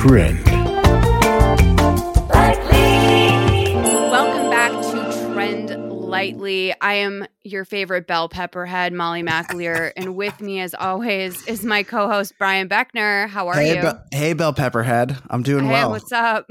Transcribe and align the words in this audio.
Trend. 0.00 0.42
Welcome 4.10 4.48
back 4.48 4.72
to 4.72 5.30
Trend 5.34 5.92
Lightly. 5.92 6.74
I 6.80 6.94
am 6.94 7.26
your 7.42 7.66
favorite 7.66 8.06
bell 8.06 8.30
pepperhead, 8.30 8.94
Molly 8.94 9.22
McAleer, 9.22 9.92
and 9.98 10.16
with 10.16 10.40
me, 10.40 10.60
as 10.60 10.72
always, 10.72 11.46
is 11.46 11.66
my 11.66 11.82
co-host 11.82 12.32
Brian 12.38 12.66
Beckner. 12.66 13.28
How 13.28 13.48
are 13.48 13.56
hey, 13.56 13.76
you? 13.76 13.82
Be- 13.82 14.16
hey, 14.16 14.32
Bell 14.32 14.54
Pepperhead. 14.54 15.18
I'm 15.28 15.42
doing 15.42 15.66
hey, 15.66 15.72
well. 15.72 15.90
what's 15.90 16.12
up? 16.12 16.46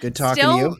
Good 0.00 0.14
talking 0.14 0.40
still, 0.40 0.52
to 0.52 0.58
you. 0.58 0.76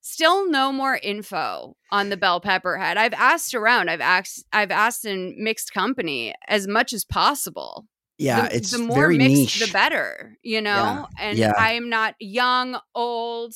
Still 0.00 0.50
no 0.50 0.72
more 0.72 0.98
info 1.02 1.76
on 1.92 2.08
the 2.08 2.16
bell 2.16 2.40
pepperhead. 2.40 2.96
I've 2.96 3.12
asked 3.12 3.52
around. 3.52 3.90
I've 3.90 4.00
asked. 4.00 4.46
I've 4.50 4.70
asked 4.70 5.04
in 5.04 5.34
mixed 5.36 5.74
company 5.74 6.32
as 6.48 6.66
much 6.66 6.94
as 6.94 7.04
possible. 7.04 7.84
Yeah, 8.18 8.48
the, 8.48 8.56
it's 8.56 8.70
the 8.72 8.78
more 8.78 8.96
very 8.96 9.16
mixed, 9.18 9.34
niche. 9.60 9.66
the 9.66 9.72
better. 9.72 10.36
You 10.42 10.60
know, 10.60 10.70
Yeah, 10.72 11.04
and 11.18 11.38
yeah. 11.38 11.52
I'm 11.56 11.88
not 11.88 12.14
young, 12.18 12.78
old. 12.94 13.54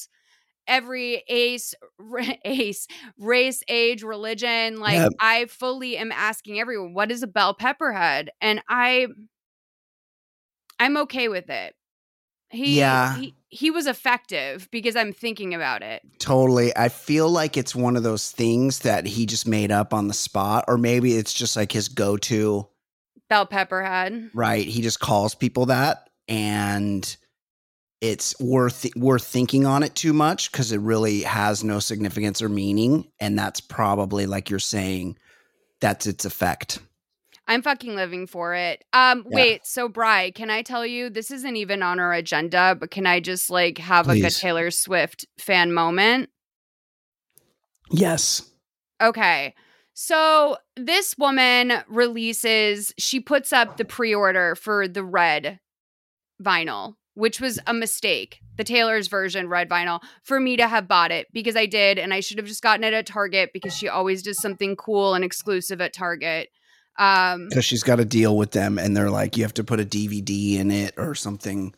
Every 0.69 1.25
ace, 1.27 1.75
r- 1.99 2.21
ace, 2.45 2.87
race, 3.19 3.63
age, 3.69 4.03
religion. 4.05 4.79
Like 4.79 4.95
Yep. 4.95 5.13
I 5.19 5.47
fully 5.47 5.97
am 5.97 6.13
asking 6.13 6.61
everyone, 6.61 6.95
what 6.95 7.11
is 7.11 7.23
a 7.25 7.27
bell 7.27 7.53
pepper 7.55 7.93
head? 7.93 8.31
And 8.41 8.63
I, 8.69 9.09
I'm 10.79 10.97
okay 10.99 11.29
with 11.29 11.51
it. 11.51 11.75
He, 12.51 12.79
Yeah. 12.79 13.17
he, 13.17 13.35
he 13.49 13.71
was 13.71 13.87
effective 13.87 14.69
because 14.71 14.95
I'm 14.95 15.13
thinking 15.13 15.55
about 15.55 15.83
it. 15.83 16.03
Totally. 16.19 16.75
I 16.77 16.89
feel 16.91 17.29
like 17.29 17.57
it's 17.57 17.75
one 17.75 17.97
of 17.97 18.03
those 18.03 18.31
things 18.31 18.81
that 18.81 19.07
he 19.07 19.27
just 19.27 19.47
made 19.47 19.73
up 19.73 19.93
on 19.95 20.09
the 20.09 20.15
spot, 20.15 20.67
or 20.69 20.77
maybe 20.79 21.17
it's 21.17 21.33
just 21.33 21.57
like 21.57 21.73
his 21.73 21.89
go 21.89 22.17
to, 22.19 22.69
Bell 23.33 23.47
pepper 23.47 23.83
head. 23.83 24.29
right? 24.35 24.67
He 24.67 24.83
just 24.83 25.01
calls 25.01 25.35
people 25.35 25.65
that 25.67 26.11
and 26.29 27.17
it's 28.03 28.39
worth 28.39 28.85
worth 28.95 29.27
thinking 29.27 29.65
on 29.65 29.83
it 29.83 29.95
too 29.95 30.13
much 30.13 30.53
because 30.53 30.71
it 30.71 30.81
really 30.81 31.23
has 31.23 31.65
no 31.65 31.79
significance 31.79 32.43
or 32.43 32.51
meaning. 32.51 33.11
And 33.21 33.39
that's 33.39 33.63
probably 33.63 34.27
like 34.27 34.51
you're 34.51 34.59
saying, 34.59 35.17
that's 35.81 36.07
its 36.07 36.27
effect. 36.27 36.81
I'm 37.49 37.63
fucking 37.63 37.97
living 37.97 38.27
for 38.27 38.55
it. 38.55 38.85
Um, 38.93 39.25
Yeah. 39.31 39.37
wait, 39.37 39.61
so 39.67 39.89
Bry, 39.89 40.31
can 40.31 40.51
I 40.51 40.61
tell 40.61 40.85
you 40.85 41.09
this 41.09 41.31
isn't 41.31 41.57
even 41.57 41.83
on 41.83 41.99
our 42.01 42.13
agenda, 42.13 42.77
but 42.79 42.91
can 42.91 43.07
I 43.07 43.21
just 43.21 43.49
like 43.49 43.79
have 43.79 44.07
like 44.07 44.19
a 44.19 44.21
Please. 44.25 44.41
Taylor 44.41 44.71
Swift 44.71 45.25
fan 45.39 45.73
moment? 45.73 46.29
Yes. 47.91 48.43
Okay. 49.01 49.55
So 49.95 50.57
this 50.77 51.17
woman 51.19 51.83
releases, 51.89 52.93
she 52.99 53.21
puts 53.21 53.53
up 53.53 53.77
the 53.77 53.85
pre-order 53.85 54.55
for 54.55 54.89
the 54.89 55.05
red 55.05 55.61
vinyl, 56.43 56.95
which 57.15 57.41
was 57.41 57.59
a 57.67 57.75
mistake. 57.75 58.41
The 58.57 58.65
Taylor's 58.65 59.09
version 59.09 59.49
red 59.49 59.69
vinyl 59.69 60.01
for 60.23 60.39
me 60.41 60.57
to 60.57 60.69
have 60.69 60.89
bought 60.89 61.11
it 61.11 61.27
because 61.33 61.57
I 61.57 61.67
did 61.67 61.99
and 61.99 62.13
I 62.13 62.21
should 62.21 62.39
have 62.39 62.47
just 62.47 62.63
gotten 62.63 62.85
it 62.85 62.95
at 62.95 63.07
Target 63.07 63.51
because 63.53 63.75
she 63.75 63.89
always 63.89 64.23
does 64.23 64.41
something 64.41 64.77
cool 64.77 65.15
and 65.15 65.25
exclusive 65.25 65.81
at 65.81 65.93
Target. 65.93 66.49
Um 66.99 67.49
because 67.49 67.65
she's 67.65 67.83
got 67.83 67.97
to 67.97 68.05
deal 68.05 68.37
with 68.37 68.51
them 68.51 68.79
and 68.79 68.95
they're 68.95 69.11
like 69.11 69.39
you 69.39 69.45
have 69.45 69.55
to 69.55 69.65
put 69.65 69.81
a 69.81 69.85
dvd 69.85 70.59
in 70.59 70.71
it 70.71 70.93
or 70.99 71.15
something 71.15 71.75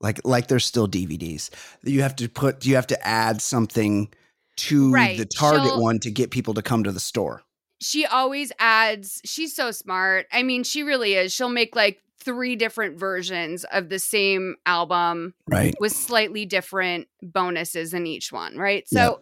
like 0.00 0.20
like 0.24 0.46
there's 0.46 0.64
still 0.64 0.86
dvds 0.86 1.50
you 1.82 2.02
have 2.02 2.14
to 2.14 2.28
put 2.28 2.64
you 2.64 2.76
have 2.76 2.86
to 2.86 3.06
add 3.06 3.42
something 3.42 4.08
to 4.56 4.90
Right, 4.92 5.18
the 5.18 5.26
target 5.26 5.66
she'll- 5.66 5.82
one 5.82 5.98
to 6.00 6.10
get 6.10 6.30
people 6.30 6.54
to 6.54 6.62
come 6.62 6.84
to 6.84 6.92
the 6.92 7.00
store. 7.00 7.42
She 7.80 8.06
always 8.06 8.52
adds 8.58 9.20
she's 9.24 9.54
so 9.54 9.70
smart. 9.70 10.26
I 10.32 10.42
mean 10.42 10.64
she 10.64 10.82
really 10.82 11.14
is. 11.14 11.32
She'll 11.32 11.48
make 11.50 11.76
like 11.76 12.00
three 12.18 12.56
different 12.56 12.98
versions 12.98 13.64
of 13.64 13.88
the 13.90 13.98
same 13.98 14.56
album 14.64 15.34
right. 15.46 15.74
with 15.78 15.92
slightly 15.92 16.44
different 16.46 17.06
bonuses 17.22 17.92
in 17.94 18.06
each 18.06 18.32
one 18.32 18.56
right? 18.56 18.88
So 18.88 19.20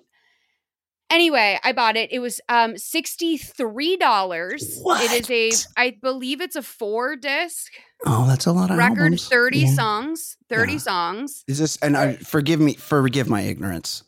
anyway 1.10 1.58
i 1.64 1.72
bought 1.72 1.96
it. 1.96 2.12
It 2.12 2.20
was 2.20 2.40
um 2.48 2.74
$63 2.74 4.54
It 4.60 5.30
is 5.30 5.66
a 5.76 5.80
I 5.80 5.96
believe 6.00 6.40
it's 6.40 6.56
a 6.56 6.62
four 6.62 7.16
disc. 7.16 7.72
Oh 8.06 8.26
that's 8.26 8.46
a 8.46 8.52
lot 8.52 8.70
of 8.70 8.78
record 8.78 9.02
albums. 9.02 9.28
30 9.28 9.58
Yeah. 9.58 9.74
songs 9.74 10.36
30 10.48 10.72
Yeah. 10.74 10.78
songs. 10.78 11.44
Is 11.48 11.58
this 11.58 11.76
and 11.82 11.96
I, 11.96 12.14
forgive 12.16 12.60
me 12.60 12.74
forgive 12.74 13.28
my 13.28 13.42
ignorance 13.42 14.02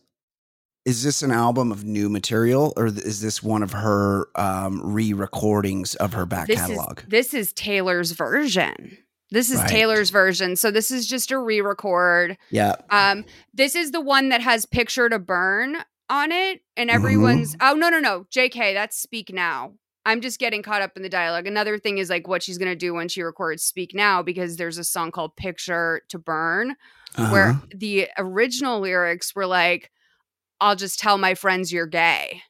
is 0.86 1.02
this 1.02 1.22
an 1.22 1.30
album 1.32 1.70
of 1.70 1.84
new 1.84 2.08
material 2.08 2.72
or 2.76 2.86
is 2.86 3.20
this 3.20 3.42
one 3.42 3.62
of 3.62 3.72
her 3.72 4.28
um 4.36 4.80
re-recordings 4.82 5.94
of 5.96 6.14
her 6.14 6.24
back 6.24 6.46
this 6.46 6.58
catalog 6.60 7.00
is 7.00 7.04
this 7.08 7.34
is 7.34 7.52
taylor's 7.52 8.12
version 8.12 8.96
this 9.30 9.50
is 9.50 9.58
Right. 9.58 9.68
taylor's 9.68 10.10
version 10.10 10.56
so 10.56 10.70
this 10.70 10.90
is 10.90 11.06
just 11.06 11.30
a 11.30 11.38
re-record 11.38 12.38
yeah 12.50 12.76
Um, 12.88 13.24
this 13.52 13.74
is 13.74 13.90
the 13.90 14.00
one 14.00 14.28
that 14.30 14.40
has 14.40 14.64
picture 14.64 15.08
to 15.08 15.18
burn 15.18 15.76
on 16.08 16.30
it, 16.30 16.60
and 16.76 16.88
everyone's 16.88 17.56
oh 17.60 17.74
no 17.74 17.88
no 17.88 17.98
no, 17.98 18.26
J.K. 18.30 18.74
That's 18.74 18.96
Speak 18.96 19.32
Now. 19.32 19.72
I'm 20.04 20.20
just 20.20 20.38
getting 20.38 20.62
caught 20.62 20.80
up 20.80 20.96
in 20.96 21.02
the 21.02 21.08
dialogue. 21.08 21.48
Another 21.48 21.78
thing 21.78 21.98
is 21.98 22.08
like 22.08 22.28
what 22.28 22.44
she's 22.44 22.58
gonna 22.58 22.76
do 22.76 22.94
when 22.94 23.08
she 23.08 23.22
records 23.22 23.64
Speak 23.64 23.92
Now 23.92 24.22
because 24.22 24.56
there's 24.56 24.78
a 24.78 24.84
song 24.84 25.10
called 25.10 25.34
Picture 25.34 26.02
to 26.10 26.18
Burn 26.20 26.76
uh-huh. 27.16 27.32
where 27.32 27.60
the 27.74 28.06
original 28.16 28.78
lyrics 28.78 29.34
were 29.34 29.46
like, 29.46 29.90
I'll 30.61 30.76
just 30.76 30.99
tell 30.99 31.19
my 31.19 31.35
friends 31.35 31.73
you're 31.73 31.87
gay. 31.87 32.43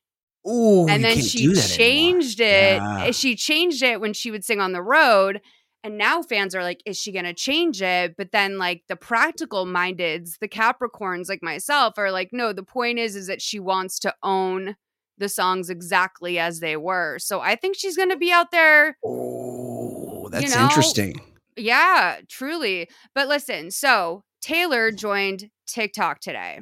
Ooh, 0.49 0.87
and 0.89 1.03
then 1.03 1.19
she 1.21 1.45
anymore. 1.45 1.63
changed 1.63 2.41
it. 2.41 2.45
Eh, 2.45 3.05
yeah. 3.05 3.11
She 3.11 3.35
changed 3.35 3.83
it 3.83 4.01
when 4.01 4.13
she 4.13 4.31
would 4.31 4.45
sing 4.45 4.61
on 4.61 4.73
the 4.73 4.83
road. 4.83 5.41
And 5.83 5.99
now 5.99 6.23
fans 6.23 6.55
are 6.55 6.63
like, 6.63 6.81
is 6.85 6.99
she 6.99 7.13
going 7.13 7.27
to 7.27 7.35
change 7.35 7.81
it? 7.81 8.17
But 8.17 8.33
then, 8.33 8.59
like, 8.59 8.83
the 8.89 8.97
practical 8.97 9.67
mindeds, 9.67 10.39
the 10.41 10.49
Capricorns 10.49 11.29
like 11.29 11.43
myself, 11.43 11.95
are 11.97 12.11
like, 12.11 12.31
no, 12.33 12.53
the 12.53 12.65
point 12.65 12.99
is, 12.99 13.15
is 13.15 13.29
that 13.29 13.41
she 13.41 13.61
wants 13.61 14.01
to 14.01 14.15
own 14.23 14.77
the 15.19 15.29
songs 15.29 15.71
exactly 15.71 16.39
as 16.39 16.61
they 16.61 16.77
were. 16.77 17.19
So 17.19 17.41
I 17.41 17.55
think 17.55 17.77
she's 17.77 17.97
going 17.97 18.11
to 18.11 18.17
be 18.17 18.33
out 18.33 18.51
there. 18.51 18.97
Oh, 19.05 20.29
that's 20.31 20.55
know, 20.55 20.65
interesting. 20.65 21.21
Yeah, 21.57 22.17
truly. 22.29 22.89
But 23.15 23.29
listen, 23.29 23.71
so 23.71 24.25
Taylor 24.41 24.91
joined 24.91 25.51
TikTok 25.67 26.21
today. 26.21 26.61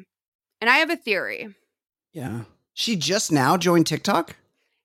And 0.65 0.71
I 0.71 0.79
have 0.79 0.89
a 0.89 0.97
theory. 0.97 1.55
Yeah. 2.15 2.45
She 2.73 2.97
just 2.97 3.31
now 3.31 3.59
joined 3.59 3.87
TikTok? 3.87 4.35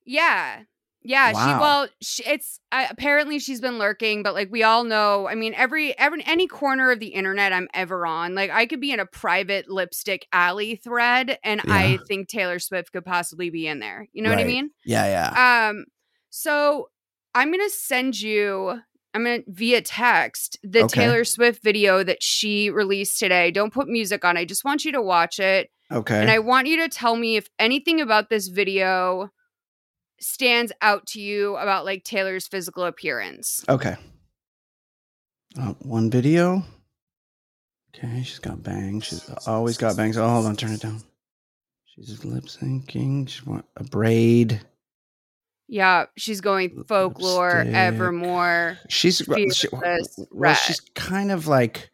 Yeah. 0.03 0.63
Yeah, 1.03 1.29
she 1.29 1.35
Wow. 1.35 1.61
well, 1.61 1.87
she, 2.01 2.21
it's 2.25 2.59
uh, 2.73 2.87
apparently 2.89 3.39
she's 3.39 3.61
been 3.61 3.79
lurking, 3.79 4.21
but 4.21 4.33
like 4.33 4.51
we 4.51 4.61
all 4.61 4.83
know, 4.83 5.25
I 5.29 5.35
mean, 5.35 5.53
every 5.53 5.97
every 5.97 6.21
any 6.25 6.47
corner 6.47 6.91
of 6.91 6.99
the 6.99 7.07
internet 7.07 7.53
I'm 7.53 7.69
ever 7.73 8.05
on, 8.05 8.35
like 8.35 8.51
I 8.51 8.65
could 8.65 8.81
be 8.81 8.91
in 8.91 8.99
a 8.99 9.05
private 9.05 9.69
lipstick 9.69 10.27
alley 10.33 10.75
thread, 10.75 11.39
and 11.45 11.61
I 11.69 11.97
think 12.09 12.27
Taylor 12.27 12.59
Swift 12.59 12.91
could 12.91 13.05
possibly 13.05 13.49
be 13.49 13.65
in 13.65 13.79
there. 13.79 14.09
You 14.11 14.21
know 14.21 14.31
what 14.31 14.39
I 14.39 14.43
mean? 14.43 14.71
Yeah, 14.83 15.05
yeah. 15.05 15.69
Um, 15.69 15.85
so 16.29 16.89
I'm 17.33 17.51
gonna 17.51 17.69
send 17.69 18.19
you. 18.19 18.81
I'm 19.13 19.23
gonna 19.23 19.39
via 19.47 19.81
text 19.81 20.57
the 20.63 20.83
Okay. 20.83 21.01
Taylor 21.01 21.23
Swift 21.23 21.63
video 21.63 22.03
that 22.03 22.21
she 22.21 22.69
released 22.69 23.17
today. 23.19 23.49
Don't 23.51 23.73
put 23.73 23.87
music 23.87 24.23
on. 24.23 24.37
I 24.37 24.45
just 24.45 24.63
want 24.63 24.85
you 24.85 24.91
to 24.93 25.01
watch 25.01 25.39
it. 25.39 25.69
okay. 25.91 26.21
And 26.21 26.29
I 26.29 26.39
want 26.39 26.67
you 26.67 26.77
to 26.77 26.89
tell 26.89 27.15
me 27.15 27.35
if 27.35 27.47
anything 27.57 27.99
about 28.01 28.29
this 28.29 28.47
video 28.47 29.31
stands 30.19 30.71
out 30.81 31.07
to 31.07 31.21
you 31.21 31.55
about 31.55 31.85
like 31.85 32.03
Taylor's 32.03 32.47
physical 32.47 32.83
appearance. 32.83 33.63
okay. 33.67 33.95
Uh, 35.59 35.73
one 35.79 36.11
video. 36.11 36.63
Okay, 37.95 38.21
she's 38.21 38.37
got 38.37 38.61
bangs. 38.61 39.05
She's 39.05 39.27
always 39.47 39.77
got 39.77 39.97
bangs. 39.97 40.15
Oh, 40.17 40.27
hold 40.27 40.45
on, 40.45 40.55
turn 40.55 40.73
it 40.73 40.81
down. 40.81 41.01
She's 41.85 42.23
lip 42.23 42.43
syncing. 42.45 43.27
She 43.27 43.41
want 43.43 43.65
a 43.75 43.83
braid. 43.83 44.61
Yeah, 45.71 46.05
she's 46.17 46.41
going 46.41 46.83
folklore, 46.87 47.57
Lipstick. 47.59 47.75
evermore. 47.75 48.79
She's 48.89 49.17
she, 49.53 49.67
well, 50.31 50.55
she's 50.55 50.79
kind 50.95 51.31
of 51.31 51.45
like 51.45 51.91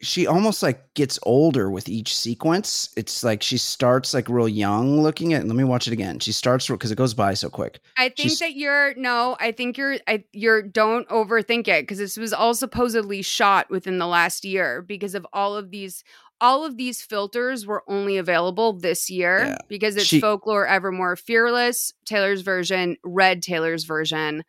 she 0.00 0.28
almost 0.28 0.62
like 0.62 0.94
gets 0.94 1.18
older 1.24 1.70
with 1.70 1.88
each 1.88 2.16
sequence. 2.16 2.88
It's 2.96 3.24
like 3.24 3.42
she 3.42 3.58
starts 3.58 4.14
like 4.14 4.28
real 4.28 4.48
young 4.48 5.02
looking 5.02 5.34
at. 5.34 5.44
Let 5.44 5.56
me 5.56 5.64
watch 5.64 5.88
it 5.88 5.92
again. 5.92 6.20
She 6.20 6.30
starts 6.30 6.68
because 6.68 6.92
it 6.92 6.96
goes 6.96 7.14
by 7.14 7.34
so 7.34 7.50
quick. 7.50 7.80
I 7.96 8.04
think 8.04 8.16
She's- 8.30 8.38
that 8.38 8.54
you're 8.54 8.94
no, 8.94 9.36
I 9.40 9.50
think 9.52 9.76
you're 9.76 9.96
I 10.06 10.24
you're 10.32 10.62
don't 10.62 11.08
overthink 11.08 11.66
it 11.66 11.82
because 11.82 11.98
this 11.98 12.16
was 12.16 12.32
all 12.32 12.54
supposedly 12.54 13.22
shot 13.22 13.70
within 13.70 13.98
the 13.98 14.06
last 14.06 14.44
year 14.44 14.82
because 14.82 15.14
of 15.16 15.26
all 15.32 15.56
of 15.56 15.70
these 15.70 16.04
all 16.40 16.64
of 16.64 16.76
these 16.76 17.02
filters 17.02 17.66
were 17.66 17.82
only 17.88 18.16
available 18.16 18.72
this 18.72 19.10
year 19.10 19.38
Yeah. 19.46 19.58
because 19.68 19.96
it's 19.96 20.06
She- 20.06 20.20
folklore 20.20 20.66
evermore 20.66 21.16
fearless 21.16 21.92
taylor's 22.04 22.42
version 22.42 22.96
red 23.04 23.42
taylor's 23.42 23.84
version 23.84 24.44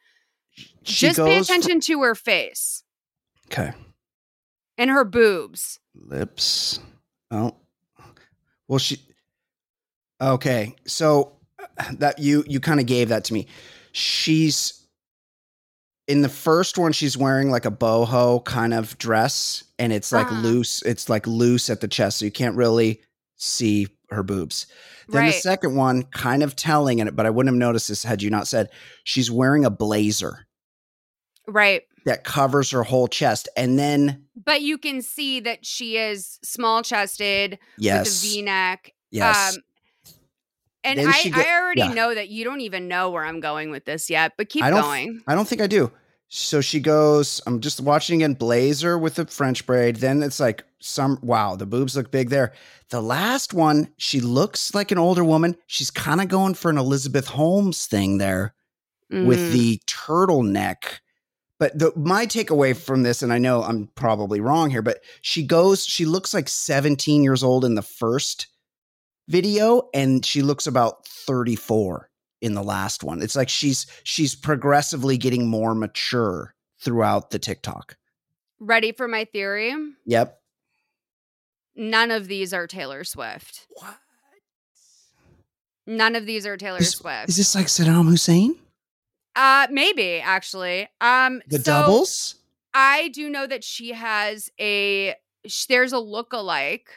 just 0.84 1.18
pay 1.18 1.38
attention 1.40 1.80
to 1.82 2.02
her 2.02 2.16
face 2.16 2.84
okay, 3.52 3.72
and 4.78 4.90
her 4.90 5.04
boobs 5.06 5.80
lips. 5.96 6.80
Oh, 7.32 7.56
well, 8.68 8.80
she. 8.80 8.98
Okay, 10.22 10.76
so 10.86 11.34
uh, 11.78 11.86
that 12.00 12.20
you 12.20 12.44
you 12.48 12.60
kind 12.60 12.80
of 12.80 12.86
gave 12.86 13.10
that 13.10 13.24
to 13.26 13.34
me. 13.34 13.48
She's 13.92 14.79
in 16.10 16.22
the 16.22 16.28
first 16.30 16.78
one. 16.78 16.92
She's 16.92 17.16
wearing 17.16 17.50
like 17.50 17.66
a 17.66 17.72
boho 17.72 18.44
kind 18.44 18.74
of 18.74 18.98
dress, 18.98 19.64
and 19.78 19.94
it's 19.94 20.12
like 20.12 20.28
Uh-huh. 20.28 20.42
loose. 20.42 20.82
It's 20.82 21.08
like 21.08 21.26
loose 21.26 21.70
at 21.70 21.80
the 21.80 21.88
chest, 21.88 22.18
so 22.18 22.26
you 22.26 22.32
can't 22.32 22.56
really 22.58 23.00
see 23.38 23.88
her 24.10 24.24
boobs. 24.24 24.68
Then 25.08 25.26
the 25.26 25.32
second 25.32 25.76
one, 25.76 26.04
kind 26.04 26.44
of 26.44 26.56
telling 26.56 27.00
in 27.00 27.08
it, 27.08 27.16
but 27.16 27.26
I 27.26 27.30
wouldn't 27.30 27.54
have 27.54 27.58
noticed 27.60 27.88
this 27.88 28.04
had 28.04 28.22
you 28.22 28.30
not 28.30 28.48
said. 28.48 28.70
She's 29.06 29.32
wearing 29.32 29.66
a 29.66 29.70
blazer 29.70 30.46
right 31.48 31.84
that 32.06 32.24
covers 32.24 32.72
her 32.72 32.84
whole 32.84 33.08
chest, 33.08 33.48
and 33.56 33.78
then 33.80 34.26
but 34.36 34.62
you 34.62 34.78
can 34.78 35.02
see 35.02 35.40
that 35.40 35.66
she 35.66 35.98
is 35.98 36.40
small 36.44 36.84
chested 36.84 37.60
yes, 37.78 38.06
with 38.24 38.32
a 38.32 38.36
v-neck 38.36 38.94
yes, 39.12 39.56
Um, 39.56 39.64
and 40.84 41.00
I, 41.00 41.30
go- 41.30 41.40
I 41.42 41.60
already 41.62 41.82
yeah. 41.82 41.94
know 41.94 42.14
that 42.16 42.30
you 42.30 42.44
don't 42.44 42.62
even 42.62 42.88
know 42.88 43.10
where 43.10 43.26
I'm 43.26 43.40
going 43.40 43.72
with 43.72 43.86
this 43.86 44.10
yet, 44.10 44.34
but 44.38 44.50
keep 44.50 44.64
I 44.64 44.70
don't- 44.70 44.82
going. 44.82 45.22
I 45.28 45.36
don't 45.36 45.48
think 45.48 45.62
I 45.62 45.68
do. 45.68 45.92
So 46.32 46.62
she 46.62 46.80
goes, 46.80 47.42
I'm 47.48 47.60
just 47.60 47.82
watching 47.82 48.22
again, 48.22 48.36
blazer 48.36 49.00
with 49.00 49.16
the 49.16 49.26
French 49.26 49.66
braid. 49.66 49.96
Then 49.96 50.22
it's 50.22 50.40
like 50.40 50.64
some 50.80 51.18
wow, 51.24 51.56
the 51.56 51.66
boobs 51.66 51.98
look 51.98 52.12
big 52.12 52.30
there. 52.30 52.54
The 52.90 53.02
last 53.02 53.52
one, 53.54 53.90
she 53.98 54.20
looks 54.20 54.76
like 54.76 54.92
an 54.92 55.00
older 55.00 55.24
woman. 55.24 55.56
She's 55.66 55.90
kind 55.90 56.22
of 56.22 56.28
going 56.28 56.54
for 56.54 56.70
an 56.70 56.78
Elizabeth 56.78 57.28
Holmes 57.28 57.88
thing 57.88 58.20
there 58.20 58.54
with 59.10 59.40
Mm. 59.40 59.52
the 59.54 59.82
turtleneck. 59.88 61.00
But 61.58 61.78
the, 61.78 61.92
my 61.96 62.26
takeaway 62.28 62.78
from 62.78 63.02
this, 63.04 63.22
and 63.24 63.34
I 63.34 63.40
know 63.40 63.64
I'm 63.64 63.88
probably 63.96 64.40
wrong 64.40 64.70
here, 64.70 64.84
but 64.84 65.00
she 65.22 65.44
goes, 65.44 65.84
she 65.84 66.06
looks 66.06 66.32
like 66.34 66.48
17 66.48 67.24
years 67.24 67.44
old 67.44 67.66
in 67.66 67.74
the 67.74 67.82
first 67.82 68.48
video, 69.30 69.90
and 69.94 70.26
she 70.26 70.42
looks 70.42 70.68
about 70.68 71.06
34 71.08 72.10
in 72.42 72.54
the 72.56 72.64
last 72.64 73.04
one. 73.04 73.22
It's 73.22 73.36
like 73.36 73.48
she's 73.50 73.86
she's 74.04 74.36
progressively 74.36 75.18
getting 75.18 75.48
more 75.48 75.74
mature 75.76 76.54
throughout 76.82 77.30
the 77.32 77.40
TikTok. 77.40 77.96
ready 78.60 78.92
for 78.92 79.08
my 79.08 79.24
theory. 79.26 79.74
Yep. 80.06 80.36
None 81.76 82.12
of 82.12 82.28
these 82.28 82.54
are 82.54 82.68
Taylor 82.68 83.04
Swift. 83.06 83.66
What? 83.70 83.96
None 85.88 86.16
of 86.16 86.26
these 86.26 86.46
are 86.46 86.58
Taylor 86.58 86.80
Is, 86.80 86.92
Swift. 86.92 87.30
is 87.30 87.38
this 87.38 87.56
like 87.56 87.66
Saddam 87.68 88.08
Hussein? 88.10 88.56
uh, 89.36 89.68
maybe 89.72 90.20
actually. 90.20 90.88
Um, 91.02 91.42
The 91.48 91.58
so 91.58 91.64
doubles? 91.64 92.36
I 92.74 93.08
do 93.10 93.30
know 93.30 93.48
that 93.48 93.64
she 93.64 93.94
has 93.94 94.50
a. 94.60 95.16
sh- 95.48 95.66
There's 95.66 95.94
a 95.94 95.98
lookalike, 95.98 96.88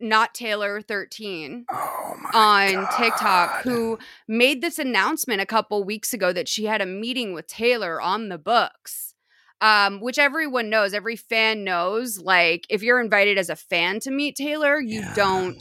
not 0.00 0.34
Taylor 0.34 0.80
thirteen. 0.80 1.64
Oh 1.70 2.14
my 2.32 2.74
on 2.76 2.88
TikTok 2.96 3.62
who 3.62 3.98
made 4.26 4.60
this 4.62 4.78
announcement 4.78 5.40
a 5.40 5.46
couple 5.46 5.82
weeks 5.84 6.12
ago 6.14 6.32
that 6.32 6.48
she 6.48 6.64
had 6.66 6.80
a 6.80 6.86
meeting 6.86 7.32
with 7.32 7.46
Taylor 7.46 8.00
on 8.00 8.28
the 8.28 8.38
books. 8.38 9.14
Um, 9.60 10.00
which 10.00 10.20
everyone 10.20 10.70
knows, 10.70 10.94
every 10.94 11.16
fan 11.16 11.64
knows. 11.64 12.16
Like, 12.20 12.64
if 12.70 12.80
you're 12.84 13.00
invited 13.00 13.38
as 13.38 13.50
a 13.50 13.56
fan 13.56 13.98
to 14.00 14.10
meet 14.12 14.36
Taylor, 14.36 14.80
you 14.80 15.00
Yeah. 15.00 15.14
don't. 15.14 15.60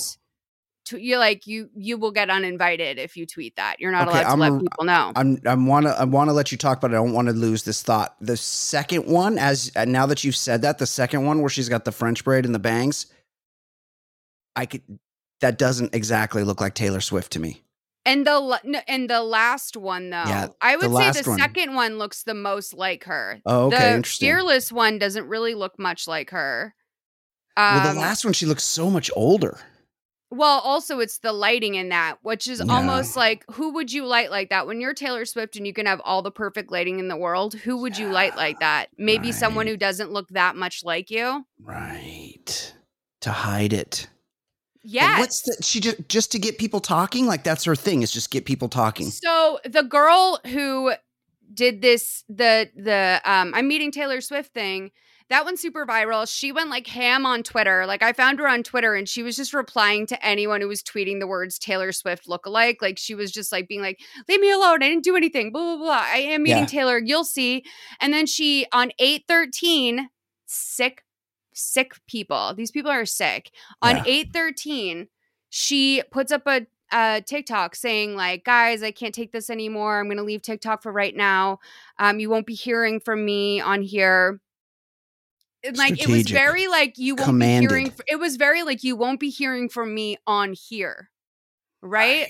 T- 0.85 0.99
you're 1.01 1.17
like 1.17 1.47
you 1.47 1.69
you 1.75 1.97
will 1.97 2.11
get 2.11 2.29
uninvited 2.29 2.99
if 2.99 3.17
you 3.17 3.25
tweet 3.25 3.55
that. 3.55 3.79
You're 3.79 3.91
not 3.91 4.07
Okay, 4.07 4.19
allowed 4.19 4.23
to 4.23 4.29
I'm 4.33 4.39
let 4.39 4.51
a- 4.53 4.59
people 4.59 4.85
know. 4.85 5.11
I'm 5.15 5.41
I'm 5.47 5.65
want 5.65 5.87
to 5.87 5.99
I 5.99 6.03
want 6.03 6.29
to 6.29 6.33
let 6.33 6.51
you 6.51 6.59
talk, 6.59 6.79
but 6.79 6.91
I 6.91 6.93
don't 6.93 7.11
want 7.11 7.27
to 7.27 7.33
lose 7.33 7.63
this 7.63 7.81
thought. 7.81 8.15
The 8.21 8.37
second 8.37 9.07
one, 9.07 9.39
as 9.39 9.71
uh, 9.75 9.85
now 9.85 10.05
that 10.05 10.23
you've 10.23 10.35
said 10.37 10.61
that, 10.61 10.77
the 10.77 10.85
second 10.85 11.25
one 11.25 11.41
where 11.41 11.49
she's 11.49 11.67
got 11.67 11.83
the 11.83 11.91
French 11.91 12.23
braid 12.23 12.45
and 12.45 12.53
the 12.53 12.59
bangs, 12.59 13.07
I 14.57 14.65
could 14.65 14.81
that 15.39 15.57
doesn't 15.57 15.93
exactly 15.95 16.43
look 16.43 16.59
like 16.59 16.73
Taylor 16.73 16.99
Swift 17.01 17.31
to 17.33 17.39
me. 17.39 17.61
and 18.05 18.25
the 18.25 18.83
and 18.87 19.09
the 19.09 19.21
last 19.21 19.77
one 19.77 20.09
though, 20.09 20.23
Yeah, 20.25 20.47
I 20.61 20.75
would 20.75 20.91
the 20.91 21.11
say 21.13 21.21
the 21.21 21.29
one. 21.29 21.39
second 21.39 21.75
one 21.75 21.97
looks 21.97 22.23
the 22.23 22.33
most 22.33 22.73
like 22.73 23.03
her. 23.05 23.39
Oh, 23.45 23.67
okay, 23.67 23.77
the 23.77 23.91
interesting. 23.95 24.25
fearless 24.27 24.71
one 24.71 24.97
doesn't 24.99 25.27
really 25.27 25.53
look 25.55 25.77
much 25.77 26.07
like 26.07 26.31
her. 26.31 26.73
well, 27.55 27.83
the 27.83 27.89
Um, 27.91 27.97
last 27.97 28.23
one 28.25 28.33
she 28.33 28.45
looks 28.45 28.63
so 28.63 28.89
much 28.89 29.09
older. 29.15 29.59
Well, 30.29 30.59
also 30.59 30.99
it's 30.99 31.19
the 31.19 31.31
lighting 31.31 31.75
in 31.75 31.87
that, 31.89 32.17
which 32.21 32.47
is 32.49 32.59
Yeah. 32.65 32.73
almost 32.73 33.15
like 33.15 33.45
who 33.51 33.73
would 33.75 33.93
you 33.93 34.05
light 34.05 34.29
like 34.29 34.49
that? 34.49 34.67
When 34.67 34.81
you're 34.81 34.93
Taylor 34.93 35.23
Swift 35.25 35.55
and 35.55 35.65
you 35.65 35.71
can 35.73 35.85
have 35.85 36.01
all 36.03 36.21
the 36.21 36.31
perfect 36.31 36.69
lighting 36.71 36.99
in 36.99 37.07
the 37.07 37.15
world, 37.15 37.53
who 37.53 37.77
would 37.77 37.97
you 37.97 38.09
light 38.09 38.35
like 38.35 38.59
that? 38.59 38.89
Maybe 38.97 39.31
someone 39.31 39.67
who 39.67 39.77
doesn't 39.77 40.11
look 40.11 40.27
that 40.29 40.55
much 40.57 40.83
like 40.83 41.09
you. 41.09 41.45
Right. 41.61 42.73
To 43.21 43.31
hide 43.31 43.71
it. 43.73 44.07
Yeah. 44.89 45.19
What's 45.19 45.41
the 45.41 45.61
she 45.61 45.81
just 45.81 46.07
just 46.07 46.31
to 46.31 46.39
get 46.39 46.57
people 46.57 46.79
talking? 46.79 47.25
Like 47.27 47.43
that's 47.43 47.65
her 47.65 47.75
thing, 47.75 48.03
is 48.03 48.11
just 48.11 48.31
get 48.31 48.45
people 48.45 48.69
talking. 48.69 49.07
So 49.09 49.59
the 49.65 49.83
girl 49.83 50.39
who 50.47 50.93
did 51.53 51.81
this, 51.81 52.23
the 52.29 52.69
the 52.73 53.21
um 53.25 53.51
I'm 53.53 53.67
meeting 53.67 53.91
Taylor 53.91 54.21
Swift 54.21 54.53
thing, 54.53 54.91
that 55.29 55.43
one's 55.43 55.59
super 55.59 55.85
viral. 55.85 56.25
She 56.33 56.53
went 56.53 56.69
like 56.69 56.87
ham 56.87 57.25
on 57.25 57.43
Twitter. 57.43 57.85
Like 57.85 58.01
I 58.01 58.13
found 58.13 58.39
her 58.39 58.47
on 58.47 58.63
Twitter 58.63 58.95
and 58.95 59.09
she 59.09 59.23
was 59.23 59.35
just 59.35 59.53
replying 59.53 60.05
to 60.07 60.25
anyone 60.25 60.61
who 60.61 60.69
was 60.69 60.81
tweeting 60.81 61.19
the 61.19 61.27
words 61.27 61.59
Taylor 61.59 61.91
Swift 61.91 62.25
lookalike. 62.29 62.77
Like 62.81 62.97
she 62.97 63.13
was 63.13 63.29
just 63.29 63.51
like 63.51 63.67
being 63.67 63.81
like, 63.81 63.99
leave 64.29 64.39
me 64.39 64.51
alone. 64.51 64.81
I 64.83 64.87
didn't 64.87 65.03
do 65.03 65.17
anything. 65.17 65.51
Blah 65.51 65.75
blah 65.75 65.83
blah. 65.83 66.01
I 66.13 66.19
am 66.19 66.43
meeting 66.43 66.59
Yeah. 66.59 66.65
Taylor. 66.65 66.97
You'll 67.03 67.25
see. 67.25 67.65
And 67.99 68.13
then 68.13 68.25
she 68.25 68.67
on 68.71 68.91
813, 68.99 70.07
sick 70.45 71.03
sick 71.57 71.93
people. 72.07 72.53
These 72.55 72.71
people 72.71 72.91
are 72.91 73.05
sick. 73.05 73.51
On 73.81 73.97
Yeah. 73.97 74.03
813, 74.05 75.07
she 75.49 76.03
puts 76.11 76.31
up 76.31 76.43
a 76.47 76.67
uh 76.91 77.19
TikTok 77.21 77.75
saying 77.75 78.15
like, 78.15 78.45
guys, 78.45 78.81
I 78.83 78.91
can't 78.91 79.13
take 79.13 79.31
this 79.33 79.49
anymore. 79.49 79.99
I'm 79.99 80.07
gonna 80.07 80.23
leave 80.23 80.41
TikTok 80.41 80.81
for 80.83 80.91
right 80.91 81.15
now. 81.15 81.59
Um, 81.99 82.19
you 82.19 82.29
won't 82.29 82.45
be 82.45 82.53
hearing 82.55 82.99
from 83.01 83.25
me 83.25 83.59
on 83.59 83.81
here. 83.81 84.39
And, 85.63 85.75
Like 85.77 86.01
it 86.01 86.07
was 86.07 86.29
very 86.29 86.67
like 86.67 86.97
you 86.97 87.15
won't 87.15 87.25
Commanded. 87.25 87.69
be 87.69 87.75
hearing. 87.75 87.93
It 88.07 88.17
was 88.19 88.37
very 88.37 88.63
like 88.63 88.83
you 88.83 88.95
won't 88.95 89.19
be 89.19 89.29
hearing 89.29 89.67
from 89.69 89.93
me 89.93 90.17
on 90.27 90.53
here, 90.53 91.09
right? 91.81 92.27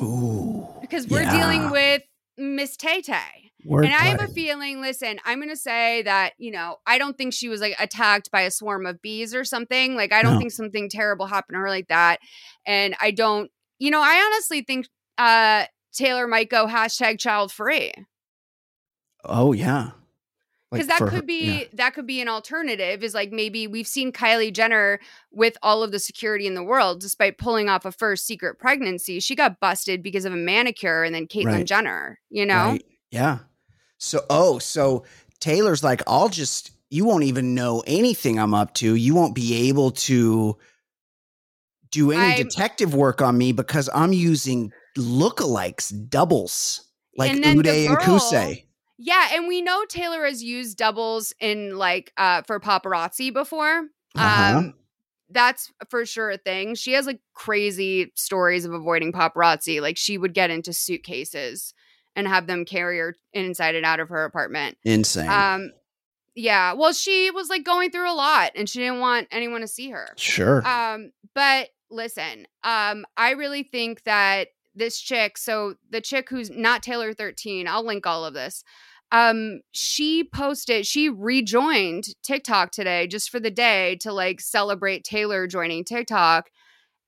Ooh, 0.00 0.66
Because 0.80 1.06
we're 1.06 1.22
yeah. 1.22 1.36
dealing 1.36 1.70
with 1.70 2.02
Miss 2.36 2.76
Tay 2.76 3.02
Tay. 3.02 3.49
Wordplay. 3.66 3.86
And 3.86 3.94
I 3.94 4.04
have 4.04 4.20
a 4.22 4.28
feeling, 4.28 4.80
listen, 4.80 5.18
I'm 5.24 5.38
going 5.38 5.50
to 5.50 5.56
say 5.56 6.02
that, 6.02 6.32
you 6.38 6.50
know, 6.50 6.76
I 6.86 6.98
don't 6.98 7.16
think 7.18 7.32
she 7.34 7.48
was 7.48 7.60
like 7.60 7.74
attacked 7.78 8.30
by 8.30 8.42
a 8.42 8.50
swarm 8.50 8.86
of 8.86 9.02
bees 9.02 9.34
or 9.34 9.44
something. 9.44 9.96
Like, 9.96 10.12
I 10.12 10.22
don't 10.22 10.34
No. 10.34 10.38
think 10.38 10.52
something 10.52 10.88
terrible 10.88 11.26
happened 11.26 11.56
to 11.56 11.60
her 11.60 11.68
like 11.68 11.88
that. 11.88 12.20
And 12.66 12.94
I 13.00 13.10
don't, 13.10 13.50
you 13.78 13.90
know, 13.90 14.00
I 14.02 14.22
honestly 14.32 14.62
think 14.62 14.86
uh 15.18 15.64
Taylor 15.92 16.26
might 16.26 16.48
go 16.48 16.66
hashtag 16.66 17.18
child 17.18 17.50
free 17.52 17.92
Oh 19.24 19.52
yeah, 19.52 19.90
because 20.70 20.88
Like, 20.88 20.98
that 20.98 21.08
could 21.08 21.16
her- 21.18 21.22
be 21.22 21.58
yeah. 21.60 21.64
that 21.74 21.94
could 21.94 22.06
be 22.06 22.20
an 22.22 22.28
alternative 22.28 23.02
is 23.02 23.12
like 23.12 23.32
maybe 23.32 23.66
we've 23.66 23.86
seen 23.86 24.12
kylie 24.12 24.52
jenner 24.52 24.98
with 25.30 25.58
all 25.62 25.82
of 25.82 25.92
the 25.92 25.98
security 25.98 26.46
in 26.46 26.54
the 26.54 26.62
world 26.62 27.00
despite 27.00 27.36
pulling 27.36 27.68
off 27.68 27.84
a 27.84 27.92
first 27.92 28.24
secret 28.26 28.58
pregnancy 28.58 29.20
she 29.20 29.34
got 29.34 29.60
busted 29.60 30.02
because 30.02 30.24
of 30.24 30.32
a 30.32 30.36
manicure 30.36 31.02
and 31.02 31.14
then 31.14 31.26
caitlyn 31.26 31.44
Right. 31.46 31.66
jenner 31.66 32.18
you 32.30 32.46
know 32.46 32.70
Right. 32.70 32.84
Yeah. 33.10 33.38
So, 34.00 34.24
oh, 34.30 34.58
so 34.58 35.04
Taylor's 35.40 35.84
like, 35.84 36.02
I'll 36.06 36.30
just, 36.30 36.70
you 36.88 37.04
won't 37.04 37.24
even 37.24 37.54
know 37.54 37.84
anything 37.86 38.38
I'm 38.38 38.54
up 38.54 38.72
to. 38.76 38.94
You 38.94 39.14
won't 39.14 39.34
be 39.34 39.68
able 39.68 39.90
to 39.92 40.56
do 41.90 42.10
any 42.10 42.20
I'm- 42.20 42.42
detective 42.42 42.94
work 42.94 43.20
on 43.20 43.36
me 43.36 43.52
because 43.52 43.88
I'm 43.94 44.12
using 44.12 44.72
lookalikes, 44.96 45.92
doubles, 46.08 46.86
like 47.16 47.30
And 47.32 47.44
the 47.44 47.48
Uday 47.48 47.86
and 47.86 47.96
girl- 47.98 48.18
Qusay. 48.18 48.64
Yeah, 49.02 49.28
and 49.32 49.46
we 49.48 49.62
know 49.62 49.84
Taylor 49.86 50.24
has 50.26 50.42
used 50.42 50.76
doubles 50.76 51.32
in 51.40 51.76
like 51.78 52.12
uh 52.18 52.42
for 52.42 52.60
paparazzi 52.60 53.32
before. 53.32 53.86
Uh-huh. 54.14 54.58
Um 54.58 54.74
that's 55.30 55.72
for 55.88 56.04
sure 56.04 56.30
a 56.30 56.36
thing. 56.36 56.74
She 56.74 56.92
has 56.92 57.06
like 57.06 57.20
crazy 57.32 58.12
stories 58.14 58.64
of 58.66 58.74
avoiding 58.74 59.12
paparazzi. 59.12 59.80
Like 59.80 59.96
she 59.96 60.18
would 60.18 60.34
get 60.34 60.50
into 60.50 60.72
suitcases 60.74 61.72
and 62.16 62.26
have 62.26 62.46
them 62.46 62.64
carry 62.64 62.98
her 62.98 63.16
inside 63.32 63.74
and 63.74 63.86
out 63.86 64.00
of 64.00 64.08
her 64.08 64.24
apartment. 64.24 64.76
Insane. 64.84 65.28
Um 65.28 65.72
yeah, 66.34 66.72
well 66.72 66.92
she 66.92 67.30
was 67.30 67.48
like 67.48 67.64
going 67.64 67.90
through 67.90 68.10
a 68.10 68.14
lot 68.14 68.52
and 68.54 68.68
she 68.68 68.78
didn't 68.78 69.00
want 69.00 69.28
anyone 69.30 69.60
to 69.60 69.68
see 69.68 69.90
her. 69.90 70.08
sure. 70.16 70.66
Um, 70.66 71.12
but 71.34 71.68
listen, 71.90 72.46
um, 72.62 73.04
I 73.16 73.32
really 73.32 73.62
think 73.62 74.04
that 74.04 74.48
this 74.74 75.00
chick, 75.00 75.36
so 75.36 75.74
the 75.90 76.00
chick 76.00 76.28
who's 76.30 76.50
not 76.50 76.82
Taylor 76.82 77.12
13, 77.12 77.66
I'll 77.66 77.84
link 77.84 78.06
all 78.06 78.24
of 78.24 78.34
this. 78.34 78.64
Um, 79.12 79.60
she 79.72 80.22
posted, 80.22 80.86
she 80.86 81.08
rejoined 81.08 82.04
TikTok 82.22 82.70
today 82.70 83.08
just 83.08 83.28
for 83.28 83.40
the 83.40 83.50
day 83.50 83.96
to 84.02 84.12
like 84.12 84.40
celebrate 84.40 85.02
Taylor 85.02 85.46
joining 85.46 85.84
TikTok. 85.84 86.48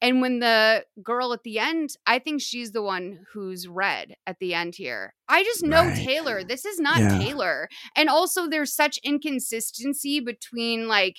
And 0.03 0.21
when 0.21 0.41
the 0.41 0.85
girl 1.03 1.33
at 1.33 1.45
the 1.45 1.59
end, 1.61 1.91
I 2.07 2.19
think 2.19 2.43
she's 2.43 2.73
the 2.73 2.83
one 2.83 3.21
who's 3.33 3.69
red 3.69 4.17
at 4.27 4.41
the 4.41 4.53
end 4.53 4.75
here. 4.75 5.15
I 5.29 5.45
just 5.45 5.63
know 5.63 5.85
Right. 5.85 5.97
Taylor. 5.97 6.43
This 6.45 6.65
is 6.65 6.79
not 6.81 6.99
Yeah. 6.99 7.19
Taylor. 7.19 7.69
And 7.97 8.09
also, 8.11 8.49
there's 8.49 8.75
such 8.75 8.99
inconsistency 9.05 10.19
between 10.19 10.89
like 10.89 11.19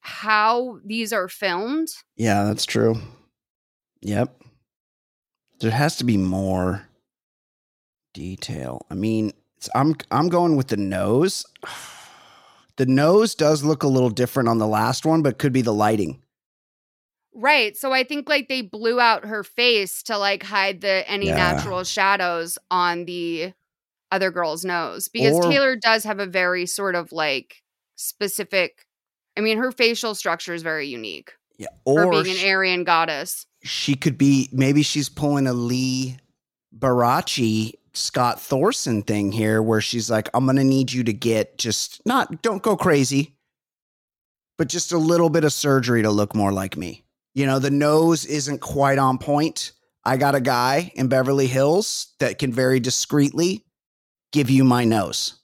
how 0.00 0.78
these 0.84 1.12
are 1.12 1.28
filmed. 1.28 1.88
yeah, 2.16 2.44
that's 2.44 2.66
true. 2.66 2.96
Yep. 4.02 4.42
There 5.60 5.70
has 5.70 5.96
to 5.96 6.04
be 6.04 6.16
more 6.16 6.88
detail. 8.14 8.86
I 8.90 8.94
mean, 8.94 9.32
it's, 9.56 9.68
I'm 9.74 9.94
I'm 10.10 10.28
going 10.28 10.56
with 10.56 10.68
the 10.68 10.76
nose. 10.76 11.44
The 12.76 12.86
nose 12.86 13.34
does 13.34 13.62
look 13.62 13.82
a 13.82 13.88
little 13.88 14.08
different 14.08 14.48
on 14.48 14.56
the 14.56 14.66
last 14.66 15.04
one, 15.04 15.20
but 15.20 15.36
could 15.38 15.52
be 15.52 15.60
the 15.60 15.74
lighting. 15.74 16.22
Right. 17.34 17.76
So 17.76 17.92
I 17.92 18.02
think 18.04 18.28
like 18.28 18.48
they 18.48 18.62
blew 18.62 18.98
out 19.00 19.24
her 19.24 19.44
face 19.44 20.02
to 20.04 20.18
like 20.18 20.42
hide 20.42 20.80
the 20.80 21.08
any 21.08 21.26
Yeah. 21.26 21.36
natural 21.36 21.84
shadows 21.84 22.58
on 22.70 23.04
the 23.04 23.52
other 24.10 24.30
girl's 24.32 24.64
nose 24.64 25.08
because 25.08 25.34
Or- 25.36 25.42
Taylor 25.50 25.76
does 25.76 26.02
have 26.04 26.18
a 26.18 26.26
very 26.26 26.66
sort 26.66 26.96
of 26.96 27.12
like 27.12 27.62
specific 27.96 28.84
I 29.36 29.40
mean 29.42 29.58
her 29.58 29.70
facial 29.70 30.14
structure 30.16 30.52
is 30.54 30.62
very 30.62 30.88
unique 30.88 31.32
Yeah. 31.58 31.68
Or 31.84 32.10
being 32.10 32.26
an 32.34 32.40
sh- 32.40 32.44
Aryan 32.44 32.82
goddess. 32.84 33.46
she 33.62 33.94
could 33.94 34.18
be 34.18 34.48
maybe 34.52 34.82
she's 34.82 35.08
pulling 35.08 35.46
a 35.46 35.52
Lee 35.52 36.16
Barachi 36.76 37.74
Scott 37.92 38.40
Thorson 38.40 39.02
thing 39.02 39.32
here 39.32 39.60
where 39.62 39.80
she's 39.80 40.10
like, 40.10 40.28
I'm 40.34 40.46
gonna 40.46 40.64
need 40.64 40.92
you 40.92 41.04
to 41.04 41.12
get 41.12 41.58
just 41.58 42.00
not 42.04 42.42
don't 42.42 42.62
go 42.62 42.76
crazy, 42.76 43.36
but 44.58 44.68
just 44.68 44.90
a 44.92 44.98
little 44.98 45.28
bit 45.30 45.44
of 45.44 45.52
surgery 45.52 46.02
to 46.02 46.10
look 46.10 46.34
more 46.34 46.52
like 46.52 46.76
me. 46.76 47.04
You 47.34 47.46
know, 47.46 47.58
the 47.58 47.70
nose 47.70 48.24
isn't 48.26 48.60
quite 48.60 48.98
on 48.98 49.18
point. 49.18 49.72
I 50.04 50.16
got 50.16 50.34
a 50.34 50.40
guy 50.40 50.92
in 50.94 51.08
Beverly 51.08 51.46
Hills 51.46 52.14
that 52.18 52.38
can 52.38 52.52
very 52.52 52.80
discreetly 52.80 53.64
give 54.32 54.50
you 54.50 54.64
my 54.64 54.84
nose. 54.84 55.34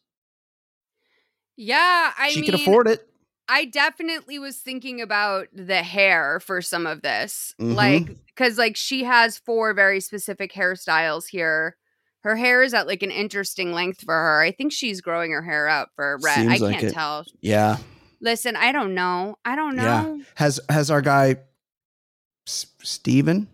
Yeah, 1.56 2.12
I 2.18 2.30
she 2.30 2.40
mean 2.40 2.50
can 2.50 2.60
afford 2.60 2.88
it. 2.88 3.06
I 3.48 3.64
definitely 3.64 4.38
was 4.38 4.56
thinking 4.56 5.00
about 5.00 5.48
the 5.52 5.82
hair 5.82 6.40
for 6.40 6.60
some 6.60 6.86
of 6.86 7.02
this. 7.02 7.54
Mhm. 7.60 7.74
Like 7.74 8.16
cuz 8.34 8.58
like 8.58 8.76
she 8.76 9.04
has 9.04 9.38
four 9.38 9.72
very 9.72 10.00
specific 10.00 10.52
hairstyles 10.52 11.28
here. 11.28 11.76
Her 12.22 12.34
hair 12.36 12.62
is 12.64 12.74
at 12.74 12.88
like 12.88 13.04
an 13.04 13.12
interesting 13.12 13.72
length 13.72 14.02
for 14.02 14.14
her. 14.14 14.40
I 14.40 14.50
think 14.50 14.72
she's 14.72 15.00
growing 15.00 15.30
her 15.30 15.42
hair 15.42 15.68
out 15.68 15.90
for 15.94 16.18
red. 16.22 16.48
I 16.48 16.56
like 16.56 16.80
can't 16.80 16.84
it. 16.84 16.92
tell. 16.92 17.24
Yeah. 17.40 17.76
Listen, 18.20 18.56
I 18.56 18.72
don't 18.72 18.94
know. 18.94 19.36
I 19.44 19.54
don't 19.54 19.76
know. 19.76 19.84
Yeah. 19.84 20.02
know. 20.02 20.20
Has 20.34 20.58
has 20.68 20.90
our 20.90 21.02
guy 21.02 21.36
S- 22.46 22.66
Steven, 22.82 23.48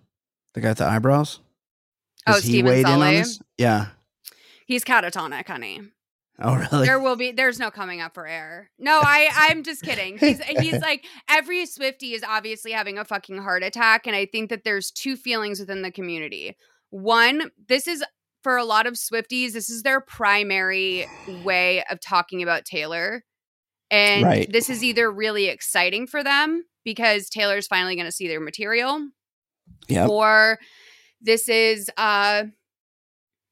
the 0.55 0.61
guy 0.61 0.71
with 0.71 0.79
the 0.79 0.87
eyebrows? 0.87 1.41
Oh, 2.27 2.35
Has 2.35 2.45
he 2.45 2.51
Steven 2.53 2.71
weighed 2.71 2.81
in 2.81 2.87
on 2.87 2.99
Sully? 3.01 3.17
this? 3.19 3.41
Yeah. 3.59 3.87
He's 4.67 4.85
catatonic, 4.85 5.47
honey. 5.49 5.81
Oh, 6.41 6.55
really? 6.57 6.87
There 6.87 6.99
will 6.99 7.17
be 7.17 7.31
there's 7.33 7.59
no 7.59 7.71
coming 7.71 8.01
up 8.01 8.15
for 8.15 8.27
air. 8.27 8.71
No, 8.79 9.01
I 9.03 9.29
I'm 9.51 9.63
just 9.63 9.83
kidding. 9.83 10.19
He's 10.19 10.41
he's 10.61 10.81
like 10.81 11.05
every 11.29 11.67
Swifty 11.67 12.15
is 12.15 12.25
obviously 12.27 12.73
having 12.73 12.99
a 12.99 13.05
fucking 13.05 13.39
heart 13.39 13.63
attack 13.63 14.07
and 14.07 14.17
I 14.17 14.27
think 14.27 14.51
that 14.51 14.65
there's 14.65 14.91
two 14.91 15.17
feelings 15.17 15.61
within 15.61 15.83
the 15.83 15.91
community. 15.91 16.57
One, 16.91 17.51
this 17.69 17.87
is 17.87 18.03
for 18.43 18.57
a 18.57 18.65
lot 18.65 18.87
of 18.87 18.95
Swifties, 18.95 19.53
this 19.53 19.69
is 19.71 19.83
their 19.83 20.01
primary 20.01 21.07
way 21.45 21.85
of 21.91 22.01
talking 22.01 22.43
about 22.43 22.65
Taylor. 22.65 23.23
And 23.91 24.25
Right. 24.25 24.51
this 24.51 24.71
is 24.71 24.83
either 24.83 25.11
really 25.13 25.47
exciting 25.47 26.07
for 26.07 26.25
them 26.25 26.65
because 26.85 27.29
Taylor's 27.29 27.67
finally 27.67 27.95
going 27.97 28.07
to 28.07 28.13
see 28.13 28.29
their 28.29 28.41
material 28.41 29.09
Yep. 29.89 30.09
or 30.09 30.59
this 31.21 31.49
is 31.49 31.91
uh 31.97 32.45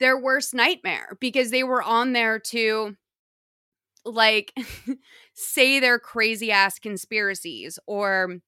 their 0.00 0.18
worst 0.18 0.54
nightmare 0.54 1.16
because 1.20 1.50
they 1.50 1.62
were 1.62 1.82
on 1.82 2.12
there 2.12 2.38
to 2.38 2.96
like 4.04 4.52
say 5.34 5.78
their 5.80 5.98
crazy 5.98 6.50
ass 6.50 6.78
conspiracies 6.78 7.78
or 7.86 8.38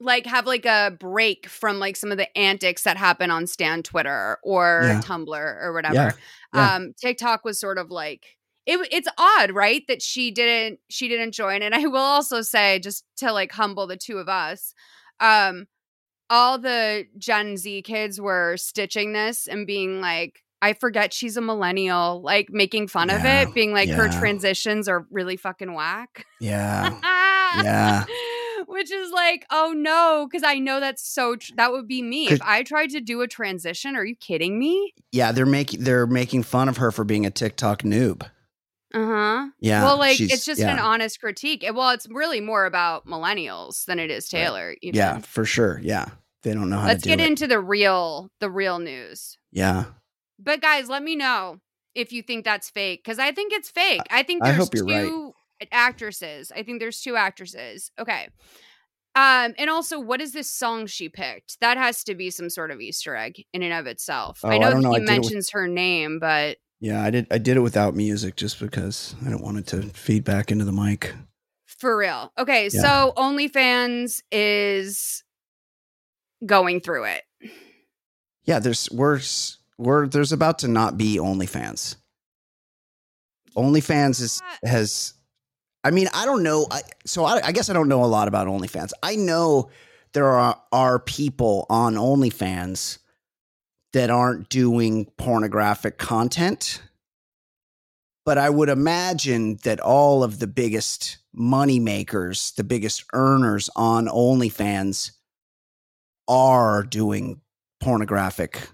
like 0.00 0.26
have 0.26 0.46
like 0.46 0.64
a 0.66 0.96
break 0.98 1.48
from 1.48 1.78
like 1.78 1.96
some 1.96 2.12
of 2.12 2.18
the 2.18 2.38
antics 2.38 2.82
that 2.82 2.96
happen 2.96 3.30
on 3.30 3.46
Stan 3.46 3.82
Twitter 3.82 4.38
or 4.42 4.82
Yeah. 4.84 5.00
Tumblr 5.00 5.62
or 5.62 5.72
whatever. 5.72 5.94
Yeah. 5.94 6.12
Yeah. 6.54 6.74
Um 6.76 6.94
TikTok 7.00 7.44
was 7.44 7.58
sort 7.60 7.78
of 7.78 7.90
like 7.90 8.37
it, 8.68 8.86
it's 8.92 9.08
odd, 9.16 9.50
right? 9.52 9.82
That 9.88 10.02
she 10.02 10.30
didn't 10.30 10.78
she 10.90 11.08
didn't 11.08 11.32
join. 11.32 11.62
And 11.62 11.74
I 11.74 11.86
will 11.86 11.96
also 11.96 12.42
say, 12.42 12.78
just 12.78 13.04
to 13.16 13.32
like 13.32 13.50
humble 13.50 13.86
the 13.86 13.96
two 13.96 14.18
of 14.18 14.28
us, 14.28 14.74
um, 15.20 15.66
all 16.30 16.58
the 16.58 17.06
Gen 17.16 17.56
Z 17.56 17.82
kids 17.82 18.20
were 18.20 18.56
stitching 18.58 19.14
this 19.14 19.48
and 19.48 19.66
being 19.66 20.02
like, 20.02 20.44
I 20.60 20.74
forget 20.74 21.14
she's 21.14 21.38
a 21.38 21.40
millennial, 21.40 22.20
like 22.20 22.48
making 22.50 22.88
fun 22.88 23.08
of 23.10 23.24
it, 23.24 23.54
being 23.54 23.72
like 23.72 23.88
her 23.88 24.08
transitions 24.08 24.86
are 24.88 25.06
really 25.10 25.36
fucking 25.36 25.72
whack. 25.72 26.26
Yeah. 26.40 27.00
Yeah. 27.64 28.04
Which 28.66 28.92
is 28.92 29.10
like, 29.10 29.46
oh 29.50 29.72
no, 29.74 30.28
because 30.30 30.42
I 30.44 30.58
know 30.58 30.80
that's 30.80 31.02
so. 31.02 31.36
Tr- 31.36 31.54
that 31.56 31.72
would 31.72 31.88
be 31.88 32.02
me 32.02 32.28
if 32.28 32.42
I 32.42 32.62
tried 32.62 32.90
to 32.90 33.00
do 33.00 33.22
a 33.22 33.26
transition. 33.26 33.96
Are 33.96 34.04
you 34.04 34.14
kidding 34.14 34.58
me? 34.58 34.92
Yeah, 35.12 35.32
they're 35.32 35.46
making 35.46 35.82
they're 35.84 36.06
making 36.06 36.42
fun 36.42 36.68
of 36.68 36.76
her 36.76 36.92
for 36.92 37.04
being 37.04 37.24
a 37.24 37.30
TikTok 37.30 37.82
noob. 37.84 38.28
Uh 38.94 39.04
huh. 39.06 39.46
Yeah. 39.60 39.84
well, 39.84 39.98
like 39.98 40.18
it's 40.20 40.44
just 40.46 40.60
yeah. 40.60 40.72
an 40.72 40.78
honest 40.78 41.20
critique. 41.20 41.62
It- 41.62 41.74
Well, 41.74 41.90
it's 41.90 42.08
really 42.08 42.40
more 42.40 42.64
about 42.64 43.06
millennials 43.06 43.84
than 43.84 43.98
it 43.98 44.10
is 44.10 44.28
Taylor. 44.28 44.74
even. 44.82 44.96
Yeah, 44.96 45.18
for 45.18 45.44
sure. 45.44 45.78
Yeah. 45.82 46.06
They 46.42 46.54
don't 46.54 46.70
know 46.70 46.78
how 46.78 46.86
Let's 46.86 47.02
to 47.02 47.08
do 47.10 47.16
get 47.16 47.20
it. 47.20 47.26
into 47.28 47.46
the 47.46 47.60
real, 47.60 48.30
the 48.40 48.50
real 48.50 48.78
news. 48.78 49.36
yeah. 49.52 49.84
But 50.38 50.60
guys, 50.62 50.88
let 50.88 51.02
me 51.02 51.16
know 51.16 51.58
if 51.96 52.12
you 52.12 52.22
think 52.22 52.44
that's 52.44 52.70
fake 52.70 53.02
because 53.04 53.18
I 53.18 53.32
think 53.32 53.52
it's 53.52 53.70
fake. 53.70 54.02
I 54.10 54.22
think 54.22 54.42
I 54.44 54.52
there's 54.52 54.58
hope 54.58 54.74
you're 54.74 54.84
right. 54.86 55.02
two 55.08 55.32
actresses. 55.72 56.52
I 56.54 56.62
think 56.62 56.80
there's 56.80 57.00
two 57.00 57.16
actresses. 57.16 57.90
Okay. 57.98 58.28
Um, 59.16 59.54
and 59.58 59.68
also, 59.68 59.98
what 59.98 60.20
is 60.20 60.32
this 60.32 60.48
song 60.48 60.86
she 60.86 61.08
picked? 61.08 61.58
That 61.60 61.76
has 61.76 62.04
to 62.04 62.14
be 62.14 62.30
some 62.30 62.50
sort 62.50 62.70
of 62.70 62.80
Easter 62.80 63.16
egg 63.16 63.44
in 63.52 63.62
and 63.64 63.72
of 63.72 63.86
itself. 63.86 64.40
Oh, 64.44 64.48
I 64.48 64.54
I 64.54 64.58
know. 64.58 64.66
I 64.66 64.68
he 64.68 64.74
did 64.80 64.84
it 64.86 64.90
with- 64.90 65.02
mentions 65.08 65.50
her 65.50 65.66
name, 65.66 66.20
but 66.20 66.58
Yeah, 66.80 67.02
I 67.02 67.10
did. 67.10 67.26
I 67.30 67.38
did 67.38 67.56
it 67.56 67.60
without 67.60 67.94
music 67.96 68.36
just 68.36 68.60
because 68.60 69.16
I 69.26 69.30
don't 69.30 69.42
want 69.42 69.58
it 69.58 69.66
to 69.68 69.82
feed 69.82 70.24
back 70.24 70.50
into 70.52 70.64
the 70.64 70.72
mic. 70.72 71.14
for 71.66 71.96
real. 71.96 72.32
Okay, 72.38 72.68
Yeah. 72.72 72.80
so 72.82 73.12
OnlyFans 73.16 74.22
is 74.32 75.22
going 76.46 76.80
through 76.80 77.04
it. 77.04 77.22
Yeah, 78.44 78.58
there's 78.60 78.88
we're 78.90 79.20
we're 79.76 80.06
there's 80.08 80.32
about 80.32 80.60
to 80.60 80.68
not 80.68 80.96
be 80.96 81.18
OnlyFans. 81.18 81.96
OnlyFans 83.56 84.20
is 84.20 84.42
has. 84.62 85.14
I 85.84 85.90
mean, 85.90 86.08
I 86.14 86.24
don't 86.26 86.42
know. 86.42 86.66
I, 86.70 86.80
so 87.06 87.24
I, 87.24 87.40
I 87.46 87.52
guess 87.52 87.70
I 87.70 87.72
don't 87.72 87.88
know 87.88 88.04
a 88.04 88.06
lot 88.06 88.28
about 88.28 88.46
OnlyFans. 88.46 88.90
I 89.02 89.16
know 89.16 89.70
there 90.12 90.26
are 90.28 90.60
are 90.72 90.98
people 90.98 91.66
on 91.70 91.94
OnlyFans 91.94 92.98
that 93.98 94.10
aren't 94.10 94.48
doing 94.48 95.06
pornographic 95.16 95.98
content, 95.98 96.80
but 98.24 98.38
I 98.38 98.48
would 98.48 98.68
imagine 98.68 99.58
that 99.64 99.80
all 99.80 100.22
of 100.22 100.38
the 100.38 100.46
biggest 100.46 101.18
money 101.34 101.80
makers, 101.80 102.52
the 102.56 102.62
biggest 102.62 103.02
earners 103.12 103.68
on 103.74 104.06
OnlyFans, 104.06 105.10
are 106.28 106.84
doing 106.84 107.40
pornographic 107.80 108.68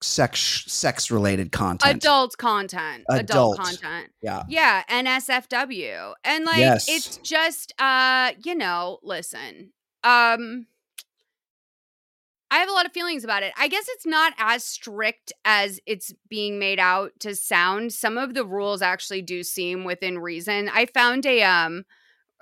sex 0.00 0.64
sex 0.66 1.10
related 1.10 1.52
content. 1.52 1.96
Adult 1.96 2.38
content. 2.38 3.04
Adult. 3.10 3.58
Adult, 3.58 3.58
content. 3.58 4.08
Yeah. 4.22 4.44
Yeah, 4.48 4.84
NSFW. 4.88 6.14
And 6.24 6.46
like 6.46 6.60
Yes. 6.60 6.88
it's 6.88 7.18
just 7.18 7.74
uh, 7.78 8.32
you 8.42 8.54
know, 8.54 9.00
listen. 9.02 9.74
Um 10.02 10.66
I 12.50 12.58
have 12.58 12.68
a 12.68 12.72
lot 12.72 12.86
of 12.86 12.92
feelings 12.92 13.22
about 13.24 13.42
it. 13.42 13.52
I 13.56 13.68
guess 13.68 13.86
it's 13.90 14.06
not 14.06 14.32
as 14.38 14.64
strict 14.64 15.32
as 15.44 15.78
it's 15.86 16.12
being 16.28 16.58
made 16.58 16.80
out 16.80 17.12
to 17.20 17.34
sound. 17.36 17.92
Some 17.92 18.18
of 18.18 18.34
the 18.34 18.44
rules 18.44 18.82
actually 18.82 19.22
do 19.22 19.42
seem 19.42 19.84
within 19.84 20.18
reason. 20.18 20.68
I 20.72 20.86
found 20.86 21.26
a 21.26 21.42
um 21.42 21.84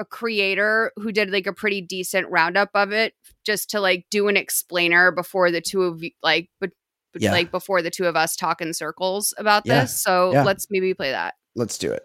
a 0.01 0.05
creator 0.05 0.93
who 0.97 1.11
did 1.13 1.31
like 1.31 1.47
a 1.47 1.53
pretty 1.53 1.81
decent 1.81 2.29
roundup 2.31 2.71
of 2.75 2.93
it 2.93 3.15
just 3.45 3.69
to 3.71 3.81
like 3.81 4.07
do 4.11 4.29
an 4.29 4.37
explainer 4.37 5.11
before 5.11 5.51
the 5.51 5.61
two 5.61 5.83
of 5.83 6.03
you 6.03 6.11
like 6.23 6.49
but 6.61 6.71
but, 7.13 7.23
Yeah. 7.23 7.33
like 7.33 7.51
before 7.51 7.81
the 7.83 7.91
two 7.91 8.05
of 8.05 8.17
us 8.17 8.37
talk 8.37 8.61
in 8.61 8.73
circles 8.75 9.33
about 9.39 9.63
Yeah. 9.67 9.81
this. 9.81 10.03
So 10.03 10.33
Yeah. 10.33 10.43
let's 10.45 10.67
maybe 10.71 10.93
play 10.95 11.11
that. 11.11 11.35
Let's 11.57 11.79
do 11.79 11.91
it. 11.91 12.03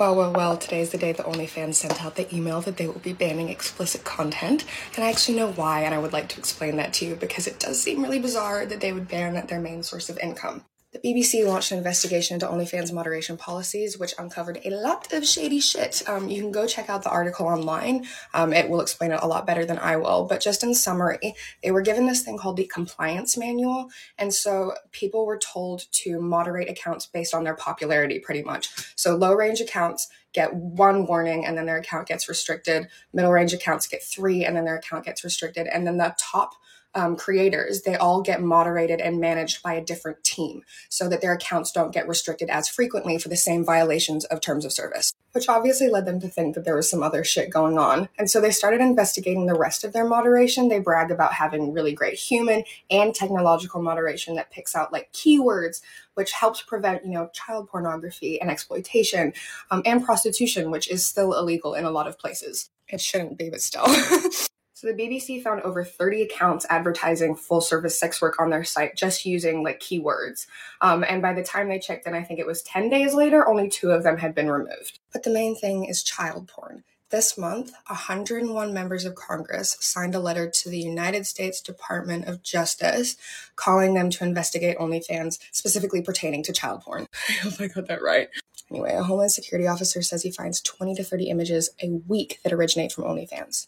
Well, 0.00 0.16
well, 0.16 0.32
well, 0.32 0.56
today 0.56 0.80
is 0.80 0.92
the 0.92 0.96
day 0.96 1.12
that 1.12 1.26
OnlyFans 1.26 1.74
sent 1.74 2.02
out 2.02 2.16
the 2.16 2.34
email 2.34 2.62
that 2.62 2.78
they 2.78 2.86
will 2.86 3.00
be 3.00 3.12
banning 3.12 3.50
explicit 3.50 4.02
content. 4.02 4.64
And 4.96 5.04
I 5.04 5.10
actually 5.10 5.36
know 5.36 5.52
why, 5.52 5.82
and 5.82 5.94
I 5.94 5.98
would 5.98 6.14
like 6.14 6.30
to 6.30 6.38
explain 6.38 6.76
that 6.76 6.94
to 6.94 7.04
you 7.04 7.16
because 7.16 7.46
it 7.46 7.60
does 7.60 7.78
seem 7.82 8.02
really 8.02 8.18
bizarre 8.18 8.64
that 8.64 8.80
they 8.80 8.94
would 8.94 9.08
ban 9.08 9.46
their 9.46 9.60
main 9.60 9.82
source 9.82 10.08
of 10.08 10.18
income. 10.20 10.64
The 10.92 10.98
BBC 10.98 11.46
launched 11.46 11.70
an 11.70 11.78
investigation 11.78 12.34
into 12.34 12.48
OnlyFans 12.48 12.92
moderation 12.92 13.36
policies, 13.36 13.96
which 13.96 14.12
uncovered 14.18 14.58
a 14.64 14.70
lot 14.70 15.12
of 15.12 15.24
shady 15.24 15.60
shit. 15.60 16.02
Um, 16.08 16.28
you 16.28 16.42
can 16.42 16.50
go 16.50 16.66
check 16.66 16.90
out 16.90 17.04
the 17.04 17.10
article 17.10 17.46
online. 17.46 18.06
Um, 18.34 18.52
it 18.52 18.68
will 18.68 18.80
explain 18.80 19.12
it 19.12 19.20
a 19.22 19.26
lot 19.28 19.46
better 19.46 19.64
than 19.64 19.78
I 19.78 19.98
will. 19.98 20.24
But 20.24 20.40
just 20.40 20.64
in 20.64 20.74
summary, 20.74 21.36
they 21.62 21.70
were 21.70 21.80
given 21.80 22.06
this 22.06 22.22
thing 22.24 22.38
called 22.38 22.56
the 22.56 22.66
compliance 22.66 23.36
manual. 23.36 23.88
And 24.18 24.34
so 24.34 24.72
people 24.90 25.26
were 25.26 25.38
told 25.38 25.84
to 25.92 26.20
moderate 26.20 26.68
accounts 26.68 27.06
based 27.06 27.34
on 27.34 27.44
their 27.44 27.54
popularity, 27.54 28.18
pretty 28.18 28.42
much. 28.42 28.68
So 28.96 29.14
low 29.14 29.32
range 29.32 29.60
accounts 29.60 30.08
get 30.32 30.52
one 30.52 31.06
warning 31.06 31.46
and 31.46 31.56
then 31.56 31.66
their 31.66 31.78
account 31.78 32.08
gets 32.08 32.28
restricted. 32.28 32.88
Middle 33.12 33.30
range 33.30 33.52
accounts 33.52 33.86
get 33.86 34.02
three 34.02 34.44
and 34.44 34.56
then 34.56 34.64
their 34.64 34.76
account 34.76 35.04
gets 35.04 35.22
restricted. 35.22 35.68
And 35.68 35.86
then 35.86 35.98
the 35.98 36.16
top 36.18 36.54
um, 36.94 37.16
creators, 37.16 37.82
they 37.82 37.96
all 37.96 38.20
get 38.20 38.42
moderated 38.42 39.00
and 39.00 39.20
managed 39.20 39.62
by 39.62 39.74
a 39.74 39.84
different 39.84 40.22
team 40.24 40.62
so 40.88 41.08
that 41.08 41.20
their 41.20 41.32
accounts 41.32 41.70
don't 41.70 41.92
get 41.92 42.08
restricted 42.08 42.50
as 42.50 42.68
frequently 42.68 43.18
for 43.18 43.28
the 43.28 43.36
same 43.36 43.64
violations 43.64 44.24
of 44.26 44.40
terms 44.40 44.64
of 44.64 44.72
service, 44.72 45.12
which 45.32 45.48
obviously 45.48 45.88
led 45.88 46.06
them 46.06 46.20
to 46.20 46.28
think 46.28 46.54
that 46.54 46.64
there 46.64 46.74
was 46.74 46.90
some 46.90 47.02
other 47.02 47.22
shit 47.22 47.50
going 47.50 47.78
on. 47.78 48.08
And 48.18 48.30
so 48.30 48.40
they 48.40 48.50
started 48.50 48.80
investigating 48.80 49.46
the 49.46 49.58
rest 49.58 49.84
of 49.84 49.92
their 49.92 50.04
moderation. 50.04 50.68
They 50.68 50.80
brag 50.80 51.10
about 51.10 51.32
having 51.32 51.72
really 51.72 51.92
great 51.92 52.18
human 52.18 52.64
and 52.90 53.14
technological 53.14 53.82
moderation 53.82 54.34
that 54.36 54.50
picks 54.50 54.74
out 54.74 54.92
like 54.92 55.12
keywords, 55.12 55.80
which 56.14 56.32
helps 56.32 56.62
prevent, 56.62 57.04
you 57.04 57.12
know, 57.12 57.30
child 57.32 57.68
pornography 57.68 58.40
and 58.40 58.50
exploitation 58.50 59.32
um, 59.70 59.82
and 59.84 60.04
prostitution, 60.04 60.70
which 60.70 60.90
is 60.90 61.06
still 61.06 61.34
illegal 61.34 61.74
in 61.74 61.84
a 61.84 61.90
lot 61.90 62.08
of 62.08 62.18
places. 62.18 62.70
It 62.88 63.00
shouldn't 63.00 63.38
be, 63.38 63.50
but 63.50 63.60
still. 63.60 63.86
So 64.80 64.86
the 64.86 64.94
BBC 64.94 65.42
found 65.42 65.60
over 65.60 65.84
30 65.84 66.22
accounts 66.22 66.64
advertising 66.70 67.36
full 67.36 67.60
service 67.60 68.00
sex 68.00 68.22
work 68.22 68.40
on 68.40 68.48
their 68.48 68.64
site 68.64 68.96
just 68.96 69.26
using 69.26 69.62
like 69.62 69.78
keywords. 69.78 70.46
Um, 70.80 71.04
and 71.06 71.20
by 71.20 71.34
the 71.34 71.42
time 71.42 71.68
they 71.68 71.78
checked 71.78 72.06
in, 72.06 72.14
I 72.14 72.22
think 72.22 72.40
it 72.40 72.46
was 72.46 72.62
10 72.62 72.88
days 72.88 73.12
later, 73.12 73.46
only 73.46 73.68
two 73.68 73.90
of 73.90 74.04
them 74.04 74.16
had 74.16 74.34
been 74.34 74.50
removed. 74.50 74.98
But 75.12 75.22
the 75.22 75.28
main 75.28 75.54
thing 75.54 75.84
is 75.84 76.02
child 76.02 76.48
porn. 76.48 76.84
This 77.10 77.36
month, 77.36 77.72
101 77.88 78.72
members 78.72 79.04
of 79.04 79.14
Congress 79.16 79.76
signed 79.80 80.14
a 80.14 80.18
letter 80.18 80.48
to 80.48 80.70
the 80.70 80.80
United 80.80 81.26
States 81.26 81.60
Department 81.60 82.24
of 82.26 82.42
Justice 82.42 83.18
calling 83.56 83.92
them 83.92 84.08
to 84.08 84.24
investigate 84.24 84.78
OnlyFans, 84.78 85.38
specifically 85.52 86.00
pertaining 86.00 86.42
to 86.44 86.54
child 86.54 86.80
porn. 86.80 87.06
I 87.28 87.32
hope 87.32 87.60
I 87.60 87.66
got 87.66 87.86
that 87.88 88.02
right. 88.02 88.30
Anyway, 88.70 88.94
a 88.94 89.02
Homeland 89.02 89.32
Security 89.32 89.68
officer 89.68 90.00
says 90.00 90.22
he 90.22 90.30
finds 90.30 90.62
20 90.62 90.94
to 90.94 91.04
30 91.04 91.24
images 91.28 91.68
a 91.82 92.00
week 92.08 92.38
that 92.44 92.52
originate 92.54 92.92
from 92.92 93.04
OnlyFans. 93.04 93.66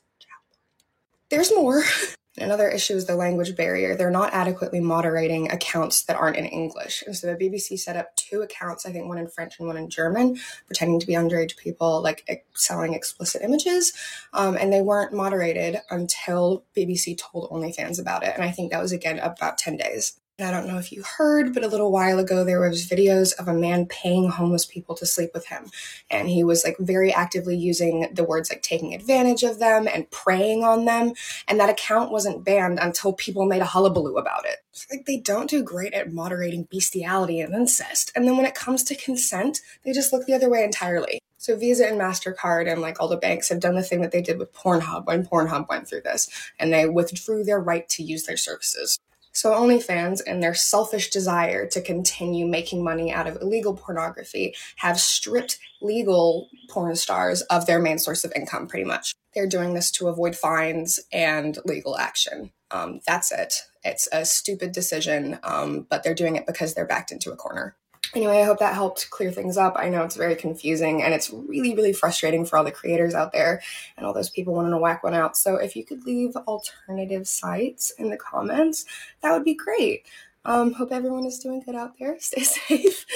There's 1.32 1.50
more. 1.50 1.82
Another 2.36 2.68
issue 2.68 2.92
is 2.92 3.06
the 3.06 3.16
language 3.16 3.56
barrier. 3.56 3.96
They're 3.96 4.10
not 4.10 4.34
adequately 4.34 4.80
moderating 4.80 5.50
accounts 5.50 6.04
that 6.04 6.16
aren't 6.16 6.36
in 6.36 6.44
English. 6.44 7.02
And 7.06 7.16
so 7.16 7.26
the 7.26 7.42
BBC 7.42 7.78
set 7.78 7.96
up 7.96 8.14
two 8.16 8.42
accounts, 8.42 8.84
I 8.84 8.92
think 8.92 9.08
one 9.08 9.16
in 9.16 9.28
French 9.28 9.58
and 9.58 9.66
one 9.66 9.78
in 9.78 9.88
German, 9.88 10.38
pretending 10.66 11.00
to 11.00 11.06
be 11.06 11.14
underage 11.14 11.56
people, 11.56 12.02
like 12.02 12.46
selling 12.54 12.92
explicit 12.92 13.40
images. 13.42 13.94
Um, 14.34 14.58
and 14.58 14.70
they 14.70 14.82
weren't 14.82 15.14
moderated 15.14 15.78
until 15.90 16.64
BBC 16.76 17.16
told 17.16 17.48
OnlyFans 17.50 17.98
about 17.98 18.24
it. 18.24 18.34
And 18.34 18.44
I 18.44 18.50
think 18.50 18.70
that 18.70 18.82
was, 18.82 18.92
again, 18.92 19.18
about 19.18 19.56
10 19.56 19.78
days. 19.78 20.20
I 20.42 20.50
don't 20.50 20.66
know 20.66 20.78
if 20.78 20.92
you 20.92 21.02
heard, 21.02 21.54
but 21.54 21.64
a 21.64 21.68
little 21.68 21.90
while 21.92 22.18
ago 22.18 22.44
there 22.44 22.60
was 22.60 22.88
videos 22.88 23.34
of 23.38 23.48
a 23.48 23.54
man 23.54 23.86
paying 23.86 24.28
homeless 24.28 24.66
people 24.66 24.94
to 24.96 25.06
sleep 25.06 25.30
with 25.34 25.46
him. 25.46 25.70
And 26.10 26.28
he 26.28 26.44
was 26.44 26.64
like 26.64 26.76
very 26.78 27.12
actively 27.12 27.56
using 27.56 28.08
the 28.12 28.24
words 28.24 28.50
like 28.50 28.62
taking 28.62 28.94
advantage 28.94 29.42
of 29.42 29.58
them 29.58 29.88
and 29.92 30.10
preying 30.10 30.64
on 30.64 30.84
them. 30.84 31.12
And 31.48 31.58
that 31.60 31.70
account 31.70 32.10
wasn't 32.10 32.44
banned 32.44 32.78
until 32.80 33.12
people 33.12 33.46
made 33.46 33.62
a 33.62 33.66
hullabaloo 33.66 34.16
about 34.16 34.44
it. 34.44 34.58
It's 34.72 34.86
like 34.90 35.06
they 35.06 35.18
don't 35.18 35.50
do 35.50 35.62
great 35.62 35.94
at 35.94 36.12
moderating 36.12 36.68
bestiality 36.70 37.40
and 37.40 37.54
incest. 37.54 38.12
And 38.14 38.26
then 38.26 38.36
when 38.36 38.46
it 38.46 38.54
comes 38.54 38.84
to 38.84 38.94
consent, 38.94 39.60
they 39.84 39.92
just 39.92 40.12
look 40.12 40.26
the 40.26 40.34
other 40.34 40.50
way 40.50 40.64
entirely. 40.64 41.20
So 41.42 41.56
Visa 41.56 41.88
and 41.88 42.00
MasterCard 42.00 42.70
and 42.70 42.80
like 42.80 43.00
all 43.00 43.08
the 43.08 43.16
banks 43.16 43.48
have 43.48 43.58
done 43.58 43.74
the 43.74 43.82
thing 43.82 44.00
that 44.02 44.12
they 44.12 44.22
did 44.22 44.38
with 44.38 44.54
Pornhub 44.54 45.06
when 45.06 45.26
Pornhub 45.26 45.68
went 45.68 45.88
through 45.88 46.02
this, 46.02 46.28
and 46.60 46.72
they 46.72 46.88
withdrew 46.88 47.42
their 47.42 47.58
right 47.58 47.88
to 47.88 48.04
use 48.04 48.22
their 48.22 48.36
services. 48.36 48.96
So 49.32 49.52
OnlyFans 49.52 50.20
and 50.26 50.42
their 50.42 50.54
selfish 50.54 51.10
desire 51.10 51.66
to 51.68 51.80
continue 51.80 52.46
making 52.46 52.84
money 52.84 53.12
out 53.12 53.26
of 53.26 53.40
illegal 53.40 53.74
pornography 53.74 54.54
have 54.76 55.00
stripped 55.00 55.58
legal 55.80 56.48
porn 56.70 56.94
stars 56.96 57.42
of 57.42 57.66
their 57.66 57.80
main 57.80 57.98
source 57.98 58.24
of 58.24 58.32
income 58.36 58.68
pretty 58.68 58.84
much. 58.84 59.14
They're 59.34 59.48
doing 59.48 59.74
this 59.74 59.90
to 59.92 60.08
avoid 60.08 60.36
fines 60.36 61.00
and 61.12 61.58
legal 61.64 61.96
action. 61.96 62.52
Um, 62.70 63.00
that's 63.06 63.32
it. 63.32 63.54
It's 63.82 64.08
a 64.12 64.24
stupid 64.24 64.72
decision, 64.72 65.38
um, 65.42 65.86
but 65.90 66.02
they're 66.02 66.14
doing 66.14 66.36
it 66.36 66.46
because 66.46 66.74
they're 66.74 66.86
backed 66.86 67.12
into 67.12 67.32
a 67.32 67.36
corner. 67.36 67.76
Anyway, 68.14 68.40
I 68.40 68.44
hope 68.44 68.58
that 68.58 68.74
helped 68.74 69.08
clear 69.10 69.30
things 69.30 69.56
up. 69.56 69.74
I 69.76 69.88
know 69.88 70.02
it's 70.04 70.16
very 70.16 70.36
confusing 70.36 71.02
and 71.02 71.14
it's 71.14 71.30
really, 71.30 71.74
really 71.74 71.94
frustrating 71.94 72.44
for 72.44 72.58
all 72.58 72.64
the 72.64 72.70
creators 72.70 73.14
out 73.14 73.32
there 73.32 73.62
and 73.96 74.04
all 74.04 74.12
those 74.12 74.28
people 74.28 74.52
wanting 74.54 74.72
to 74.72 74.78
whack 74.78 75.02
one 75.02 75.14
out. 75.14 75.36
So 75.36 75.56
if 75.56 75.74
you 75.74 75.84
could 75.84 76.04
leave 76.04 76.36
alternative 76.36 77.26
sites 77.26 77.90
in 77.98 78.10
the 78.10 78.18
comments, 78.18 78.84
that 79.22 79.32
would 79.32 79.44
be 79.44 79.54
great. 79.54 80.06
Um, 80.44 80.72
hope 80.74 80.92
everyone 80.92 81.24
is 81.24 81.38
doing 81.38 81.60
good 81.60 81.74
out 81.74 81.98
there. 81.98 82.16
Stay 82.20 82.42
safe. 82.42 83.06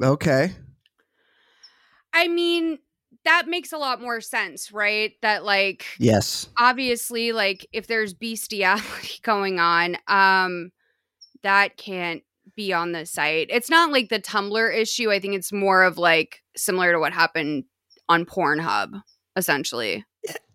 Okay. 0.00 0.52
I 2.12 2.28
mean, 2.28 2.78
that 3.24 3.48
makes 3.48 3.72
a 3.72 3.78
lot 3.78 4.00
more 4.00 4.20
sense, 4.20 4.72
right? 4.72 5.14
That 5.22 5.44
like 5.44 5.84
Yes. 5.98 6.48
obviously 6.58 7.32
like 7.32 7.66
if 7.72 7.86
there's 7.86 8.14
bestiality 8.14 9.18
going 9.22 9.58
on, 9.58 9.96
um 10.08 10.70
that 11.42 11.76
can't 11.76 12.22
be 12.62 12.72
on 12.72 12.92
the 12.92 13.06
site. 13.06 13.48
It's 13.50 13.70
not 13.70 13.90
like 13.90 14.08
the 14.08 14.20
Tumblr 14.20 14.76
issue. 14.76 15.10
I 15.10 15.18
think 15.18 15.34
it's 15.34 15.52
more 15.52 15.82
of 15.82 15.98
like 15.98 16.42
similar 16.56 16.92
to 16.92 16.98
what 16.98 17.12
happened 17.12 17.64
on 18.08 18.24
Pornhub, 18.24 19.02
essentially. 19.36 20.04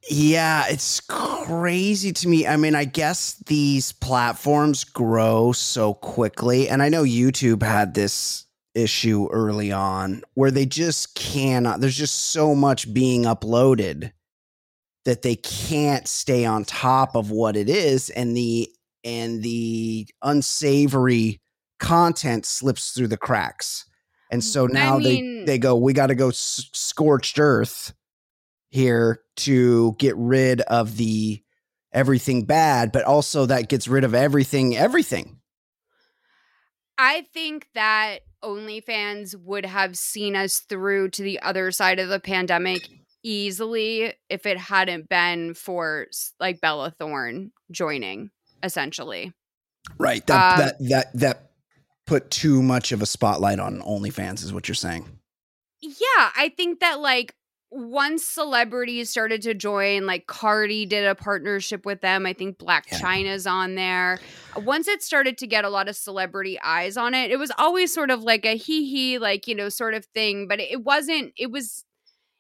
Yeah, 0.10 0.66
it's 0.70 1.02
crazy 1.02 2.14
to 2.14 2.28
me. 2.30 2.48
I 2.48 2.56
mean, 2.56 2.76
I 2.76 2.86
guess 2.86 3.36
these 3.48 3.92
platforms 3.92 4.86
grow 4.86 5.52
so 5.52 5.96
quickly, 5.96 6.70
and 6.70 6.82
I 6.82 6.88
know 6.88 7.04
YouTube 7.04 7.62
had 7.62 7.94
this 7.94 8.46
issue 8.74 9.28
early 9.32 9.72
on 9.72 10.22
where 10.36 10.52
they 10.52 10.66
just 10.66 11.16
cannot 11.16 11.80
there's 11.80 11.98
just 11.98 12.30
so 12.30 12.54
much 12.54 12.94
being 12.94 13.24
uploaded 13.24 14.12
that 15.04 15.24
they 15.24 15.36
can't 15.36 16.08
stay 16.08 16.46
on 16.46 16.64
top 16.64 17.16
of 17.16 17.32
what 17.32 17.56
it 17.56 17.70
is 17.70 18.12
and 18.12 18.38
the 18.38 18.70
and 19.04 19.42
the 19.42 20.08
unsavory 20.22 21.42
content 21.80 22.46
slips 22.46 22.92
through 22.92 23.08
the 23.08 23.18
cracks 23.18 23.86
and 24.32 24.44
so 24.44 24.66
now 24.66 24.98
mean- 24.98 25.46
they 25.46 25.54
they 25.54 25.58
go 25.58 25.76
we 25.76 25.94
got 25.94 26.08
to 26.08 26.16
go 26.16 26.30
s- 26.30 26.70
scorched 26.74 27.40
earth 27.40 27.94
here 28.70 29.22
to 29.36 29.96
get 30.00 30.16
rid 30.18 30.62
of 30.62 30.98
the 30.98 31.42
everything 31.94 32.44
bad 32.46 32.92
but 32.92 33.04
also 33.04 33.46
that 33.46 33.70
gets 33.70 33.88
rid 33.88 34.04
of 34.04 34.14
everything 34.14 34.76
everything 34.76 35.40
I 37.00 37.28
think 37.32 37.68
that 37.76 38.20
OnlyFans 38.44 39.36
would 39.36 39.66
have 39.66 39.96
seen 39.96 40.36
us 40.36 40.60
through 40.60 41.10
to 41.12 41.22
the 41.22 41.40
other 41.42 41.72
side 41.72 42.00
of 42.00 42.10
the 42.10 42.20
pandemic 42.20 42.88
easily 43.24 44.14
if 44.30 44.46
it 44.48 44.58
hadn't 44.58 45.08
been 45.10 45.54
for 45.54 46.08
like 46.40 46.60
Bella 46.60 46.92
Thorne 46.98 47.52
joining, 47.72 48.32
essentially. 48.64 49.32
right 50.00 50.26
that 50.28 50.54
Um, 50.54 50.66
that 50.66 50.80
that 50.90 51.20
that 51.20 51.47
put 52.08 52.32
too 52.32 52.64
much 52.64 52.92
of 52.92 53.02
a 53.04 53.06
spotlight 53.06 53.60
on 53.60 53.82
OnlyFans 53.82 54.44
is 54.44 54.52
what 54.52 54.68
you're 54.68 54.76
saying 54.76 55.06
Yeah, 55.82 56.32
I 56.36 56.52
think 56.58 56.80
that 56.80 57.00
like 57.00 57.36
once 57.70 58.24
celebrities 58.24 59.10
started 59.10 59.42
to 59.42 59.54
join, 59.54 60.06
like 60.06 60.26
Cardi 60.26 60.86
did 60.86 61.06
a 61.06 61.16
partnership 61.16 61.86
with 61.86 62.00
them. 62.00 62.26
I 62.26 62.32
think 62.32 62.58
Black 62.58 62.86
Yeah. 62.90 62.98
China's 63.00 63.46
on 63.46 63.76
there. 63.76 64.20
Once 64.56 64.88
it 64.88 65.04
started 65.04 65.38
to 65.40 65.48
get 65.48 65.66
a 65.66 65.70
lot 65.70 65.90
of 65.90 65.98
celebrity 65.98 66.58
eyes 66.62 66.96
on 66.96 67.14
it, 67.14 67.30
it 67.30 67.36
was 67.38 67.52
always 67.58 67.94
sort 67.94 68.10
of 68.10 68.24
like 68.24 68.46
a 68.46 68.56
hee 68.56 68.90
hee, 68.90 69.20
like, 69.20 69.48
you 69.50 69.54
know, 69.54 69.68
sort 69.68 69.94
of 69.96 70.06
thing. 70.06 70.48
But 70.48 70.62
it 70.62 70.82
wasn't, 70.86 71.34
it 71.38 71.52
was, 71.52 71.84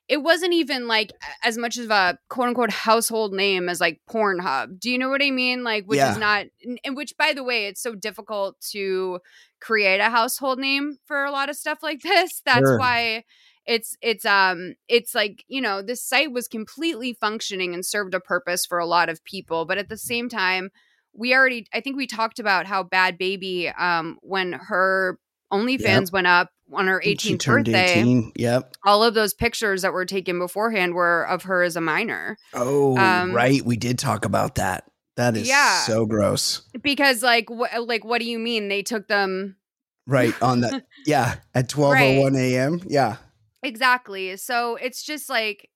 it 0.08 0.24
wasn't 0.24 0.54
even 0.54 0.88
like 0.88 1.12
as 1.44 1.58
much 1.58 1.78
of 1.78 1.92
a 1.92 2.18
quote 2.30 2.48
unquote 2.48 2.72
household 2.72 3.34
name 3.34 3.68
as 3.68 3.82
like 3.82 4.00
Pornhub. 4.10 4.80
Do 4.80 4.90
you 4.90 4.98
know 4.98 5.10
what 5.10 5.22
I 5.22 5.32
mean? 5.32 5.66
Like, 5.66 5.84
which 5.88 5.98
Yeah. 5.98 6.14
is 6.14 6.18
not, 6.18 6.46
and 6.86 6.96
which 6.96 7.18
by 7.18 7.34
the 7.34 7.44
way, 7.44 7.66
it's 7.66 7.82
so 7.84 7.96
difficult 7.96 8.56
to 8.72 9.20
create 9.60 10.00
a 10.00 10.10
household 10.10 10.60
name 10.60 10.98
for 11.06 11.24
a 11.26 11.32
lot 11.32 11.50
of 11.50 11.56
stuff 11.56 11.80
like 11.82 12.02
this. 12.04 12.42
That's 12.46 12.60
Sure. 12.60 12.80
why 12.80 13.24
it's 13.66 13.98
it's 14.02 14.26
um 14.26 14.76
it's 14.88 15.14
like 15.14 15.44
you 15.50 15.60
know 15.60 15.82
this 15.82 16.02
site 16.02 16.32
was 16.32 16.48
completely 16.48 17.12
functioning 17.14 17.74
and 17.74 17.86
served 17.86 18.14
a 18.14 18.20
purpose 18.22 18.66
for 18.66 18.78
a 18.80 18.86
lot 18.86 19.10
of 19.10 19.22
people 19.26 19.66
but 19.66 19.78
at 19.78 19.90
the 19.90 19.98
same 19.98 20.30
time 20.30 20.70
we 21.14 21.34
already 21.36 21.68
i 21.74 21.82
think 21.82 21.98
we 21.98 22.08
talked 22.08 22.40
about 22.40 22.66
how 22.66 22.82
Bhad 22.82 23.20
Bhabie 23.20 23.78
um 23.78 24.18
when 24.22 24.54
her 24.54 25.20
OnlyFans 25.52 26.14
went 26.14 26.28
up 26.28 26.50
on 26.72 26.88
her 26.88 27.02
18th 27.06 27.20
She 27.22 27.36
birthday 27.50 28.00
18. 28.00 28.32
Yep. 28.38 28.74
all 28.86 29.04
of 29.04 29.14
those 29.16 29.34
pictures 29.34 29.82
that 29.82 29.92
were 29.92 30.06
taken 30.06 30.40
beforehand 30.40 30.94
were 30.94 31.24
of 31.28 31.44
her 31.44 31.62
as 31.64 31.76
a 31.76 31.82
minor 31.82 32.38
Oh, 32.54 32.98
Um, 32.98 33.34
right. 33.34 33.62
We 33.66 33.76
did 33.76 34.00
talk 34.00 34.24
about 34.24 34.56
that. 34.56 34.86
That 35.18 35.36
is 35.36 35.48
Yeah. 35.48 35.82
so 35.82 36.06
gross. 36.06 36.62
because 36.82 37.22
like 37.22 37.50
wh- 37.50 37.78
like 37.86 38.06
what 38.06 38.22
do 38.22 38.26
you 38.30 38.40
mean 38.40 38.70
they 38.70 38.82
took 38.84 39.08
them 39.08 39.58
Right 40.06 40.34
on 40.42 40.62
the 40.62 40.84
yeah 41.06 41.36
at 41.54 41.68
twelve 41.68 41.98
oh 42.00 42.22
one 42.22 42.36
a.m. 42.38 42.82
Yeah, 42.88 43.18
Exactly. 43.62 44.38
So 44.38 44.78
it's 44.78 45.04
just 45.04 45.30
like 45.30 45.70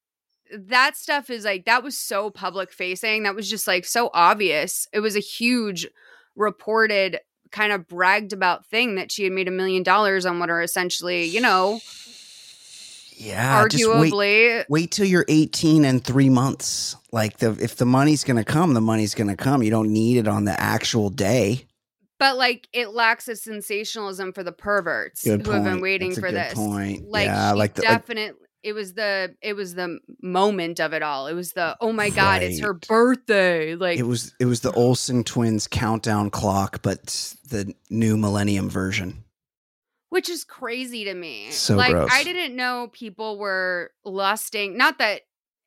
that 0.53 0.95
stuff 0.95 1.29
is 1.29 1.43
like 1.43 1.65
that 1.65 1.83
was 1.83 1.97
so 1.97 2.29
public 2.29 2.71
facing. 2.71 3.23
That 3.23 3.35
was 3.35 3.49
just 3.49 3.67
like 3.67 3.83
so 3.83 4.09
obvious. 4.13 4.87
It 4.93 4.99
was 5.01 5.15
a 5.17 5.19
huge 5.19 5.85
reported 6.37 7.19
kind 7.51 7.73
of 7.73 7.87
bragged 7.87 8.31
about 8.31 8.65
thing 8.67 8.95
that 8.95 9.11
she 9.11 9.23
had 9.25 9.33
made 9.33 9.47
a 9.49 9.51
million 9.51 9.83
dollars 9.83 10.25
on 10.25 10.39
what 10.39 10.49
are 10.49 10.61
essentially, 10.61 11.25
you 11.25 11.41
know, 11.41 11.81
yeah. 13.17 13.67
Just 13.67 13.85
wait, 13.87 14.11
arguably 14.13 14.65
wait 14.69 14.91
till 14.91 15.05
you're 15.05 15.25
eighteen 15.27 15.85
and 15.85 16.03
three 16.03 16.29
months. 16.29 16.95
Like 17.11 17.37
the 17.37 17.51
if 17.61 17.75
the 17.75 17.85
money's 17.85 18.23
gonna 18.23 18.43
come, 18.45 18.73
the 18.73 18.81
money's 18.81 19.15
gonna 19.15 19.35
come. 19.35 19.63
You 19.63 19.69
don't 19.71 19.91
need 19.91 20.17
it 20.17 20.27
on 20.27 20.45
the 20.45 20.59
actual 20.59 21.09
day. 21.09 21.65
but 22.19 22.37
like 22.37 22.67
it 22.71 22.89
lacks 22.91 23.27
a 23.27 23.35
sensationalism 23.35 24.31
for 24.31 24.43
the 24.43 24.51
perverts 24.51 25.23
who 25.25 25.31
have 25.31 25.43
been 25.63 25.81
waiting 25.81 26.09
That's 26.09 26.19
for 26.19 26.31
this. 26.31 26.53
point. 26.53 27.09
Like 27.09 27.25
Yeah, 27.25 27.51
like 27.53 27.73
the- 27.73 27.81
like- 27.81 27.89
definitely 28.05 28.37
it 28.63 28.73
was 28.73 28.93
the 28.93 29.35
it 29.41 29.53
was 29.55 29.73
the 29.73 29.97
moment 30.21 30.79
of 30.79 30.93
it 30.93 31.01
all. 31.01 31.25
It 31.27 31.33
was 31.33 31.53
the 31.53 31.75
oh 31.81 31.91
my 31.91 32.11
god, 32.11 32.43
it's 32.43 32.59
her 32.59 32.75
birthday. 32.75 33.73
Like 33.75 33.97
It 33.97 34.03
was 34.03 34.33
it 34.39 34.45
was 34.45 34.61
the 34.61 34.71
Olsen 34.73 35.23
twins 35.23 35.67
countdown 35.67 36.29
clock, 36.29 36.81
but 36.83 37.33
the 37.49 37.73
new 37.89 38.15
millennium 38.17 38.69
version. 38.69 39.23
which 40.09 40.29
is 40.29 40.43
crazy 40.43 41.05
to 41.05 41.13
me. 41.15 41.49
So 41.51 41.75
like 41.75 41.91
gross. 41.91 42.09
I 42.13 42.23
didn't 42.23 42.55
know 42.55 42.89
people 42.93 43.37
were 43.39 43.91
lusting. 44.05 44.77
Not 44.77 44.99
that 44.99 45.21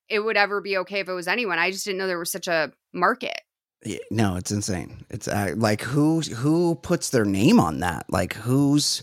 it 0.09 0.21
would 0.21 0.37
ever 0.37 0.61
be 0.61 0.79
okay 0.79 1.01
if 1.01 1.09
it 1.09 1.13
was 1.13 1.29
anyone. 1.29 1.59
I 1.59 1.71
just 1.71 1.85
didn't 1.85 1.99
know 1.99 2.07
there 2.07 2.19
was 2.19 2.33
such 2.33 2.49
a 2.49 2.73
market. 2.93 3.41
Yeah, 3.85 3.99
no, 4.11 4.37
it's 4.37 4.51
insane. 4.51 5.05
It's 5.11 5.29
uh, 5.29 5.55
like 5.57 5.83
who 5.83 6.21
who 6.21 6.77
puts 6.77 7.11
their 7.11 7.25
name 7.25 7.61
on 7.61 7.81
that? 7.81 8.07
Like 8.09 8.35
who's 8.35 9.03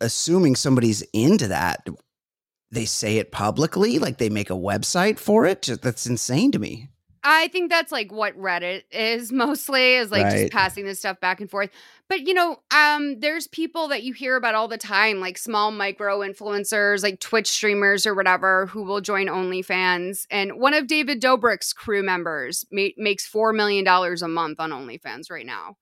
assuming 0.00 0.56
somebody's 0.56 1.02
into 1.12 1.48
that? 1.48 1.86
They 2.70 2.84
say 2.84 3.18
it 3.18 3.32
publicly, 3.32 3.98
like 3.98 4.18
they 4.18 4.30
make 4.30 4.50
a 4.50 4.54
website 4.54 5.18
for 5.18 5.44
it. 5.44 5.68
That's 5.82 6.06
insane 6.06 6.52
to 6.52 6.58
me. 6.58 6.90
I 7.26 7.48
think 7.48 7.70
that's 7.70 7.90
like 7.90 8.12
what 8.12 8.38
Reddit 8.38 8.82
is 8.92 9.32
mostly 9.44 9.94
is 9.94 10.10
like 10.10 10.24
Right. 10.24 10.40
just 10.42 10.52
passing 10.52 10.84
this 10.84 10.98
stuff 10.98 11.18
back 11.20 11.40
and 11.40 11.50
forth. 11.50 11.70
But 12.08 12.26
you 12.26 12.34
know, 12.34 12.60
um, 12.70 13.18
there's 13.20 13.46
people 13.46 13.88
that 13.88 14.02
you 14.02 14.12
hear 14.12 14.36
about 14.36 14.54
all 14.54 14.68
the 14.68 14.76
time, 14.76 15.20
like 15.20 15.38
small 15.38 15.70
micro 15.70 16.20
influencers, 16.20 17.02
like 17.02 17.20
Twitch 17.20 17.48
streamers 17.48 18.04
or 18.04 18.14
whatever, 18.14 18.66
who 18.66 18.82
will 18.82 19.00
join 19.00 19.26
OnlyFans. 19.26 20.26
And 20.30 20.60
one 20.60 20.74
of 20.74 20.86
David 20.86 21.22
Dobrik's 21.22 21.72
crew 21.72 22.02
members 22.02 22.66
ma- 22.70 22.88
makes 22.98 23.26
four 23.26 23.54
million 23.54 23.84
dollars 23.84 24.20
a 24.20 24.28
month 24.28 24.60
on 24.60 24.70
OnlyFans 24.70 25.30
right 25.30 25.46
now. 25.46 25.76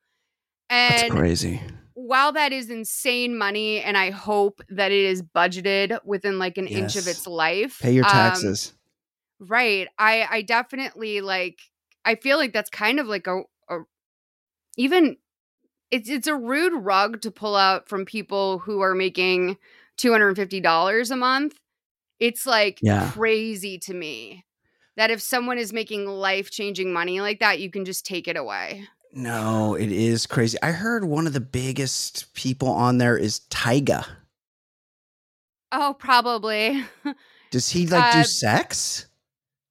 That's 0.70 1.12
crazy. 1.12 1.60
while 1.94 2.32
that 2.32 2.52
is 2.52 2.70
insane 2.70 3.36
money, 3.36 3.80
and 3.80 3.98
I 3.98 4.10
hope 4.10 4.62
that 4.70 4.90
it 4.92 5.04
is 5.04 5.22
budgeted 5.22 5.98
within 6.04 6.38
like 6.38 6.56
an 6.56 6.66
inch 6.66 6.96
of 6.96 7.06
its 7.08 7.26
life, 7.26 7.78
Pay 7.82 7.92
your 7.92 8.04
um, 8.06 8.10
taxes. 8.10 8.72
Right. 9.48 9.88
I 9.98 10.26
I 10.30 10.42
definitely 10.42 11.20
like. 11.20 11.60
I 12.04 12.16
feel 12.16 12.36
like 12.38 12.52
that's 12.52 12.70
kind 12.70 12.98
of 12.98 13.06
like 13.06 13.26
a, 13.26 13.42
a 13.68 13.80
even 14.76 15.16
it's 15.90 16.08
it's 16.08 16.26
a 16.26 16.34
rude 16.36 16.74
rug 16.74 17.20
to 17.22 17.30
pull 17.30 17.56
out 17.56 17.88
from 17.88 18.04
people 18.04 18.58
who 18.60 18.80
are 18.80 18.94
making 18.94 19.56
two 19.96 20.12
hundred 20.12 20.28
and 20.28 20.36
fifty 20.36 20.60
dollars 20.60 21.10
a 21.10 21.16
month. 21.16 21.56
It's 22.20 22.46
like 22.46 22.82
Yeah. 22.82 23.12
crazy 23.12 23.78
to 23.80 23.94
me 23.94 24.44
that 24.96 25.10
if 25.10 25.20
someone 25.20 25.58
is 25.58 25.72
making 25.72 26.06
life 26.06 26.50
changing 26.50 26.92
money 26.92 27.20
like 27.20 27.40
that, 27.40 27.60
you 27.60 27.70
can 27.70 27.84
just 27.84 28.06
take 28.06 28.28
it 28.28 28.36
away. 28.36 28.88
no, 29.14 29.74
it 29.74 29.92
is 29.92 30.26
crazy. 30.26 30.56
I 30.62 30.70
heard 30.72 31.04
one 31.04 31.26
of 31.26 31.32
the 31.34 31.40
biggest 31.40 32.32
people 32.34 32.68
on 32.68 32.98
there 32.98 33.16
is 33.16 33.40
Tyga. 33.50 34.06
Oh, 35.70 35.94
probably. 35.98 36.84
Does 37.50 37.68
he 37.70 37.86
like 37.86 38.08
Uh, 38.08 38.10
do 38.10 38.24
sex? 38.24 39.06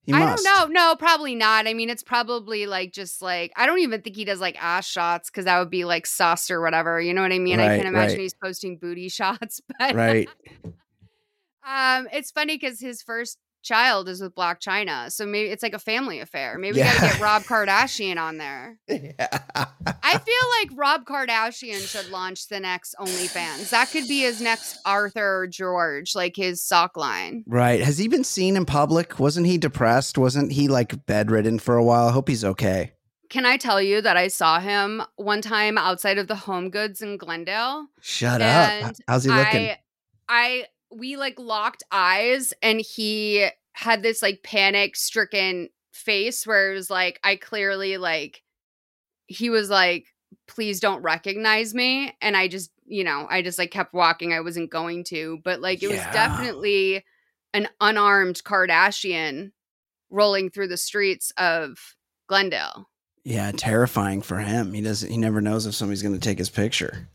He 0.06 0.14
I 0.14 0.20
must. 0.20 0.44
don't 0.44 0.44
know. 0.44 0.66
No, 0.68 0.96
probably 0.96 1.36
not. 1.36 1.68
I 1.68 1.74
mean, 1.74 1.90
it's 1.90 2.04
probably 2.04 2.66
like 2.66 2.92
just 2.92 3.22
like 3.22 3.52
I 3.56 3.66
don't 3.66 3.80
even 3.80 4.02
think 4.02 4.16
he 4.16 4.26
does 4.26 4.42
like 4.42 4.62
ass 4.62 4.86
shots 4.88 5.30
because 5.30 5.46
that 5.46 5.60
would 5.60 5.70
be 5.70 5.86
like 5.86 6.06
sus 6.08 6.50
or 6.52 6.62
whatever. 6.62 7.00
You 7.00 7.14
know 7.14 7.22
what 7.22 7.32
I 7.32 7.40
mean? 7.40 7.60
I 7.60 7.70
Right, 7.70 7.78
can 7.78 7.86
imagine 7.86 8.20
right. 8.20 8.20
he's 8.20 8.34
posting 8.34 8.78
booty 8.78 9.10
shots, 9.10 9.62
but 9.80 9.96
Right. 9.96 10.28
um, 11.68 12.08
it's 12.12 12.32
funny 12.32 12.56
because 12.58 12.80
his 12.80 13.02
first 13.02 13.38
child 13.62 14.10
is 14.10 14.22
with 14.22 14.36
Blac 14.36 14.60
Chyna, 14.60 15.12
so 15.12 15.26
maybe 15.26 15.50
it's 15.50 15.64
like 15.64 15.74
a 15.74 15.80
family 15.80 16.20
affair. 16.20 16.58
Maybe 16.58 16.78
we 16.78 16.84
got 16.84 16.96
to 16.96 17.02
get 17.02 17.20
Rob 17.20 17.44
Kardashian 17.46 18.18
on 18.18 18.38
there. 18.38 18.78
Yeah. 18.88 19.28
I 20.04 20.18
feel 20.18 20.50
like 20.60 20.70
Rob 20.76 21.06
Kardashian 21.06 21.80
should 21.88 22.10
launch 22.12 22.48
the 22.48 22.60
next 22.60 22.96
OnlyFans. 23.00 23.70
That 23.70 23.90
could 23.92 24.08
be 24.08 24.22
his 24.22 24.42
next 24.42 24.78
Arthur 24.86 25.42
or 25.42 25.48
George, 25.48 26.16
like 26.16 26.36
his 26.36 26.64
sock 26.64 26.98
line. 26.98 27.44
right. 27.48 27.82
Has 27.82 27.98
he 27.98 28.08
been 28.08 28.24
seen 28.24 28.56
in 28.56 28.66
public? 28.66 29.20
Wasn't 29.20 29.46
he 29.46 29.58
depressed? 29.58 30.18
Wasn't 30.18 30.52
he 30.52 30.68
like 30.68 31.06
bedridden 31.06 31.60
for 31.60 31.76
a 31.76 31.84
while? 31.84 32.08
I 32.08 32.12
hope 32.12 32.28
he's 32.30 32.44
okay. 32.44 32.94
Can 33.30 33.46
I 33.46 33.56
tell 33.56 33.82
you 33.82 34.02
that 34.02 34.18
I 34.18 34.28
saw 34.28 34.60
him 34.60 35.02
one 35.16 35.42
time 35.42 35.78
outside 35.78 36.18
of 36.18 36.28
the 36.28 36.36
Home 36.36 36.70
Goods 36.70 37.02
in 37.02 37.16
Glendale? 37.16 37.86
Shut 38.02 38.42
up. 38.42 38.96
How's 39.08 39.24
he 39.24 39.30
looking? 39.30 39.70
I, 39.70 39.78
I, 40.28 40.66
we 40.92 41.16
like 41.18 41.40
locked 41.40 41.84
eyes, 41.92 42.54
and 42.62 42.82
he 42.82 43.48
had 43.74 44.04
this 44.04 44.22
like 44.22 44.44
panic 44.44 44.96
stricken 44.96 45.70
face 45.94 46.46
where 46.46 46.72
it 46.72 46.76
was 46.76 46.90
like, 46.90 47.20
I 47.24 47.36
clearly 47.36 47.98
like, 47.98 48.44
he 49.28 49.50
was 49.50 49.70
like, 49.70 50.08
please 50.48 50.80
don't 50.80 51.02
recognize 51.02 51.74
me. 51.74 52.14
And 52.22 52.36
I 52.36 52.48
just, 52.48 52.72
you 52.86 53.04
know, 53.04 53.28
I 53.30 53.42
just 53.42 53.58
like 53.58 53.72
kept 53.72 53.94
walking. 53.94 54.34
I 54.34 54.42
wasn't 54.42 54.70
going 54.72 55.04
to, 55.06 55.40
but 55.44 55.62
like, 55.62 55.82
it 55.84 55.90
Yeah. 55.90 55.96
was 56.06 56.14
definitely 56.14 57.04
an 57.54 57.68
unarmed 57.80 58.42
Kardashian 58.44 59.52
rolling 60.10 60.50
through 60.50 60.68
the 60.68 60.78
streets 60.78 61.32
of 61.38 61.96
Glendale. 62.28 62.90
yeah, 63.24 63.52
terrifying 63.56 64.22
for 64.22 64.40
him. 64.40 64.74
He 64.74 64.82
doesn't. 64.82 65.10
He 65.10 65.18
never 65.18 65.40
knows 65.42 65.66
if 65.66 65.76
somebody's 65.76 66.02
going 66.02 66.16
to 66.16 66.20
take 66.20 66.38
his 66.40 66.50
picture. 66.50 67.08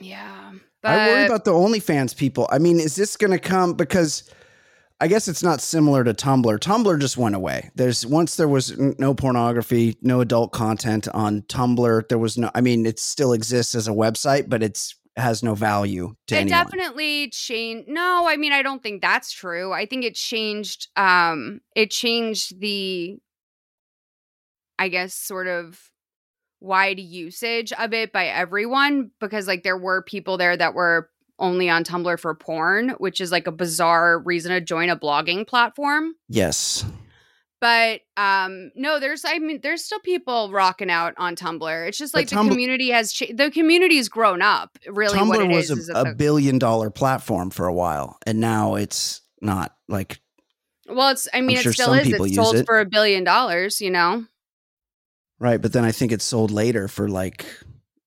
Yeah. 0.00 0.52
But 0.86 0.98
I 0.98 1.08
worry 1.08 1.26
about 1.26 1.44
the 1.44 1.52
OnlyFans 1.52 2.16
people. 2.16 2.48
I 2.50 2.58
mean, 2.58 2.78
is 2.80 2.96
this 2.96 3.16
going 3.16 3.32
to 3.32 3.38
come 3.38 3.74
because 3.74 4.30
I 5.00 5.08
guess 5.08 5.28
it's 5.28 5.42
not 5.42 5.60
similar 5.60 6.04
to 6.04 6.14
Tumblr. 6.14 6.58
Tumblr 6.58 7.00
just 7.00 7.18
went 7.18 7.34
away. 7.34 7.70
There's 7.74 8.06
once 8.06 8.36
there 8.36 8.48
was 8.48 8.76
no 8.78 9.14
pornography, 9.14 9.96
no 10.00 10.20
adult 10.20 10.52
content 10.52 11.06
on 11.12 11.42
Tumblr. 11.42 12.08
There 12.08 12.18
was 12.18 12.38
no. 12.38 12.50
I 12.54 12.62
mean, 12.62 12.86
it 12.86 12.98
still 12.98 13.32
exists 13.32 13.74
as 13.74 13.88
a 13.88 13.92
website, 13.92 14.48
but 14.48 14.62
it's 14.62 14.94
has 15.16 15.42
no 15.42 15.54
value 15.54 16.14
to 16.26 16.34
it 16.34 16.40
anyone. 16.40 16.64
definitely 16.64 17.30
changed. 17.30 17.88
No, 17.88 18.26
I 18.28 18.36
mean, 18.36 18.52
I 18.52 18.62
don't 18.62 18.82
think 18.82 19.00
that's 19.00 19.32
true. 19.32 19.72
I 19.72 19.86
think 19.86 20.04
it 20.04 20.14
changed. 20.14 20.88
Um, 20.96 21.60
it 21.74 21.90
changed 21.90 22.60
the, 22.60 23.18
I 24.78 24.88
guess, 24.88 25.14
sort 25.14 25.46
of 25.46 25.90
wide 26.66 26.98
usage 27.00 27.72
of 27.72 27.92
it 27.92 28.12
by 28.12 28.26
everyone 28.26 29.10
because 29.20 29.46
like 29.46 29.62
there 29.62 29.78
were 29.78 30.02
people 30.02 30.36
there 30.36 30.56
that 30.56 30.74
were 30.74 31.08
only 31.38 31.68
on 31.68 31.84
Tumblr 31.84 32.18
for 32.18 32.34
porn, 32.34 32.90
which 32.98 33.20
is 33.20 33.30
like 33.30 33.46
a 33.46 33.52
bizarre 33.52 34.18
reason 34.18 34.52
to 34.52 34.60
join 34.60 34.88
a 34.88 34.96
blogging 34.96 35.46
platform. 35.46 36.14
yes. 36.28 36.84
But 37.58 38.02
um 38.18 38.70
no, 38.74 39.00
there's 39.00 39.24
I 39.24 39.38
mean 39.38 39.60
there's 39.62 39.82
still 39.82 39.98
people 40.00 40.50
rocking 40.52 40.90
out 40.90 41.14
on 41.16 41.36
Tumblr. 41.36 41.88
It's 41.88 41.96
just 41.96 42.12
But 42.12 42.20
like 42.20 42.28
the 42.28 42.36
Tumblr- 42.36 42.50
community 42.50 42.90
has 42.90 43.12
cha- 43.14 43.32
the 43.34 43.50
community's 43.50 44.10
grown 44.10 44.42
up. 44.42 44.78
Really, 44.86 45.16
what 45.18 45.38
Tumblr 45.40 45.44
it 45.50 45.54
was 45.54 45.70
is, 45.70 45.78
is 45.78 45.88
a, 45.88 45.92
that 45.94 46.06
a 46.08 46.14
billion 46.14 46.58
dollar 46.58 46.90
platform 46.90 47.48
for 47.50 47.66
a 47.66 47.72
while, 47.72 48.18
and 48.26 48.40
now 48.40 48.74
it's 48.74 49.22
not. 49.40 49.74
Like, 49.88 50.20
Well, 50.86 51.08
it's. 51.08 51.28
I 51.32 51.40
mean, 51.40 51.56
sure 51.56 51.70
it 51.70 51.74
still 51.74 51.94
is. 51.94 52.08
It's 52.08 52.34
sold 52.34 52.56
it. 52.56 52.66
for 52.66 52.78
a 52.78 52.84
billion 52.84 53.24
dollars. 53.24 53.80
You 53.80 53.90
know. 53.90 54.26
Right? 55.38 55.60
But 55.60 55.72
then 55.72 55.84
I 55.84 55.92
think 55.92 56.12
it's 56.12 56.24
sold 56.24 56.50
later 56.50 56.88
for 56.88 57.08
like 57.08 57.46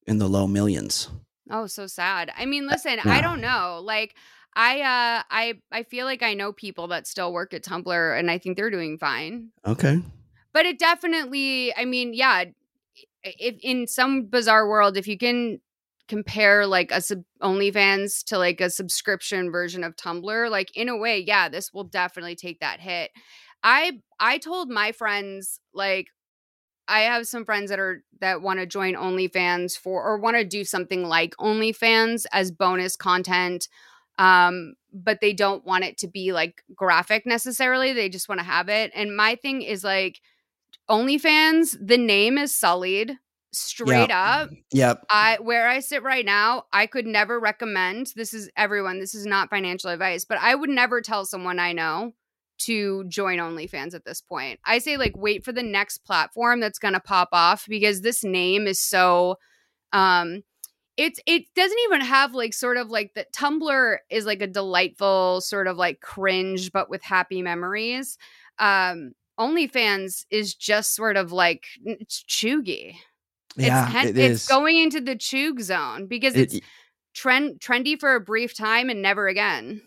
in 0.06 0.18
the 0.18 0.28
low 0.28 0.46
millions. 0.46 1.08
Oh, 1.50 1.66
so 1.66 1.86
sad. 1.86 2.30
I 2.36 2.46
mean, 2.46 2.66
listen, 2.66 2.98
Yeah. 3.04 3.12
I 3.12 3.20
don't 3.20 3.40
know. 3.40 3.80
Like, 3.82 4.14
I, 4.54 4.80
uh, 4.80 5.22
I, 5.30 5.54
I 5.72 5.82
feel 5.84 6.06
like 6.06 6.22
I 6.22 6.34
know 6.34 6.52
people 6.52 6.88
that 6.88 7.06
still 7.06 7.32
work 7.32 7.54
at 7.54 7.64
Tumblr, 7.64 8.18
and 8.18 8.30
I 8.30 8.38
think 8.38 8.56
they're 8.56 8.70
doing 8.70 8.98
fine. 8.98 9.50
Okay. 9.66 10.00
But 10.52 10.66
it 10.66 10.78
definitely. 10.78 11.74
I 11.76 11.84
mean, 11.84 12.14
yeah. 12.14 12.44
If 13.22 13.56
in 13.62 13.86
some 13.86 14.26
bizarre 14.26 14.68
world, 14.68 14.96
if 14.96 15.06
you 15.06 15.18
can 15.18 15.60
compare 16.08 16.66
like 16.66 16.90
a 16.90 17.00
sub- 17.00 17.22
OnlyFans 17.40 18.24
to 18.24 18.38
like 18.38 18.60
a 18.60 18.70
subscription 18.70 19.52
version 19.52 19.84
of 19.84 19.94
Tumblr, 19.94 20.50
like 20.50 20.76
in 20.76 20.88
a 20.88 20.96
way, 20.96 21.20
yeah, 21.20 21.48
this 21.48 21.72
will 21.72 21.84
definitely 21.84 22.34
take 22.34 22.58
that 22.60 22.80
hit. 22.80 23.10
I 23.62 24.00
I 24.18 24.38
told 24.38 24.70
my 24.70 24.90
friends 24.92 25.60
like 25.72 26.08
I 26.90 27.00
have 27.02 27.26
some 27.26 27.44
friends 27.44 27.70
that 27.70 27.78
are 27.78 28.02
that 28.20 28.42
want 28.42 28.58
to 28.58 28.66
join 28.66 28.94
OnlyFans 28.94 29.78
for 29.78 30.02
or 30.02 30.18
want 30.18 30.36
to 30.36 30.44
do 30.44 30.64
something 30.64 31.04
like 31.04 31.36
OnlyFans 31.36 32.26
as 32.32 32.50
bonus 32.50 32.96
content. 32.96 33.68
Um, 34.18 34.74
but 34.92 35.20
they 35.20 35.32
don't 35.32 35.64
want 35.64 35.84
it 35.84 35.96
to 35.98 36.08
be 36.08 36.32
like 36.32 36.62
graphic 36.74 37.24
necessarily. 37.24 37.92
They 37.92 38.08
just 38.08 38.28
want 38.28 38.40
to 38.40 38.44
have 38.44 38.68
it. 38.68 38.90
And 38.94 39.16
my 39.16 39.36
thing 39.36 39.62
is 39.62 39.84
like 39.84 40.20
OnlyFans, 40.90 41.76
the 41.80 41.96
name 41.96 42.36
is 42.36 42.54
sullied 42.54 43.16
straight 43.52 44.10
up. 44.10 44.50
Yep. 44.72 45.04
I 45.08 45.38
where 45.40 45.68
I 45.68 45.80
sit 45.80 46.02
right 46.02 46.24
now, 46.24 46.64
I 46.72 46.86
could 46.86 47.06
never 47.06 47.38
recommend 47.38 48.12
this 48.16 48.34
is 48.34 48.50
everyone, 48.56 48.98
this 48.98 49.14
is 49.14 49.26
not 49.26 49.48
financial 49.48 49.90
advice, 49.90 50.24
but 50.24 50.38
I 50.38 50.54
would 50.54 50.70
never 50.70 51.00
tell 51.00 51.24
someone 51.24 51.58
I 51.58 51.72
know 51.72 52.12
to 52.60 53.04
join 53.08 53.38
OnlyFans 53.38 53.94
at 53.94 54.04
this 54.04 54.20
point. 54.20 54.60
I 54.64 54.78
say 54.78 54.96
like 54.96 55.12
wait 55.16 55.44
for 55.44 55.52
the 55.52 55.62
next 55.62 55.98
platform 56.04 56.60
that's 56.60 56.78
going 56.78 56.94
to 56.94 57.00
pop 57.00 57.28
off 57.32 57.66
because 57.68 58.00
this 58.02 58.22
name 58.24 58.66
is 58.66 58.80
so 58.80 59.36
um 59.92 60.42
it's 60.96 61.20
it 61.26 61.44
doesn't 61.56 61.78
even 61.86 62.00
have 62.02 62.34
like 62.34 62.52
sort 62.52 62.76
of 62.76 62.90
like 62.90 63.12
the 63.14 63.24
Tumblr 63.34 63.96
is 64.10 64.26
like 64.26 64.42
a 64.42 64.46
delightful 64.46 65.40
sort 65.40 65.66
of 65.66 65.76
like 65.76 66.00
cringe 66.00 66.72
but 66.72 66.90
with 66.90 67.02
happy 67.02 67.42
memories. 67.42 68.18
Um 68.58 69.12
OnlyFans 69.38 70.26
is 70.30 70.54
just 70.54 70.94
sort 70.94 71.16
of 71.16 71.32
like 71.32 71.64
it's 71.84 72.22
chuggy. 72.28 72.96
Yeah, 73.56 73.90
it's, 74.02 74.10
it 74.10 74.18
it's 74.18 74.42
is. 74.42 74.46
going 74.48 74.78
into 74.78 75.00
the 75.00 75.16
chug 75.16 75.60
zone 75.60 76.06
because 76.06 76.36
It- 76.36 76.52
it's 76.54 76.66
trend 77.14 77.58
trendy 77.60 77.98
for 77.98 78.14
a 78.14 78.20
brief 78.20 78.56
time 78.56 78.90
and 78.90 79.02
never 79.02 79.26
again. 79.26 79.82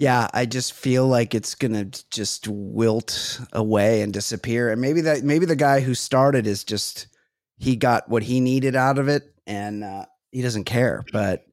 Yeah, 0.00 0.28
I 0.32 0.46
just 0.46 0.72
feel 0.72 1.06
like 1.06 1.34
it's 1.34 1.54
gonna 1.54 1.84
just 2.10 2.48
wilt 2.48 3.38
away 3.52 4.00
and 4.00 4.14
disappear. 4.14 4.70
And 4.70 4.80
maybe 4.80 5.02
that 5.02 5.22
maybe 5.24 5.44
the 5.44 5.54
guy 5.54 5.80
who 5.80 5.94
started 5.94 6.46
is 6.46 6.64
just 6.64 7.06
he 7.58 7.76
got 7.76 8.08
what 8.08 8.22
he 8.22 8.40
needed 8.40 8.74
out 8.74 8.98
of 8.98 9.08
it 9.08 9.34
and 9.46 9.84
uh, 9.84 10.06
he 10.32 10.40
doesn't 10.40 10.64
care. 10.64 11.04
But 11.12 11.44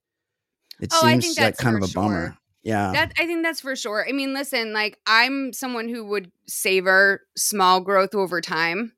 it 0.80 0.94
Oh, 0.94 1.02
seems 1.02 1.38
like 1.38 1.58
kind 1.58 1.76
of 1.76 1.90
a 1.90 1.94
bummer. 1.94 2.38
Yeah. 2.64 2.94
That 2.94 3.12
I 3.20 3.26
think 3.26 3.44
that's 3.44 3.60
for 3.60 3.76
sure. 3.76 4.06
I 4.08 4.14
mean, 4.14 4.34
listen, 4.34 4.72
like 4.72 4.98
I'm 5.06 5.52
someone 5.52 5.90
who 5.90 6.06
would 6.06 6.32
savor 6.48 7.24
small 7.36 7.82
growth 7.82 8.16
over 8.16 8.40
time 8.40 8.94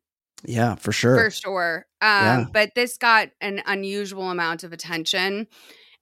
yeah, 0.45 0.75
for 0.75 0.91
sure. 0.91 1.15
for 1.17 1.31
sure. 1.31 1.85
Um, 2.01 2.09
Yeah. 2.11 2.45
but 2.53 2.75
this 2.75 2.97
got 2.97 3.29
an 3.41 3.63
unusual 3.65 4.29
amount 4.29 4.63
of 4.63 4.73
attention. 4.73 5.47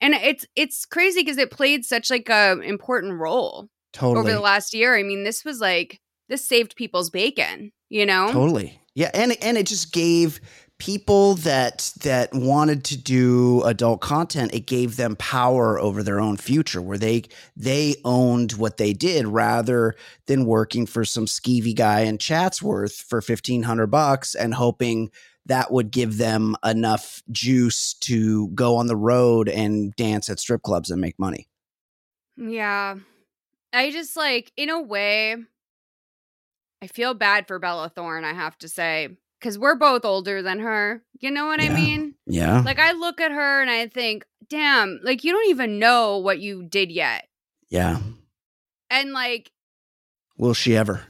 And 0.02 0.14
it's 0.14 0.46
it's 0.56 0.86
crazy 0.86 1.22
because 1.22 1.38
it 1.38 1.52
played 1.52 1.86
such 1.86 2.10
like 2.10 2.30
a 2.30 2.60
important 2.62 3.20
role 3.20 3.70
Totally. 3.94 4.20
over 4.20 4.32
the 4.32 4.40
last 4.40 4.74
year. 4.74 4.96
I 4.98 5.04
mean, 5.04 5.24
this 5.24 5.44
was 5.44 5.60
like 5.60 6.00
this 6.30 6.48
saved 6.48 6.76
people's 6.76 7.10
bacon, 7.10 7.72
you 7.90 8.06
know? 8.06 8.32
Totally. 8.32 8.80
Yeah, 8.94 9.12
and 9.14 9.36
and 9.42 9.58
it 9.58 9.68
just 9.68 9.94
gave 9.94 10.40
people 10.80 11.36
that 11.36 11.92
that 12.04 12.34
wanted 12.34 12.84
to 12.84 12.96
do 12.96 13.64
adult 13.64 14.00
content 14.00 14.54
it 14.54 14.68
gave 14.68 14.96
them 14.96 15.16
power 15.16 15.80
over 15.80 16.04
their 16.04 16.20
own 16.20 16.38
future 16.38 16.80
where 16.80 17.00
they 17.00 17.24
they 17.56 17.96
owned 18.06 18.52
what 18.54 18.78
they 18.78 18.94
did 18.94 19.26
rather 19.26 19.96
than 20.28 20.46
working 20.46 20.86
for 20.86 21.04
some 21.04 21.26
skeevy 21.26 21.76
guy 21.76 22.02
in 22.02 22.18
Chatsworth 22.18 22.94
for 22.94 23.18
1500 23.18 23.88
bucks 23.88 24.36
and 24.36 24.54
hoping 24.54 25.10
that 25.48 25.72
would 25.72 25.92
give 25.92 26.18
them 26.18 26.56
enough 26.64 27.22
juice 27.32 27.94
to 28.02 28.48
go 28.50 28.76
on 28.78 28.88
the 28.88 28.96
road 28.96 29.50
and 29.50 29.96
dance 29.96 30.30
at 30.30 30.40
strip 30.40 30.62
clubs 30.62 30.92
and 30.92 31.02
make 31.02 31.18
money. 31.20 31.48
Yeah. 32.38 32.96
I 33.74 33.92
just 33.92 34.16
like, 34.16 34.52
in 34.56 34.70
a 34.70 34.82
way, 34.82 35.36
I 36.82 36.88
feel 36.88 37.14
bad 37.14 37.48
for 37.48 37.60
Bella 37.60 37.90
Thorne, 37.90 38.24
I 38.24 38.34
have 38.34 38.58
to 38.60 38.68
say, 38.68 39.10
because 39.40 39.58
we're 39.58 39.76
both 39.76 40.06
older 40.06 40.42
than 40.42 40.60
her. 40.60 41.02
You 41.20 41.32
know 41.32 41.48
what 41.48 41.62
I 41.62 41.70
mean? 41.70 42.14
Yeah. 42.26 42.62
Like, 42.62 42.80
I 42.80 42.92
look 42.94 43.20
at 43.20 43.32
her 43.32 43.62
and 43.62 43.70
I 43.72 43.88
think, 43.88 44.26
damn, 44.50 45.00
like, 45.04 45.24
you 45.24 45.32
don't 45.32 45.50
even 45.50 45.80
know 45.80 46.18
what 46.20 46.40
you 46.40 46.64
did 46.64 46.92
yet. 46.92 47.28
yeah. 47.70 48.00
And 48.90 49.12
like, 49.12 49.52
Will 50.38 50.54
she 50.54 50.78
ever? 50.78 51.02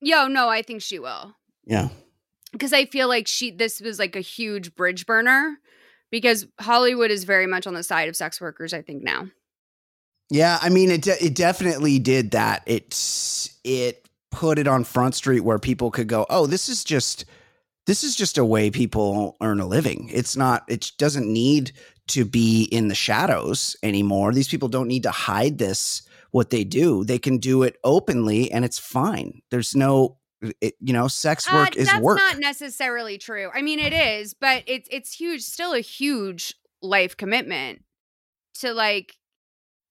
yo, 0.00 0.28
no, 0.28 0.48
I 0.48 0.62
think 0.62 0.80
she 0.80 0.98
will. 0.98 1.34
Yeah. 1.66 1.88
Because 2.52 2.72
I 2.72 2.86
feel 2.86 3.08
like 3.08 3.28
she, 3.28 3.50
this 3.50 3.80
was 3.80 3.98
like 3.98 4.16
a 4.16 4.20
huge 4.20 4.74
bridge 4.74 5.06
burner 5.06 5.58
because 6.10 6.46
Hollywood 6.60 7.10
is 7.10 7.24
very 7.24 7.46
much 7.46 7.66
on 7.66 7.74
the 7.74 7.82
side 7.82 8.08
of 8.08 8.16
sex 8.16 8.40
workers, 8.40 8.72
I 8.72 8.82
think, 8.82 9.02
now. 9.02 9.28
Yeah, 10.30 10.58
I 10.62 10.68
mean 10.68 10.90
it. 10.90 11.02
De- 11.02 11.24
it 11.24 11.34
definitely 11.34 11.98
did 11.98 12.32
that. 12.32 12.62
It's 12.66 13.58
it 13.64 14.08
put 14.30 14.60
it 14.60 14.68
on 14.68 14.84
Front 14.84 15.16
Street 15.16 15.40
where 15.40 15.58
people 15.58 15.90
could 15.90 16.06
go, 16.06 16.24
"Oh, 16.30 16.46
this 16.46 16.68
is 16.68 16.84
just 16.84 17.24
this 17.86 18.04
is 18.04 18.14
just 18.14 18.38
a 18.38 18.44
way 18.44 18.70
people 18.70 19.36
earn 19.42 19.58
a 19.58 19.66
living. 19.66 20.08
It's 20.12 20.36
not. 20.36 20.62
It 20.68 20.92
doesn't 20.98 21.26
need 21.26 21.72
to 22.08 22.24
be 22.24 22.64
in 22.64 22.86
the 22.86 22.94
shadows 22.94 23.74
anymore. 23.82 24.32
These 24.32 24.48
people 24.48 24.68
don't 24.68 24.88
need 24.88 25.02
to 25.02 25.10
hide 25.10 25.58
this. 25.58 26.02
What 26.30 26.50
they 26.50 26.62
do, 26.62 27.02
they 27.04 27.18
can 27.18 27.38
do 27.38 27.64
it 27.64 27.76
openly, 27.82 28.52
and 28.52 28.64
it's 28.64 28.78
fine. 28.78 29.40
There's 29.50 29.74
no, 29.74 30.18
it, 30.60 30.74
you 30.80 30.92
know, 30.92 31.08
sex 31.08 31.50
work 31.52 31.76
Uh, 31.76 31.80
is 31.80 31.94
work. 32.00 32.18
that's 32.18 32.34
not 32.34 32.40
necessarily 32.40 33.18
true. 33.18 33.50
I 33.54 33.62
mean, 33.62 33.78
it 33.78 33.92
is, 33.92 34.34
but 34.34 34.62
it's 34.66 34.88
it's 34.90 35.12
huge. 35.12 35.42
Still 35.42 35.72
a 35.74 35.80
huge 35.80 36.54
life 36.82 37.16
commitment 37.16 37.82
to 38.60 38.72
like. 38.72 39.14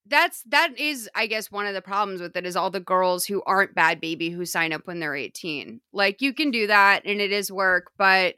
That's 0.07 0.41
that 0.47 0.79
is, 0.79 1.07
I 1.13 1.27
guess, 1.27 1.51
one 1.51 1.67
of 1.67 1.75
the 1.75 1.83
problems 1.83 2.19
with 2.19 2.35
it 2.35 2.43
is 2.43 2.55
all 2.55 2.71
the 2.71 2.79
girls 2.79 3.25
who 3.25 3.43
aren't 3.45 3.75
Bhad 3.75 4.01
Bhabie 4.01 4.33
who 4.33 4.43
sign 4.43 4.73
up 4.73 4.87
when 4.87 4.99
they're 4.99 5.15
eighteen. 5.15 5.81
Like 5.93 6.19
you 6.19 6.33
can 6.33 6.49
do 6.49 6.65
that, 6.65 7.03
and 7.05 7.21
it 7.21 7.31
is 7.31 7.51
work, 7.51 7.91
but 7.95 8.33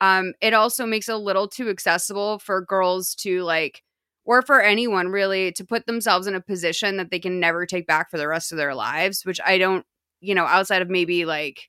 um, 0.00 0.34
it 0.40 0.54
also 0.54 0.86
makes 0.86 1.08
it 1.08 1.16
a 1.16 1.18
little 1.18 1.48
too 1.48 1.68
accessible 1.68 2.38
for 2.38 2.60
girls 2.60 3.16
to 3.16 3.42
like, 3.42 3.82
or 4.24 4.42
for 4.42 4.62
anyone 4.62 5.08
really, 5.08 5.50
to 5.52 5.64
put 5.64 5.86
themselves 5.86 6.28
in 6.28 6.36
a 6.36 6.40
position 6.40 6.96
that 6.98 7.10
they 7.10 7.18
can 7.18 7.40
never 7.40 7.66
take 7.66 7.88
back 7.88 8.08
for 8.08 8.18
the 8.18 8.28
rest 8.28 8.52
of 8.52 8.58
their 8.58 8.74
lives. 8.76 9.24
Which 9.24 9.40
I 9.44 9.58
don't, 9.58 9.84
you 10.26 10.34
know, 10.34 10.44
outside 10.44 10.82
of 10.82 10.90
maybe 10.90 11.24
like 11.24 11.68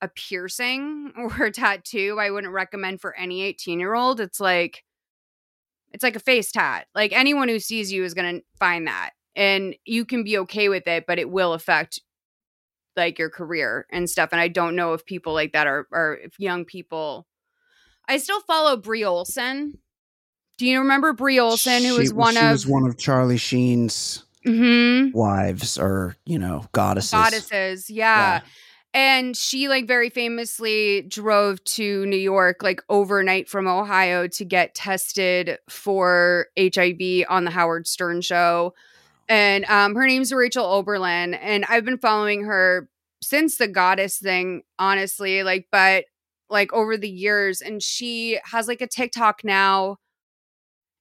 a 0.00 0.08
piercing 0.08 1.12
or 1.18 1.44
a 1.44 1.50
tattoo 1.50 2.16
i 2.18 2.30
wouldn't 2.30 2.54
recommend 2.54 3.02
for 3.02 3.14
any 3.16 3.42
18 3.42 3.78
year 3.78 3.92
old 3.92 4.18
it's 4.18 4.40
like 4.40 4.82
it's 5.92 6.02
like 6.04 6.14
a 6.16 6.20
face 6.20 6.52
tat. 6.52 6.86
Like 6.94 7.12
anyone 7.12 7.48
who 7.48 7.58
sees 7.58 7.92
you 7.92 8.04
is 8.04 8.14
going 8.14 8.36
to 8.36 8.42
find 8.58 8.86
that 8.86 9.10
and 9.34 9.74
you 9.84 10.04
can 10.04 10.22
be 10.24 10.38
okay 10.38 10.68
with 10.70 10.86
it 10.86 11.04
but 11.06 11.18
it 11.18 11.28
will 11.28 11.52
affect 11.52 12.00
like 12.96 13.18
your 13.18 13.28
career 13.28 13.86
and 13.90 14.08
stuff 14.08 14.30
and 14.32 14.40
i 14.40 14.48
don't 14.48 14.74
know 14.76 14.94
if 14.94 15.04
people 15.04 15.34
like 15.34 15.52
that 15.52 15.66
are 15.66 15.86
or 15.92 16.18
if 16.22 16.38
young 16.38 16.64
people 16.64 17.26
i 18.08 18.16
still 18.16 18.40
follow 18.40 18.76
bree 18.76 19.04
olson. 19.04 19.74
Do 20.58 20.66
you 20.66 20.80
remember 20.80 21.14
Bree 21.14 21.40
Olson, 21.40 21.84
who 21.84 21.94
She- 21.94 21.98
was 22.00 22.12
one 22.12 22.34
she 22.34 22.40
of 22.40 22.50
was 22.52 22.66
one 22.66 22.86
of 22.86 22.98
Charlie 22.98 23.38
Sheen's 23.38 24.24
Mhm. 24.46 25.12
wives 25.12 25.78
or, 25.78 26.16
you 26.26 26.38
know, 26.38 26.64
goddesses. 26.72 27.10
goddesses? 27.10 27.90
Yeah. 27.90 28.40
And 28.92 29.36
she 29.36 29.68
like 29.68 29.86
very 29.86 30.10
famously 30.10 31.02
drove 31.02 31.62
to 31.64 32.06
New 32.06 32.16
York 32.16 32.62
like 32.62 32.82
overnight 32.88 33.48
from 33.48 33.68
Ohio 33.68 34.26
to 34.28 34.44
get 34.44 34.74
tested 34.74 35.58
for 35.68 36.46
HIV 36.58 37.24
on 37.28 37.44
the 37.44 37.50
Howard 37.52 37.86
Stern 37.86 38.20
show. 38.20 38.74
And 39.28 39.64
um, 39.66 39.94
her 39.94 40.06
name's 40.06 40.32
Rachel 40.32 40.66
Oberlin. 40.66 41.34
And 41.34 41.64
I've 41.68 41.84
been 41.84 41.98
following 41.98 42.44
her 42.44 42.88
since 43.22 43.58
the 43.58 43.68
goddess 43.68 44.18
thing, 44.18 44.62
honestly. 44.78 45.44
Like, 45.44 45.68
but 45.70 46.06
like 46.48 46.72
over 46.72 46.96
the 46.96 47.08
years. 47.10 47.60
And 47.60 47.80
she 47.82 48.40
has 48.44 48.66
like 48.66 48.80
a 48.80 48.88
TikTok 48.88 49.44
now. 49.44 49.98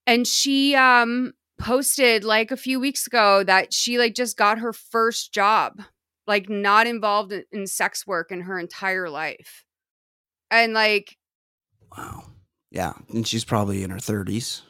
And 0.05 0.27
she 0.27 0.75
um 0.75 1.33
posted 1.59 2.23
like 2.23 2.51
a 2.51 2.57
few 2.57 2.79
weeks 2.79 3.07
ago 3.07 3.43
that 3.43 3.73
she 3.73 3.97
like 3.99 4.15
just 4.15 4.37
got 4.37 4.59
her 4.59 4.73
first 4.73 5.33
job 5.33 5.81
like 6.27 6.49
not 6.49 6.87
involved 6.87 7.31
in, 7.31 7.43
in 7.51 7.67
sex 7.67 8.05
work 8.07 8.31
in 8.31 8.41
her 8.41 8.59
entire 8.59 9.09
life. 9.09 9.65
And 10.51 10.73
like, 10.73 11.17
Wow. 11.97 12.23
Yeah. 12.71 12.93
And 13.09 13.27
she's 13.27 13.45
probably 13.45 13.83
in 13.83 13.89
her 13.89 13.99
30s. 13.99 14.63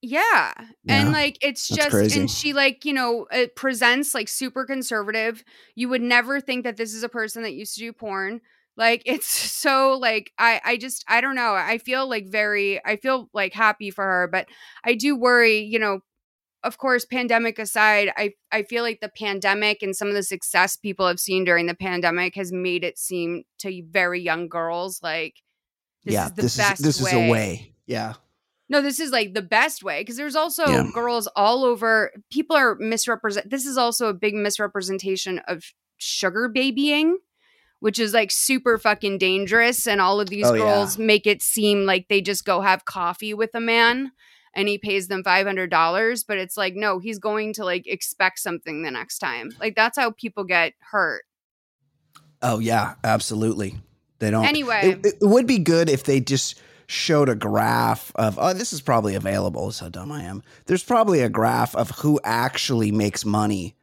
yeah. 0.00 0.52
Yeah, 0.84 0.94
And 0.94 1.12
like 1.12 1.38
it's 1.42 1.70
just 1.72 1.90
crazy. 1.90 2.20
and 2.20 2.30
she 2.30 2.52
like, 2.52 2.84
you 2.84 2.92
know, 2.92 3.26
it 3.32 3.56
presents 3.56 4.14
like 4.14 4.28
super 4.28 4.64
conservative. 4.64 5.42
You 5.74 5.88
would 5.88 6.02
never 6.02 6.40
think 6.40 6.64
that 6.64 6.76
this 6.76 6.94
is 6.94 7.02
a 7.02 7.08
person 7.08 7.42
that 7.42 7.54
used 7.54 7.74
to 7.74 7.80
do 7.80 7.92
porn. 7.92 8.40
Like 8.76 9.02
it's 9.06 9.26
so 9.28 9.98
like 10.00 10.32
I 10.38 10.60
I 10.64 10.76
just 10.76 11.04
I 11.08 11.20
don't 11.20 11.34
know. 11.34 11.54
I 11.54 11.78
feel 11.78 12.08
like 12.08 12.28
very 12.28 12.84
I 12.84 12.96
feel 12.96 13.28
like 13.32 13.52
happy 13.52 13.90
for 13.90 14.04
her, 14.04 14.28
but 14.30 14.48
I 14.84 14.94
do 14.94 15.16
worry, 15.16 15.60
you 15.60 15.78
know, 15.80 16.00
of 16.68 16.78
course, 16.78 17.04
pandemic 17.04 17.58
aside, 17.58 18.12
I 18.16 18.34
I 18.52 18.62
feel 18.62 18.84
like 18.84 19.00
the 19.00 19.08
pandemic 19.08 19.82
and 19.82 19.96
some 19.96 20.06
of 20.06 20.14
the 20.14 20.22
success 20.22 20.76
people 20.76 21.08
have 21.08 21.18
seen 21.18 21.42
during 21.44 21.66
the 21.66 21.74
pandemic 21.74 22.36
has 22.36 22.52
made 22.52 22.84
it 22.84 22.98
seem 22.98 23.42
to 23.60 23.82
very 23.90 24.20
young 24.20 24.48
girls 24.48 25.00
like 25.02 25.34
this 26.04 26.14
yeah. 26.14 26.26
is 26.26 26.32
the 26.32 26.42
this 26.42 26.56
best 26.56 26.80
is 26.80 26.86
this 26.86 27.00
is 27.00 27.12
a 27.12 27.30
way. 27.30 27.74
Yeah. 27.86 28.14
No, 28.68 28.82
this 28.82 29.00
is 29.00 29.10
like 29.10 29.32
the 29.32 29.42
best 29.42 29.82
way 29.82 30.02
because 30.02 30.18
there's 30.18 30.36
also 30.36 30.66
Yeah. 30.68 30.90
girls 30.92 31.26
all 31.34 31.64
over. 31.64 32.12
People 32.30 32.54
are 32.54 32.76
misrepresent. 32.76 33.48
This 33.50 33.64
is 33.64 33.78
also 33.78 34.08
a 34.08 34.14
big 34.14 34.34
misrepresentation 34.34 35.40
of 35.48 35.64
sugar 35.96 36.48
babying, 36.48 37.16
which 37.80 37.98
is 37.98 38.12
like 38.12 38.30
super 38.30 38.76
fucking 38.76 39.16
dangerous. 39.16 39.86
And 39.86 40.02
all 40.02 40.20
of 40.20 40.28
these 40.28 40.46
Oh, 40.46 40.52
yeah. 40.52 40.60
girls 40.60 40.98
make 40.98 41.26
it 41.26 41.40
seem 41.40 41.86
like 41.86 42.08
they 42.08 42.20
just 42.20 42.44
go 42.44 42.60
have 42.60 42.84
coffee 42.84 43.32
with 43.32 43.54
a 43.54 43.60
man 43.60 44.12
and 44.58 44.68
he 44.68 44.76
pays 44.76 45.06
them 45.08 45.22
$500. 45.22 46.24
But 46.26 46.38
it's 46.38 46.56
like, 46.56 46.74
no, 46.74 46.98
he's 46.98 47.18
going 47.18 47.54
to 47.54 47.64
like 47.64 47.86
expect 47.86 48.40
something 48.40 48.82
the 48.82 48.90
next 48.90 49.18
time. 49.18 49.52
Like 49.60 49.76
that's 49.76 49.96
how 49.96 50.10
people 50.10 50.44
get 50.44 50.74
hurt. 50.90 51.24
Oh 52.42 52.58
yeah, 52.58 52.94
absolutely. 53.04 53.76
They 54.18 54.30
don't. 54.30 54.44
Anyway. 54.44 54.98
it, 55.02 55.06
it 55.06 55.18
would 55.22 55.46
be 55.46 55.58
good 55.58 55.88
if 55.88 56.04
they 56.04 56.20
just 56.20 56.60
showed 56.86 57.28
a 57.28 57.34
graph 57.34 58.10
of. 58.16 58.38
Oh, 58.38 58.52
this 58.52 58.72
is 58.72 58.80
probably 58.80 59.14
available. 59.14 59.68
Is 59.68 59.78
how 59.78 59.88
dumb 59.88 60.10
I 60.10 60.22
am. 60.24 60.42
There's 60.66 60.84
probably 60.84 61.20
a 61.20 61.28
graph 61.28 61.74
of 61.76 61.90
who 61.90 62.20
actually 62.24 62.90
makes 62.90 63.24
money 63.24 63.76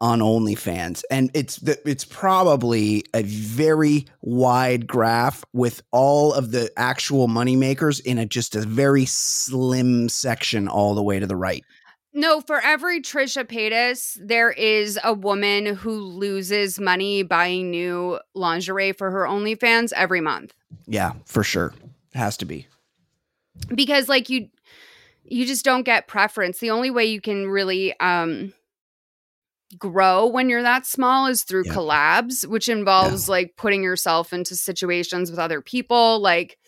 on 0.00 0.20
OnlyFans, 0.20 1.02
and 1.10 1.30
it's 1.34 1.56
the, 1.56 1.78
it's 1.88 2.04
probably 2.04 3.04
a 3.14 3.22
very 3.22 4.06
wide 4.20 4.86
graph 4.86 5.44
with 5.52 5.82
all 5.90 6.32
of 6.34 6.50
the 6.50 6.70
actual 6.76 7.28
money 7.28 7.56
makers 7.56 8.00
in 8.00 8.18
a 8.18 8.26
just 8.26 8.54
a 8.54 8.60
very 8.60 9.06
slim 9.06 10.08
section 10.08 10.68
all 10.68 10.94
the 10.94 11.02
way 11.02 11.18
to 11.18 11.26
the 11.26 11.36
right. 11.36 11.64
No, 12.12 12.40
for 12.40 12.60
every 12.62 13.02
Trisha 13.02 13.44
Paytas, 13.44 14.16
there 14.18 14.50
is 14.50 14.98
a 15.04 15.12
woman 15.12 15.66
who 15.66 16.00
loses 16.00 16.80
money 16.80 17.22
buying 17.22 17.70
new 17.70 18.18
lingerie 18.34 18.92
for 18.92 19.10
her 19.10 19.24
OnlyFans 19.24 19.92
every 19.94 20.22
month. 20.22 20.54
Yeah, 20.86 21.12
for 21.26 21.44
sure, 21.44 21.74
it 22.14 22.18
has 22.18 22.38
to 22.38 22.46
be. 22.46 22.68
Because 23.74 24.08
like 24.08 24.30
you 24.30 24.48
you 25.24 25.44
just 25.44 25.64
don't 25.64 25.82
get 25.82 26.08
preference. 26.08 26.58
The 26.58 26.70
only 26.70 26.90
way 26.90 27.04
you 27.04 27.20
can 27.20 27.48
really 27.48 27.98
um 28.00 28.54
grow 29.78 30.26
when 30.26 30.48
you're 30.48 30.62
that 30.62 30.86
small 30.86 31.26
is 31.26 31.42
through 31.42 31.64
Yeah. 31.66 31.72
collabs, 31.74 32.46
which 32.46 32.68
involves 32.68 33.28
like 33.28 33.54
putting 33.56 33.82
yourself 33.82 34.32
into 34.32 34.54
situations 34.56 35.30
with 35.30 35.40
other 35.40 35.60
people 35.60 36.20
like 36.20 36.58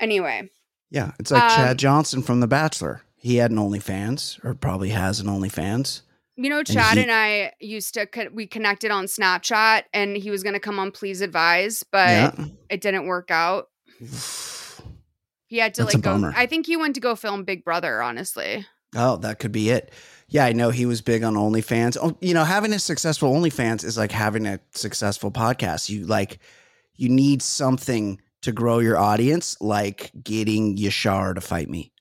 anyway. 0.00 0.50
Yeah, 0.90 1.12
it's 1.18 1.30
like 1.30 1.42
Um, 1.42 1.50
Chad 1.50 1.78
Johnson 1.78 2.22
from 2.22 2.40
The 2.40 2.46
Bachelor. 2.46 3.02
He 3.16 3.36
had 3.36 3.50
an 3.50 3.56
OnlyFans, 3.56 4.38
or 4.44 4.54
probably 4.54 4.90
has 4.90 5.18
an 5.18 5.26
OnlyFans. 5.26 6.02
You 6.36 6.50
know, 6.50 6.62
Chad 6.62 6.96
he- 6.98 7.02
and 7.04 7.10
I 7.12 7.52
used 7.60 7.94
to 7.94 8.06
co- 8.06 8.28
we 8.32 8.46
connected 8.46 8.90
on 8.90 9.06
Snapchat, 9.06 9.84
and 9.94 10.16
he 10.16 10.30
was 10.30 10.42
going 10.42 10.52
to 10.54 10.60
come 10.60 10.78
on 10.78 10.90
Please 10.90 11.20
Advise, 11.20 11.84
but 11.90 12.34
it 12.68 12.80
didn't 12.80 13.06
work 13.06 13.30
out. 13.30 13.68
He 15.46 15.58
had 15.58 15.74
to 15.74 15.82
That's 15.84 15.94
like 15.94 16.02
go. 16.02 16.12
bummer. 16.14 16.32
I 16.36 16.46
think 16.46 16.66
he 16.66 16.76
went 16.76 16.94
to 16.96 17.00
go 17.00 17.14
film 17.14 17.44
Big 17.44 17.64
Brother. 17.64 18.02
Honestly, 18.02 18.66
Oh, 18.96 19.16
that 19.18 19.38
could 19.38 19.52
be 19.52 19.70
it. 19.70 19.92
Yeah, 20.34 20.46
I 20.46 20.52
know 20.52 20.70
he 20.70 20.84
was 20.84 21.00
big 21.00 21.22
on 21.22 21.34
OnlyFans. 21.34 21.96
Oh, 22.02 22.16
you 22.20 22.34
know, 22.34 22.42
having 22.42 22.72
a 22.72 22.80
successful 22.80 23.32
OnlyFans 23.32 23.84
is 23.84 23.96
like 23.96 24.10
having 24.10 24.46
a 24.46 24.58
successful 24.72 25.30
podcast. 25.30 25.88
You 25.88 26.06
like, 26.06 26.40
you 26.96 27.08
need 27.08 27.40
something 27.40 28.20
to 28.42 28.50
grow 28.50 28.80
your 28.80 28.98
audience, 28.98 29.56
like 29.60 30.10
getting 30.20 30.76
Yashar 30.76 31.36
to 31.36 31.40
fight 31.40 31.70
me. 31.70 31.92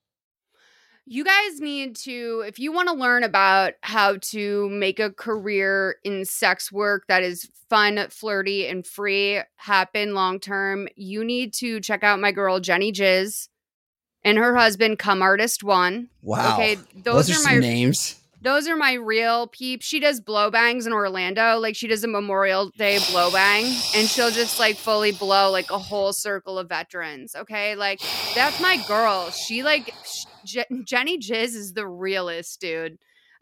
you 1.05 1.23
guys 1.23 1.59
need 1.59 1.95
to 1.97 2.43
if 2.47 2.57
you 2.59 2.71
want 2.71 2.87
to 2.87 2.95
learn 2.95 3.23
about 3.23 3.73
how 3.81 4.17
to 4.17 4.69
make 4.69 4.99
a 4.99 5.11
career 5.11 5.97
in 6.03 6.25
sex 6.25 6.71
work 6.71 7.05
that 7.07 7.23
is 7.23 7.49
fun, 7.69 8.07
flirty, 8.09 8.67
and 8.67 8.87
free 8.87 9.41
happen 9.57 10.13
long 10.13 10.39
term. 10.39 10.87
You 10.95 11.23
need 11.23 11.53
to 11.55 11.79
check 11.81 12.03
out 12.03 12.19
my 12.19 12.31
girl 12.31 12.59
Jenny 12.59 12.91
Jizz 12.91 13.47
and 14.23 14.37
her 14.37 14.55
husband, 14.55 14.97
Come 14.99 15.21
Artist 15.21 15.63
One. 15.63 16.09
Wow. 16.21 16.53
Okay, 16.53 16.77
those, 16.95 17.29
are, 17.29 17.43
my 17.43 17.59
names. 17.59 18.19
Those 18.43 18.67
are 18.67 18.75
my 18.75 18.93
real 18.93 19.47
peeps. 19.47 19.85
She 19.85 20.01
does 20.01 20.19
blow 20.19 20.51
bangs 20.51 20.85
in 20.85 20.91
Orlando. 20.91 21.57
Like 21.59 21.77
she 21.77 21.87
does 21.87 22.03
a 22.03 22.09
Memorial 22.09 22.69
Day 22.77 22.99
blow 23.09 23.31
bang 23.31 23.63
and 23.95 24.07
she'll 24.09 24.31
just 24.31 24.59
like 24.59 24.75
fully 24.75 25.13
blow 25.13 25.49
like 25.49 25.71
a 25.71 25.77
whole 25.77 26.11
circle 26.11 26.59
of 26.59 26.67
veterans. 26.67 27.35
Okay. 27.35 27.75
Like 27.75 28.01
that's 28.35 28.59
my 28.59 28.77
girl. 28.85 29.31
She 29.31 29.63
like 29.63 29.93
sh- 30.05 30.25
Je- 30.45 30.83
Jenny 30.83 31.17
Jizz 31.19 31.55
is 31.55 31.73
the 31.73 31.87
realest 31.87 32.59
dude. 32.59 32.97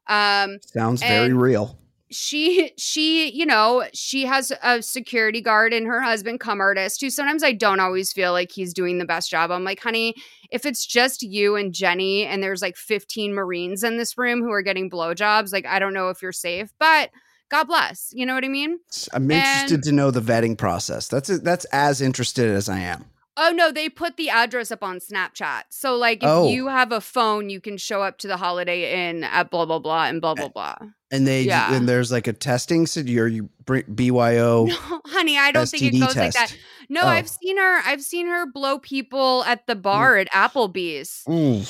Um, 0.07 0.59
Sounds 0.61 1.01
very 1.01 1.33
real. 1.33 1.79
She 2.11 2.71
she 2.77 3.31
you 3.31 3.45
know 3.45 3.83
she 3.93 4.25
has 4.25 4.51
a 4.61 4.81
security 4.81 5.41
guard 5.41 5.73
and 5.73 5.87
her 5.87 6.01
husband 6.01 6.39
come 6.39 6.59
artist 6.59 7.01
who 7.01 7.09
sometimes 7.09 7.43
i 7.43 7.51
don't 7.51 7.79
always 7.79 8.11
feel 8.11 8.31
like 8.33 8.51
he's 8.51 8.73
doing 8.73 8.97
the 8.97 9.05
best 9.05 9.29
job 9.29 9.49
i'm 9.49 9.63
like 9.63 9.79
honey 9.79 10.13
if 10.49 10.65
it's 10.65 10.85
just 10.85 11.23
you 11.23 11.55
and 11.55 11.73
jenny 11.73 12.25
and 12.25 12.43
there's 12.43 12.61
like 12.61 12.75
15 12.75 13.33
marines 13.33 13.83
in 13.83 13.97
this 13.97 14.17
room 14.17 14.41
who 14.41 14.51
are 14.51 14.61
getting 14.61 14.89
blowjobs 14.89 15.53
like 15.53 15.65
i 15.65 15.79
don't 15.79 15.93
know 15.93 16.09
if 16.09 16.21
you're 16.21 16.31
safe 16.31 16.71
but 16.79 17.09
god 17.49 17.63
bless 17.65 18.11
you 18.13 18.25
know 18.25 18.33
what 18.35 18.45
i 18.45 18.49
mean 18.49 18.77
I'm 19.13 19.29
interested 19.31 19.75
and- 19.75 19.83
to 19.83 19.91
know 19.91 20.11
the 20.11 20.21
vetting 20.21 20.57
process. 20.57 21.07
That's 21.07 21.29
that's 21.39 21.65
as 21.65 22.01
interested 22.01 22.49
as 22.49 22.67
I 22.69 22.79
am. 22.79 23.05
Oh 23.37 23.51
no 23.51 23.71
they 23.71 23.87
put 23.89 24.17
the 24.17 24.29
address 24.29 24.71
up 24.71 24.83
on 24.83 24.99
snapchat 24.99 25.61
so 25.69 25.95
like 25.95 26.21
if 26.21 26.29
Oh. 26.29 26.49
you 26.49 26.67
have 26.67 26.91
a 26.91 26.99
phone 27.01 27.49
you 27.49 27.61
can 27.61 27.77
show 27.77 28.01
up 28.03 28.17
to 28.19 28.27
the 28.27 28.37
holiday 28.37 29.09
inn 29.09 29.23
at 29.23 29.49
blah 29.51 29.65
blah 29.65 29.79
blah 29.79 30.05
and 30.05 30.21
blah 30.21 30.35
blah 30.35 30.49
blah 30.49 30.75
And 31.11 31.25
they 31.27 31.43
Yeah. 31.43 31.73
and 31.73 31.87
there's 31.89 32.11
like 32.11 32.27
a 32.27 32.33
testing. 32.33 32.87
So 32.87 33.01
you're 33.01 33.27
you 33.27 33.49
bring 33.65 33.83
BYO. 33.93 34.65
no 34.65 35.01
honey 35.07 35.37
i 35.37 35.51
don't 35.51 35.67
think 35.67 35.83
it 35.83 35.93
STD 35.93 35.99
goes 35.99 36.15
like 36.15 36.33
that. 36.33 36.55
No, 36.89 37.01
Oh. 37.03 37.07
I've 37.07 37.29
seen 37.29 37.57
her. 37.57 37.81
I've 37.85 38.01
seen 38.01 38.27
her 38.27 38.45
blow 38.45 38.77
people 38.79 39.43
at 39.45 39.65
the 39.67 39.75
mm. 39.75 39.81
bar 39.81 40.17
at 40.17 40.29
Applebee's. 40.31 41.23
Ooh. 41.29 41.63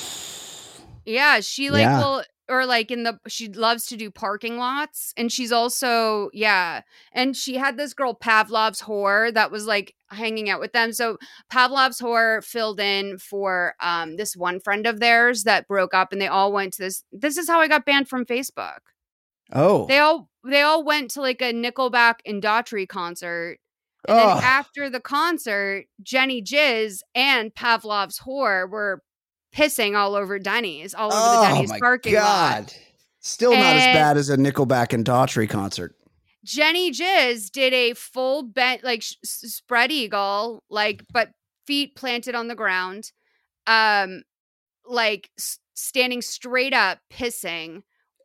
Yeah, 1.04 1.40
she 1.40 1.70
like 1.70 1.82
Yeah. 1.82 1.98
will 2.00 2.22
or 2.48 2.66
like 2.66 2.90
in 2.90 3.04
the 3.04 3.18
she 3.28 3.48
loves 3.48 3.86
to 3.86 3.96
do 3.96 4.10
parking 4.10 4.58
lots 4.58 5.12
and 5.16 5.30
she's 5.30 5.52
also 5.52 6.30
yeah. 6.32 6.82
And 7.12 7.36
she 7.36 7.56
had 7.56 7.76
this 7.76 7.94
girl 7.94 8.14
Pavlov's 8.14 8.82
whore 8.82 9.32
that 9.34 9.50
was 9.50 9.66
like 9.66 9.94
hanging 10.10 10.50
out 10.50 10.60
with 10.60 10.72
them. 10.72 10.92
So 10.92 11.18
Pavlov's 11.50 12.00
whore 12.00 12.44
filled 12.44 12.80
in 12.80 13.18
for 13.18 13.74
um 13.80 14.16
this 14.16 14.36
one 14.36 14.60
friend 14.60 14.86
of 14.86 15.00
theirs 15.00 15.44
that 15.44 15.68
broke 15.68 15.94
up 15.94 16.12
and 16.12 16.20
they 16.20 16.28
all 16.28 16.52
went 16.52 16.74
to 16.74 16.82
this 16.82 17.04
this 17.12 17.36
is 17.36 17.48
how 17.48 17.60
I 17.60 17.68
got 17.68 17.86
banned 17.86 18.08
from 18.08 18.26
Facebook. 18.26 18.78
Oh. 19.52 19.86
They 19.86 19.98
all 19.98 20.28
they 20.44 20.62
all 20.62 20.84
went 20.84 21.10
to 21.12 21.20
like 21.20 21.40
a 21.40 21.52
Nickelback 21.52 22.16
and 22.26 22.42
Daughtry 22.42 22.88
concert 22.88 23.58
and 24.08 24.18
Ugh. 24.18 24.36
then 24.36 24.44
after 24.44 24.90
the 24.90 25.00
concert, 25.00 25.84
Jenny 26.02 26.42
Jizz 26.42 27.00
and 27.14 27.54
Pavlov's 27.54 28.20
whore 28.20 28.68
were 28.68 29.02
pissing 29.54 29.96
all 29.96 30.14
over 30.14 30.38
Denny's, 30.38 30.94
all 30.94 31.12
over 31.12 31.16
the 31.20 31.38
oh 31.50 31.54
Denny's 31.54 31.70
my 31.70 31.78
parking 31.78 32.14
lot. 32.14 32.22
god. 32.66 32.72
Still 33.20 33.52
not 33.52 33.76
as 33.76 33.84
bad 33.94 34.16
as 34.16 34.30
a 34.30 34.36
Nickelback 34.36 34.92
and 34.92 35.04
Daughtry 35.04 35.48
concert. 35.48 35.94
Jenny 36.44 36.90
Jizz 36.90 37.52
did 37.52 37.72
a 37.72 37.94
full 37.94 38.42
bent, 38.42 38.82
like 38.82 39.02
sh- 39.02 39.14
spread 39.22 39.92
eagle, 39.92 40.64
like 40.68 41.04
but 41.12 41.30
feet 41.66 41.94
planted 41.94 42.34
on 42.34 42.48
the 42.48 42.56
ground, 42.56 43.12
um, 43.68 44.22
like 44.84 45.30
s- 45.38 45.60
standing 45.74 46.20
straight 46.20 46.74
up, 46.74 46.98
pissing, 47.12 47.82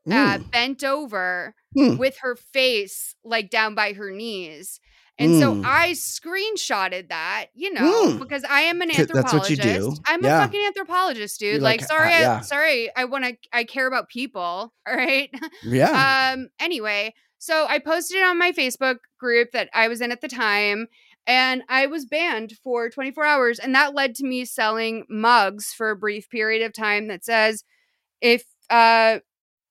uh, 0.09 0.37
Mm. 0.39 0.51
bent 0.51 0.83
over 0.83 1.53
Hmm. 1.75 1.97
with 1.97 2.17
her 2.21 2.35
face 2.35 3.13
like 3.23 3.51
down 3.51 3.75
by 3.75 3.93
her 3.93 4.09
knees. 4.09 4.79
And 5.19 5.39
so 5.39 5.53
Mm. 5.55 5.65
I 5.65 5.91
screenshotted 5.93 7.09
that, 7.09 7.47
you 7.55 7.73
know, 7.73 8.05
Mm. 8.07 8.19
because 8.19 8.43
I 8.43 8.61
am 8.61 8.81
an 8.81 8.89
'Cause 8.89 9.07
that's 9.07 9.33
what 9.33 9.49
you 9.49 9.55
anthropologist. 9.57 10.03
do. 10.05 10.11
I'm 10.13 10.23
Yeah. 10.23 10.37
a 10.39 10.45
fucking 10.45 10.65
anthropologist, 10.65 11.39
dude. 11.39 11.61
Like, 11.61 11.81
like, 11.81 11.87
sorry, 11.89 12.13
uh, 12.13 12.37
I, 12.37 12.41
sorry, 12.41 12.95
I 12.95 13.05
want 13.05 13.25
to, 13.25 13.37
I 13.51 13.63
care 13.63 13.87
about 13.87 14.09
people. 14.09 14.73
All 14.87 14.95
right. 14.95 15.29
yeah. 15.63 16.33
Um. 16.35 16.49
Anyway, 16.59 17.13
so 17.39 17.65
I 17.67 17.79
posted 17.79 18.17
it 18.17 18.23
on 18.23 18.37
my 18.37 18.51
Facebook 18.51 18.97
group 19.19 19.51
that 19.53 19.69
I 19.73 19.87
was 19.87 20.01
in 20.01 20.11
at 20.11 20.21
the 20.21 20.27
time, 20.27 20.87
and 21.25 21.63
I 21.67 21.87
was 21.87 22.05
banned 22.05 22.53
for 22.63 22.89
24 22.89 23.25
hours, 23.25 23.59
and 23.59 23.73
that 23.75 23.93
led 23.95 24.13
to 24.15 24.23
me 24.25 24.45
selling 24.45 25.05
mugs 25.09 25.73
for 25.73 25.89
a 25.89 25.95
brief 25.95 26.29
period 26.29 26.61
of 26.61 26.73
time 26.73 27.07
that 27.07 27.25
says, 27.25 27.63
"If 28.21 28.43
uh 28.69 29.19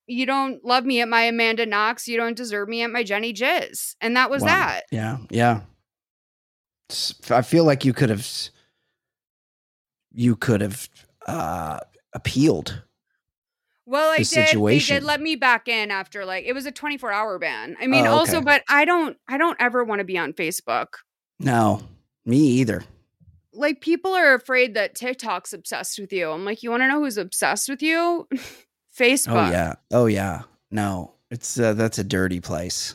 you 0.06 0.26
don't 0.26 0.64
love 0.64 0.84
me 0.84 1.00
at 1.00 1.08
my 1.08 1.22
Amanda 1.22 1.66
Knox, 1.66 2.06
you 2.08 2.16
don't 2.16 2.36
deserve 2.36 2.68
me 2.68 2.82
at 2.82 2.90
my 2.90 3.02
Jenny 3.02 3.32
Jizz," 3.32 3.96
and 4.00 4.16
that 4.16 4.30
was 4.30 4.42
Wow. 4.42 4.48
that. 4.48 4.82
Yeah, 4.92 5.18
yeah. 5.30 5.60
I 7.30 7.42
feel 7.42 7.64
like 7.64 7.84
you 7.84 7.92
could 7.92 8.10
have, 8.10 8.26
you 10.12 10.36
could 10.36 10.60
have 10.60 10.88
uh, 11.26 11.80
appealed. 12.12 12.82
Well, 13.88 14.10
I 14.10 14.18
did. 14.22 14.56
They 14.56 14.78
did 14.80 15.04
let 15.04 15.20
me 15.20 15.36
back 15.36 15.68
in 15.68 15.90
after 15.92 16.24
like 16.24 16.44
it 16.44 16.52
was 16.54 16.66
a 16.66 16.72
24 16.72 17.12
hour 17.12 17.38
ban. 17.38 17.76
I 17.80 17.86
mean, 17.86 18.06
Oh, 18.06 18.12
also, 18.12 18.40
but 18.40 18.62
I 18.68 18.84
don't, 18.84 19.16
I 19.28 19.38
don't 19.38 19.56
ever 19.60 19.84
want 19.84 20.00
to 20.00 20.04
be 20.04 20.18
on 20.18 20.32
Facebook. 20.32 20.86
No, 21.38 21.82
me 22.24 22.38
either. 22.38 22.82
like 23.52 23.80
people 23.80 24.12
are 24.14 24.34
afraid 24.34 24.74
that 24.74 24.94
TikTok's 24.96 25.52
obsessed 25.52 25.98
with 26.00 26.12
you. 26.12 26.30
I'm 26.30 26.44
like, 26.44 26.62
you 26.62 26.70
want 26.70 26.82
to 26.82 26.88
know 26.88 27.00
who's 27.00 27.16
obsessed 27.16 27.68
with 27.68 27.80
you? 27.82 28.26
Facebook. 28.98 29.48
Oh 29.48 29.50
yeah, 29.50 29.74
oh 29.92 30.06
yeah. 30.06 30.42
No, 30.70 31.12
it's 31.30 31.58
uh, 31.58 31.74
that's 31.74 31.98
a 31.98 32.04
dirty 32.04 32.40
place. 32.40 32.94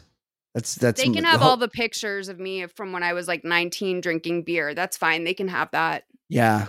That's 0.53 0.75
that's 0.75 0.99
They 1.01 1.09
can 1.09 1.23
the 1.23 1.29
have 1.29 1.39
whole- 1.39 1.51
all 1.51 1.57
the 1.57 1.67
pictures 1.69 2.27
of 2.27 2.39
me 2.39 2.65
from 2.67 2.91
when 2.91 3.03
I 3.03 3.13
was 3.13 3.27
like 3.27 3.45
19 3.45 4.01
drinking 4.01 4.43
beer. 4.43 4.73
That's 4.73 4.97
fine. 4.97 5.23
They 5.23 5.33
can 5.33 5.47
have 5.47 5.71
that. 5.71 6.03
Yeah, 6.27 6.67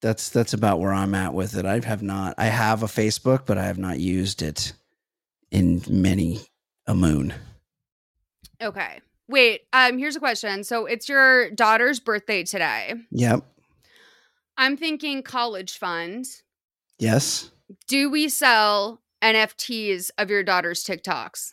that's 0.00 0.28
that's 0.28 0.52
about 0.52 0.78
where 0.80 0.92
I'm 0.92 1.14
at 1.14 1.34
with 1.34 1.56
it. 1.56 1.64
I 1.66 1.80
have 1.84 2.02
not. 2.02 2.34
I 2.38 2.46
have 2.46 2.82
a 2.82 2.86
Facebook, 2.86 3.46
but 3.46 3.58
I 3.58 3.64
have 3.64 3.78
not 3.78 3.98
used 3.98 4.42
it 4.42 4.72
in 5.50 5.82
many 5.88 6.40
a 6.86 6.94
moon. 6.94 7.34
Okay. 8.62 9.00
Wait, 9.28 9.62
um 9.72 9.98
here's 9.98 10.16
a 10.16 10.20
question. 10.20 10.62
So 10.64 10.86
it's 10.86 11.08
your 11.08 11.50
daughter's 11.50 11.98
birthday 12.00 12.44
today. 12.44 12.94
Yep. 13.10 13.42
I'm 14.56 14.76
thinking 14.76 15.22
college 15.22 15.78
fund. 15.78 16.26
Yes. 16.98 17.50
Do 17.88 18.10
we 18.10 18.28
sell 18.28 19.00
NFTs 19.22 20.10
of 20.18 20.30
your 20.30 20.42
daughter's 20.42 20.84
TikToks? 20.84 21.52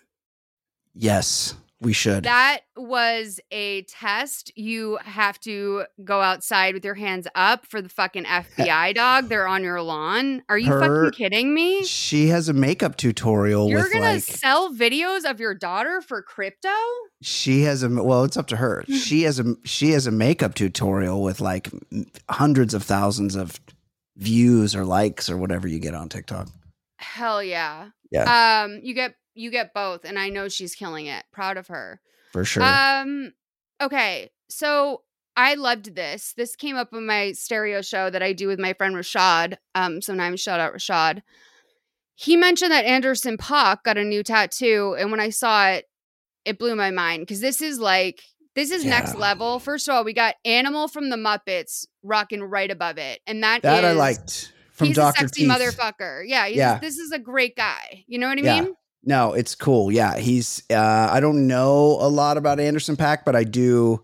Yes. 0.94 1.56
We 1.80 1.94
should. 1.94 2.26
That 2.26 2.60
was 2.78 3.40
a 3.50 3.82
test. 3.84 4.52
You 4.56 5.00
have 5.04 5.40
to 5.40 5.86
go 6.04 6.22
outside 6.22 6.76
with 6.76 6.86
your 6.86 6.94
hands 6.94 7.28
up 7.34 7.66
for 7.66 7.82
the 7.82 7.90
fucking 7.90 8.24
FBI 8.26 8.94
dog. 8.94 9.30
They're 9.30 9.48
on 9.48 9.64
your 9.64 9.82
lawn. 9.82 10.44
Are 10.48 10.60
you 10.60 10.68
Her- 10.68 11.06
fucking 11.06 11.18
kidding 11.18 11.56
me? 11.56 11.84
she 11.84 12.28
has 12.28 12.50
a 12.50 12.54
makeup 12.54 12.98
tutorial 12.98 13.68
You're 13.68 13.90
gonna 13.90 14.02
like 14.14 14.22
sell 14.22 14.72
videos 14.72 15.28
of 15.28 15.40
your 15.40 15.56
daughter 15.56 16.02
for 16.02 16.22
crypto? 16.22 16.70
she 17.24 17.64
has 17.64 17.82
a 17.84 17.90
well 17.90 18.24
it's 18.24 18.38
up 18.38 18.48
to 18.48 18.58
her 18.58 18.84
she 18.90 19.24
has 19.24 19.40
a 19.40 19.56
she 19.64 19.92
has 19.92 20.06
a 20.08 20.12
makeup 20.12 20.54
tutorial 20.56 21.22
with 21.24 21.40
like 21.42 21.70
hundreds 22.30 22.74
of 22.76 22.82
thousands 22.84 23.36
of 23.36 23.60
views 24.22 24.76
or 24.76 24.86
likes 24.86 25.30
or 25.30 25.36
whatever 25.36 25.68
you 25.68 25.80
get 25.80 25.94
on 25.94 26.08
tiktok 26.08 26.48
Hell 27.02 27.44
yeah. 27.44 27.90
Yeah. 28.12 28.64
Um, 28.64 28.80
you 28.84 28.94
get 28.94 29.16
you 29.34 29.50
get 29.50 29.74
both, 29.74 30.06
and 30.06 30.20
I 30.20 30.30
know 30.30 30.50
she's 30.50 30.76
killing 30.76 31.06
it. 31.08 31.24
Proud 31.32 31.58
of 31.58 31.68
her. 31.68 32.00
for 32.32 32.46
sure 32.46 32.64
Um, 32.64 33.34
okay. 33.82 34.30
So 34.50 35.04
I 35.36 35.56
loved 35.56 35.96
this. 35.96 36.34
This 36.36 36.56
came 36.56 36.76
up 36.76 36.94
on 36.94 37.06
my 37.06 37.32
stereo 37.32 37.82
show 37.82 38.10
that 38.10 38.22
I 38.22 38.34
do 38.34 38.48
with 38.48 38.60
my 38.60 38.74
friend 38.74 38.96
Rashad. 38.96 39.56
Um, 39.74 40.02
sometimes 40.02 40.42
shout 40.42 40.60
out 40.60 40.74
Rashad. 40.74 41.22
He 42.16 42.36
mentioned 42.36 42.72
that 42.72 42.86
Anderson 42.86 43.38
.Paak 43.38 43.84
got 43.84 43.98
a 43.98 44.04
new 44.04 44.22
tattoo, 44.22 44.96
and 45.00 45.10
when 45.10 45.20
I 45.20 45.30
saw 45.30 45.70
it, 45.70 45.86
it 46.46 46.60
blew 46.60 46.76
my 46.76 46.92
mind 46.92 47.22
because 47.22 47.40
this 47.40 47.62
is 47.62 47.80
like 47.80 48.22
this 48.56 48.72
is 48.72 48.84
next 48.86 49.16
level. 49.16 49.60
First 49.60 49.88
of 49.88 49.96
all, 49.96 50.04
we 50.04 50.14
got 50.14 50.36
Animal 50.46 50.88
from 50.88 51.10
the 51.10 51.16
Muppets 51.18 51.86
rocking 52.04 52.44
right 52.44 52.70
above 52.70 52.98
it, 52.98 53.20
and 53.28 53.44
that 53.44 53.62
that 53.62 53.86
i 53.86 53.92
liked 53.94 54.52
from 54.72 54.88
he's 54.88 54.96
dr 54.98 55.16
a 55.18 55.28
sexy 55.28 55.42
teeth 55.44 55.52
motherfucker. 55.52 56.24
Yeah, 56.26 56.46
Yeah. 56.48 56.80
this 56.80 56.98
is 56.98 57.12
a 57.12 57.20
great 57.20 57.56
guy. 57.56 58.04
You 58.08 58.20
know 58.20 58.28
what 58.30 58.40
I 58.40 58.42
Yeah. 58.42 58.62
mean? 58.62 58.76
no 59.04 59.34
it's 59.34 59.56
cool 59.56 59.92
yeah 59.92 60.16
he's 60.20 60.62
uh 60.70 61.10
i 61.12 61.20
don't 61.20 61.48
know 61.48 61.98
a 62.02 62.08
lot 62.08 62.38
about 62.38 62.60
Anderson 62.60 62.96
.Paak 62.96 63.26
but 63.26 63.36
i 63.36 63.44
do 63.44 64.04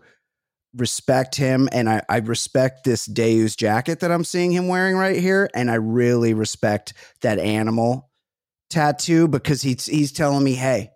respect 0.76 1.36
him 1.36 1.68
and 1.70 1.88
i 1.88 2.02
i 2.08 2.16
respect 2.18 2.82
this 2.82 3.06
deus 3.06 3.54
jacket 3.54 4.00
that 4.00 4.10
i'm 4.10 4.24
seeing 4.24 4.50
him 4.50 4.66
wearing 4.66 4.96
right 4.96 5.16
here 5.20 5.48
and 5.54 5.70
i 5.70 5.74
really 5.76 6.34
respect 6.34 6.94
that 7.22 7.38
animal 7.38 8.10
tattoo 8.70 9.28
because 9.28 9.62
he's 9.62 9.86
he's 9.86 10.10
telling 10.10 10.42
me 10.42 10.54
hey 10.54 10.90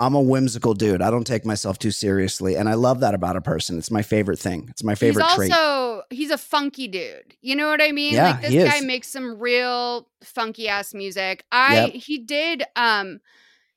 i'm 0.00 0.14
a 0.14 0.20
whimsical 0.20 0.74
dude 0.74 1.02
i 1.02 1.10
don't 1.10 1.26
take 1.26 1.44
myself 1.44 1.78
too 1.78 1.90
seriously 1.90 2.56
and 2.56 2.68
i 2.68 2.74
love 2.74 3.00
that 3.00 3.14
about 3.14 3.36
a 3.36 3.40
person 3.40 3.78
it's 3.78 3.90
my 3.90 4.02
favorite 4.02 4.38
thing 4.38 4.66
it's 4.70 4.84
my 4.84 4.94
favorite 4.94 5.24
he's 5.26 5.34
trait 5.34 5.52
also 5.52 6.02
he's 6.10 6.30
a 6.30 6.38
funky 6.38 6.88
dude. 6.88 7.34
You 7.42 7.56
know 7.56 7.66
what 7.68 7.82
I 7.82 7.92
mean? 7.92 8.14
Yeah, 8.14 8.30
like 8.32 8.40
this 8.42 8.50
he 8.52 8.58
guy 8.64 8.76
is. 8.76 8.84
makes 8.84 9.08
some 9.08 9.38
real 9.38 10.08
funky 10.22 10.68
ass 10.68 10.94
music. 10.94 11.44
I 11.52 11.74
Yep. 11.86 11.90
he 11.94 12.18
did 12.18 12.62
um 12.76 13.20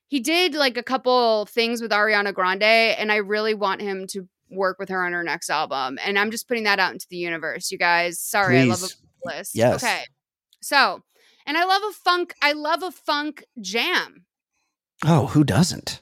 he 0.08 0.20
did 0.20 0.54
like 0.54 0.76
a 0.76 0.82
couple 0.82 1.46
things 1.46 1.82
with 1.82 1.90
Ariana 1.90 2.32
Grande 2.32 2.62
and 2.62 3.10
I 3.10 3.16
really 3.16 3.54
want 3.54 3.80
him 3.82 4.06
to 4.08 4.28
work 4.50 4.78
with 4.78 4.88
her 4.90 5.04
on 5.04 5.12
her 5.12 5.22
next 5.24 5.50
album. 5.50 5.98
And 6.04 6.18
I'm 6.18 6.30
just 6.30 6.46
putting 6.48 6.64
that 6.64 6.78
out 6.78 6.92
into 6.92 7.06
the 7.10 7.16
universe, 7.16 7.70
you 7.72 7.78
guys. 7.78 8.18
Sorry, 8.20 8.60
I 8.60 8.64
love 8.64 8.82
a 8.82 9.28
list. 9.28 9.54
Yes. 9.54 9.82
Okay. 9.82 10.02
So, 10.60 11.02
and 11.44 11.56
I 11.58 11.64
love 11.64 11.82
a 11.88 11.92
funk 11.92 12.34
I 12.40 12.52
love 12.52 12.82
a 12.82 12.92
funk 12.92 13.44
jam. 13.60 14.24
oh 15.04 15.26
who 15.26 15.44
doesn't 15.44 16.00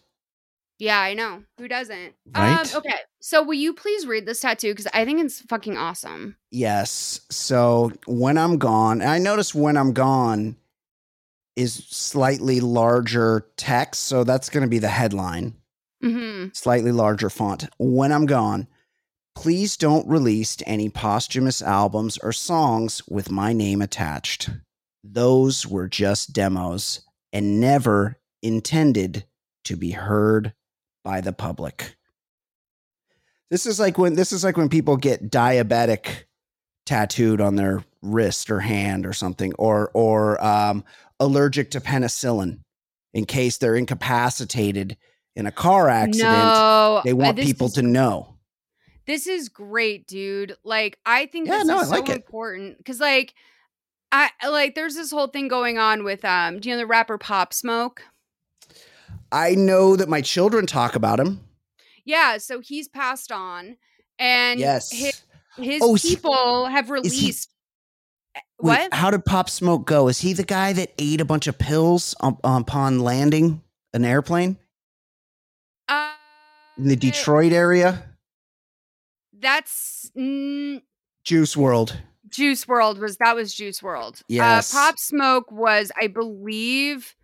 Yeah, 0.80 0.98
I 0.98 1.12
know. 1.12 1.44
Who 1.58 1.68
doesn't? 1.68 2.14
Right? 2.34 2.74
Um, 2.74 2.78
okay. 2.78 2.96
So 3.20 3.42
will 3.42 3.54
you 3.54 3.74
please 3.74 4.06
read 4.06 4.24
this 4.24 4.40
tattoo? 4.40 4.72
Because 4.72 4.88
I 4.94 5.04
think 5.04 5.20
it's 5.20 5.42
fucking 5.42 5.76
awesome. 5.76 6.36
Yes. 6.50 7.20
So 7.30 7.92
when 8.06 8.38
I'm 8.38 8.56
gone, 8.56 9.02
and 9.02 9.10
I 9.10 9.18
notice 9.18 9.54
when 9.54 9.76
I'm 9.76 9.92
gone 9.92 10.56
is 11.54 11.74
slightly 11.74 12.60
larger 12.60 13.46
text. 13.58 14.04
So 14.04 14.24
that's 14.24 14.48
going 14.48 14.62
to 14.62 14.70
be 14.70 14.78
the 14.78 14.88
headline, 14.88 15.54
hmm 16.02 16.46
slightly 16.54 16.92
larger 16.92 17.28
font. 17.28 17.68
When 17.78 18.10
I'm 18.10 18.24
gone, 18.24 18.66
please 19.34 19.76
don't 19.76 20.08
release 20.08 20.56
any 20.66 20.88
posthumous 20.88 21.60
albums 21.60 22.16
or 22.18 22.32
songs 22.32 23.02
with 23.06 23.30
my 23.30 23.52
name 23.52 23.82
attached. 23.82 24.48
Those 25.04 25.66
were 25.66 25.88
just 25.88 26.32
demos 26.32 27.02
and 27.32 27.60
never 27.60 28.18
intended 28.42 29.24
to 29.64 29.76
be 29.76 29.90
heard 29.90 30.54
by 31.04 31.20
the 31.20 31.32
public. 31.32 31.96
This 33.50 33.66
is 33.66 33.80
like 33.80 33.98
when 33.98 34.14
this 34.14 34.32
is 34.32 34.44
like 34.44 34.56
when 34.56 34.68
people 34.68 34.96
get 34.96 35.30
diabetic 35.30 36.24
tattooed 36.86 37.40
on 37.40 37.56
their 37.56 37.84
wrist 38.02 38.50
or 38.50 38.60
hand 38.60 39.04
or 39.06 39.12
something, 39.12 39.52
or 39.58 39.90
or 39.92 40.42
um, 40.44 40.84
allergic 41.18 41.70
to 41.72 41.80
penicillin 41.80 42.60
in 43.12 43.24
case 43.24 43.58
they're 43.58 43.74
incapacitated 43.76 44.96
in 45.34 45.46
a 45.46 45.52
car 45.52 45.88
accident. 45.88 46.32
No, 46.32 47.00
they 47.04 47.10
uh, 47.12 47.16
want 47.16 47.38
people 47.38 47.66
is- 47.66 47.74
to 47.74 47.82
know. 47.82 48.36
This 49.06 49.26
is 49.26 49.48
great, 49.48 50.06
dude. 50.06 50.54
Like, 50.62 50.96
I 51.04 51.26
think 51.26 51.48
Yeah, 51.48 51.58
this 51.58 51.66
no, 51.66 51.80
is 51.80 51.90
I 51.90 51.96
like 51.96 52.06
so 52.06 52.12
it. 52.12 52.16
important 52.16 52.78
because, 52.78 53.00
like, 53.00 53.34
I 54.12 54.30
like. 54.48 54.76
There's 54.76 54.94
this 54.94 55.10
whole 55.10 55.26
thing 55.26 55.48
going 55.48 55.78
on 55.78 56.04
with 56.04 56.24
um. 56.24 56.60
Do 56.60 56.68
you 56.68 56.76
know 56.76 56.78
the 56.80 56.86
rapper 56.86 57.18
Pop 57.18 57.52
Smoke? 57.52 58.02
I 59.32 59.54
know 59.54 59.96
that 59.96 60.08
my 60.08 60.20
children 60.20 60.66
talk 60.66 60.94
about 60.96 61.20
him. 61.20 61.40
Yeah, 62.04 62.38
so 62.38 62.60
he's 62.60 62.88
passed 62.88 63.30
on, 63.30 63.76
and 64.18 64.58
yes. 64.58 64.90
his, 64.90 65.22
his 65.56 65.80
Oh, 65.82 65.94
is 65.94 66.02
he- 66.02 66.16
people 66.16 66.66
have 66.66 66.84
is 67.04 67.12
he- 67.12 67.20
released. 67.26 67.50
Eh, 68.34 68.40
Wait, 68.60 68.78
what? 68.78 68.94
how 68.94 69.10
did 69.10 69.24
Pop 69.24 69.48
Smoke 69.50 69.86
go? 69.86 70.08
Is 70.08 70.20
he 70.20 70.32
the 70.32 70.44
guy 70.44 70.72
that 70.72 70.92
ate 70.98 71.20
a 71.20 71.24
bunch 71.24 71.46
of 71.46 71.58
pills 71.58 72.14
on, 72.20 72.38
upon 72.44 73.00
landing 73.00 73.62
an 73.92 74.04
airplane 74.04 74.56
Uh, 75.88 76.12
in 76.78 76.84
the 76.88 76.96
Detroit 76.96 77.52
area? 77.52 78.04
That's 79.32 80.10
mm, 80.16 80.82
Juice 81.24 81.54
WRLD. 81.56 81.96
Juice 82.28 82.64
WRLD. 82.64 82.98
Was 82.98 83.16
that 83.18 83.34
was 83.34 83.54
Juice 83.54 83.80
WRLD? 83.80 84.22
Yes. 84.28 84.72
Uh, 84.74 84.78
Pop 84.78 84.98
Smoke 84.98 85.50
was, 85.50 85.90
I 86.00 86.06
believe, 86.06 87.14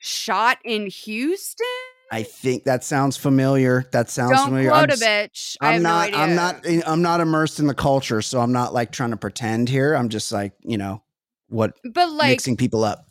shot 0.00 0.58
in 0.64 0.86
Houston. 0.88 1.66
I 2.10 2.24
think 2.24 2.64
that 2.64 2.82
sounds 2.82 3.16
familiar. 3.16 3.84
That 3.92 4.10
sounds 4.10 4.32
Don't 4.32 4.46
familiar. 4.46 4.70
quote 4.70 4.90
I'm 4.90 4.98
a 4.98 5.00
bitch. 5.00 5.56
I 5.60 5.68
I'm 5.68 5.72
have 5.74 5.82
not. 5.82 6.10
no 6.10 6.18
I'm 6.18 6.34
not. 6.34 6.66
I'm 6.86 7.02
not 7.02 7.20
immersed 7.20 7.60
in 7.60 7.68
the 7.68 7.74
culture, 7.74 8.20
so 8.20 8.40
I'm 8.40 8.50
not 8.50 8.74
like 8.74 8.90
trying 8.90 9.10
to 9.12 9.16
pretend 9.16 9.68
here. 9.68 9.94
I'm 9.94 10.08
just 10.08 10.32
like 10.32 10.52
you 10.62 10.76
know, 10.76 11.04
what 11.48 11.76
but 11.84 12.10
like 12.10 12.30
mixing 12.30 12.56
people 12.56 12.82
up. 12.82 13.06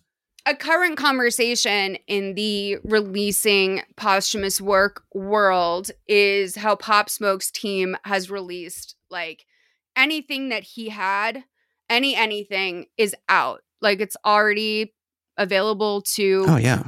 a 0.46 0.54
current 0.54 0.98
conversation 0.98 1.96
in 2.08 2.36
the 2.36 2.78
releasing 2.84 3.84
posthumous 3.96 4.60
work 4.60 5.04
world 5.14 5.92
is 6.08 6.58
how 6.58 6.76
Pop 6.76 7.10
Smoke's 7.10 7.52
team 7.52 7.96
has 8.04 8.30
released 8.30 8.96
like 9.10 9.46
anything 9.96 10.50
that 10.50 10.64
he 10.64 10.90
had, 10.90 11.46
any 11.90 12.16
anything 12.16 12.88
is 12.98 13.16
out. 13.30 13.62
Like 13.82 14.02
it's 14.02 14.18
already 14.26 14.94
available 15.40 16.02
to 16.02 16.46
Oh 16.48 16.58
yeah. 16.58 16.84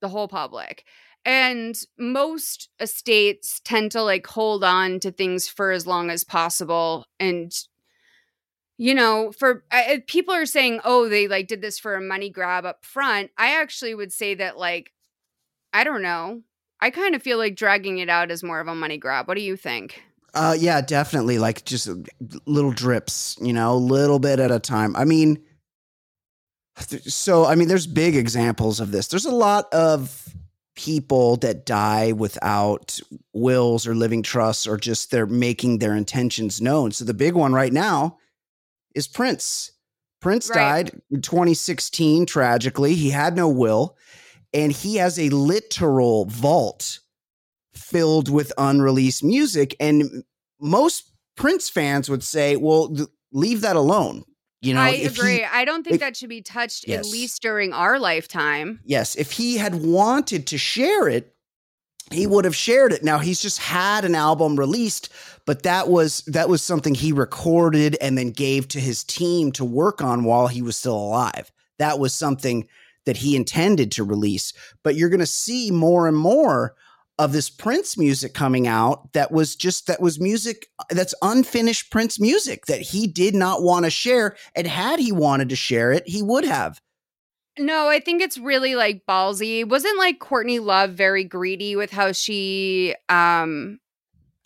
the 0.00 0.08
whole 0.08 0.28
public. 0.28 0.84
And 1.26 1.74
most 1.98 2.70
estates 2.78 3.60
tend 3.64 3.90
to 3.92 4.02
like 4.02 4.26
hold 4.26 4.62
on 4.64 5.00
to 5.00 5.10
things 5.10 5.48
for 5.48 5.72
as 5.72 5.86
long 5.86 6.08
as 6.08 6.22
possible. 6.22 7.04
And, 7.18 7.52
you 8.78 8.94
know, 8.94 9.32
for 9.32 9.64
uh, 9.72 9.98
people 10.06 10.32
are 10.32 10.46
saying, 10.46 10.80
oh, 10.84 11.08
they 11.08 11.26
like 11.26 11.48
did 11.48 11.60
this 11.60 11.80
for 11.80 11.96
a 11.96 12.00
money 12.00 12.30
grab 12.30 12.64
up 12.64 12.84
front. 12.84 13.32
I 13.36 13.60
actually 13.60 13.94
would 13.94 14.12
say 14.12 14.36
that, 14.36 14.56
like, 14.56 14.92
I 15.72 15.82
don't 15.82 16.02
know. 16.02 16.42
I 16.80 16.90
kind 16.90 17.14
of 17.16 17.22
feel 17.22 17.38
like 17.38 17.56
dragging 17.56 17.98
it 17.98 18.08
out 18.08 18.30
is 18.30 18.44
more 18.44 18.60
of 18.60 18.68
a 18.68 18.74
money 18.74 18.98
grab. 18.98 19.26
What 19.26 19.36
do 19.36 19.42
you 19.42 19.56
think? 19.56 20.02
Uh, 20.32 20.54
yeah, 20.56 20.80
definitely. 20.80 21.38
Like 21.38 21.64
just 21.64 21.88
little 22.44 22.70
drips, 22.70 23.36
you 23.40 23.52
know, 23.52 23.72
a 23.72 23.74
little 23.74 24.18
bit 24.18 24.38
at 24.38 24.50
a 24.50 24.60
time. 24.60 24.94
I 24.94 25.04
mean, 25.06 25.42
so 26.78 27.44
I 27.44 27.54
mean, 27.54 27.68
there's 27.68 27.86
big 27.86 28.16
examples 28.16 28.80
of 28.80 28.90
this. 28.92 29.08
There's 29.08 29.24
a 29.26 29.30
lot 29.30 29.72
of 29.72 30.28
people 30.74 31.36
that 31.38 31.64
die 31.64 32.12
without 32.12 33.00
wills 33.32 33.86
or 33.86 33.94
living 33.94 34.22
trusts, 34.22 34.66
or 34.66 34.76
just 34.76 35.10
they're 35.10 35.26
making 35.26 35.78
their 35.78 35.94
intentions 35.94 36.60
known. 36.60 36.92
So 36.92 37.04
the 37.04 37.14
big 37.14 37.34
one 37.34 37.52
right 37.52 37.72
now 37.72 38.18
is 38.94 39.08
Prince. 39.08 39.72
Prince 40.20 40.48
Right. 40.50 40.86
died 40.86 41.00
in 41.10 41.22
2016 41.22 42.26
tragically. 42.26 42.94
He 42.94 43.10
had 43.10 43.36
no 43.36 43.48
will, 43.48 43.96
and 44.52 44.72
he 44.72 44.96
has 44.96 45.18
a 45.18 45.28
literal 45.30 46.26
vault 46.26 46.98
filled 47.74 48.28
with 48.30 48.52
unreleased 48.58 49.22
music. 49.22 49.76
And 49.80 50.24
most 50.60 51.12
Prince 51.36 51.68
fans 51.68 52.08
would 52.08 52.22
say, 52.22 52.56
well, 52.56 52.88
th- 52.88 53.08
leave 53.32 53.60
that 53.60 53.76
alone. 53.76 54.24
You 54.66 54.74
know, 54.74 54.80
I 54.80 54.90
if 54.90 55.14
he- 55.16 55.20
agree. 55.20 55.44
I 55.44 55.64
don't 55.64 55.82
think 55.84 55.94
if- 55.94 56.00
that 56.00 56.16
should 56.16 56.28
be 56.28 56.42
touched 56.42 56.88
at 56.88 57.06
least 57.06 57.40
during 57.42 57.72
our 57.72 57.98
lifetime. 57.98 58.80
yes, 58.84 59.14
if 59.14 59.32
he 59.32 59.56
had 59.58 59.74
wanted 59.76 60.46
to 60.48 60.58
share 60.58 61.08
it, 61.08 61.32
he 62.12 62.26
would 62.26 62.44
have 62.44 62.54
shared 62.54 62.92
it. 62.92 63.02
Now 63.02 63.18
he's 63.18 63.40
just 63.40 63.58
had 63.58 64.04
an 64.04 64.14
album 64.14 64.56
released, 64.56 65.08
but 65.44 65.64
that 65.64 65.88
was 65.88 66.22
that 66.28 66.48
was 66.48 66.62
something 66.62 66.94
he 66.94 67.12
recorded 67.12 67.96
and 68.00 68.16
then 68.16 68.30
gave 68.30 68.68
to 68.68 68.80
his 68.80 69.02
team 69.02 69.50
to 69.52 69.64
work 69.64 70.00
on 70.02 70.22
while 70.24 70.46
he 70.46 70.62
was 70.62 70.76
still 70.76 70.96
alive. 70.96 71.50
That 71.78 71.98
was 71.98 72.14
something 72.14 72.68
that 73.06 73.16
he 73.18 73.34
intended 73.36 73.90
to 73.92 74.04
release. 74.04 74.52
But 74.82 74.94
you're 74.96 75.08
going 75.08 75.20
to 75.20 75.26
see 75.26 75.70
more 75.70 76.06
and 76.08 76.16
more 76.16 76.74
of 77.18 77.32
this 77.32 77.48
Prince 77.48 77.96
music 77.96 78.34
coming 78.34 78.66
out 78.66 79.12
that 79.14 79.32
was 79.32 79.56
just 79.56 79.86
that 79.86 80.00
was 80.00 80.20
music 80.20 80.68
that's 80.90 81.14
unfinished 81.22 81.90
Prince 81.90 82.20
music 82.20 82.66
that 82.66 82.80
he 82.80 83.06
did 83.06 83.34
not 83.34 83.62
want 83.62 83.84
to 83.84 83.90
share 83.90 84.36
and 84.54 84.66
had 84.66 84.98
he 84.98 85.12
wanted 85.12 85.48
to 85.48 85.56
share 85.56 85.92
it, 85.92 86.06
he 86.06 86.22
would 86.22 86.44
have. 86.44 86.80
No, 87.58 87.88
I 87.88 88.00
think 88.00 88.20
it's 88.20 88.36
really 88.36 88.74
like 88.74 89.06
ballsy. 89.08 89.66
Wasn't 89.66 89.96
like 89.96 90.18
Courtney 90.18 90.58
Love 90.58 90.90
very 90.90 91.24
greedy 91.24 91.74
with 91.74 91.90
how 91.90 92.12
she 92.12 92.94
um 93.08 93.78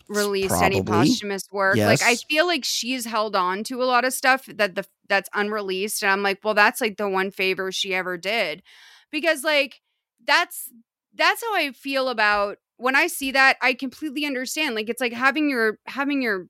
released 0.07 0.61
any 0.61 0.81
posthumous 0.81 1.43
work? 1.51 1.75
Like 1.77 2.01
I 2.01 2.15
feel 2.15 2.47
like 2.47 2.63
she's 2.63 3.05
held 3.05 3.35
on 3.35 3.65
to 3.65 3.83
a 3.83 3.85
lot 3.85 4.05
of 4.05 4.13
stuff 4.13 4.45
that 4.45 4.75
the 4.75 4.85
that's 5.09 5.29
unreleased 5.33 6.03
and 6.03 6.11
I'm 6.11 6.23
like, 6.23 6.39
well 6.41 6.53
that's 6.53 6.79
like 6.79 6.95
the 6.95 7.09
one 7.09 7.31
favor 7.31 7.69
she 7.73 7.93
ever 7.93 8.17
did. 8.17 8.63
Because 9.11 9.43
like 9.43 9.81
that's 10.25 10.69
that's 11.13 11.41
how 11.41 11.55
I 11.55 11.71
feel 11.71 12.09
about 12.09 12.57
when 12.77 12.95
I 12.95 13.07
see 13.07 13.31
that 13.31 13.57
I 13.61 13.73
completely 13.73 14.25
understand. 14.25 14.75
Like 14.75 14.89
it's 14.89 15.01
like 15.01 15.13
having 15.13 15.49
your 15.49 15.77
having 15.87 16.21
your 16.21 16.47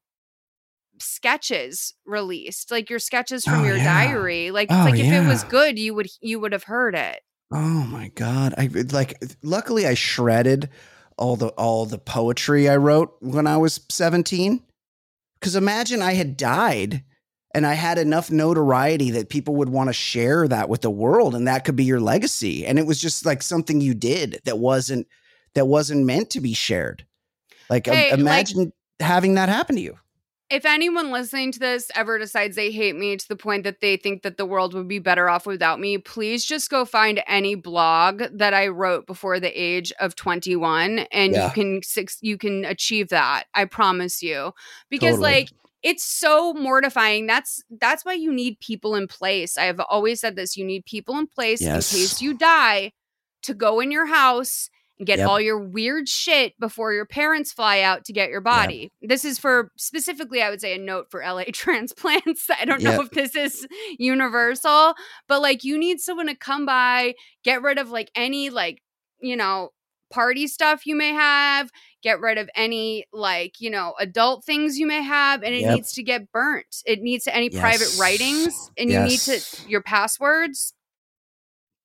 sketches 0.99 1.93
released, 2.05 2.71
like 2.71 2.89
your 2.89 2.99
sketches 2.99 3.43
from 3.43 3.61
Oh, 3.61 3.65
your 3.65 3.77
yeah. 3.77 3.83
diary. 3.83 4.51
Like 4.51 4.69
Oh, 4.71 4.83
like 4.85 4.99
if 4.99 5.11
it 5.11 5.27
was 5.27 5.43
good, 5.43 5.79
you 5.79 5.93
would 5.93 6.07
you 6.21 6.39
would 6.39 6.51
have 6.53 6.63
heard 6.63 6.95
it. 6.95 7.21
Oh 7.53 7.57
my 7.85 8.09
god! 8.15 8.53
I 8.57 8.69
like. 8.91 9.21
Luckily, 9.41 9.85
I 9.85 9.93
shredded 9.93 10.69
all 11.17 11.35
the 11.35 11.49
all 11.49 11.85
the 11.85 11.97
poetry 11.97 12.69
I 12.69 12.77
wrote 12.77 13.15
when 13.19 13.45
I 13.45 13.57
was 13.57 13.81
seventeen. 13.89 14.63
Because 15.39 15.55
imagine 15.55 16.01
I 16.01 16.13
had 16.13 16.37
died 16.37 17.03
and 17.53 17.65
I 17.65 17.73
had 17.73 17.97
enough 17.97 18.31
notoriety 18.31 19.11
that 19.11 19.29
people 19.29 19.55
would 19.57 19.69
want 19.69 19.89
to 19.89 19.93
share 19.93 20.47
that 20.47 20.69
with 20.69 20.81
the 20.81 20.89
world, 20.89 21.35
and 21.35 21.47
that 21.47 21.65
could 21.65 21.75
be 21.75 21.83
your 21.83 21.99
legacy. 21.99 22.65
And 22.65 22.79
it 22.79 22.85
was 22.85 22.99
just 22.99 23.25
like 23.25 23.41
something 23.41 23.81
you 23.81 23.93
did 23.93 24.39
that 24.45 24.57
wasn't 24.59 25.07
that 25.53 25.65
wasn't 25.67 26.05
meant 26.05 26.29
to 26.31 26.39
be 26.41 26.53
shared. 26.53 27.05
Like, 27.69 27.87
Hey, 27.87 28.11
like- 28.11 28.19
imagine 28.19 28.73
having 28.99 29.33
that 29.35 29.49
happen 29.49 29.75
to 29.75 29.81
you. 29.81 29.97
If 30.49 30.65
anyone 30.65 31.11
listening 31.11 31.53
to 31.53 31.59
this 31.59 31.89
ever 31.95 32.19
decides 32.19 32.57
they 32.57 32.71
hate 32.71 32.97
me 32.97 33.15
to 33.15 33.25
the 33.29 33.37
point 33.37 33.63
that 33.63 33.79
they 33.79 33.95
think 33.95 34.23
that 34.23 34.35
the 34.35 34.45
world 34.45 34.73
would 34.73 34.89
be 34.89 34.99
better 34.99 35.29
off 35.29 35.45
without 35.45 35.79
me, 35.79 35.97
please 35.97 36.43
just 36.43 36.69
go 36.69 36.83
find 36.83 37.23
any 37.25 37.55
blog 37.55 38.23
that 38.33 38.53
I 38.53 38.67
wrote 38.67 39.07
before 39.07 39.39
the 39.39 39.47
age 39.49 39.93
of 40.01 40.13
21 40.17 40.99
and 41.13 41.31
Yeah. 41.31 41.45
you 41.47 41.51
can 41.53 41.83
six, 41.83 42.17
you 42.19 42.37
can 42.37 42.65
achieve 42.65 43.07
that. 43.09 43.45
I 43.53 43.63
promise 43.63 44.21
you. 44.21 44.53
Because 44.89 45.11
Totally. 45.15 45.31
like 45.31 45.49
it's 45.83 46.03
so 46.03 46.53
mortifying. 46.53 47.25
That's 47.27 47.63
that's 47.79 48.05
why 48.05 48.13
you 48.13 48.31
need 48.31 48.59
people 48.59 48.95
in 48.95 49.07
place. 49.07 49.57
I 49.57 49.63
have 49.65 49.79
always 49.79 50.19
said 50.19 50.35
this, 50.35 50.55
you 50.57 50.63
need 50.65 50.85
people 50.85 51.17
in 51.17 51.27
place 51.27 51.61
Yes. 51.61 51.91
in 51.91 51.99
case 51.99 52.21
you 52.21 52.33
die 52.37 52.91
to 53.43 53.53
go 53.53 53.79
in 53.79 53.91
your 53.91 54.05
house 54.05 54.69
and 54.99 55.07
get 55.07 55.17
Yep. 55.17 55.27
all 55.27 55.41
your 55.41 55.57
weird 55.57 56.07
shit 56.07 56.53
before 56.59 56.93
your 56.93 57.07
parents 57.07 57.51
fly 57.51 57.81
out 57.81 58.05
to 58.05 58.13
get 58.13 58.29
your 58.29 58.41
body. 58.41 58.91
This 59.01 59.25
is 59.25 59.39
for 59.39 59.71
specifically, 59.75 60.43
I 60.43 60.51
would 60.51 60.61
say, 60.61 60.75
a 60.75 60.77
note 60.77 61.07
for 61.09 61.23
LA 61.23 61.45
transplants. 61.53 62.47
I 62.51 62.65
don't 62.65 62.83
know 62.83 63.01
if 63.01 63.09
this 63.09 63.35
is 63.35 63.65
universal, 63.97 64.93
but 65.27 65.41
like 65.41 65.63
you 65.63 65.77
need 65.79 65.99
someone 65.99 66.27
to 66.27 66.35
come 66.35 66.65
by, 66.67 67.15
get 67.43 67.61
rid 67.63 67.79
of 67.79 67.89
like 67.89 68.11
any 68.15 68.49
like, 68.51 68.81
you 69.19 69.35
know, 69.35 69.69
party 70.11 70.47
stuff 70.47 70.85
you 70.85 70.95
may 70.95 71.09
have, 71.13 71.71
get 72.03 72.19
rid 72.19 72.37
of 72.37 72.49
any 72.55 73.05
like, 73.11 73.59
you 73.59 73.69
know, 73.69 73.93
adult 73.99 74.43
things 74.45 74.77
you 74.77 74.85
may 74.85 75.01
have, 75.01 75.41
and 75.43 75.55
it 75.55 75.61
Yep. 75.61 75.73
needs 75.75 75.93
to 75.93 76.03
get 76.03 76.31
burnt. 76.31 76.77
It 76.85 77.01
needs 77.01 77.23
to 77.25 77.35
any 77.35 77.49
private 77.61 77.89
writings, 77.97 78.69
and 78.77 78.89
you 78.89 78.99
need 78.99 79.19
to 79.21 79.41
your 79.65 79.81
passwords. 79.81 80.73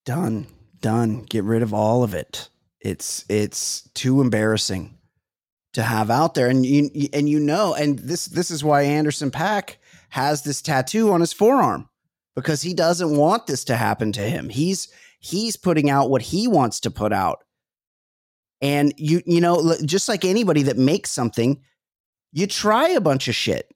done 0.05 0.47
done 0.81 1.23
get 1.23 1.43
rid 1.45 1.63
of 1.63 1.73
all 1.75 2.03
of 2.05 2.15
it 2.15 2.49
it's 2.81 3.25
it's 3.29 3.89
too 3.95 4.21
embarrassing 4.21 4.97
to 5.73 5.83
have 5.83 6.11
out 6.11 6.35
there 6.35 6.49
and 6.49 6.65
you- 6.65 7.09
and 7.13 7.29
you 7.29 7.41
know 7.41 7.75
and 7.75 7.99
this 8.01 8.27
this 8.27 8.51
is 8.51 8.63
why 8.63 8.83
Anderson 8.83 9.31
.Paak 9.31 9.77
has 10.11 10.43
this 10.43 10.63
tattoo 10.63 11.11
on 11.13 11.21
his 11.21 11.33
forearm 11.33 11.89
because 12.37 12.63
he 12.63 12.73
doesn't 12.75 13.17
want 13.17 13.47
this 13.47 13.65
to 13.65 13.77
happen 13.77 14.13
to 14.13 14.21
him 14.21 14.49
he's 14.49 14.89
he's 15.19 15.57
putting 15.57 15.91
out 15.91 16.09
what 16.11 16.23
he 16.23 16.47
wants 16.47 16.79
to 16.81 16.91
put 16.91 17.13
out 17.13 17.43
and 18.61 18.93
you 18.97 19.23
you 19.27 19.41
know 19.41 19.75
just 19.85 20.09
like 20.09 20.25
anybody 20.25 20.63
that 20.63 20.77
makes 20.77 21.11
something 21.11 21.61
you 22.33 22.47
try 22.47 22.89
a 22.89 23.01
bunch 23.01 23.29
of 23.29 23.35
shit 23.35 23.73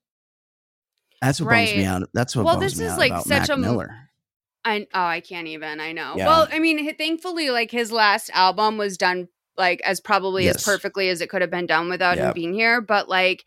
that's 1.20 1.40
what 1.40 1.50
bums 1.50 1.74
me 1.74 1.84
out 1.84 2.02
that's 2.14 2.34
what 2.34 2.44
Well, 2.44 2.54
bums 2.54 2.72
this 2.72 2.78
me 2.78 2.86
is, 2.86 2.92
out 2.92 2.98
like, 2.98 3.10
about 3.12 3.24
such 3.24 3.48
Mac 3.48 3.56
a 3.56 3.56
Miller 3.56 3.90
I 4.64 4.86
oh, 4.92 5.00
I 5.00 5.20
can't 5.20 5.46
even. 5.46 5.80
I 5.80 5.92
know. 5.92 6.14
Yeah. 6.16 6.26
Well, 6.26 6.48
I 6.52 6.58
mean, 6.58 6.94
thankfully, 6.96 7.50
like 7.50 7.70
his 7.70 7.90
last 7.90 8.30
album 8.34 8.76
was 8.76 8.98
done 8.98 9.28
like 9.56 9.80
as 9.82 10.00
probably 10.00 10.44
Yes. 10.44 10.56
as 10.56 10.64
perfectly 10.64 11.08
as 11.08 11.20
it 11.20 11.30
could 11.30 11.40
have 11.40 11.50
been 11.50 11.66
done 11.66 11.88
without 11.88 12.18
him 12.18 12.32
being 12.34 12.52
here. 12.52 12.80
But 12.80 13.08
like, 13.08 13.44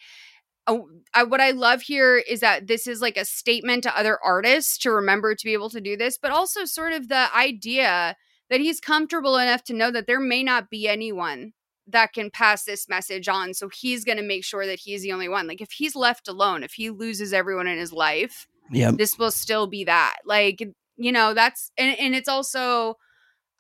oh, 0.68 0.88
I, 1.14 1.24
what 1.24 1.42
I 1.42 1.52
love 1.52 1.82
here 1.84 2.18
is 2.18 2.40
that 2.40 2.68
this 2.68 2.88
is 2.88 3.02
like 3.02 3.18
a 3.18 3.26
statement 3.26 3.84
to 3.84 3.98
other 3.98 4.18
artists 4.24 4.78
to 4.80 4.92
remember 4.92 5.36
to 5.36 5.46
be 5.46 5.54
able 5.54 5.70
to 5.70 5.82
do 5.82 5.96
this, 5.96 6.18
but 6.18 6.32
also 6.32 6.66
sort 6.66 6.94
of 6.94 7.10
the 7.10 7.28
idea 7.36 8.16
that 8.54 8.62
he's 8.62 8.80
comfortable 8.80 9.38
enough 9.38 9.64
to 9.64 9.74
know 9.74 9.90
that 9.90 10.06
there 10.06 10.20
may 10.20 10.44
not 10.44 10.70
be 10.70 10.88
anyone 10.88 11.54
that 11.88 12.14
can 12.14 12.30
pass 12.30 12.66
this 12.66 12.88
message 12.88 13.28
on. 13.28 13.56
So 13.56 13.68
he's 13.68 14.06
going 14.06 14.20
to 14.20 14.24
make 14.24 14.46
sure 14.46 14.68
that 14.68 14.78
he's 14.78 15.02
the 15.02 15.12
only 15.12 15.28
one. 15.28 15.48
Like 15.48 15.60
if 15.60 15.72
he's 15.72 15.96
left 15.96 16.28
alone, 16.28 16.62
if 16.62 16.74
he 16.74 16.92
loses 16.92 17.34
everyone 17.34 17.66
in 17.66 17.80
his 17.80 17.92
life, 17.92 18.46
yep. 18.70 18.98
this 18.98 19.18
will 19.18 19.32
still 19.32 19.66
be 19.66 19.86
that. 19.86 20.18
Like 20.24 20.62
you 20.98 21.12
know 21.12 21.34
that's 21.34 21.72
and, 21.80 21.98
and 21.98 22.14
it's 22.14 22.30
also 22.30 23.00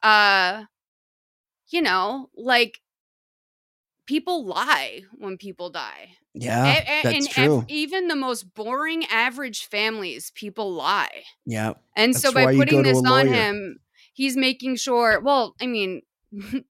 uh 0.04 0.66
you 1.72 1.82
know 1.82 2.30
like 2.38 2.80
people 4.06 4.46
lie 4.46 5.02
when 5.18 5.38
people 5.38 5.72
die. 5.72 6.10
Yeah 6.36 6.66
A- 6.66 6.82
a- 6.82 7.02
that's 7.02 7.16
and 7.16 7.28
ev- 7.30 7.34
true. 7.34 7.66
even 7.68 8.10
the 8.10 8.16
most 8.16 8.54
boring 8.54 9.06
average 9.06 9.66
families 9.66 10.32
people 10.36 10.72
lie. 10.72 11.24
Yeah 11.48 11.74
and 11.98 12.16
so 12.16 12.32
by 12.32 12.56
putting 12.56 12.84
this 12.84 13.04
on 13.04 13.26
him 13.26 13.80
he's 14.14 14.38
making 14.38 14.76
sure 14.76 15.20
well 15.22 15.56
i 15.62 15.66
mean 15.68 16.02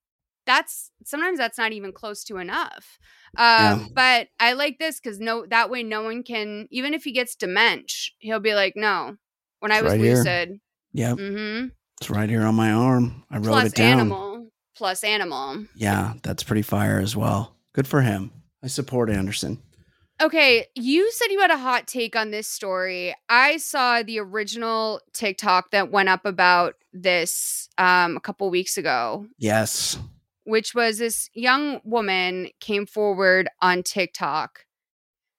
that's 0.46 0.92
sometimes 1.06 1.38
that's 1.38 1.58
not 1.58 1.72
even 1.72 1.92
close 1.94 2.24
to 2.26 2.38
enough 2.38 2.98
um 3.38 3.80
Yeah. 3.80 3.86
but 3.94 4.28
i 4.40 4.54
like 4.54 4.78
this 4.80 5.00
because 5.00 5.20
no 5.20 5.46
that 5.50 5.70
way 5.70 5.84
no 5.84 6.04
one 6.04 6.24
can 6.24 6.68
even 6.72 6.94
if 6.94 7.04
he 7.04 7.12
gets 7.14 7.36
dementia 7.36 8.12
he'll 8.20 8.40
be 8.40 8.54
like 8.54 8.74
no 8.76 9.16
when 9.60 9.72
I 9.72 9.82
was 9.82 9.94
right 9.94 10.02
lucid. 10.02 10.60
Yep. 10.92 11.18
Mm-hmm. 11.20 11.68
It's 12.02 12.10
right 12.10 12.30
here 12.30 12.42
on 12.44 12.54
my 12.56 12.72
arm. 12.74 13.24
I 13.32 13.38
wrote 13.38 13.46
Plus 13.54 13.68
it 13.68 13.76
down. 13.76 13.92
animal. 14.02 14.50
Plus 14.76 15.06
animal. 15.06 15.66
Yeah, 15.74 16.16
that's 16.22 16.44
pretty 16.44 16.64
fire 16.64 17.00
as 17.00 17.16
well. 17.16 17.56
Good 17.72 17.88
for 17.88 18.02
him. 18.02 18.32
I 18.62 18.68
support 18.68 19.10
Anderson. 19.10 19.60
Okay, 20.24 20.68
you 20.74 21.12
said 21.12 21.32
you 21.32 21.42
had 21.42 21.52
a 21.52 21.58
hot 21.58 21.86
take 21.86 22.16
on 22.16 22.32
this 22.32 22.48
story. 22.48 23.14
I 23.28 23.58
saw 23.58 24.04
the 24.04 24.20
original 24.20 25.02
TikTok 25.12 25.72
that 25.72 25.92
went 25.92 26.08
up 26.08 26.26
about 26.26 26.76
this 26.94 27.68
um, 27.78 28.16
a 28.16 28.22
couple 28.22 28.50
weeks 28.50 28.78
ago, 28.78 29.28
Yes. 29.38 30.00
which 30.46 30.74
was 30.74 31.00
this 31.00 31.30
young 31.34 31.82
woman 31.84 32.48
came 32.62 32.86
forward 32.86 33.50
on 33.62 33.84
TikTok 33.84 34.66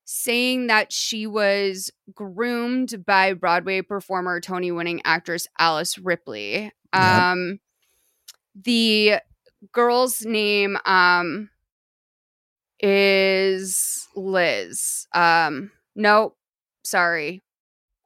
saying 0.04 0.66
that 0.66 0.92
she 0.92 1.26
was 1.26 1.90
groomed 2.14 3.06
by 3.06 3.32
Broadway 3.32 3.80
performer, 3.80 4.38
Tony 4.38 4.70
winning 4.70 5.00
actress 5.06 5.48
Alice 5.58 5.96
Ripley. 5.96 6.70
Yep. 6.92 7.02
Um, 7.02 7.58
the 8.54 9.14
girl's 9.72 10.26
name 10.26 10.76
um, 10.84 11.48
is 12.84 14.06
Liz. 14.14 15.06
Um, 15.14 15.70
nope, 15.96 16.36
sorry, 16.84 17.42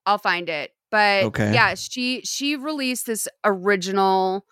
I'll 0.07 0.19
find 0.19 0.49
it. 0.49 0.73
But 0.91 1.25
Okay. 1.27 1.53
yeah, 1.53 1.75
she 1.75 2.23
she 2.23 2.57
released 2.57 3.07
this 3.07 3.29
original 3.45 4.47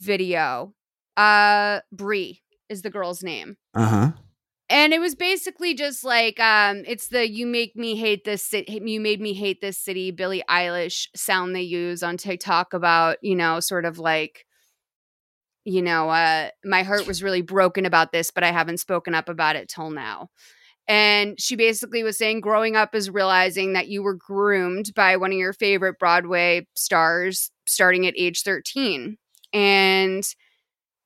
video. 0.00 0.74
Uh, 1.16 1.80
Brie 1.92 2.42
is 2.68 2.82
the 2.82 2.90
girl's 2.90 3.22
name 3.22 3.56
Uh 3.74 3.86
huh. 3.86 4.12
and 4.68 4.92
it 4.92 4.98
was 5.00 5.14
basically 5.14 5.74
just 5.74 6.02
like 6.04 6.40
um 6.40 6.82
it's 6.86 7.08
the 7.08 7.30
you 7.30 7.46
make 7.46 7.76
me 7.76 7.94
hate 7.94 8.24
this 8.24 8.44
city 8.44 8.80
you 8.84 9.00
made 9.00 9.20
me 9.20 9.34
hate 9.34 9.60
this 9.60 9.78
city 9.78 10.10
billie 10.10 10.42
eilish 10.48 11.06
sound 11.14 11.54
they 11.54 11.60
use 11.62 12.02
on 12.02 12.16
tiktok 12.16 12.72
about 12.72 13.18
you 13.22 13.36
know 13.36 13.60
sort 13.60 13.84
of 13.84 13.98
like 13.98 14.46
you 15.64 15.82
know 15.82 16.08
uh 16.10 16.48
my 16.64 16.82
heart 16.82 17.06
was 17.06 17.22
really 17.22 17.42
broken 17.42 17.86
about 17.86 18.12
this 18.12 18.30
but 18.30 18.44
i 18.44 18.52
haven't 18.52 18.78
spoken 18.78 19.14
up 19.14 19.28
about 19.28 19.56
it 19.56 19.68
till 19.68 19.90
now 19.90 20.28
and 20.88 21.40
she 21.40 21.56
basically 21.56 22.02
was 22.02 22.18
saying 22.18 22.40
growing 22.40 22.76
up 22.76 22.94
is 22.94 23.10
realizing 23.10 23.72
that 23.72 23.88
you 23.88 24.02
were 24.02 24.14
groomed 24.14 24.92
by 24.94 25.16
one 25.16 25.32
of 25.32 25.38
your 25.38 25.52
favorite 25.54 25.98
broadway 25.98 26.66
stars 26.74 27.50
starting 27.66 28.06
at 28.06 28.14
age 28.16 28.42
13 28.42 29.16
and 29.52 30.24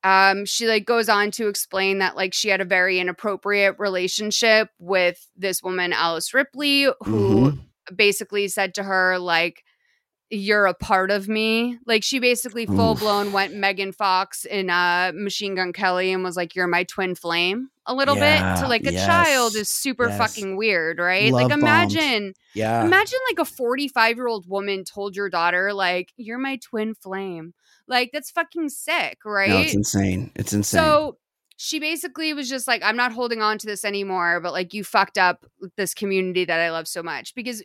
um 0.05 0.45
she 0.45 0.67
like 0.67 0.87
goes 0.87 1.09
on 1.09 1.31
to 1.33 1.49
explain 1.49 1.99
that 1.99 2.17
like 2.17 2.33
she 2.33 2.49
had 2.49 2.61
a 2.61 2.65
very 2.65 3.01
inappropriate 3.01 3.77
relationship 3.79 4.71
with 4.79 5.29
this 5.37 5.63
woman 5.63 5.93
alice 5.93 6.33
ripley 6.35 6.85
who 7.05 7.53
Mhm. 7.53 7.59
basically 7.97 8.49
said 8.49 8.75
to 8.75 8.83
her 8.83 9.19
like 9.19 9.65
you're 10.31 10.66
a 10.66 10.74
part 10.74 11.11
of 11.11 11.26
me 11.26 11.79
like 11.87 12.05
she 12.05 12.18
basically 12.18 12.66
full 12.66 12.95
blown 12.95 13.33
went 13.33 13.55
megan 13.55 13.93
fox 13.93 14.45
in 14.45 14.68
uh 14.68 15.11
machine 15.14 15.55
gun 15.55 15.72
kelly 15.72 16.12
and 16.12 16.22
was 16.22 16.37
like 16.37 16.55
you're 16.55 16.66
my 16.66 16.85
twin 16.85 17.14
flame 17.14 17.70
a 17.87 17.95
little 17.95 18.14
bit 18.14 18.20
Yeah, 18.20 18.57
to 18.57 18.68
like 18.68 18.87
a 18.87 18.93
yes, 18.93 19.07
child 19.07 19.57
is 19.57 19.70
super 19.70 20.09
yes. 20.09 20.18
fucking 20.18 20.57
weird 20.57 20.99
right 20.99 21.33
Love 21.33 21.43
like 21.43 21.49
bombed. 21.49 21.62
imagine 21.62 22.35
Yeah. 22.55 22.85
Imagine 22.85 23.18
like 23.31 23.39
a 23.39 23.45
45 23.45 24.16
year 24.16 24.26
old 24.26 24.49
woman 24.49 24.85
told 24.85 25.14
your 25.14 25.31
daughter, 25.31 25.72
like, 25.72 26.12
you're 26.16 26.39
my 26.39 26.57
twin 26.57 26.95
flame. 26.95 27.55
Like, 27.87 28.11
that's 28.12 28.31
fucking 28.33 28.68
sick, 28.70 29.18
right? 29.24 29.49
No, 29.49 29.59
it's 29.61 29.74
insane. 29.74 30.33
It's 30.35 30.53
insane. 30.53 30.81
so 30.81 31.18
she 31.57 31.79
basically 31.79 32.33
was 32.35 32.49
just 32.49 32.66
like, 32.66 32.83
I'm 32.83 32.97
not 32.97 33.12
holding 33.12 33.43
on 33.43 33.59
to 33.59 33.66
this 33.66 33.85
anymore, 33.85 34.41
but 34.41 34.53
like, 34.53 34.74
you 34.74 34.83
fucked 34.83 35.18
up 35.18 35.47
this 35.76 35.95
community 35.95 36.45
that 36.45 36.61
I 36.61 36.70
love 36.72 36.89
so 36.89 37.03
much. 37.03 37.35
Because 37.35 37.62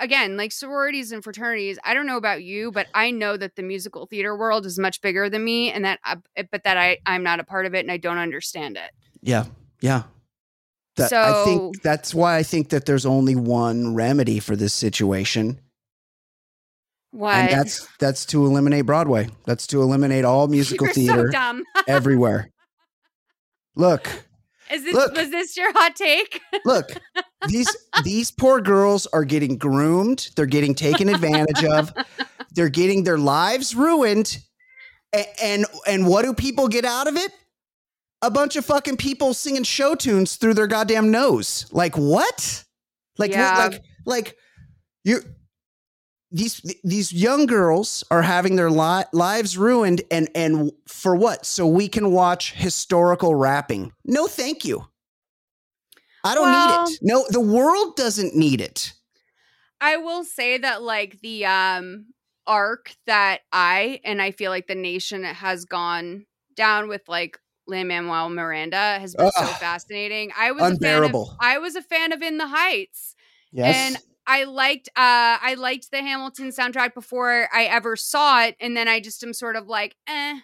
again, 0.00 0.36
like 0.36 0.52
sororities 0.52 1.12
and 1.12 1.22
fraternities, 1.22 1.78
I 1.84 1.94
don't 1.94 2.06
know 2.06 2.16
about 2.16 2.42
you, 2.42 2.70
but 2.70 2.86
I 2.94 3.10
know 3.10 3.36
that 3.36 3.56
the 3.56 3.62
musical 3.62 4.06
theater 4.06 4.36
world 4.36 4.66
is 4.66 4.78
much 4.78 5.00
bigger 5.00 5.28
than 5.30 5.44
me 5.44 5.70
and 5.70 5.84
that, 5.84 6.00
I, 6.04 6.16
eh, 6.36 6.44
but 6.50 6.64
that 6.64 6.76
I, 6.76 6.98
I'm 7.06 7.22
not 7.22 7.40
a 7.40 7.44
part 7.44 7.66
of 7.66 7.74
it 7.74 7.80
and 7.80 7.90
I 7.90 7.96
don't 7.96 8.18
understand 8.18 8.76
it. 8.76 8.90
yeah. 9.22 9.44
Yeah. 9.80 10.02
That, 10.96 11.12
I 11.12 11.44
think 11.44 11.82
that's 11.82 12.12
why 12.12 12.36
I 12.36 12.42
think 12.42 12.70
that 12.70 12.84
there's 12.84 13.06
only 13.06 13.36
one 13.36 13.94
remedy 13.94 14.40
for 14.40 14.56
this 14.56 14.74
situation. 14.74 15.60
What? 17.12 17.34
And 17.34 17.52
that's 17.52 17.88
that's 17.98 18.26
to 18.26 18.44
eliminate 18.44 18.84
Broadway. 18.84 19.28
That's 19.46 19.66
to 19.68 19.80
eliminate 19.80 20.24
all 20.24 20.48
musical 20.48 20.88
You're 20.88 20.94
theater 20.94 21.30
so 21.32 21.62
everywhere. 21.86 22.50
Look, 23.76 24.08
Is 24.72 24.84
this, 24.84 24.94
Look. 24.94 25.14
was 25.14 25.30
this 25.30 25.56
your 25.56 25.72
hot 25.72 25.96
take? 25.96 26.40
look. 26.64 26.90
These 27.46 27.68
these 28.04 28.30
poor 28.30 28.60
girls 28.60 29.06
are 29.08 29.24
getting 29.24 29.56
groomed. 29.58 30.30
They're 30.36 30.46
getting 30.46 30.74
taken 30.74 31.08
advantage 31.08 31.64
of. 31.64 31.92
They're 32.52 32.68
getting 32.68 33.04
their 33.04 33.18
lives 33.18 33.74
ruined. 33.74 34.38
A- 35.14 35.42
And 35.44 35.66
and 35.86 36.06
what 36.06 36.24
do 36.24 36.34
people 36.34 36.68
get 36.68 36.84
out 36.84 37.06
of 37.06 37.16
it? 37.16 37.30
A 38.22 38.30
bunch 38.30 38.56
of 38.56 38.64
fucking 38.64 38.96
people 38.96 39.32
singing 39.34 39.62
show 39.62 39.94
tunes 39.94 40.36
through 40.36 40.54
their 40.54 40.66
goddamn 40.66 41.10
nose. 41.10 41.66
Like 41.70 41.96
what? 41.96 42.64
Like 43.18 43.30
what- 43.30 43.36
Yeah. 43.38 43.58
like 43.68 43.82
like 44.04 44.36
you 45.04 45.20
these 46.30 46.60
these 46.84 47.12
young 47.12 47.46
girls 47.46 48.04
are 48.10 48.22
having 48.22 48.56
their 48.56 48.70
li- 48.70 49.04
lives 49.12 49.56
ruined 49.56 50.02
and 50.10 50.28
and 50.34 50.70
for 50.86 51.16
what? 51.16 51.46
So 51.46 51.66
we 51.66 51.88
can 51.88 52.10
watch 52.12 52.52
historical 52.52 53.34
rapping. 53.34 53.92
No, 54.04 54.26
thank 54.26 54.64
you. 54.64 54.86
I 56.24 56.34
don't 56.34 56.44
Well- 56.50 56.84
need 56.86 56.92
it. 56.94 56.98
No, 57.02 57.24
the 57.30 57.40
world 57.40 57.96
doesn't 57.96 58.34
need 58.34 58.60
it. 58.60 58.92
I 59.80 59.96
will 59.96 60.24
say 60.24 60.58
that 60.58 60.82
like 60.82 61.20
the 61.20 61.46
um 61.46 62.06
arc 62.46 62.94
that 63.06 63.40
I 63.52 64.00
and 64.04 64.20
I 64.20 64.30
feel 64.32 64.50
like 64.50 64.66
the 64.66 64.74
nation 64.74 65.22
has 65.24 65.64
gone 65.64 66.26
down 66.56 66.88
with 66.88 67.02
like 67.08 67.38
Lin 67.66 67.88
Manuel 67.88 68.30
Miranda 68.30 68.98
has 68.98 69.14
been 69.14 69.30
so 69.30 69.44
fascinating. 69.46 70.32
I 70.36 70.52
was 70.52 70.62
Unbearable. 70.62 71.22
A 71.22 71.26
fan 71.26 71.34
of, 71.34 71.38
I 71.40 71.58
was 71.58 71.76
a 71.76 71.82
fan 71.82 72.12
of 72.12 72.22
In 72.22 72.38
the 72.38 72.48
Heights. 72.48 73.14
Yes. 73.52 73.76
And 73.76 74.02
I 74.28 74.44
liked 74.44 74.88
uh 74.90 75.40
I 75.42 75.56
liked 75.58 75.90
the 75.90 76.02
Hamilton 76.02 76.50
soundtrack 76.50 76.94
before 76.94 77.48
I 77.52 77.64
ever 77.64 77.96
saw 77.96 78.42
it 78.42 78.56
and 78.60 78.76
then 78.76 78.86
I 78.86 79.00
just 79.00 79.24
am 79.24 79.32
sort 79.32 79.56
of 79.56 79.66
like 79.66 79.96
eh 80.06 80.38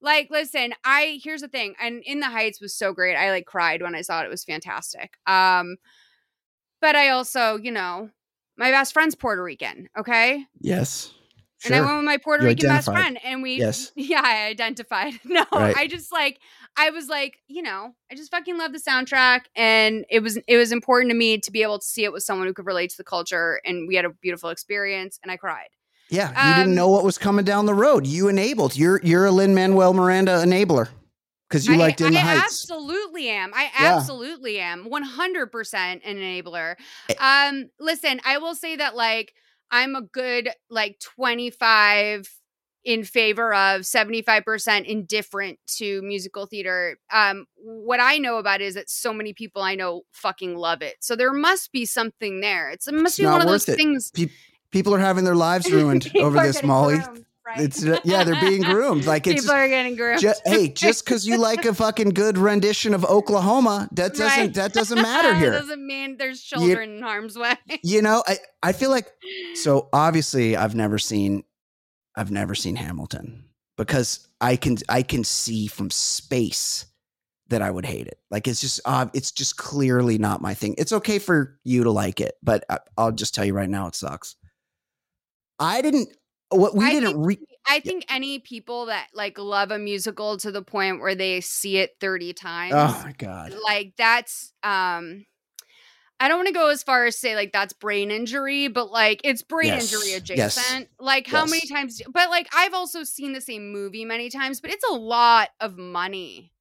like 0.00 0.28
listen 0.30 0.72
I 0.84 1.18
here's 1.22 1.40
the 1.40 1.48
thing 1.48 1.74
and 1.80 2.02
In 2.06 2.20
the 2.20 2.30
Heights 2.30 2.60
was 2.60 2.74
so 2.74 2.92
great 2.92 3.16
I 3.16 3.30
like 3.30 3.44
cried 3.44 3.82
when 3.82 3.96
I 3.96 4.02
saw 4.02 4.22
it 4.22 4.26
it 4.26 4.30
was 4.30 4.44
fantastic 4.44 5.14
um 5.26 5.76
but 6.80 6.94
I 6.94 7.08
also 7.10 7.56
you 7.56 7.72
know 7.72 8.10
my 8.56 8.70
best 8.70 8.92
friend's 8.92 9.16
Puerto 9.16 9.42
Rican 9.42 9.88
okay 9.98 10.44
yes. 10.60 11.12
Sure. 11.60 11.74
and 11.74 11.82
I 11.82 11.84
went 11.84 11.98
with 11.98 12.06
my 12.06 12.16
Puerto 12.18 12.44
You 12.44 12.50
Rican 12.50 12.68
best 12.68 12.86
friend, 12.86 13.18
and 13.24 13.42
we, 13.42 13.56
Yes. 13.56 13.90
yeah, 13.96 14.22
I 14.24 14.46
identified. 14.46 15.14
No, 15.24 15.44
Right. 15.52 15.76
I 15.76 15.88
just 15.88 16.12
like, 16.12 16.38
I 16.78 16.90
was 16.90 17.08
like, 17.08 17.40
you 17.48 17.60
know, 17.62 17.94
I 18.10 18.14
just 18.14 18.30
fucking 18.30 18.56
love 18.56 18.72
the 18.72 18.78
soundtrack, 18.78 19.42
and 19.56 20.06
it 20.08 20.20
was, 20.22 20.38
it 20.46 20.56
was 20.56 20.70
important 20.72 21.10
to 21.10 21.16
me 21.16 21.38
to 21.38 21.50
be 21.50 21.62
able 21.62 21.78
to 21.80 21.86
see 21.86 22.04
it 22.04 22.12
with 22.12 22.22
someone 22.22 22.46
who 22.46 22.54
could 22.54 22.66
relate 22.66 22.90
to 22.90 22.96
the 22.96 23.04
culture, 23.04 23.60
and 23.64 23.88
we 23.88 23.96
had 23.96 24.04
a 24.04 24.10
beautiful 24.10 24.50
experience, 24.50 25.18
and 25.22 25.32
I 25.32 25.36
cried. 25.36 25.68
Yeah, 26.10 26.30
you 26.40 26.54
didn't 26.54 26.70
Um, 26.70 26.74
know 26.74 26.88
what 26.88 27.04
was 27.04 27.18
coming 27.18 27.44
down 27.44 27.66
the 27.66 27.74
road. 27.74 28.06
You 28.06 28.28
enabled. 28.28 28.76
You're 28.76 29.00
you're 29.02 29.26
a 29.26 29.30
Lin 29.30 29.54
Manuel 29.54 29.92
Miranda 29.92 30.42
enabler 30.42 30.88
because 31.48 31.66
you 31.68 31.74
I, 31.74 31.78
liked 31.78 32.00
In 32.00 32.12
the 32.14 32.20
I 32.20 32.22
Heights. 32.22 32.44
absolutely 32.44 33.28
am. 33.28 33.52
I 33.54 33.70
Yeah. 33.78 33.94
absolutely 33.96 34.58
am. 34.58 34.84
100% 34.86 36.00
an 36.04 36.16
enabler. 36.16 36.76
Eh. 37.10 37.14
Um 37.20 37.70
listen, 37.78 38.20
I 38.24 38.38
will 38.38 38.54
say 38.54 38.76
that 38.76 38.96
like 38.96 39.34
I'm 39.70 39.94
a 39.96 40.02
good 40.02 40.48
like 40.70 40.98
25 41.00 42.30
in 42.84 43.04
favor 43.04 43.52
of 43.52 43.82
75% 43.82 44.84
indifferent 44.84 45.58
to 45.78 46.00
musical 46.02 46.46
theater. 46.46 46.98
Um 47.12 47.46
what 47.56 48.00
I 48.00 48.18
know 48.18 48.38
about 48.38 48.60
is 48.60 48.74
that 48.74 48.88
so 48.88 49.12
many 49.12 49.32
people 49.32 49.62
I 49.62 49.74
know 49.74 50.02
fucking 50.12 50.56
love 50.56 50.82
it. 50.82 50.96
So 51.00 51.16
there 51.16 51.32
must 51.32 51.72
be 51.72 51.84
something 51.84 52.40
there. 52.40 52.70
It's, 52.70 52.86
it 52.88 52.94
must 52.94 53.18
It's 53.18 53.18
be 53.18 53.26
one 53.26 53.40
of 53.40 53.46
those 53.48 53.68
it. 53.68 53.76
things 53.76 54.10
Pe- 54.12 54.28
people 54.70 54.94
are 54.94 54.98
having 55.00 55.24
their 55.24 55.34
lives 55.36 55.70
ruined 55.72 56.10
over 56.18 56.38
this, 56.40 56.62
Molly. 56.62 56.98
groomed, 56.98 57.24
right? 57.46 57.60
It's 57.60 57.84
uh, 57.84 57.98
yeah, 58.04 58.24
they're 58.24 58.40
being 58.40 58.62
groomed. 58.62 59.06
Like 59.06 59.26
it's 59.26 59.42
people 59.42 59.54
are 59.56 59.68
getting 59.68 59.96
groomed. 59.96 60.20
ju- 60.20 60.32
hey, 60.44 60.68
just 60.74 61.04
because 61.04 61.26
you 61.26 61.36
like 61.38 61.64
a 61.64 61.74
fucking 61.74 62.10
good 62.10 62.38
rendition 62.38 62.94
of 62.94 63.04
Oklahoma, 63.04 63.88
that 63.92 64.12
doesn't 64.14 64.24
Right. 64.38 64.54
that 64.54 64.72
doesn't 64.72 65.00
matter 65.02 65.34
here. 65.42 65.52
doesn't 65.52 65.84
mean 65.86 66.16
there's 66.18 66.40
children 66.42 66.96
in 66.98 67.02
harm's 67.02 67.36
way. 67.36 67.54
you 67.82 68.02
know, 68.02 68.22
I 68.26 68.38
I 68.62 68.72
feel 68.72 68.90
like 68.90 69.08
so 69.54 69.88
obviously 69.92 70.56
I've 70.56 70.74
never 70.74 70.98
seen 70.98 71.42
I've 72.18 72.30
never 72.30 72.54
seen 72.54 72.76
Hamilton 72.76 73.44
because 73.76 74.26
I 74.40 74.56
can 74.56 74.76
I 74.88 75.02
can 75.02 75.22
see 75.24 75.68
from 75.68 75.90
space 75.90 76.84
that 77.48 77.62
I 77.62 77.70
would 77.70 77.86
hate 77.86 78.06
it. 78.08 78.18
Like 78.30 78.46
it's 78.48 78.60
just 78.60 78.80
uh, 78.84 79.06
it's 79.14 79.30
just 79.32 79.56
clearly 79.56 80.18
not 80.18 80.42
my 80.42 80.52
thing. 80.54 80.74
It's 80.76 80.92
okay 80.92 81.18
for 81.18 81.58
you 81.64 81.84
to 81.84 81.90
like 81.90 82.20
it, 82.20 82.34
but 82.42 82.64
I, 82.68 82.78
I'll 82.98 83.12
just 83.12 83.34
tell 83.34 83.44
you 83.44 83.54
right 83.54 83.70
now 83.70 83.86
it 83.86 83.94
sucks. 83.94 84.36
I 85.58 85.80
didn't 85.80 86.08
what 86.50 86.74
we 86.74 86.84
I 86.86 86.90
didn't 86.90 87.12
think- 87.14 87.26
re- 87.26 87.44
I 87.70 87.80
think 87.80 88.04
any 88.08 88.38
people 88.38 88.86
that 88.86 89.08
like 89.12 89.38
love 89.38 89.70
a 89.70 89.78
musical 89.78 90.38
to 90.38 90.50
the 90.50 90.62
point 90.62 91.00
where 91.00 91.14
they 91.14 91.40
see 91.42 91.76
it 91.76 91.90
30 92.00 92.32
times, 92.32 92.72
Oh 92.74 93.02
my 93.04 93.12
god. 93.12 93.54
like 93.64 93.92
that's 93.98 94.52
um 94.62 95.24
I 96.20 96.28
don't 96.28 96.38
want 96.38 96.48
to 96.48 96.54
go 96.54 96.68
as 96.68 96.82
far 96.82 97.06
as 97.06 97.16
say 97.16 97.36
like 97.36 97.52
that's 97.52 97.72
brain 97.72 98.10
injury, 98.10 98.68
but 98.68 98.90
like 98.90 99.20
it's 99.24 99.42
brain 99.42 99.68
Yes. 99.68 99.92
injury 99.92 100.12
Yes. 100.14 100.56
adjacent. 100.56 100.88
Like 100.98 101.26
how 101.26 101.46
many 101.46 101.66
times? 101.66 102.02
But 102.12 102.30
like 102.30 102.48
I've 102.52 102.74
also 102.74 103.04
seen 103.04 103.32
the 103.32 103.40
same 103.40 103.70
movie 103.72 104.04
many 104.04 104.28
times, 104.30 104.60
but 104.60 104.70
it's 104.70 104.84
a 104.90 104.94
lot 104.94 105.50
of 105.60 105.78
money. 105.78 106.52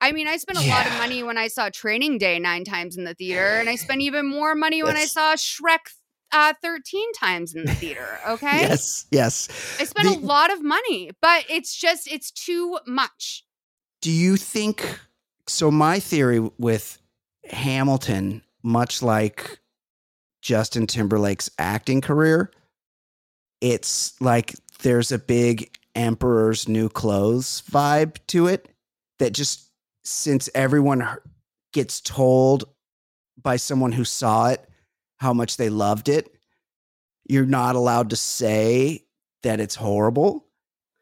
I 0.00 0.12
mean, 0.12 0.28
I 0.28 0.36
spent 0.36 0.58
a 0.58 0.62
lot 0.62 0.86
of 0.86 0.92
money 0.92 1.22
when 1.24 1.36
I 1.38 1.48
saw 1.48 1.70
Training 1.70 2.18
Day 2.18 2.38
nine 2.38 2.64
times 2.64 2.96
in 2.96 3.02
the 3.04 3.14
theater, 3.14 3.58
and 3.58 3.68
I 3.68 3.74
spent 3.74 4.00
even 4.00 4.26
more 4.28 4.54
money 4.54 4.80
when 4.82 4.96
I 4.96 5.06
saw 5.06 5.34
Shrek 5.34 5.78
uh, 6.30 6.54
thirteen 6.62 7.12
times 7.14 7.54
in 7.54 7.64
the 7.64 7.74
theater. 7.74 8.04
Okay, 8.28 8.60
Yes, 8.60 9.06
yes. 9.10 9.48
I 9.80 9.84
spent 9.84 10.08
a 10.08 10.12
lot 10.26 10.52
of 10.52 10.62
money, 10.62 11.10
but 11.22 11.44
it's 11.48 11.74
just 11.74 12.10
it's 12.10 12.30
too 12.30 12.78
much. 12.86 13.44
Do 14.02 14.10
you 14.10 14.36
think 14.36 14.98
so? 15.46 15.70
My 15.70 15.98
theory 15.98 16.40
with 16.58 16.98
Hamilton, 17.50 18.42
much 18.68 19.02
like 19.02 19.58
Justin 20.42 20.86
Timberlake's 20.86 21.50
acting 21.58 22.00
career, 22.00 22.52
it's 23.60 24.20
like 24.20 24.54
there's 24.82 25.10
a 25.10 25.18
big 25.18 25.74
Emperor's 25.94 26.68
New 26.68 26.88
Clothes 26.88 27.62
vibe 27.70 28.18
to 28.28 28.46
it 28.46 28.68
that 29.18 29.32
just 29.32 29.70
since 30.04 30.48
everyone 30.54 31.08
gets 31.72 32.00
told 32.00 32.64
by 33.42 33.56
someone 33.56 33.92
who 33.92 34.04
saw 34.04 34.48
it 34.50 34.64
how 35.16 35.32
much 35.32 35.56
they 35.56 35.70
loved 35.70 36.08
it, 36.08 36.32
you're 37.28 37.46
not 37.46 37.74
allowed 37.74 38.10
to 38.10 38.16
say 38.16 39.04
that 39.42 39.60
it's 39.60 39.74
horrible. 39.74 40.46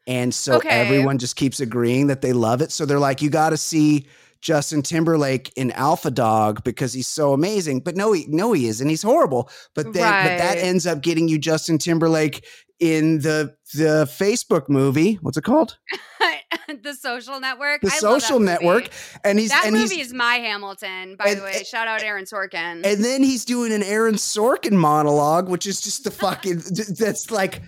And 0.06 0.32
so 0.32 0.56
Okay. 0.56 0.68
everyone 0.68 1.18
just 1.18 1.36
keeps 1.36 1.60
agreeing 1.60 2.06
that 2.06 2.22
they 2.22 2.32
love 2.32 2.62
it. 2.62 2.70
So 2.70 2.86
they're 2.86 2.98
like, 2.98 3.20
you 3.22 3.28
got 3.28 3.50
to 3.50 3.56
see 3.56 4.06
Justin 4.40 4.82
Timberlake 4.82 5.52
in 5.56 5.72
Alpha 5.72 6.10
Dog 6.10 6.62
because 6.64 6.92
he's 6.92 7.08
so 7.08 7.32
amazing. 7.32 7.80
But 7.80 7.96
no, 7.96 8.12
he 8.12 8.26
no, 8.28 8.52
he 8.52 8.66
isn't. 8.68 8.88
He's 8.88 9.02
horrible. 9.02 9.50
But 9.74 9.92
then 9.92 9.94
but 9.94 10.38
that 10.38 10.58
ends 10.58 10.86
up 10.86 11.00
getting 11.00 11.28
you 11.28 11.38
Justin 11.38 11.78
Timberlake 11.78 12.44
in 12.78 13.20
the 13.20 13.54
the 13.74 14.06
Facebook 14.10 14.68
movie. 14.68 15.14
What's 15.22 15.36
it 15.36 15.44
called? 15.44 15.78
the 16.82 16.94
Social 16.94 17.40
Network. 17.40 17.80
The 17.80 17.88
I 17.88 17.90
that 17.90 18.00
Social 18.00 18.38
Network. 18.38 18.90
And 19.24 19.38
he's 19.38 19.50
that 19.50 19.64
and 19.66 19.74
movie 19.74 19.96
he's 19.96 20.08
is 20.08 20.12
my 20.14 20.36
Hamilton, 20.36 21.16
by 21.16 21.26
and- 21.30 21.38
the 21.38 21.44
way. 21.44 21.62
Shout 21.64 21.88
out 21.88 22.02
Aaron 22.02 22.24
Sorkin. 22.24 22.84
and 22.84 23.04
then 23.04 23.22
he's 23.22 23.44
doing 23.44 23.72
an 23.72 23.82
Aaron 23.82 24.14
Sorkin 24.14 24.72
monologue, 24.72 25.48
which 25.48 25.66
is 25.66 25.80
just 25.80 26.04
the 26.04 26.10
fucking 26.22 26.62
that's 26.98 27.30
like 27.30 27.62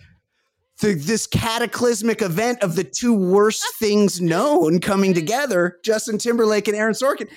the, 0.80 0.94
this 0.94 1.26
cataclysmic 1.26 2.22
event 2.22 2.62
of 2.62 2.76
the 2.76 2.84
two 2.84 3.14
worst 3.14 3.64
things 3.78 4.20
known 4.20 4.80
coming 4.80 5.12
mm. 5.12 5.16
together, 5.16 5.78
Justin 5.84 6.18
Timberlake 6.18 6.68
and 6.68 6.76
Aaron 6.76 6.94
Sorkin. 6.94 7.28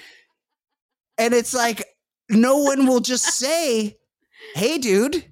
And 1.17 1.33
it's 1.33 1.53
like 1.53 1.85
no 2.29 2.57
one 2.57 2.85
will 2.85 2.99
just 2.99 3.25
say, 3.33 3.97
"Hey 4.55 4.77
dude, 4.77 5.25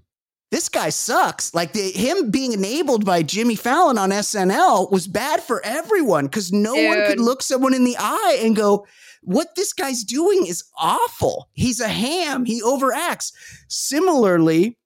this 0.51 0.69
guy 0.69 0.89
sucks." 0.89 1.53
Like 1.53 1.73
the, 1.73 1.91
him 1.91 2.31
being 2.31 2.53
enabled 2.53 3.05
by 3.05 3.23
Jimmy 3.23 3.55
Fallon 3.55 3.97
on 3.97 4.09
SNL 4.09 4.91
was 4.91 5.07
bad 5.07 5.41
for 5.41 5.65
everyone 5.65 6.29
cuz 6.29 6.51
no 6.51 6.75
one 6.75 7.05
could 7.07 7.19
look 7.19 7.41
someone 7.41 7.73
in 7.73 7.83
the 7.83 7.97
eye 7.97 8.39
and 8.41 8.55
go, 8.55 8.85
what 9.21 9.55
this 9.55 9.73
guy's 9.73 10.03
doing 10.03 10.45
is 10.47 10.63
awful. 10.77 11.49
He's 11.53 11.79
a 11.79 11.87
ham. 11.87 12.45
He 12.45 12.61
overacts. 12.61 13.33
Similarly, 13.67 14.77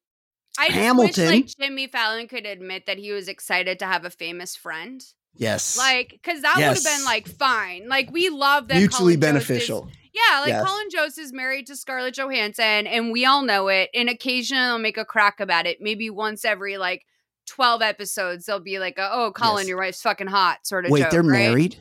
I 0.58 0.66
Hamilton. 0.68 1.26
wish 1.30 1.32
like 1.32 1.58
Jimmy 1.60 1.88
Fallon 1.88 2.28
could 2.28 2.46
admit 2.46 2.86
that 2.86 2.98
he 2.98 3.12
was 3.12 3.28
excited 3.28 3.80
to 3.80 3.86
have 3.86 4.06
a 4.06 4.10
famous 4.10 4.56
friend. 4.56 5.04
yes, 5.36 5.78
Like, 5.78 6.10
because 6.12 6.42
that 6.44 6.56
would 6.58 6.64
have 6.64 6.84
been 6.84 7.06
like 7.06 7.28
fine. 7.28 7.88
Like, 7.90 8.12
we 8.12 8.30
love 8.30 8.68
that 8.68 8.78
mutually 8.78 9.16
Colin 9.18 9.34
Jost 9.36 9.42
is- 9.42 9.48
beneficial. 9.48 9.90
yeah, 10.14 10.40
like 10.42 10.50
Yes. 10.50 10.66
Colin 10.68 10.88
Jost 10.92 11.18
is 11.18 11.34
married 11.34 11.66
to 11.68 11.76
Scarlett 11.76 12.14
Johansson, 12.16 12.86
and 12.88 13.12
we 13.12 13.26
all 13.26 13.42
know 13.42 13.68
it. 13.70 13.90
And 13.96 14.10
occasionally 14.10 14.64
they'll 14.66 14.78
make 14.78 14.98
a 14.98 15.06
crack 15.06 15.40
about 15.40 15.66
it. 15.66 15.80
Maybe 15.82 16.10
once 16.12 16.46
every 16.46 16.78
like 16.78 17.04
12 17.48 17.82
episodes, 17.82 18.46
they'll 18.46 18.60
be 18.60 18.78
like, 18.78 18.96
oh, 19.00 19.32
Colin, 19.36 19.64
Yes. 19.64 19.68
your 19.70 19.78
wife's 19.80 20.02
fucking 20.04 20.28
hot, 20.28 20.66
sort 20.68 20.86
of 20.86 20.92
Wait, 20.92 21.02
joke, 21.02 21.12
they're 21.12 21.24
right? 21.24 21.50
married. 21.50 21.78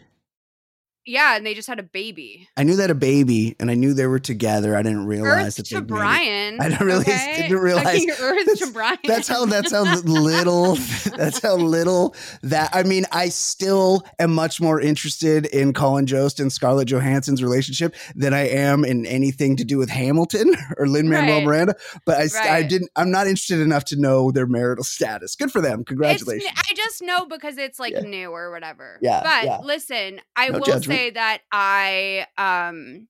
Yeah, 1.04 1.36
and 1.36 1.44
they 1.44 1.54
just 1.54 1.66
had 1.68 1.80
a 1.80 1.82
baby. 1.82 2.48
I 2.56 2.62
knew 2.62 2.76
that 2.76 2.90
a 2.90 2.94
baby, 2.94 3.56
and 3.58 3.70
I 3.70 3.74
knew 3.74 3.92
they 3.92 4.06
were 4.06 4.20
together. 4.20 4.76
I 4.76 4.82
didn't 4.82 5.06
realize 5.06 5.46
Earth 5.48 5.56
that 5.56 5.66
to. 5.66 5.80
Brian. 5.82 6.60
I 6.60 6.68
didn't 6.68 6.86
really 6.86 7.00
okay? 7.00 7.42
didn't 7.48 7.58
realize- 7.58 8.06
Earth 8.20 8.46
that's- 8.46 8.58
to 8.60 8.72
Brian. 8.72 8.98
That's 9.04 9.26
how. 9.26 9.46
That's 9.46 9.72
how 9.72 9.82
little. 10.04 10.76
That's 11.16 11.42
how 11.42 11.56
little 11.56 12.14
that. 12.42 12.70
I 12.72 12.84
mean, 12.84 13.04
I 13.12 13.28
still 13.28 14.02
am 14.18 14.32
much 14.34 14.60
more 14.60 14.80
interested 14.80 15.46
in 15.46 15.72
Colin 15.72 16.06
Jost 16.06 16.40
and 16.40 16.50
Scarlett 16.52 16.88
Johansson's 16.88 17.42
relationship 17.42 17.94
than 18.14 18.32
I 18.32 18.48
am 18.48 18.84
in 18.84 19.04
anything 19.06 19.56
to 19.56 19.64
do 19.64 19.78
with 19.78 19.90
Hamilton 19.90 20.54
or 20.78 20.86
Lin 20.86 21.08
Manuel 21.08 21.38
Right. 21.38 21.44
Miranda. 21.46 21.74
But 22.06 22.18
I, 22.18 22.26
st- 22.28 22.48
I 22.48 22.62
didn't. 22.62 22.90
I'm 22.96 23.10
not 23.10 23.26
interested 23.26 23.60
enough 23.60 23.84
to 23.86 23.96
know 24.00 24.30
their 24.30 24.46
marital 24.46 24.84
status. 24.84 25.34
Good 25.36 25.50
for 25.50 25.60
them. 25.60 25.80
It's, 25.80 25.88
Congratulations. 25.88 26.50
I 26.56 26.74
just 26.74 27.02
know 27.02 27.26
because 27.26 27.58
it's 27.58 27.78
like 27.78 27.92
Yeah. 27.92 28.00
new 28.00 28.30
or 28.30 28.50
whatever. 28.50 28.98
Yeah, 29.02 29.20
But 29.22 29.44
yeah. 29.44 29.58
listen, 29.62 30.20
I 30.36 30.48
No 30.48 30.58
will 30.58 30.64
judgment. 30.64 30.91
Say 30.92 31.10
that 31.10 31.38
I 31.50 32.26
um 32.38 33.08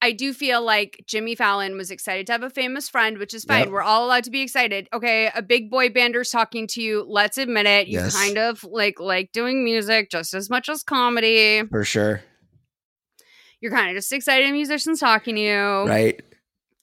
I 0.00 0.12
do 0.12 0.32
feel 0.32 0.62
like 0.62 1.02
Jimmy 1.08 1.34
Fallon 1.34 1.76
was 1.76 1.90
excited 1.90 2.26
to 2.28 2.32
have 2.32 2.44
a 2.44 2.50
famous 2.50 2.88
friend, 2.88 3.18
which 3.18 3.34
is 3.34 3.44
fine. 3.44 3.64
Yep. 3.64 3.68
We're 3.70 3.82
all 3.82 4.06
allowed 4.06 4.22
to 4.24 4.30
be 4.30 4.42
excited. 4.42 4.88
Okay, 4.92 5.28
a 5.34 5.42
big 5.42 5.70
boy 5.70 5.88
bander's 5.88 6.30
talking 6.30 6.68
to 6.68 6.80
you. 6.82 7.04
Let's 7.08 7.36
admit 7.36 7.66
it. 7.66 7.88
You 7.88 7.98
Yes. 7.98 8.14
kind 8.16 8.38
of 8.38 8.62
like 8.62 9.00
like 9.00 9.32
doing 9.32 9.64
music 9.64 10.10
just 10.10 10.34
as 10.34 10.48
much 10.48 10.68
as 10.68 10.84
comedy. 10.84 11.64
for 11.68 11.84
sure. 11.84 12.22
You're 13.60 13.72
kind 13.72 13.90
of 13.90 13.96
just 13.96 14.12
excited 14.12 14.48
a 14.48 14.52
musicians 14.52 15.00
talking 15.00 15.34
to 15.34 15.40
you. 15.40 15.58
Right. 15.88 16.20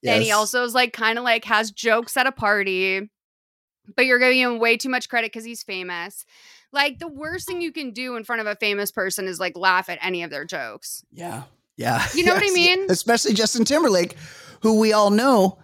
And 0.05 0.21
he 0.21 0.31
also 0.31 0.63
is 0.65 0.75
like 0.75 0.91
kind 0.91 1.17
of 1.17 1.23
like 1.23 1.45
has 1.45 1.71
jokes 1.71 2.17
at 2.17 2.27
a 2.27 2.31
party, 2.33 3.09
but 3.95 4.05
you're 4.05 4.19
giving 4.19 4.39
him 4.39 4.59
way 4.59 4.75
too 4.77 4.89
much 4.89 5.07
credit 5.09 5.31
because 5.31 5.45
he's 5.45 5.63
famous. 5.63 6.25
Like 6.75 6.99
the 6.99 7.07
worst 7.07 7.47
thing 7.47 7.61
you 7.61 7.71
can 7.71 7.91
do 7.91 8.17
in 8.17 8.25
front 8.25 8.41
of 8.41 8.47
a 8.47 8.55
famous 8.55 8.91
person 8.91 9.27
is 9.27 9.39
like 9.39 9.57
laugh 9.57 9.89
at 9.89 9.97
any 10.01 10.23
of 10.23 10.29
their 10.29 10.43
jokes. 10.43 11.03
Yeah. 11.11 11.43
Yeah. 11.77 12.05
You 12.13 12.25
know 12.25 12.33
what 12.33 12.43
I 12.43 12.49
mean? 12.53 12.85
Especially 12.89 13.33
Justin 13.33 13.63
Timberlake, 13.63 14.15
who 14.61 14.77
we 14.79 14.91
all 14.91 15.09
know 15.09 15.57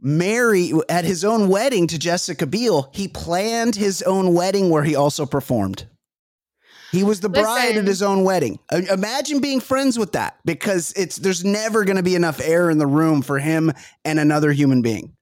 marry 0.00 0.72
at 0.88 1.04
his 1.04 1.26
own 1.26 1.48
wedding 1.48 1.86
to 1.88 1.98
Jessica 1.98 2.46
Biel. 2.46 2.90
He 2.94 3.06
planned 3.06 3.76
his 3.76 4.00
own 4.02 4.32
wedding 4.32 4.70
where 4.70 4.82
he 4.82 4.96
also 4.96 5.26
performed. 5.26 5.86
He 6.90 7.04
was 7.04 7.20
the 7.20 7.28
bride 7.28 7.66
Listen. 7.68 7.78
at 7.78 7.86
his 7.86 8.02
own 8.02 8.24
wedding. 8.24 8.58
Imagine 8.72 9.40
being 9.40 9.60
friends 9.60 9.98
with 9.98 10.12
that 10.12 10.38
because 10.44 10.92
it's 10.96 11.16
there's 11.16 11.44
never 11.44 11.84
going 11.84 11.98
to 11.98 12.02
be 12.02 12.16
enough 12.16 12.40
air 12.40 12.68
in 12.70 12.78
the 12.78 12.86
room 12.86 13.22
for 13.22 13.38
him 13.38 13.72
and 14.04 14.18
another 14.18 14.50
human 14.52 14.82
being. 14.82 15.12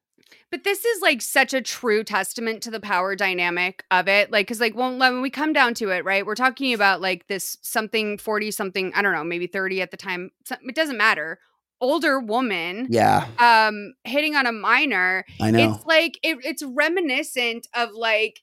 But 0.51 0.65
this 0.65 0.85
is 0.85 1.03
like 1.03 1.21
such 1.21 1.53
a 1.53 1.61
true 1.61 2.03
testament 2.03 2.63
to 2.63 2.71
the 2.71 2.81
power 2.81 3.15
dynamic 3.15 3.85
of 3.91 4.09
it. 4.09 4.31
Like, 4.31 4.49
cause 4.49 4.61
like 4.61 4.75
when, 4.75 4.99
when 4.99 5.21
we 5.21 5.29
come 5.29 5.53
down 5.53 5.75
to 5.75 5.91
it, 5.91 6.05
right, 6.05 6.25
we're 6.25 6.35
talking 6.35 6.73
about 6.73 7.01
like 7.03 7.27
this 7.27 7.59
something 7.61 8.17
40 8.17 8.51
something, 8.51 8.93
I 8.95 9.03
don't 9.03 9.13
know, 9.13 9.25
maybe 9.25 9.47
30 9.47 9.83
at 9.83 9.91
the 9.91 9.97
time. 9.99 10.31
It 10.63 10.75
doesn't 10.75 10.97
matter. 10.97 11.39
Older 11.81 12.19
woman 12.19 12.89
Yeah, 12.91 13.29
um 13.39 13.95
hitting 14.03 14.35
on 14.35 14.47
a 14.47 14.53
minor 14.53 15.25
I 15.41 15.53
know. 15.53 15.75
It's 15.75 15.87
like 15.87 16.19
it, 16.25 16.39
it's 16.45 16.63
reminiscent 16.63 17.69
of 17.73 17.91
like. 17.93 18.41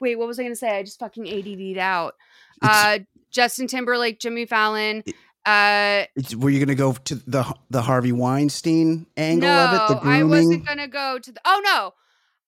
Wait, 0.00 0.16
what 0.16 0.26
was 0.26 0.38
I 0.38 0.42
going 0.42 0.52
to 0.52 0.56
say? 0.56 0.76
I 0.76 0.82
just 0.82 0.98
fucking 0.98 1.26
ADD'd 1.26 1.78
out. 1.78 2.14
Uh, 2.62 2.98
Justin 3.30 3.66
Timberlake, 3.66 4.18
Jimmy 4.18 4.46
Fallon. 4.46 5.02
Uh, 5.46 6.04
were 6.36 6.48
you 6.48 6.58
going 6.58 6.68
to 6.68 6.74
go 6.74 6.92
to 6.92 7.14
the 7.16 7.54
the 7.68 7.82
Harvey 7.82 8.12
Weinstein 8.12 9.06
angle 9.16 9.48
no, 9.48 9.64
of 9.64 9.72
it? 9.74 9.94
The 10.02 10.08
I 10.08 10.22
wasn't 10.22 10.66
gonna 10.66 10.88
go 10.88 11.18
to 11.18 11.32
the. 11.32 11.40
Oh 11.44 11.60
no, 11.62 11.92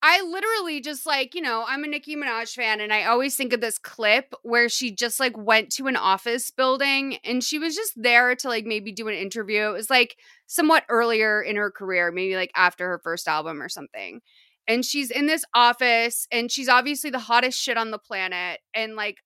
I 0.03 0.23
literally 0.23 0.81
just 0.81 1.05
like 1.05 1.35
you 1.35 1.43
know 1.43 1.65
I'm 1.67 1.85
a 1.85 1.89
Nicki 1.89 2.17
Minaj 2.17 2.55
fan, 2.55 2.81
and 2.81 2.95
I 2.95 3.05
always 3.05 3.37
think 3.37 3.53
of 3.53 3.61
this 3.61 3.77
clip 3.77 4.35
where 4.43 4.71
she 4.71 4.91
just 4.91 5.21
like 5.21 5.37
went 5.37 5.71
to 5.73 5.89
an 5.89 5.97
office 5.97 6.51
building 6.51 7.19
and 7.23 7.45
she 7.45 7.59
was 7.59 7.75
just 7.75 7.93
there 7.97 8.35
to 8.37 8.49
like 8.49 8.65
maybe 8.65 8.93
do 8.93 9.09
an 9.09 9.15
interview. 9.15 9.69
It 9.69 9.73
was 9.73 9.91
like 9.91 10.17
somewhat 10.47 10.85
earlier 10.89 11.43
in 11.43 11.57
her 11.57 11.71
career, 11.71 12.11
maybe 12.11 12.35
like 12.35 12.53
after 12.55 12.89
her 12.89 13.01
first 13.03 13.29
album 13.29 13.61
or 13.61 13.69
something. 13.69 14.21
And 14.67 14.85
she's 14.85 15.11
in 15.11 15.27
this 15.27 15.45
office, 15.55 16.27
and 16.33 16.51
she's 16.51 16.69
obviously 16.69 17.11
the 17.11 17.19
hottest 17.19 17.61
shit 17.61 17.77
on 17.77 17.91
the 17.91 17.99
planet, 17.99 18.61
and 18.75 18.97
like 18.97 19.19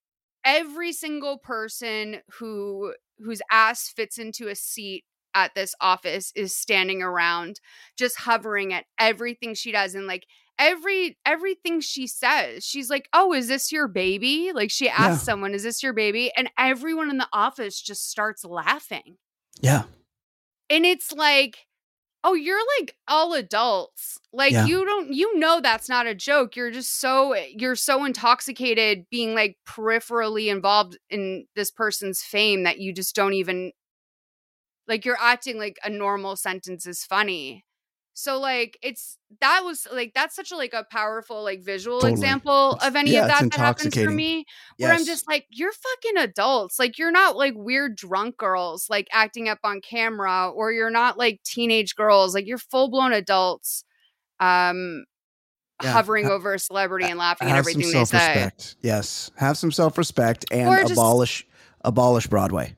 every 0.45 0.93
single 0.93 1.39
person 1.39 2.21
who 2.39 2.95
whose 3.25 3.43
ass 3.51 3.89
fits 3.89 4.19
into 4.19 4.49
a 4.49 4.55
seat 4.55 5.05
at 5.35 5.55
this 5.55 5.75
office 5.81 6.33
is 6.35 6.57
standing 6.57 7.03
around 7.03 7.61
just 7.97 8.21
hovering 8.21 8.73
at 8.73 8.85
everything 8.99 9.55
she 9.55 9.71
does 9.71 9.95
and 9.95 10.07
like 10.07 10.25
every 10.59 11.17
everything 11.25 11.81
she 11.81 12.07
says 12.07 12.65
she's 12.65 12.91
like 12.91 13.09
oh 13.13 13.33
is 13.33 13.49
this 13.49 13.71
your 13.73 13.89
baby? 13.89 14.51
Like 14.53 14.71
she 14.71 14.89
asks 14.89 15.23
Yeah. 15.23 15.33
someone 15.33 15.55
is 15.55 15.63
this 15.63 15.83
your 15.83 15.93
baby? 15.93 16.33
And 16.37 16.51
everyone 16.59 17.11
in 17.11 17.19
the 17.19 17.29
office 17.33 17.81
just 17.81 18.11
starts 18.11 18.45
laughing. 18.45 19.19
Yeah, 19.61 19.85
and 20.69 20.85
it's 20.85 21.13
like 21.13 21.59
oh 22.25 22.35
you're 22.35 22.61
like 22.79 22.97
all 23.09 23.35
adults 23.35 24.19
like 24.33 24.53
Yeah. 24.53 24.67
you 24.67 24.85
don't 24.85 25.13
you 25.13 25.39
know 25.39 25.61
that's 25.61 25.89
not 25.89 26.07
a 26.07 26.15
joke 26.15 26.57
you're 26.57 26.71
just 26.71 27.01
so 27.01 27.33
eh, 27.33 27.47
you're 27.57 27.77
so 27.77 28.05
intoxicated 28.05 29.07
being 29.11 29.35
like 29.35 29.57
peripherally 29.67 30.49
involved 30.51 30.99
in 31.09 31.47
this 31.57 31.71
person's 31.71 32.23
fame 32.23 32.65
that 32.65 32.79
you 32.79 32.93
just 32.93 33.15
don't 33.15 33.35
even 33.35 33.73
Like 34.87 35.05
you're 35.05 35.19
acting 35.21 35.59
like 35.59 35.79
a 35.85 35.91
normal 35.91 36.37
sentence 36.37 36.87
is 36.87 37.05
funny. 37.05 37.65
So 38.13 38.39
like 38.41 38.77
it's 38.83 39.17
that 39.41 39.63
was 39.65 39.87
like 39.93 40.13
that's 40.15 40.35
such 40.37 40.51
a 40.51 40.57
like 40.57 40.75
a 40.75 40.85
powerful 40.91 41.43
like 41.43 41.63
visual 41.63 42.01
Totally. 42.01 42.13
example 42.13 42.73
of 42.83 42.95
any 42.97 43.13
yeah, 43.13 43.23
of 43.23 43.29
that 43.29 43.51
that 43.51 43.55
happens 43.59 43.95
for 43.95 44.11
me. 44.11 44.45
Where 44.79 44.93
I'm 44.93 45.05
just 45.07 45.27
like, 45.29 45.47
you're 45.49 45.73
fucking 45.73 46.19
adults. 46.23 46.79
Like 46.79 46.99
you're 46.99 47.13
not 47.13 47.37
like 47.37 47.55
weird 47.57 47.97
drunk 47.97 48.37
girls 48.37 48.87
like 48.91 49.07
acting 49.13 49.49
up 49.49 49.61
on 49.65 49.81
camera, 49.81 50.51
or 50.51 50.73
you're 50.73 50.91
not 50.91 51.17
like 51.17 51.41
teenage 51.45 51.95
girls. 51.97 52.35
Like 52.35 52.47
you're 52.47 52.59
full 52.59 52.91
blown 52.91 53.13
adults. 53.13 53.85
Um 54.39 55.05
Yeah. 55.83 55.93
hovering 55.93 56.27
Ha- 56.27 56.33
over 56.33 56.53
a 56.55 56.59
celebrity 56.59 57.07
and 57.07 57.19
laughing 57.19 57.49
at 57.49 57.57
everything 57.57 57.91
they 57.91 58.05
say. 58.05 58.51
Yes, 58.83 59.31
have 59.37 59.57
some 59.57 59.73
self-respect 59.73 60.45
and 60.51 60.69
Or 60.69 60.81
just- 60.81 60.93
abolish 60.93 61.47
abolish 61.83 62.27
Broadway. 62.27 62.77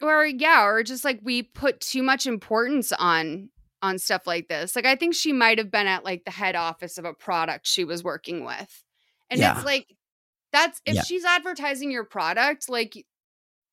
or 0.00 0.24
yeah 0.24 0.64
or 0.64 0.82
just 0.82 1.04
like 1.04 1.20
we 1.22 1.42
put 1.42 1.80
too 1.80 2.02
much 2.02 2.26
importance 2.26 2.92
on 2.92 3.50
on 3.82 3.98
stuff 3.98 4.26
like 4.26 4.48
this 4.48 4.74
like 4.74 4.86
i 4.86 4.96
think 4.96 5.14
she 5.14 5.32
might 5.32 5.58
have 5.58 5.70
been 5.70 5.86
at 5.86 6.04
like 6.04 6.24
the 6.24 6.30
head 6.30 6.56
office 6.56 6.98
of 6.98 7.04
a 7.04 7.14
product 7.14 7.66
she 7.66 7.84
was 7.84 8.02
working 8.02 8.44
with 8.44 8.82
and 9.30 9.38
Yeah. 9.40 9.56
it's 9.56 9.64
like 9.64 9.86
that's 10.52 10.80
if 10.86 10.94
Yeah. 10.96 11.02
she's 11.02 11.24
advertising 11.24 11.90
your 11.90 12.04
product 12.04 12.68
like 12.68 13.06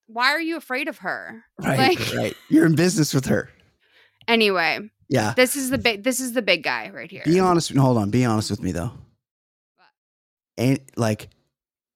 why 0.07 0.27
are 0.31 0.41
you 0.41 0.57
afraid 0.57 0.87
of 0.87 0.99
her 0.99 1.43
Right, 1.59 1.77
like 1.99 2.13
right. 2.15 2.37
You're 2.49 2.65
in 2.67 2.75
business 2.75 3.13
with 3.13 3.25
her. 3.25 3.49
anyway 4.27 4.79
Yeah. 5.09 5.33
this 5.35 5.55
is 5.55 5.69
the 5.71 5.77
big 5.79 6.03
this 6.03 6.19
is 6.19 6.33
the 6.33 6.41
big 6.43 6.63
guy 6.63 6.89
right 6.93 7.09
here 7.09 7.23
Be 7.25 7.39
honest. 7.39 7.73
Hold 7.75 7.97
on. 7.97 8.11
Be 8.11 8.25
honest 8.25 8.51
with 8.51 8.61
me 8.61 8.71
though. 8.71 8.91
And 10.57 10.79
like, 10.95 11.29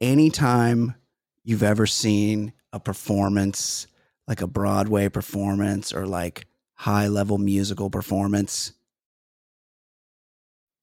anytime 0.01 0.95
you've 1.43 1.64
ever 1.64 1.86
seen 1.88 2.51
a 2.74 2.80
performance, 2.80 3.88
like 4.28 4.41
a 4.41 4.47
Broadway 4.47 5.07
performance 5.10 5.93
or 5.93 6.05
like 6.05 6.45
high 6.80 7.09
level 7.09 7.38
musical 7.38 7.89
performance, 7.89 8.71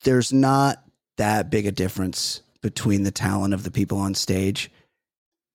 there's 0.05 0.31
not 0.31 0.85
that 1.17 1.51
big 1.51 1.65
a 1.65 1.73
difference 1.73 2.43
between 2.61 3.03
the 3.03 3.11
talent 3.11 3.55
of 3.55 3.65
the 3.65 3.71
people 3.71 3.97
on 3.97 4.15
stage 4.15 4.71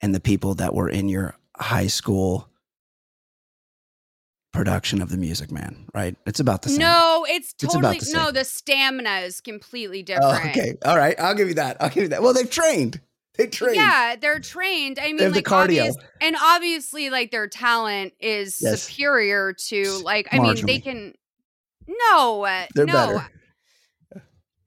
and 0.02 0.16
the 0.16 0.20
people 0.20 0.56
that 0.56 0.74
were 0.74 0.90
in 0.90 1.08
your 1.08 1.36
high 1.58 1.86
school 1.86 2.50
production 4.52 5.00
of 5.00 5.10
the 5.10 5.18
Music 5.18 5.52
Man, 5.52 5.86
right? 5.94 6.16
It's 6.26 6.40
about 6.40 6.64
the 6.64 6.70
same. 6.70 6.80
no 6.80 7.24
it's 7.30 7.54
It's 7.62 7.74
totally 7.74 8.00
the 8.00 8.12
no 8.12 8.32
the 8.32 8.44
stamina 8.44 9.20
is 9.20 9.42
completely 9.42 10.00
Oh, 10.00 10.04
different 10.04 10.58
okay. 10.58 10.74
All 10.84 10.98
right. 10.98 11.18
I'll 11.20 11.36
give 11.36 11.50
you 11.50 11.54
that. 11.54 11.78
I'll 11.80 11.90
give 11.90 12.02
you 12.02 12.10
that. 12.10 12.24
Well, 12.24 12.34
they've 12.34 12.50
trained. 12.50 13.00
They 13.42 13.48
trained. 13.48 13.76
Yeah, 13.76 14.16
they're 14.20 14.40
trained. 14.40 15.00
I 15.00 15.08
mean, 15.08 15.20
have 15.20 15.34
the 15.34 15.38
like 15.40 15.46
cardio. 15.46 15.64
obvious, 15.64 15.96
and 16.22 16.36
obviously, 16.42 17.10
like 17.10 17.32
their 17.32 17.48
talent 17.48 18.14
is 18.20 18.58
Yes. 18.62 18.84
superior 18.84 19.54
to 19.70 19.98
like. 20.04 20.28
I 20.32 20.40
mean, 20.40 20.66
they 20.66 20.80
can. 20.80 21.14
No, 21.88 22.44
uh, 22.46 22.66
They're 22.76 22.86
no. 22.86 22.94
better. 22.94 23.28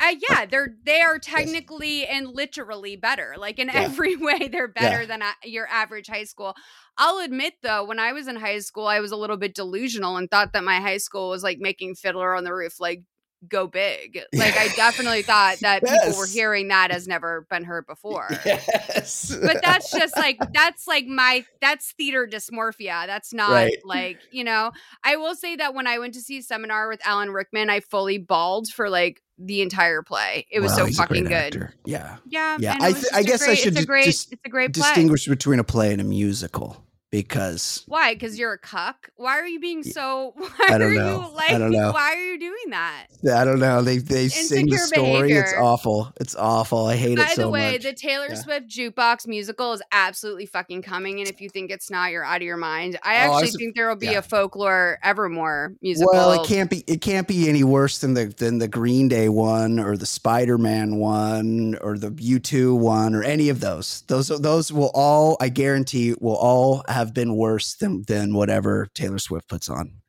Uh, 0.01 0.17
yeah, 0.29 0.45
they're 0.45 0.75
they 0.85 1.01
are 1.01 1.19
technically 1.21 2.05
and 2.05 2.27
literally 2.29 2.97
better. 2.97 3.35
Like 3.39 3.59
in 3.61 3.69
Yeah. 3.69 3.83
every 3.83 4.17
way, 4.29 4.49
they're 4.49 4.69
better 4.69 5.03
Yeah. 5.03 5.07
than 5.07 5.23
a- 5.23 5.49
your 5.49 5.69
average 5.69 6.09
high 6.09 6.25
school. 6.25 6.55
I'll 6.99 7.19
admit 7.21 7.55
though, 7.63 7.85
when 7.85 8.01
I 8.01 8.13
was 8.13 8.27
in 8.27 8.37
high 8.37 8.59
school, 8.59 8.87
I 8.89 8.99
was 9.01 9.13
a 9.13 9.17
little 9.17 9.37
bit 9.37 9.55
delusional 9.55 10.17
and 10.17 10.29
thought 10.31 10.53
that 10.53 10.65
my 10.65 10.81
high 10.81 10.99
school 10.99 11.31
was 11.31 11.43
like 11.45 11.59
making 11.61 11.95
Fiddler 11.95 12.35
on 12.35 12.43
the 12.45 12.53
Roof 12.53 12.81
like 12.81 13.03
go 13.49 13.67
big. 13.67 14.21
Like 14.35 14.57
I 14.57 14.69
definitely 14.77 15.23
thought 15.23 15.59
that 15.61 15.83
people 15.83 16.19
were 16.19 16.27
hearing 16.27 16.69
that 16.69 16.91
has 16.91 17.07
never 17.09 17.47
been 17.51 17.65
heard 17.65 17.87
before 17.87 18.29
Yes. 18.45 19.35
but 19.41 19.61
that's 19.63 19.91
just 19.97 20.17
like 20.17 20.39
that's 20.53 20.87
like 20.87 21.07
my 21.07 21.45
that's 21.61 21.93
theater 21.93 22.27
dysmorphia 22.31 23.07
that's 23.07 23.33
not 23.33 23.51
Right. 23.51 23.77
like 23.85 24.19
you 24.31 24.45
know 24.45 24.73
i 25.03 25.17
will 25.17 25.35
say 25.35 25.57
that 25.57 25.75
when 25.75 25.87
i 25.87 25.99
went 25.99 26.15
to 26.15 26.21
see 26.21 26.39
a 26.39 26.43
seminar 26.43 26.89
with 26.89 27.01
alan 27.07 27.31
rickman 27.31 27.71
i 27.71 27.81
fully 27.81 28.19
bawled 28.19 28.69
for 28.69 28.91
like 28.91 29.23
the 29.39 29.63
entire 29.63 30.03
play 30.03 30.47
it 30.51 30.61
was 30.61 30.73
Well, 30.77 30.87
so 30.89 30.93
fucking 30.93 31.25
good 31.25 31.33
actor. 31.33 31.75
Yeah. 31.85 32.17
yeah 32.27 32.57
Yeah, 32.61 32.77
I 32.81 32.93
th- 32.93 33.03
just 33.03 33.15
I 33.15 33.23
guess 33.23 33.49
I 33.49 33.55
should 33.55 33.73
it's 33.75 33.83
a 33.83 33.87
great 33.87 34.05
dis- 34.07 34.29
it's 34.31 34.43
a 34.45 34.49
great 34.49 34.73
play 34.75 34.83
Distinguish 34.83 35.27
between 35.27 35.59
a 35.59 35.65
play 35.65 35.93
and 35.93 36.01
a 36.01 36.05
musical 36.05 36.84
because 37.23 37.85
why 37.87 38.13
because 38.15 38.39
you're 38.39 38.53
a 38.53 38.59
cuck 38.59 39.11
why 39.17 39.39
are 39.39 39.47
you 39.47 39.61
being 39.61 39.83
so 39.85 40.33
why 40.37 40.49
I 40.69 40.79
don't 40.79 40.91
are 40.91 40.95
know. 40.95 41.21
you 41.29 41.35
like 41.35 41.51
I 41.53 41.59
don't 41.59 41.71
know. 41.71 41.93
why 41.93 42.13
are 42.15 42.23
you 42.25 42.39
doing 42.41 42.71
that 42.71 43.07
I 43.25 43.45
don't 43.45 43.59
know. 43.61 43.81
They 43.83 43.99
they 43.99 44.29
sing 44.29 44.67
the 44.67 44.73
Insecure 44.73 44.87
story. 45.03 45.33
It's 45.33 45.55
awful. 45.55 46.13
It's 46.21 46.37
awful. 46.37 46.85
I 46.87 46.97
hate 46.97 47.13
it 47.19 47.27
By 47.27 47.33
so 47.35 47.43
the 47.43 47.49
way, 47.49 47.73
much. 47.73 47.83
the 47.85 47.95
Taylor 47.95 48.27
Yeah. 48.29 48.35
Swift 48.35 48.69
jukebox 48.69 49.27
musical 49.27 49.73
is 49.73 49.81
absolutely 49.93 50.45
fucking 50.45 50.83
coming, 50.83 51.21
and 51.21 51.29
if 51.29 51.41
you 51.41 51.49
think 51.49 51.71
it's 51.71 51.91
not, 51.91 52.11
you're 52.13 52.23
out 52.25 52.37
of 52.37 52.43
your 52.43 52.59
mind. 52.59 52.99
I 53.03 53.15
Oh, 53.15 53.17
I 53.17 53.25
actually 53.37 53.43
was- 53.47 53.57
think 53.57 53.77
there 53.77 53.89
will 53.89 53.97
be 53.97 54.07
yeah. 54.09 54.19
a 54.19 54.23
folklore 54.23 54.99
Evermore 55.03 55.75
musical. 55.81 56.13
well, 56.13 56.33
it 56.33 56.47
can't 56.47 56.69
be. 56.69 56.85
It 56.87 57.01
can't 57.01 57.27
be 57.27 57.49
any 57.49 57.65
worse 57.65 57.99
than 57.99 58.13
the 58.13 58.27
than 58.27 58.59
the 58.59 58.69
Green 58.69 59.09
Day 59.09 59.29
one 59.31 59.79
or 59.81 59.97
the 59.97 60.07
Spider 60.07 60.59
Man 60.59 60.97
one 60.97 61.79
or 61.81 61.97
the 61.97 62.13
U 62.19 62.39
two 62.39 62.75
one 62.75 63.15
or 63.15 63.23
any 63.23 63.49
of 63.49 63.61
those. 63.61 64.03
Those 64.09 64.29
those 64.29 64.71
will 64.73 64.91
all. 64.95 65.37
I 65.41 65.49
guarantee 65.49 66.15
will 66.21 66.37
all 66.37 66.85
have 66.89 67.04
been 67.13 67.37
worse 67.37 67.75
than 67.75 68.05
than 68.07 68.35
whatever 68.35 68.87
Taylor 68.95 69.19
Swift 69.19 69.49
puts 69.49 69.69
on. 69.69 70.01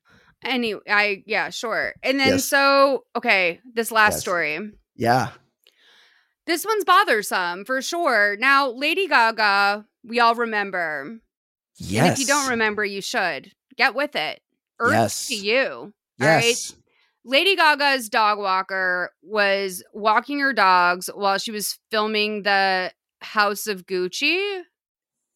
Any, 0.43 0.76
I 0.88 1.24
yeah, 1.26 1.50
sure. 1.50 1.93
And 2.04 2.20
then 2.20 2.34
Yes. 2.34 2.46
so 2.46 3.06
okay, 3.16 3.60
this 3.74 3.91
last 3.91 4.14
Yes. 4.16 4.22
story. 4.22 4.72
Yeah. 4.96 5.32
This 6.46 6.64
one's 6.66 6.86
bothersome 6.86 7.66
for 7.66 7.82
sure. 7.82 8.38
Now, 8.39 8.70
Lady 8.70 9.08
Gaga, 9.08 9.86
we 10.04 10.20
all 10.20 10.36
remember. 10.36 11.18
Yes. 11.78 12.04
And 12.04 12.14
if 12.14 12.20
you 12.20 12.26
don't 12.28 12.50
remember, 12.50 12.86
you 12.86 13.02
should 13.02 13.52
get 13.76 13.96
with 13.96 14.16
it. 14.16 14.41
Earth 14.80 14.91
Yes. 14.93 15.28
to 15.28 15.36
you. 15.36 15.68
All 16.22 16.28
right. 16.28 16.46
Yes. 16.46 16.76
Lady 17.24 17.56
Gaga's 17.56 18.08
dog 18.10 18.38
walker 18.38 19.12
was 19.24 19.84
walking 19.93 20.39
her 20.39 20.54
dogs 20.54 21.10
while 21.16 21.39
she 21.39 21.50
was 21.52 21.80
filming 21.89 22.43
the 22.43 22.91
House 23.22 23.66
of 23.66 23.88
Gucci. 23.88 24.62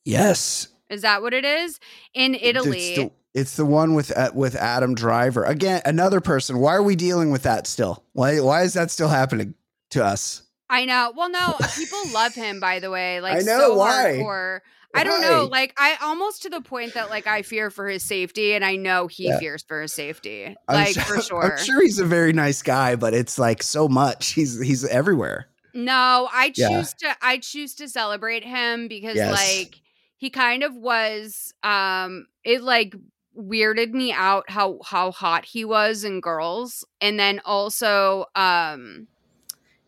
Yes. 0.05 0.68
Is 0.90 1.02
that 1.04 1.22
what 1.22 1.34
it 1.34 1.46
is? 1.46 1.80
In 2.14 2.36
Italy. 2.36 2.78
It's 2.80 2.98
the, 2.98 3.12
it's 3.34 3.56
the 3.58 3.66
one 3.66 3.94
with 3.94 4.16
uh, 4.18 4.32
with 4.34 4.56
Adam 4.56 4.96
Driver 4.96 5.44
again. 5.44 5.82
Another 5.86 6.20
person. 6.22 6.58
Why 6.60 6.74
are 6.76 6.84
we 6.84 6.96
dealing 6.96 7.32
with 7.32 7.44
that 7.44 7.68
still? 7.68 8.04
Why 8.14 8.40
why 8.40 8.64
is 8.64 8.74
that 8.74 8.90
still 8.92 9.10
happening 9.10 9.54
to 9.92 10.04
us? 10.04 10.44
I 10.72 10.86
know. 10.86 11.12
Well, 11.16 11.30
no, 11.30 11.56
people 11.76 12.00
love 12.14 12.34
him, 12.36 12.60
by 12.60 12.80
the 12.80 12.92
way. 12.92 13.22
Like, 13.22 13.38
I 13.38 13.40
know, 13.40 13.60
so 13.60 13.76
why? 13.76 14.18
hardcore. 14.20 14.60
I 14.96 15.04
don't 15.04 15.22
know. 15.22 15.46
Like, 15.50 15.74
I 15.78 15.98
almost 16.02 16.42
to 16.44 16.50
the 16.50 16.62
point 16.62 16.96
that, 16.96 17.12
like, 17.12 17.28
I 17.28 17.44
fear 17.44 17.70
for 17.70 17.88
his 17.88 18.02
safety, 18.04 18.54
and 18.54 18.66
I 18.66 18.76
know 18.76 19.06
he 19.08 19.28
Yeah. 19.28 19.38
fears 19.40 19.64
for 19.64 19.82
his 19.84 19.94
safety. 19.94 20.46
I'm 20.68 20.76
Like, 20.76 20.94
su- 20.96 21.02
for 21.02 21.22
sure. 21.22 21.58
I'm 21.58 21.64
sure 21.64 21.82
he's 21.84 22.00
a 22.00 22.06
very 22.06 22.34
nice 22.34 22.64
guy, 22.64 22.96
but 22.96 23.14
it's 23.14 23.38
like 23.38 23.62
so 23.62 23.88
much. 23.88 24.30
He's 24.34 24.60
he's 24.60 24.84
everywhere. 24.86 25.48
No, 25.76 26.28
I 26.34 26.52
Yeah. 26.56 26.70
choose 26.70 26.94
to 26.96 27.16
I 27.22 27.38
choose 27.38 27.76
to 27.76 27.88
celebrate 27.88 28.44
him 28.44 28.88
because 28.88 29.16
Yes. 29.16 29.32
like 29.32 29.82
he 30.20 30.30
kind 30.30 30.63
of 30.63 30.76
was 30.76 31.53
um 31.63 32.28
it 32.43 32.61
like 32.61 32.93
weirded 33.36 33.91
me 33.91 34.11
out 34.11 34.49
how 34.49 34.78
how 34.86 35.11
hot 35.11 35.45
he 35.45 35.63
was 35.65 36.03
in 36.03 36.20
girls 36.20 36.86
and 37.01 37.17
then 37.20 37.41
also 37.45 38.26
um 38.36 39.07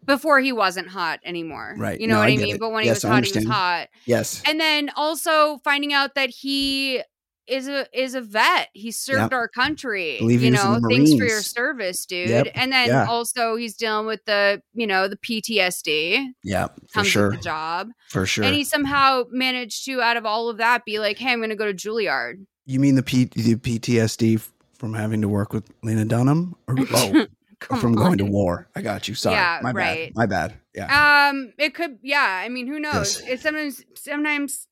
before 0.06 0.40
he 0.40 0.52
wasn't 0.52 0.88
hot 0.88 1.20
anymore. 1.24 1.76
Right. 1.78 2.00
You 2.00 2.08
know 2.08 2.16
No, 2.16 2.20
what 2.22 2.30
I 2.30 2.34
I, 2.34 2.38
mean? 2.38 2.56
it. 2.56 2.60
But 2.60 2.72
when 2.72 2.84
he 2.84 2.90
was 2.90 3.06
I 3.06 3.10
hot, 3.10 3.26
he 3.26 3.38
was 3.38 3.46
hot. 3.46 3.90
Yes. 4.06 4.42
And 4.48 4.60
then 4.60 4.90
also 4.96 5.60
finding 5.60 5.94
out 5.94 6.16
that 6.16 6.30
he 6.32 7.04
is 7.52 7.68
a 7.68 7.86
is 7.94 8.16
a 8.16 8.22
vet. 8.22 8.70
He 8.74 8.92
served 8.92 9.34
our 9.34 9.48
country. 9.48 10.18
Believe 10.20 10.42
you 10.42 10.52
know, 10.52 10.80
thanks 10.90 11.12
for 11.14 11.26
your 11.26 11.42
service, 11.42 12.06
dude. 12.06 12.30
Yep. 12.30 12.48
And 12.56 12.72
then 12.72 12.88
Yeah. 12.88 13.06
also 13.08 13.56
he's 13.58 13.76
dealing 13.76 14.08
with 14.08 14.24
the, 14.26 14.62
you 14.74 14.88
know, 14.88 15.08
the 15.08 15.18
PTSD 15.18 16.28
Yeah, 16.44 16.68
for 16.90 17.04
sure. 17.04 17.32
the 17.32 17.38
job. 17.38 17.90
For 18.10 18.26
sure. 18.26 18.44
And 18.46 18.56
he 18.56 18.64
somehow 18.64 19.24
managed 19.32 19.86
to, 19.86 20.02
out 20.02 20.18
of 20.18 20.26
all 20.26 20.50
of 20.50 20.58
that, 20.58 20.86
be 20.86 21.00
like, 21.00 21.18
hey, 21.18 21.32
I'm 21.32 21.40
going 21.40 21.50
to 21.50 21.56
go 21.56 21.72
to 21.72 21.74
Juilliard. 21.74 22.46
you 22.66 22.80
mean 22.80 22.96
the, 22.96 23.04
P- 23.04 23.26
the 23.36 23.56
PTSD 23.56 24.48
from 24.74 24.94
having 24.94 25.22
to 25.22 25.28
work 25.28 25.54
with 25.54 25.70
Lena 25.84 26.06
Dunham, 26.06 26.56
or 26.68 26.76
oh, 26.94 27.26
from 27.80 27.94
going 27.94 28.18
to 28.20 28.26
war? 28.26 28.68
I 28.76 28.82
got 28.82 29.08
you. 29.08 29.16
Sorry. 29.16 29.36
Yeah, 29.36 29.60
My 29.62 29.72
right. 29.72 30.14
bad. 30.14 30.16
My 30.16 30.26
bad. 30.26 30.54
Yeah. 30.74 31.30
Um, 31.30 31.52
it 31.58 31.74
could, 31.76 31.98
yeah. 32.02 32.42
I 32.44 32.50
mean, 32.50 32.68
who 32.68 32.80
knows? 32.80 33.20
Yes. 33.22 33.30
It's 33.30 33.44
sometimes, 33.44 33.84
sometimes 33.96 34.68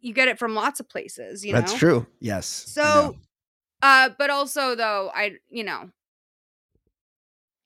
you 0.00 0.12
get 0.14 0.28
it 0.28 0.38
from 0.38 0.54
lots 0.54 0.80
of 0.80 0.88
places, 0.88 1.44
you 1.44 1.52
know? 1.52 1.60
That's 1.60 1.74
true. 1.74 2.06
Yes. 2.20 2.46
So, 2.46 3.16
uh, 3.82 4.10
but 4.18 4.30
also 4.30 4.74
though, 4.74 5.10
I, 5.14 5.32
you 5.50 5.64
know, 5.64 5.90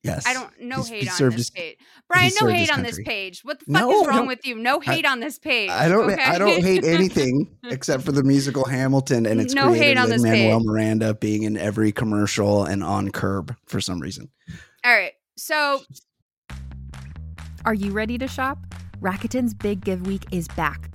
yes. 0.02 0.26
I 0.26 0.32
don't, 0.34 0.50
no 0.60 0.76
He's- 0.76 0.88
hate 0.88 1.02
he 1.04 1.08
on 1.10 1.30
this 1.30 1.34
his- 1.36 1.50
page. 1.50 1.76
Brian, 2.08 2.32
no 2.40 2.46
hate 2.48 2.72
on 2.72 2.82
this 2.82 3.00
page. 3.04 3.40
What 3.42 3.60
the 3.60 3.66
fuck 3.66 3.74
No, 3.82 4.00
is 4.02 4.06
wrong 4.08 4.16
no. 4.22 4.26
with 4.26 4.46
you? 4.46 4.56
No 4.56 4.80
hate 4.80 5.06
on 5.06 5.20
this 5.20 5.38
page. 5.38 5.70
I 5.70 5.88
don't. 5.88 6.10
okay? 6.10 6.22
I 6.22 6.38
don't 6.38 6.62
hate 6.62 6.84
anything 6.84 7.56
except 7.64 8.02
for 8.02 8.12
the 8.12 8.22
musical 8.22 8.64
Hamilton 8.66 9.24
and 9.26 9.40
its 9.40 9.54
No 9.54 9.68
creator 9.68 9.84
hate 9.84 9.98
on 9.98 10.10
this 10.10 10.22
Manuel 10.22 10.58
page. 10.58 10.66
Miranda 10.66 11.14
being 11.14 11.44
in 11.44 11.56
every 11.56 11.92
commercial 11.92 12.64
and 12.64 12.82
on 12.84 13.10
Curb 13.10 13.56
for 13.66 13.80
some 13.80 14.00
reason. 14.00 14.28
All 14.84 14.92
right. 14.94 15.12
So 15.36 15.80
Are 17.64 17.74
you 17.74 17.92
ready 17.92 18.18
to 18.18 18.26
shop? 18.28 18.58
Rakuten's 19.00 19.54
Big 19.54 19.84
Give 19.84 20.06
Week 20.06 20.24
is 20.30 20.48
back. 20.48 20.94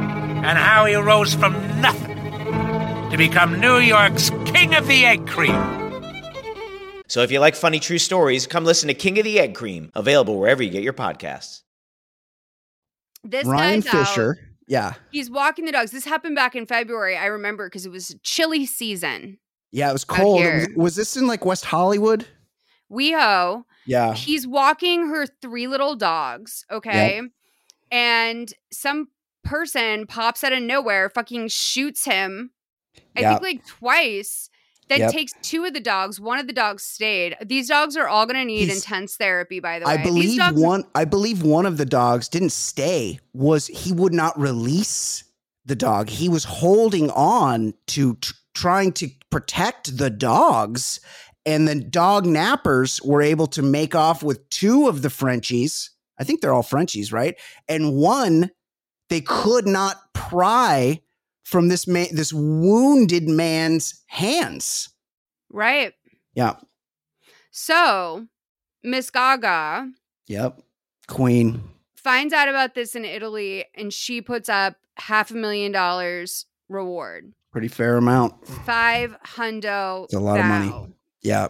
and 0.43 0.57
how 0.57 0.85
he 0.85 0.95
rose 0.95 1.33
from 1.33 1.53
nothing 1.81 2.17
to 3.11 3.15
become 3.17 3.59
New 3.59 3.77
York's 3.77 4.29
King 4.45 4.73
of 4.73 4.87
the 4.87 5.05
Egg 5.05 5.27
Cream. 5.27 5.55
So 7.07 7.21
if 7.21 7.31
you 7.31 7.39
like 7.39 7.55
funny 7.55 7.79
true 7.79 7.97
stories, 7.97 8.47
come 8.47 8.63
listen 8.63 8.87
to 8.87 8.93
King 8.93 9.19
of 9.19 9.25
the 9.25 9.39
Egg 9.39 9.53
Cream, 9.53 9.91
available 9.95 10.39
wherever 10.39 10.63
you 10.63 10.69
get 10.69 10.81
your 10.81 10.93
podcasts. 10.93 11.61
This 13.23 13.45
Ryan 13.45 13.81
guy's 13.81 13.93
out. 13.93 14.07
Fischer. 14.07 14.39
Yeah. 14.65 14.93
He's 15.11 15.29
walking 15.29 15.65
the 15.65 15.73
dogs. 15.73 15.91
This 15.91 16.05
happened 16.05 16.35
back 16.35 16.55
in 16.55 16.65
February. 16.65 17.17
I 17.17 17.25
remember 17.25 17.67
because 17.67 17.85
it 17.85 17.91
was 17.91 18.15
chilly 18.23 18.65
season. 18.65 19.37
Yeah, 19.71 19.89
it 19.89 19.93
was 19.93 20.05
cold. 20.05 20.41
Was, 20.41 20.67
was 20.75 20.95
this 20.95 21.17
in 21.17 21.27
like 21.27 21.45
West 21.45 21.65
Hollywood? 21.65 22.25
WeHo. 22.91 23.63
Yeah. 23.85 24.13
He's 24.13 24.47
walking 24.47 25.07
her 25.09 25.27
three 25.27 25.67
little 25.67 25.95
dogs. 25.95 26.65
Okay. 26.71 27.21
And 27.91 28.53
some 28.71 29.09
person 29.43 30.07
pops 30.07 30.43
out 30.43 30.53
of 30.53 30.61
nowhere, 30.61 31.09
fucking 31.09 31.47
shoots 31.49 32.05
him. 32.05 32.51
I 33.15 33.21
Yep. 33.21 33.29
think 33.31 33.41
like 33.41 33.65
twice. 33.65 34.49
Then 34.89 34.99
Yep. 34.99 35.11
takes 35.13 35.31
two 35.41 35.63
of 35.63 35.73
the 35.73 35.79
dogs. 35.79 36.19
One 36.19 36.37
of 36.39 36.47
the 36.47 36.53
dogs 36.53 36.83
stayed. 36.83 37.37
These 37.45 37.69
dogs 37.69 37.95
are 37.95 38.07
all 38.09 38.25
going 38.25 38.35
to 38.39 38.43
need 38.45 38.65
He's- 38.65 38.77
intense 38.77 39.15
therapy. 39.15 39.59
By 39.61 39.79
the 39.79 39.85
way, 39.85 39.93
I 39.93 39.97
believe 39.97 40.41
one 40.53 40.83
I 40.93 41.05
believe 41.05 41.43
one 41.43 41.65
of 41.65 41.77
the 41.77 41.85
dogs 41.85 42.27
didn't 42.27 42.51
stay. 42.51 43.19
Was 43.33 43.67
he 43.67 43.93
would 43.93 44.13
not 44.13 44.37
release 44.39 45.23
the 45.65 45.75
dog. 45.75 46.09
He 46.09 46.27
was 46.27 46.43
holding 46.43 47.09
on 47.11 47.73
to 47.87 48.15
tr- 48.15 48.33
trying 48.53 48.91
to 48.93 49.09
protect 49.29 49.97
the 49.97 50.09
dogs 50.09 50.99
and 51.45 51.67
the 51.67 51.75
dog 51.75 52.25
nappers 52.25 53.03
were 53.05 53.21
able 53.21 53.47
to 53.47 53.61
make 53.61 53.95
off 53.95 54.21
with 54.23 54.47
two 54.49 54.87
of 54.89 55.01
the 55.03 55.09
Frenchies. 55.09 55.91
I 56.19 56.23
think 56.25 56.41
they're 56.41 56.53
all 56.53 56.63
Frenchies, 56.63 57.13
right? 57.13 57.35
And 57.69 57.93
one 57.93 58.51
they 59.11 59.21
could 59.21 59.67
not 59.67 60.13
pry 60.13 60.99
from 61.43 61.67
this 61.67 61.85
man 61.85 62.07
this 62.13 62.31
wounded 62.33 63.27
man's 63.27 64.01
hands. 64.07 64.89
Right. 65.51 65.93
Yeah. 66.33 66.55
So 67.51 68.27
Miss 68.83 69.09
Gaga 69.09 69.91
Yep. 70.27 70.61
Queen. 71.07 71.61
finds 71.95 72.33
out 72.33 72.47
about 72.47 72.73
this 72.73 72.95
in 72.95 73.03
Italy 73.05 73.65
and 73.75 73.93
she 73.93 74.21
puts 74.21 74.47
up 74.49 74.77
half 74.97 75.29
a 75.31 75.33
million 75.35 75.71
dollars 75.71 76.45
reward. 76.69 77.33
Pretty 77.51 77.67
fair 77.67 77.97
amount. 77.97 78.47
Five 78.47 79.15
hundo. 79.25 80.05
It's 80.05 80.13
a 80.13 80.19
lot 80.19 80.39
of 80.39 80.45
money. 80.45 80.93
Yeah. 81.21 81.49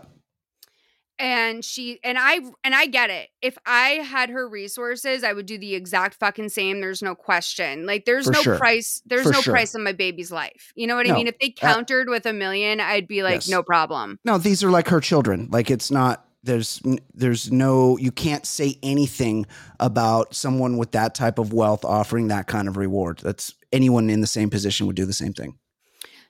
And 1.21 1.63
she 1.63 1.99
and 2.03 2.17
I 2.19 2.39
and 2.63 2.73
I 2.73 2.87
get 2.87 3.11
it. 3.11 3.29
If 3.43 3.55
I 3.65 3.89
had 4.03 4.29
her 4.31 4.49
resources, 4.49 5.23
I 5.23 5.33
would 5.33 5.45
do 5.45 5.57
the 5.59 5.75
exact 5.75 6.15
fucking 6.15 6.49
same. 6.49 6.81
There's 6.81 7.03
no 7.03 7.13
question. 7.13 7.85
Like 7.85 8.05
there's 8.05 8.25
For 8.25 8.31
no 8.33 8.41
sure. 8.41 8.57
price. 8.57 9.01
There's 9.05 9.27
For 9.27 9.31
no 9.31 9.41
sure. 9.41 9.53
price 9.53 9.75
on 9.75 9.83
my 9.83 9.91
baby's 9.91 10.31
life. 10.31 10.71
You 10.75 10.87
know 10.87 10.95
what 10.95 11.07
I 11.09 11.13
mean? 11.13 11.27
If 11.27 11.37
they 11.39 11.53
Uh, 11.61 11.73
countered 11.73 12.09
with 12.09 12.25
a 12.25 12.33
million, 12.33 12.79
I'd 12.79 13.07
be 13.07 13.21
like, 13.21 13.35
Yes. 13.35 13.49
no 13.49 13.61
problem. 13.61 14.17
No, 14.25 14.39
these 14.39 14.63
are 14.63 14.71
like 14.71 14.87
her 14.87 14.99
children. 14.99 15.47
Like 15.51 15.69
it's 15.69 15.91
not 15.91 16.25
there's 16.43 16.81
there's 17.13 17.51
no 17.51 17.97
you 17.97 18.11
can't 18.11 18.47
say 18.47 18.79
anything 18.81 19.45
about 19.79 20.33
someone 20.33 20.77
with 20.77 20.91
that 20.93 21.13
type 21.13 21.37
of 21.37 21.53
wealth 21.53 21.85
offering 21.85 22.29
that 22.29 22.47
kind 22.47 22.67
of 22.67 22.77
reward. 22.77 23.19
That's 23.19 23.53
anyone 23.71 24.09
in 24.09 24.21
the 24.21 24.27
same 24.27 24.49
position 24.49 24.87
would 24.87 24.95
do 24.95 25.05
the 25.05 25.13
same 25.13 25.33
thing. 25.33 25.59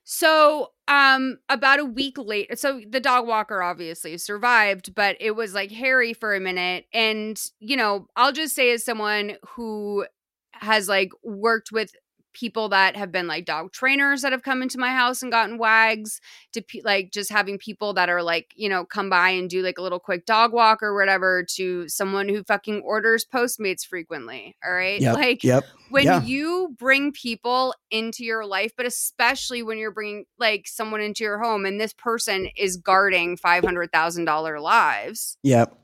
So, 0.03 0.69
um, 0.87 1.37
about 1.47 1.79
a 1.79 1.85
week 1.85 2.17
later, 2.17 2.55
so 2.55 2.81
the 2.89 2.99
dog 2.99 3.27
walker 3.27 3.61
obviously 3.61 4.17
survived, 4.17 4.93
but 4.95 5.15
it 5.19 5.31
was 5.31 5.53
like 5.53 5.71
hairy 5.71 6.13
for 6.13 6.33
a 6.35 6.39
minute. 6.39 6.85
And, 6.93 7.41
you 7.59 7.77
know, 7.77 8.07
I'll 8.15 8.33
just 8.33 8.55
say 8.55 8.71
as 8.71 8.83
someone 8.83 9.37
who 9.55 10.05
has 10.53 10.89
like 10.89 11.11
worked 11.23 11.71
with 11.71 11.93
people 12.33 12.69
that 12.69 12.95
have 12.95 13.11
been 13.11 13.27
like 13.27 13.45
dog 13.45 13.71
trainers 13.71 14.21
that 14.21 14.31
have 14.31 14.41
come 14.43 14.61
into 14.61 14.77
my 14.77 14.89
house 14.89 15.21
and 15.21 15.31
gotten 15.31 15.57
wags 15.57 16.21
to 16.53 16.61
pe- 16.61 16.81
like 16.83 17.11
just 17.11 17.29
having 17.31 17.57
people 17.57 17.93
that 17.93 18.09
are 18.09 18.23
like 18.23 18.53
you 18.55 18.69
know 18.69 18.85
come 18.85 19.09
by 19.09 19.29
and 19.29 19.49
do 19.49 19.61
like 19.61 19.77
a 19.77 19.81
little 19.81 19.99
quick 19.99 20.25
dog 20.25 20.53
walk 20.53 20.81
or 20.81 20.95
whatever 20.95 21.43
to 21.43 21.87
someone 21.89 22.29
who 22.29 22.43
fucking 22.43 22.81
orders 22.85 23.25
postmates 23.25 23.85
frequently 23.85 24.55
all 24.65 24.73
right 24.73 25.01
Yep. 25.01 25.15
like 25.15 25.43
yep. 25.43 25.65
when 25.89 26.05
Yeah. 26.05 26.23
you 26.23 26.75
bring 26.79 27.11
people 27.11 27.73
into 27.89 28.23
your 28.23 28.45
life 28.45 28.71
but 28.77 28.85
especially 28.85 29.61
when 29.63 29.77
you're 29.77 29.91
bringing 29.91 30.25
like 30.39 30.67
someone 30.67 31.01
into 31.01 31.23
your 31.23 31.37
home 31.41 31.65
and 31.65 31.79
this 31.81 31.93
person 31.93 32.47
is 32.55 32.77
guarding 32.77 33.37
$500000 33.37 34.61
lives 34.61 35.37
Yep. 35.43 35.75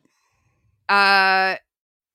uh 0.90 1.56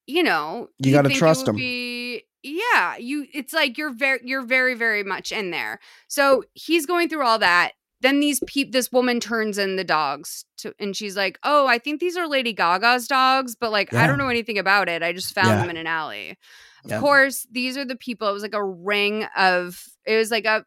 you 0.06 0.22
know 0.22 0.68
You 0.78 0.90
you'd 0.90 0.96
gotta 0.96 1.10
trust 1.10 1.46
them 1.46 1.56
be- 1.56 2.01
yeah 2.42 2.96
you 2.96 3.26
it's 3.32 3.52
like 3.52 3.78
you're 3.78 3.92
very 3.92 4.20
you're 4.24 4.42
very 4.44 4.74
very 4.74 5.04
much 5.04 5.30
in 5.32 5.50
there 5.50 5.78
so 6.08 6.42
he's 6.54 6.86
going 6.86 7.08
through 7.08 7.24
all 7.24 7.38
that 7.38 7.72
then 8.00 8.18
these 8.18 8.40
peop 8.48 8.72
this 8.72 8.90
woman 8.90 9.20
turns 9.20 9.58
in 9.58 9.76
the 9.76 9.84
dogs 9.84 10.44
to 10.58 10.74
and 10.80 10.96
she's 10.96 11.16
like 11.16 11.38
oh 11.44 11.66
i 11.66 11.78
think 11.78 12.00
these 12.00 12.16
are 12.16 12.26
lady 12.26 12.52
gaga's 12.52 13.06
dogs 13.06 13.54
but 13.54 13.70
like 13.70 13.94
i 13.94 14.06
don't 14.06 14.18
know 14.18 14.28
anything 14.28 14.58
about 14.58 14.88
it 14.88 15.02
i 15.02 15.12
just 15.12 15.32
found 15.34 15.48
Yeah. 15.48 15.56
them 15.60 15.70
in 15.70 15.76
an 15.76 15.86
alley 15.86 16.36
of 16.84 16.90
Yeah. 16.90 17.00
course 17.00 17.46
these 17.50 17.76
are 17.76 17.84
the 17.84 17.94
people 17.96 18.28
it 18.28 18.32
was 18.32 18.42
like 18.42 18.54
a 18.54 18.64
ring 18.64 19.24
of 19.36 19.84
it 20.04 20.16
was 20.16 20.30
like 20.32 20.44
a, 20.44 20.64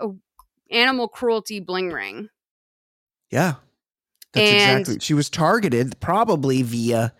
a 0.00 0.08
animal 0.70 1.06
cruelty 1.08 1.60
bling 1.60 1.90
ring 1.90 2.28
Yeah. 3.30 3.54
That's 4.32 4.50
And- 4.50 4.80
exactly. 4.80 4.98
She 5.00 5.14
was 5.14 5.30
targeted 5.30 6.00
probably 6.00 6.62
via 6.62 7.12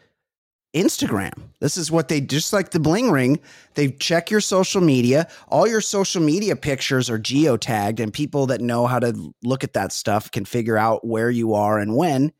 Instagram. 0.75 1.33
This 1.61 1.77
is 1.77 1.91
what 1.91 2.09
they 2.09 2.21
just 2.21 2.53
like 2.53 2.71
the 2.71 2.81
bling 2.81 3.11
ring. 3.11 3.41
They 3.75 3.93
check 3.93 4.31
your 4.31 4.41
social 4.41 4.81
media. 4.81 5.29
All 5.49 5.67
your 5.67 5.81
social 5.81 6.23
media 6.23 6.57
pictures 6.57 7.09
are 7.09 7.19
geotagged, 7.19 8.01
and 8.01 8.13
people 8.13 8.47
that 8.47 8.61
know 8.61 8.87
how 8.87 8.99
to 8.99 9.35
look 9.43 9.65
at 9.65 9.75
that 9.75 9.93
stuff 9.93 10.31
can 10.31 10.45
figure 10.45 10.77
out 10.77 11.07
where 11.07 11.31
you 11.31 11.55
are 11.55 11.79
and 11.79 11.97
when. 11.97 12.33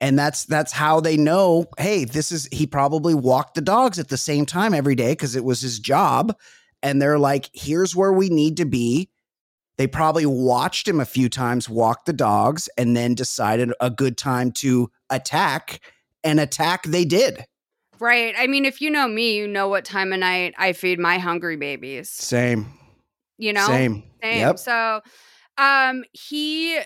And 0.00 0.18
that's 0.18 0.44
that's 0.44 0.72
how 0.72 1.00
they 1.00 1.16
know, 1.16 1.66
hey, 1.78 2.04
this 2.04 2.30
is 2.30 2.48
he 2.52 2.66
probably 2.66 3.14
walked 3.14 3.54
the 3.54 3.62
dogs 3.62 3.98
at 3.98 4.08
the 4.08 4.18
same 4.18 4.44
time 4.44 4.74
every 4.74 4.94
day 4.94 5.12
because 5.12 5.36
it 5.36 5.44
was 5.44 5.62
his 5.62 5.78
job. 5.78 6.36
And 6.82 7.00
they're 7.00 7.18
like, 7.18 7.48
here's 7.54 7.96
where 7.96 8.12
we 8.12 8.28
need 8.28 8.58
to 8.58 8.66
be 8.66 9.08
They 9.78 9.86
probably 9.86 10.26
watched 10.26 10.88
him 10.88 11.00
a 11.00 11.04
few 11.04 11.28
times 11.28 11.68
walk 11.68 12.04
the 12.04 12.12
dogs 12.12 12.68
and 12.78 12.96
then 12.96 13.14
decided 13.14 13.72
a 13.80 13.90
good 13.90 14.16
time 14.16 14.52
to 14.52 14.90
attack 15.10 15.80
and 16.26 16.40
attack 16.40 16.82
they 16.84 17.04
did. 17.04 17.44
Right. 17.98 18.34
I 18.36 18.46
mean, 18.46 18.64
if 18.64 18.80
you 18.80 18.90
know 18.90 19.08
me, 19.08 19.36
you 19.36 19.48
know 19.48 19.68
what 19.68 19.84
time 19.84 20.12
of 20.12 20.18
night 20.18 20.54
I 20.58 20.72
feed 20.74 20.98
my 20.98 21.18
hungry 21.18 21.56
babies. 21.56 22.10
Same. 22.10 22.66
You 23.38 23.52
know? 23.52 23.66
Same. 23.66 24.02
Same. 24.22 24.40
Yep. 24.40 24.58
So 24.58 25.00
um 25.56 26.04
he 26.12 26.78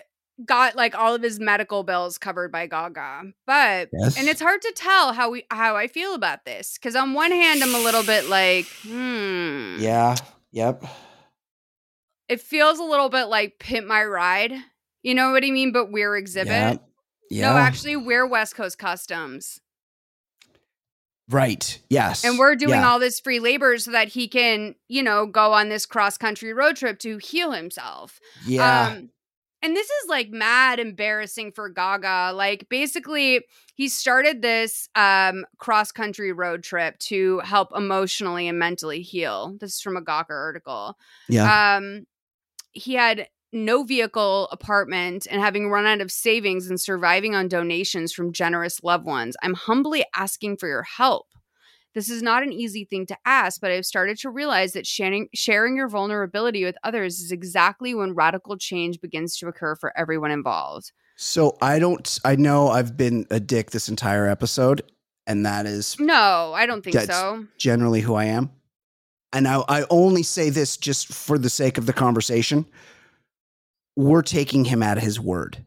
got 0.45 0.75
like 0.75 0.95
all 0.95 1.13
of 1.13 1.21
his 1.21 1.39
medical 1.39 1.83
bills 1.83 2.17
covered 2.17 2.51
by 2.51 2.67
Gaga. 2.67 3.23
But 3.45 3.89
Yes. 3.91 4.17
and 4.17 4.29
it's 4.29 4.41
hard 4.41 4.61
to 4.61 4.71
tell 4.75 5.11
how 5.13 5.31
we 5.31 5.43
how 5.51 5.75
I 5.75 5.87
feel 5.87 6.13
about 6.13 6.45
this 6.45 6.77
cuz 6.77 6.95
on 6.95 7.13
one 7.13 7.31
hand 7.31 7.61
I'm 7.61 7.75
a 7.75 7.79
little 7.79 8.03
bit 8.03 8.29
like, 8.29 8.67
hmm. 8.83 9.77
Yeah. 9.79 10.15
Yep. 10.53 10.85
It 12.29 12.39
feels 12.39 12.79
a 12.79 12.83
little 12.83 13.09
bit 13.09 13.25
like 13.25 13.59
Pimp 13.59 13.85
My 13.87 14.03
Ride. 14.05 14.53
You 15.03 15.15
know 15.15 15.31
what 15.31 15.43
I 15.43 15.51
mean? 15.51 15.73
But 15.73 15.91
we're 15.91 16.15
exhibit. 16.15 16.47
Yeah. 16.47 16.77
Yeah. 17.31 17.51
No, 17.51 17.57
actually 17.57 17.95
we're 17.95 18.27
West 18.27 18.55
Coast 18.55 18.77
Customs. 18.77 19.59
Right. 21.29 21.79
Yes. 21.89 22.25
And 22.25 22.37
we're 22.37 22.55
doing 22.55 22.81
Yeah. 22.81 22.89
all 22.89 22.99
this 22.99 23.19
free 23.19 23.39
labor 23.39 23.77
so 23.77 23.91
that 23.91 24.09
he 24.09 24.27
can, 24.27 24.75
you 24.89 25.01
know, 25.01 25.25
go 25.25 25.53
on 25.53 25.69
this 25.69 25.85
cross 25.85 26.17
country 26.17 26.51
road 26.53 26.75
trip 26.75 26.99
to 26.99 27.17
heal 27.19 27.51
himself. 27.51 28.19
Yeah. 28.45 28.87
Um, 28.87 29.11
and 29.61 29.75
this 29.75 29.87
is 29.87 30.09
like 30.09 30.29
mad 30.29 30.79
embarrassing 30.79 31.53
for 31.53 31.69
Gaga. 31.69 32.33
Like 32.35 32.67
basically, 32.67 33.45
he 33.75 33.87
started 33.87 34.41
this 34.41 34.89
um 34.95 35.45
cross 35.57 35.91
country 35.91 36.33
road 36.33 36.63
trip 36.63 36.97
to 36.99 37.39
help 37.39 37.69
emotionally 37.75 38.47
and 38.49 38.59
mentally 38.59 39.01
heal. 39.01 39.55
This 39.59 39.75
is 39.75 39.81
from 39.81 39.95
a 39.95 40.01
Gawker 40.01 40.31
article. 40.31 40.97
Yeah. 41.29 41.75
Um 41.77 42.07
he 42.73 42.95
had 42.95 43.27
no 43.51 43.83
vehicle, 43.83 44.47
apartment, 44.51 45.27
and 45.29 45.41
having 45.41 45.69
run 45.69 45.85
out 45.85 46.01
of 46.01 46.11
savings 46.11 46.69
and 46.69 46.79
surviving 46.79 47.35
on 47.35 47.47
donations 47.47 48.13
from 48.13 48.31
generous 48.31 48.83
loved 48.83 49.05
ones. 49.05 49.35
I'm 49.41 49.53
humbly 49.53 50.05
asking 50.15 50.57
for 50.57 50.67
your 50.67 50.83
help. 50.83 51.27
This 51.93 52.09
is 52.09 52.21
not 52.21 52.43
an 52.43 52.53
easy 52.53 52.85
thing 52.85 53.05
to 53.07 53.17
ask, 53.25 53.59
but 53.59 53.69
I've 53.69 53.85
started 53.85 54.17
to 54.19 54.29
realize 54.29 54.71
that 54.73 54.87
sharing, 54.87 55.27
sharing 55.33 55.75
your 55.75 55.89
vulnerability 55.89 56.63
with 56.63 56.77
others 56.85 57.19
is 57.19 57.33
exactly 57.33 57.93
when 57.93 58.13
radical 58.13 58.57
change 58.57 59.01
begins 59.01 59.37
to 59.37 59.47
occur 59.47 59.75
for 59.75 59.91
everyone 59.97 60.31
involved. 60.31 60.93
So 61.17 61.57
I 61.61 61.79
don't. 61.79 62.19
I 62.23 62.37
know 62.37 62.69
I've 62.69 62.95
been 62.95 63.27
a 63.29 63.39
dick 63.41 63.71
this 63.71 63.89
entire 63.89 64.27
episode, 64.27 64.81
and 65.27 65.45
that 65.45 65.65
is 65.65 65.99
No, 65.99 66.53
I 66.55 66.65
don't 66.65 66.81
think 66.81 66.99
so. 67.01 67.45
generally 67.57 67.99
who 67.99 68.15
I 68.15 68.25
am. 68.25 68.51
And 69.33 69.47
I, 69.47 69.61
I 69.67 69.85
only 69.89 70.23
say 70.23 70.49
this 70.49 70.77
just 70.77 71.07
for 71.13 71.37
the 71.37 71.49
sake 71.49 71.77
of 71.77 71.85
the 71.85 71.93
conversation. 71.93 72.65
We're 73.95 74.21
taking 74.21 74.65
him 74.65 74.81
at 74.83 74.99
his 74.99 75.19
word. 75.19 75.65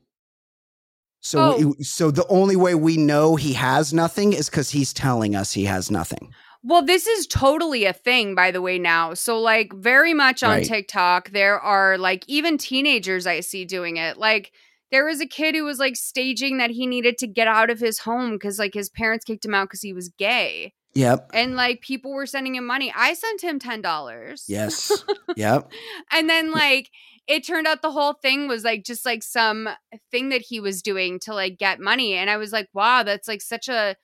So, 1.21 1.39
Oh. 1.41 1.75
we- 1.79 1.85
so 1.85 2.11
the 2.11 2.27
only 2.29 2.57
way 2.57 2.75
we 2.75 2.97
know 2.97 3.37
he 3.37 3.55
has 3.55 3.93
nothing 3.95 4.33
is 4.33 4.51
because 4.51 4.71
he's 4.71 4.93
telling 4.93 5.35
us 5.35 5.53
he 5.53 5.65
has 5.65 5.91
nothing. 5.91 6.33
Well, 6.63 6.83
this 6.85 7.07
is 7.07 7.27
totally 7.27 7.85
a 7.85 7.93
thing, 7.93 8.35
by 8.35 8.51
the 8.51 8.63
way, 8.63 8.79
now. 8.79 9.15
So, 9.15 9.39
like, 9.41 9.73
very 9.75 10.15
much 10.15 10.43
on 10.43 10.51
Right. 10.59 10.67
TikTok, 10.67 11.31
there 11.31 11.59
are 11.61 11.99
like 11.99 12.25
even 12.27 12.57
teenagers 12.59 13.27
I 13.27 13.41
see 13.41 13.65
doing 13.65 13.97
it. 13.99 14.17
Like, 14.19 14.53
there 14.91 15.05
was 15.05 15.21
a 15.21 15.27
kid 15.27 15.55
who 15.55 15.65
was 15.65 15.79
like 15.79 15.97
staging 15.97 16.59
that 16.59 16.71
he 16.71 16.87
needed 16.87 17.19
to 17.19 17.27
get 17.27 17.49
out 17.49 17.69
of 17.69 17.81
his 17.81 18.01
home 18.01 18.33
because 18.35 18.59
like 18.59 18.75
his 18.75 18.89
parents 18.91 19.25
kicked 19.25 19.45
him 19.45 19.55
out 19.55 19.65
because 19.69 19.83
he 19.83 19.93
was 19.93 20.09
gay. 20.19 20.73
Yep. 20.95 21.31
And 21.35 21.57
like 21.57 21.81
people 21.81 22.13
were 22.13 22.27
sending 22.27 22.55
him 22.55 22.67
money. 22.67 22.93
I 22.97 23.15
sent 23.15 23.43
him 23.43 23.59
$10. 23.59 24.45
Yes. 24.47 25.05
yep. 25.37 25.71
And 26.13 26.31
then 26.31 26.53
like 26.53 26.91
it 27.27 27.47
turned 27.47 27.67
out 27.67 27.83
the 27.83 27.93
whole 27.93 28.15
thing 28.15 28.49
was 28.49 28.65
like 28.65 28.85
just 28.85 29.07
like 29.07 29.23
some 29.23 29.69
thing 30.11 30.29
that 30.29 30.43
he 30.43 30.61
was 30.61 30.83
doing 30.83 31.19
to 31.21 31.35
like 31.35 31.59
get 31.59 31.81
money. 31.81 32.15
And 32.15 32.29
I 32.29 32.37
was 32.37 32.53
like, 32.53 32.69
wow, 32.75 33.03
that's 33.03 33.29
like 33.29 33.41
such 33.41 33.69
a 33.69 33.97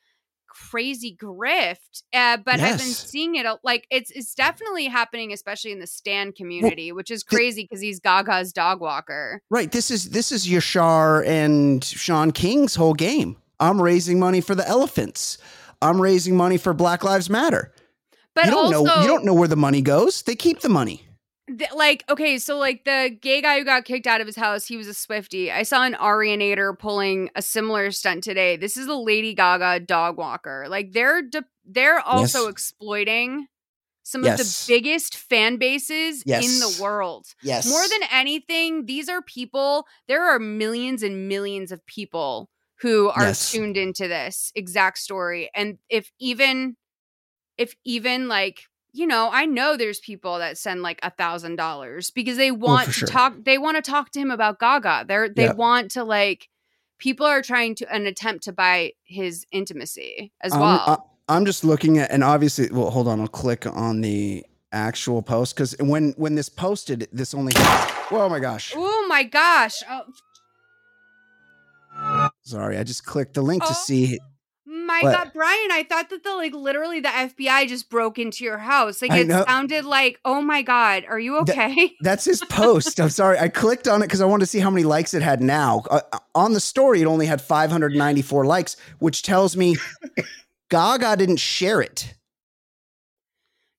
crazy 0.51 1.17
grift. 1.17 2.03
Uh, 2.13 2.37
but 2.39 2.61
I've 2.61 2.79
been 2.79 2.87
seeing 2.87 3.37
it 3.37 3.47
like 3.63 3.87
it's 3.91 4.11
it's 4.11 4.35
definitely 4.35 4.87
happening, 4.87 5.33
especially 5.33 5.73
in 5.73 5.79
the 5.79 5.87
Stan 5.87 6.33
community, 6.33 6.93
which 6.93 7.11
is 7.11 7.23
crazy 7.23 7.63
because 7.63 7.81
he's 7.81 8.01
Gaga's 8.01 8.53
dog 8.53 8.81
walker. 8.81 9.43
Right. 9.51 9.71
This 9.71 9.91
is 9.91 10.11
this 10.11 10.33
is 10.33 10.47
Yashar 10.47 11.27
and 11.27 11.85
Shaun 11.85 12.33
King's 12.33 12.75
whole 12.75 12.95
game. 12.95 13.37
I'm 13.59 13.81
raising 13.81 14.19
money 14.19 14.41
for 14.41 14.55
the 14.55 14.67
elephants. 14.67 15.39
I'm 15.83 16.01
raising 16.01 16.37
money 16.37 16.57
for 16.57 16.75
Black 16.75 17.05
Lives 17.05 17.31
Matter. 17.31 17.73
But 18.35 18.47
you 18.47 18.51
don't 18.51 18.71
know 18.71 19.03
you 19.03 19.07
don't 19.07 19.25
know 19.25 19.35
where 19.35 19.49
the 19.49 19.57
money 19.57 19.83
goes. 19.83 20.23
They 20.23 20.35
keep 20.35 20.61
the 20.61 20.69
money. 20.69 21.07
Th- 21.59 21.73
like 21.75 22.05
okay 22.09 22.39
so 22.39 22.59
like 22.59 22.85
the 22.85 23.17
gay 23.21 23.41
guy 23.43 23.59
who 23.59 23.65
got 23.65 23.85
kicked 23.85 24.07
out 24.07 24.21
of 24.21 24.27
his 24.27 24.37
house 24.37 24.67
he 24.67 24.77
was 24.77 24.87
a 24.87 24.93
Swiftie 24.93 25.51
i 25.53 25.63
saw 25.65 25.83
an 25.85 25.95
arianator 25.95 26.79
pulling 26.79 27.29
a 27.35 27.43
similar 27.43 27.91
stunt 27.91 28.23
today 28.23 28.57
this 28.57 28.77
is 28.77 28.87
a 28.87 28.95
lady 28.95 29.35
gaga 29.35 29.81
dog 29.81 30.17
walker 30.17 30.67
like 30.69 30.93
they're 30.93 31.23
de- 31.23 31.45
they're 31.65 31.99
also 32.01 32.43
Yes. 32.45 32.51
exploiting 32.51 33.47
some 34.03 34.23
Yes. 34.25 34.41
of 34.41 34.47
the 34.47 34.73
biggest 34.81 35.17
fan 35.17 35.57
bases 35.57 36.23
in 36.23 36.61
the 36.61 36.79
world 36.81 37.27
Yes. 37.43 37.67
more 37.69 37.87
than 37.89 38.09
anything 38.13 38.87
these 38.87 39.09
are 39.09 39.21
people 39.23 39.87
there 40.09 40.25
are 40.25 40.39
millions 40.39 41.03
and 41.03 41.27
millions 41.29 41.73
of 41.73 41.85
people 41.87 42.49
who 42.81 43.09
are 43.11 43.25
Yes. 43.25 43.51
tuned 43.51 43.77
into 43.77 44.07
this 44.09 44.53
exact 44.55 44.99
story 44.99 45.51
and 45.55 45.79
if 45.89 46.13
even 46.21 46.77
if 47.59 47.75
even 47.85 48.29
like 48.29 48.63
you 48.93 49.07
know 49.07 49.31
i 49.33 49.47
know 49.47 49.77
there's 49.77 50.01
people 50.01 50.39
that 50.39 50.59
send 50.59 50.83
like 50.83 50.99
a 51.03 51.11
thousand 51.11 51.57
dollars 51.57 52.11
because 52.11 52.37
they 52.37 52.51
oh, 52.51 52.55
want 52.55 52.85
to 52.85 52.91
Oh, 52.91 52.93
for 52.93 52.99
sure. 53.01 53.09
talk 53.09 53.35
they 53.45 53.59
want 53.59 53.77
to 53.77 53.83
talk 53.91 54.11
to 54.13 54.21
him 54.21 54.31
about 54.31 54.59
gaga 54.59 55.05
they're 55.07 55.29
they 55.29 55.45
Yeah. 55.45 55.53
want 55.53 55.91
to 55.93 56.05
like 56.05 56.49
people 56.99 57.25
are 57.27 57.43
trying 57.43 57.75
to 57.77 57.93
an 57.95 58.07
attempt 58.07 58.45
to 58.45 58.53
buy 58.53 58.93
his 59.05 59.47
intimacy 59.53 60.33
as 60.41 60.53
well 60.53 60.85
I- 60.87 60.99
I'm 61.33 61.45
just 61.45 61.63
looking 61.63 61.99
at, 61.99 62.11
and 62.11 62.25
obviously, 62.25 62.69
well, 62.73 62.91
hold 62.91 63.07
on. 63.07 63.21
I'll 63.21 63.29
click 63.29 63.65
on 63.65 64.01
the 64.01 64.45
actual 64.73 65.23
post 65.23 65.55
because 65.55 65.77
when 65.79 66.11
when 66.17 66.35
this 66.35 66.49
posted, 66.49 67.07
this 67.13 67.35
only. 67.35 67.53
Oh 68.11 68.27
my 68.29 68.41
gosh! 68.41 68.73
oh 68.75 69.07
my 69.09 69.23
gosh 69.23 69.81
oh, 69.89 70.03
Sorry, 72.43 72.79
I 72.79 72.83
just 72.83 73.05
clicked 73.05 73.35
the 73.35 73.43
link 73.43 73.63
to 73.63 73.69
Oh. 73.71 73.75
see. 73.85 74.19
My 74.91 75.01
What? 75.03 75.13
god 75.17 75.31
brian 75.33 75.71
i 75.73 75.85
thought 75.89 76.11
that 76.11 76.25
the 76.25 76.35
like 76.35 76.53
literally 76.55 77.01
the 77.01 77.09
fbi 77.09 77.69
just 77.69 77.89
broke 77.89 78.19
into 78.19 78.43
your 78.45 78.59
house 78.59 79.01
like 79.01 79.13
I 79.13 79.19
it 79.21 79.27
know. 79.29 79.45
sounded 79.47 79.85
like 79.85 80.19
oh 80.25 80.41
my 80.43 80.63
god 80.63 81.05
are 81.09 81.19
you 81.21 81.39
okay 81.43 81.93
That's 82.01 82.25
his 82.25 82.43
post. 82.49 82.99
I'm 83.01 83.09
sorry, 83.11 83.39
I 83.39 83.49
clicked 83.49 83.87
on 83.87 84.03
it 84.03 84.07
because 84.07 84.21
I 84.21 84.25
wanted 84.27 84.45
to 84.45 84.47
see 84.47 84.59
how 84.59 84.71
many 84.71 84.85
likes 84.85 85.15
it 85.15 85.23
had. 85.23 85.41
Now 85.41 85.83
uh, 85.91 86.01
on 86.35 86.53
the 86.55 86.61
story, 86.61 87.03
it 87.03 87.07
only 87.07 87.27
had 87.27 87.41
594 87.41 88.47
likes, 88.47 88.77
which 88.99 89.23
tells 89.23 89.57
me 89.57 89.77
Gaga 90.71 91.17
didn't 91.17 91.39
share 91.41 91.81
it. 91.81 92.15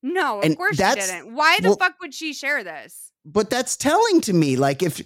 no 0.03 0.39
of 0.39 0.45
And 0.45 0.57
course 0.57 0.77
she 0.77 0.83
didn't 0.83 1.33
why 1.35 1.59
the 1.61 1.69
well- 1.69 1.77
fuck 1.77 1.95
would 2.01 2.13
she 2.13 2.33
share 2.33 2.63
this 2.63 3.11
But 3.25 3.49
that's 3.49 3.75
telling 3.77 4.21
to 4.21 4.33
me, 4.33 4.55
like 4.55 4.81
if. 4.81 5.01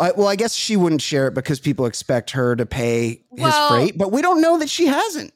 I, 0.00 0.12
well, 0.12 0.28
I 0.28 0.36
guess 0.36 0.54
she 0.54 0.76
wouldn't 0.76 1.02
share 1.02 1.26
it 1.28 1.34
because 1.34 1.58
people 1.60 1.86
expect 1.86 2.30
her 2.32 2.54
to 2.56 2.64
pay 2.66 3.08
his 3.32 3.40
Well- 3.40 3.68
freight, 3.70 3.98
but 3.98 4.12
we 4.12 4.22
don't 4.22 4.40
know 4.40 4.58
that 4.58 4.70
she 4.70 4.86
hasn't. 4.86 5.32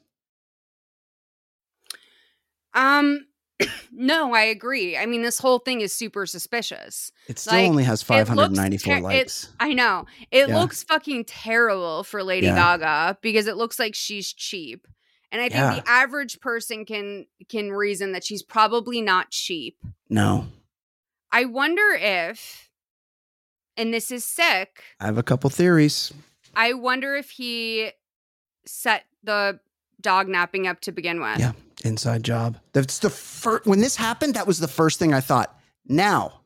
Um, 2.74 3.26
no, 3.92 4.34
I 4.34 4.42
agree. 4.42 4.96
I 4.96 5.06
mean, 5.06 5.22
this 5.22 5.38
whole 5.38 5.58
thing 5.58 5.80
is 5.80 5.92
super 5.92 6.26
suspicious. 6.26 7.12
It 7.28 7.38
still 7.38 7.54
Like, 7.54 7.68
only 7.68 7.84
has 7.84 8.02
594 8.02 9.00
ter- 9.00 9.10
it- 9.10 9.48
I 9.60 9.72
know 9.74 10.06
it 10.30 10.48
Yeah. 10.48 10.58
looks 10.60 10.82
fucking 10.82 11.24
terrible 11.26 12.02
for 12.04 12.22
Lady 12.22 12.46
Yeah. 12.46 12.54
Gaga 12.78 13.18
because 13.20 13.46
it 13.46 13.56
looks 13.56 13.78
like 13.78 13.94
she's 13.94 14.32
cheap, 14.32 14.86
and 15.30 15.40
I 15.40 15.44
think 15.48 15.54
Yeah. 15.60 15.74
the 15.76 15.88
average 15.88 16.40
person 16.40 16.84
can 16.84 17.26
can 17.48 17.72
reason 17.72 18.12
that 18.12 18.24
she's 18.24 18.42
probably 18.42 19.00
not 19.02 19.30
cheap. 19.30 19.76
no, 20.08 20.46
I 21.30 21.44
wonder 21.46 21.92
if, 21.98 22.68
and 23.76 23.92
this 23.92 24.10
is 24.10 24.24
sick. 24.24 24.82
I 25.00 25.06
have 25.06 25.18
a 25.18 25.22
couple 25.22 25.50
theories. 25.50 26.12
I 26.54 26.72
wonder 26.74 27.14
if 27.14 27.30
he 27.30 27.90
set 28.66 29.04
the 29.22 29.60
dog 30.00 30.28
napping 30.28 30.66
up 30.66 30.80
to 30.82 30.92
begin 30.92 31.20
with. 31.20 31.38
Yeah, 31.38 31.52
inside 31.84 32.22
job. 32.22 32.58
That's 32.72 32.98
the 32.98 33.10
first. 33.10 33.66
When 33.66 33.80
this 33.80 33.96
happened, 33.96 34.34
that 34.34 34.46
was 34.46 34.58
the 34.58 34.68
first 34.68 34.98
thing 34.98 35.12
I 35.14 35.20
thought. 35.20 35.56
Now, 35.86 36.40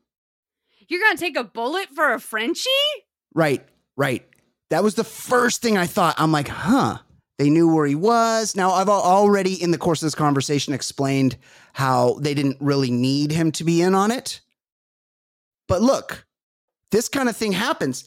You're 0.87 1.01
gonna 1.01 1.17
take 1.17 1.37
a 1.37 1.43
bullet 1.43 1.89
for 1.93 2.13
a 2.13 2.19
Frenchie? 2.19 2.69
Right, 3.33 3.63
right. 3.97 4.25
That 4.69 4.83
was 4.83 4.95
the 4.95 5.03
first 5.03 5.61
thing 5.61 5.77
I 5.77 5.85
thought. 5.85 6.15
I'm 6.17 6.31
like, 6.31 6.47
huh. 6.47 6.99
They 7.37 7.49
knew 7.51 7.71
where 7.71 7.85
he 7.85 7.93
was. 7.93 8.55
Now, 8.55 8.71
I've 8.71 8.89
already, 8.89 9.61
in 9.61 9.69
the 9.69 9.77
course 9.77 10.01
of 10.01 10.07
this 10.07 10.15
conversation, 10.15 10.73
explained 10.73 11.37
how 11.73 12.17
they 12.19 12.33
didn't 12.33 12.57
really 12.59 12.89
need 12.89 13.31
him 13.31 13.51
to 13.53 13.63
be 13.63 13.81
in 13.81 13.93
on 13.93 14.09
it. 14.09 14.41
But 15.67 15.83
look, 15.83 16.25
this 16.91 17.09
kind 17.09 17.29
of 17.29 17.35
thing 17.35 17.51
happens. 17.51 18.05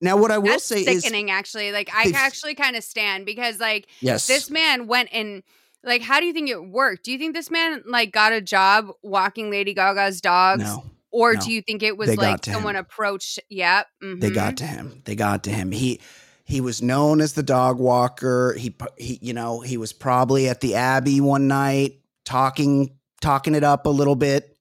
Now, 0.00 0.16
what 0.16 0.30
I 0.32 0.38
will 0.38 0.48
That's 0.48 0.64
say 0.64 0.80
is, 0.80 1.02
sickening, 1.02 1.30
actually. 1.30 1.70
Like, 1.70 1.88
I 1.94 2.12
actually 2.14 2.54
kind 2.54 2.74
of 2.76 2.82
stand 2.82 3.24
because, 3.24 3.60
like, 3.60 3.86
Yes. 4.00 4.26
this 4.26 4.50
man 4.50 4.88
went 4.88 5.08
and, 5.12 5.44
like, 5.84 6.02
how 6.02 6.18
do 6.18 6.26
you 6.26 6.32
think 6.32 6.50
it 6.50 6.64
worked? 6.68 7.04
Do 7.04 7.12
you 7.12 7.18
think 7.18 7.34
this 7.34 7.50
man, 7.50 7.82
like, 7.86 8.10
got 8.12 8.32
a 8.32 8.40
job 8.40 8.88
walking 9.02 9.50
Lady 9.50 9.74
Gaga's 9.74 10.20
dogs 10.20 10.62
No. 10.64 10.84
Or 11.12 11.34
No. 11.34 11.40
do 11.42 11.52
you 11.52 11.62
think 11.62 11.82
it 11.82 11.96
was 11.96 12.08
They 12.08 12.16
like 12.16 12.40
to 12.42 12.50
him. 12.50 12.54
someone 12.54 12.74
approached? 12.74 13.38
Yep. 13.50 13.86
They 14.00 14.06
mhm. 14.06 14.34
got 14.34 14.56
to 14.56 14.66
him. 14.66 15.02
They 15.04 15.14
got 15.14 15.44
to 15.44 15.50
him. 15.50 15.70
He 15.70 16.00
he 16.44 16.60
was 16.60 16.82
known 16.82 17.20
as 17.20 17.34
the 17.34 17.42
dog 17.42 17.78
walker. 17.78 18.54
He 18.58 18.74
he 18.96 19.18
you 19.22 19.32
know, 19.34 19.60
he 19.60 19.76
was 19.76 19.92
probably 19.92 20.48
at 20.48 20.60
the 20.62 20.74
Abbey 20.74 21.20
one 21.20 21.46
night 21.48 22.00
talking 22.24 22.96
talking 23.20 23.54
it 23.54 23.62
up 23.62 23.84
a 23.86 23.90
little 23.90 24.16
bit. 24.16 24.51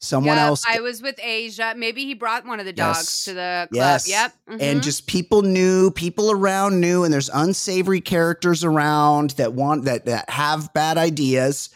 Someone 0.00 0.36
Yep, 0.36 0.46
else 0.46 0.64
I 0.66 0.80
was 0.80 1.02
with 1.02 1.18
Asia. 1.20 1.74
Maybe 1.76 2.04
he 2.04 2.14
brought 2.14 2.46
one 2.46 2.60
of 2.60 2.66
the 2.66 2.72
dogs 2.72 2.98
Yes. 2.98 3.24
to 3.24 3.34
the 3.34 3.68
club. 3.72 3.74
Yes. 3.74 4.08
Yep. 4.08 4.32
And 4.46 4.80
mhm. 4.80 4.82
just 4.82 5.06
people 5.08 5.42
knew, 5.42 5.90
people 5.90 6.30
around 6.30 6.80
knew, 6.80 7.02
and 7.02 7.12
there's 7.12 7.28
unsavory 7.28 8.00
characters 8.00 8.62
around 8.62 9.30
that 9.30 9.54
want 9.54 9.86
that 9.86 10.06
that 10.06 10.30
have 10.30 10.72
bad 10.72 10.98
ideas, 10.98 11.70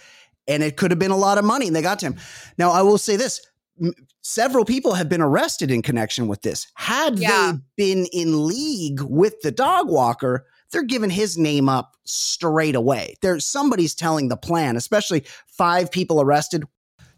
and 0.47 0.63
it 0.63 0.77
could 0.77 0.93
have 0.93 1.01
been 1.01 1.11
a 1.11 1.17
lot 1.17 1.37
of 1.37 1.45
money, 1.45 1.67
and 1.67 1.75
they 1.75 1.83
got 1.83 1.99
to 2.01 2.07
him. 2.07 2.17
Now, 2.59 2.71
I 2.71 2.83
will 2.83 2.99
say 2.99 3.17
this: 3.17 3.41
m- 3.83 3.93
several 4.21 4.65
people 4.65 4.95
have 4.95 5.09
been 5.09 5.21
arrested 5.21 5.73
in 5.73 5.83
connection 5.83 6.29
with 6.29 6.43
this. 6.43 6.69
Had 6.75 7.19
Yeah. 7.19 7.55
they 7.55 7.59
been 7.95 8.07
in 8.13 8.47
league 8.47 9.01
with 9.03 9.41
the 9.43 9.51
dog 9.51 9.89
walker, 9.91 10.47
they're 10.71 10.85
giving 10.85 11.11
his 11.11 11.37
name 11.37 11.69
up 11.69 11.97
straight 12.05 12.77
away. 12.77 13.17
There's 13.21 13.45
somebody's 13.45 13.95
telling 13.97 14.29
the 14.29 14.37
plan, 14.37 14.77
especially 14.77 15.25
five 15.47 15.91
people 15.91 16.21
arrested. 16.21 16.65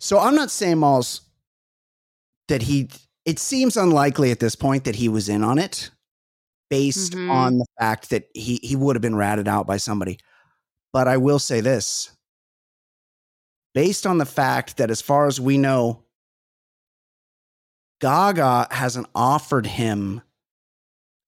So 0.05 0.19
I'm 0.19 0.35
not 0.35 0.51
saying 0.51 0.77
Malls 0.81 1.23
that 2.49 2.61
he 2.61 2.91
it 3.25 3.39
seems 3.39 3.75
unlikely 3.79 4.31
at 4.33 4.39
this 4.39 4.55
point 4.55 4.85
that 4.85 4.97
he 4.97 5.09
was 5.09 5.31
in 5.31 5.43
on 5.43 5.59
it 5.59 5.91
based 6.69 7.13
Mhm. 7.15 7.31
on 7.31 7.57
the 7.57 7.65
fact 7.81 8.11
that 8.11 8.29
he 8.35 8.61
he 8.63 8.77
would 8.77 8.97
have 8.97 9.01
been 9.01 9.17
ratted 9.17 9.49
out 9.49 9.67
by 9.67 9.79
somebody. 9.79 10.19
But 10.93 11.09
I 11.09 11.17
will 11.17 11.39
say 11.39 11.63
this. 11.63 12.11
Based 13.73 14.07
on 14.07 14.19
the 14.19 14.27
fact 14.27 14.77
that 14.77 14.91
as 14.91 15.01
far 15.01 15.27
as 15.27 15.41
we 15.41 15.57
know 15.57 16.05
Gaga 18.03 18.69
hasn't 18.73 19.07
offered 19.15 19.67
him 19.67 20.21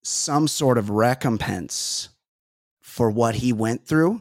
some 0.04 0.48
sort 0.48 0.76
of 0.76 0.90
recompense 0.90 2.10
for 2.82 3.10
what 3.10 3.36
he 3.36 3.54
went 3.54 3.86
through. 3.86 4.20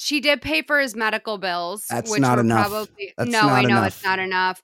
She 0.00 0.20
did 0.20 0.40
pay 0.42 0.62
for 0.62 0.80
his 0.80 0.96
medical 0.96 1.38
bills, 1.38 1.86
That's 1.88 2.10
which 2.10 2.20
not 2.20 2.36
were 2.38 2.42
enough. 2.44 2.68
probably 2.68 3.14
That's 3.16 3.30
no. 3.30 3.42
not 3.42 3.52
I 3.52 3.62
know 3.62 3.68
enough. 3.78 3.86
it's 3.88 4.04
not 4.04 4.18
enough. 4.18 4.62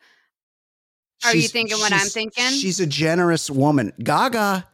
Are 1.24 1.34
you 1.34 1.48
thinking 1.48 1.78
what 1.78 1.92
I'm 1.92 2.06
thinking? 2.06 2.44
She's 2.44 2.78
a 2.80 2.86
generous 2.86 3.50
woman. 3.50 3.92
Gaga, 4.02 4.66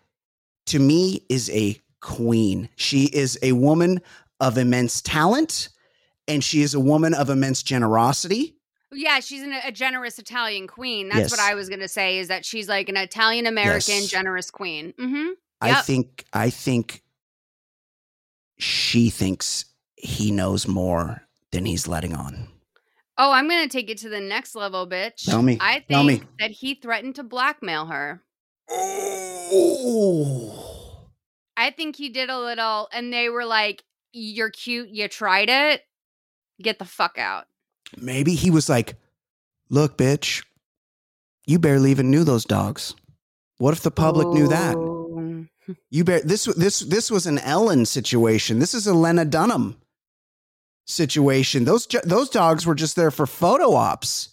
to 0.67 0.79
me, 0.79 1.25
is 1.29 1.49
a 1.51 1.81
queen. 2.01 2.69
She 2.77 3.05
is 3.05 3.39
a 3.43 3.53
woman 3.53 4.01
of 4.41 4.59
immense 4.59 5.01
talent, 5.01 5.69
and 6.27 6.43
she 6.43 6.63
is 6.63 6.75
a 6.75 6.81
woman 6.81 7.15
of 7.15 7.31
immense 7.31 7.63
generosity. 7.63 8.57
Yeah, 8.91 9.21
she's 9.21 9.43
an, 9.43 9.53
a 9.65 9.71
generous 9.73 10.19
Italian 10.19 10.67
queen. 10.67 11.09
That's 11.09 11.31
what 11.31 11.41
I 11.41 11.55
was 11.55 11.69
going 11.69 11.81
to 11.81 11.89
say. 11.89 12.19
Is 12.19 12.29
that 12.29 12.45
she's 12.45 12.69
like 12.69 12.89
an 12.89 12.97
Italian 12.97 13.47
American 13.47 13.95
Yes. 13.95 14.09
generous 14.09 14.51
queen. 14.51 14.93
Mm-hmm. 14.99 15.29
I 15.61 15.81
think. 15.81 16.25
I 16.33 16.51
think 16.51 17.03
she 18.59 19.11
thinks 19.11 19.65
he 20.03 20.31
knows 20.31 20.67
more 20.69 21.23
than 21.53 21.65
he's 21.65 21.89
letting 21.89 22.15
on. 22.15 22.49
Oh, 23.17 23.31
I'm 23.33 23.49
going 23.49 23.63
to 23.63 23.69
take 23.69 23.89
it 23.89 23.99
to 23.99 24.09
the 24.09 24.21
next 24.21 24.55
level, 24.55 24.87
bitch. 24.87 25.25
Tell 25.25 25.43
me. 25.43 25.59
I 25.61 25.75
think 25.75 25.89
Tell 25.89 26.03
me. 26.05 26.23
that 26.41 26.51
he 26.51 26.75
threatened 26.75 27.15
to 27.17 27.23
blackmail 27.23 27.87
her. 27.87 28.23
Oh, 29.55 31.09
I 31.57 31.71
think 31.71 31.97
he 31.97 32.09
did 32.09 32.31
a 32.31 32.39
little, 32.41 32.89
and 32.93 33.13
they 33.13 33.29
were 33.29 33.45
like, 33.45 33.85
"You're 34.13 34.51
cute. 34.51 34.89
You 34.89 35.09
tried 35.09 35.49
it. 35.51 35.83
Get 36.61 36.79
the 36.79 36.85
fuck 36.85 37.19
out." 37.19 37.47
maybe 37.99 38.35
he 38.35 38.51
was 38.51 38.71
like, 38.71 38.97
"Look, 39.69 39.99
bitch, 39.99 40.43
you 41.47 41.59
barely 41.59 41.91
even 41.91 42.11
knew 42.11 42.25
those 42.25 42.47
dogs. 42.47 42.95
What 43.59 43.75
if 43.75 43.83
the 43.83 43.91
public 43.91 44.29
knew 44.29 44.49
that?" 44.49 44.75
Oh. 44.75 45.45
You 45.91 46.05
bear 46.05 46.21
this 46.23 46.47
this 46.57 46.81
this 46.81 47.11
was 47.11 47.27
an 47.27 47.39
Ellen 47.39 47.85
situation. 47.85 48.59
This 48.59 48.73
is 48.75 48.87
a 48.87 48.95
Lena 48.95 49.25
Dunham 49.27 49.77
situation. 50.85 51.65
Those 51.65 51.87
those 52.05 52.29
dogs 52.29 52.67
were 52.67 52.75
just 52.75 52.97
there 52.97 53.11
for 53.11 53.27
photo 53.27 53.75
ops. 53.75 54.31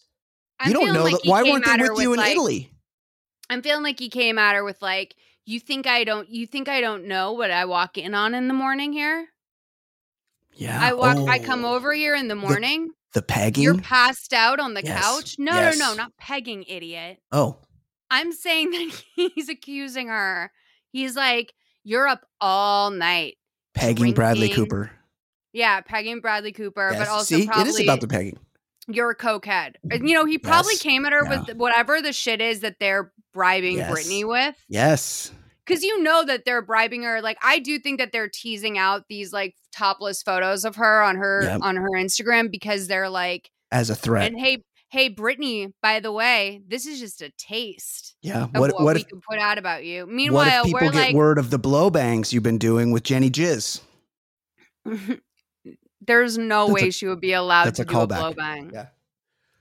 I'm 0.59 0.69
you 0.69 0.73
don't 0.73 0.93
know 0.93 1.03
like 1.03 1.13
that. 1.13 1.21
Why 1.25 1.43
weren't 1.43 1.65
they 1.65 1.77
with 1.77 1.99
you 2.01 2.13
in 2.13 2.19
like- 2.19 2.31
Italy? 2.31 2.71
I'm 3.49 3.61
feeling 3.61 3.83
like 3.83 3.97
he 3.99 4.09
came 4.09 4.37
at 4.37 4.53
her 4.55 4.63
with 4.63 4.81
like, 4.81 5.15
"You 5.45 5.59
think 5.59 5.87
I 5.87 6.03
don't? 6.03 6.29
You 6.29 6.45
think 6.45 6.69
I 6.69 6.81
don't 6.81 7.05
know 7.05 7.31
what 7.31 7.49
I 7.49 7.65
walk 7.65 7.97
in 7.97 8.13
on 8.13 8.35
in 8.35 8.47
the 8.47 8.53
morning 8.53 8.93
here? 8.93 9.27
Yeah, 10.53 10.77
I 10.79 10.93
walk. 10.93 11.17
I 11.29 11.39
come 11.39 11.65
Oh, 11.65 11.73
over 11.75 11.93
here 11.93 12.13
in 12.15 12.27
the 12.27 12.35
morning. 12.35 12.89
the 13.13 13.21
pegging. 13.21 13.63
You're 13.63 13.77
passed 13.79 14.33
out 14.33 14.59
on 14.59 14.73
the 14.75 14.83
Yes, 14.83 15.01
couch. 15.01 15.35
No, 15.39 15.53
yes. 15.53 15.79
no, 15.79 15.89
no, 15.91 15.95
not 15.95 16.11
pegging, 16.17 16.63
idiot. 16.67 17.17
oh, 17.31 17.57
I'm 18.11 18.31
saying 18.33 18.69
that 18.71 19.03
he's 19.15 19.49
accusing 19.49 20.09
her. 20.09 20.51
He's 20.91 21.15
like, 21.15 21.53
"You're 21.83 22.07
up 22.07 22.25
all 22.41 22.91
night." 22.91 23.37
pegging 23.73 24.13
Bradley. 24.13 24.49
Cooper. 24.49 24.91
Yeah, 25.53 25.81
pegging 25.81 26.19
Bradley 26.21 26.51
Cooper, 26.51 26.89
Yes. 26.91 26.99
but 26.99 27.07
also 27.07 27.35
See, 27.37 27.45
probably 27.47 27.63
it 27.63 27.67
is 27.69 27.79
about 27.81 28.01
the 28.01 28.07
pegging. 28.07 28.37
you're 28.87 29.09
a 29.11 29.15
cokehead. 29.15 29.75
And, 29.91 30.07
You 30.07 30.15
know, 30.15 30.25
he 30.25 30.37
probably 30.37 30.73
Yes. 30.73 30.81
came 30.81 31.05
at 31.05 31.13
her 31.13 31.23
Yeah. 31.23 31.41
with 31.47 31.57
whatever 31.57 32.01
the 32.01 32.13
shit 32.13 32.41
is 32.41 32.59
that 32.61 32.75
they're 32.79 33.11
bribing 33.33 33.77
Yes. 33.77 33.91
Britney 33.91 34.27
with. 34.27 34.55
Yes, 34.67 35.31
Because 35.65 35.83
you 35.83 36.01
know 36.01 36.25
that 36.25 36.45
they're 36.45 36.61
bribing 36.63 37.03
her. 37.03 37.21
Like, 37.21 37.37
I 37.43 37.59
do 37.59 37.77
think 37.77 37.99
that 37.99 38.11
they're 38.11 38.27
teasing 38.29 38.77
out 38.79 39.03
these 39.07 39.31
like 39.31 39.55
topless 39.71 40.23
photos 40.23 40.65
of 40.65 40.75
her 40.77 41.01
on 41.03 41.15
her 41.17 41.41
Yep. 41.43 41.59
on 41.61 41.75
her 41.75 41.89
Instagram 41.91 42.49
because 42.51 42.87
they're 42.87 43.09
like, 43.09 43.51
as 43.71 43.91
a 43.91 43.95
threat. 43.95 44.25
and 44.31 44.39
hey, 44.39 44.63
hey, 44.91 45.13
Britney, 45.13 45.71
by 45.83 45.99
the 45.99 46.11
way, 46.11 46.61
this 46.67 46.87
is 46.87 46.99
just 46.99 47.21
a 47.21 47.29
taste 47.37 48.15
yeah. 48.23 48.45
What 48.47 48.73
what, 48.73 48.81
what 48.81 48.95
we 48.95 49.01
if 49.01 49.07
can 49.07 49.21
put 49.21 49.37
out 49.37 49.57
about 49.59 49.85
you. 49.85 50.01
what 50.07 50.09
Meanwhile, 50.13 50.61
if 50.65 50.73
people 50.73 50.89
get 50.89 50.95
like, 50.95 51.15
word 51.15 51.37
of 51.37 51.51
the 51.51 51.59
blow 51.59 51.89
bangs 51.91 52.33
you've 52.33 52.41
been 52.43 52.57
doing 52.57 52.91
with 52.91 53.03
Jenny 53.03 53.29
Jizz? 53.29 53.81
there's 56.01 56.37
no 56.37 56.67
That's 56.67 56.81
way 56.81 56.87
a- 56.89 56.91
she 56.91 57.07
would 57.07 57.21
be 57.21 57.33
allowed 57.33 57.75
to 57.75 57.81
a 57.81 57.85
do 57.85 57.91
a 57.91 57.95
callback. 57.95 58.19
blow 58.19 58.33
bang. 58.33 58.71
Yeah. 58.73 58.87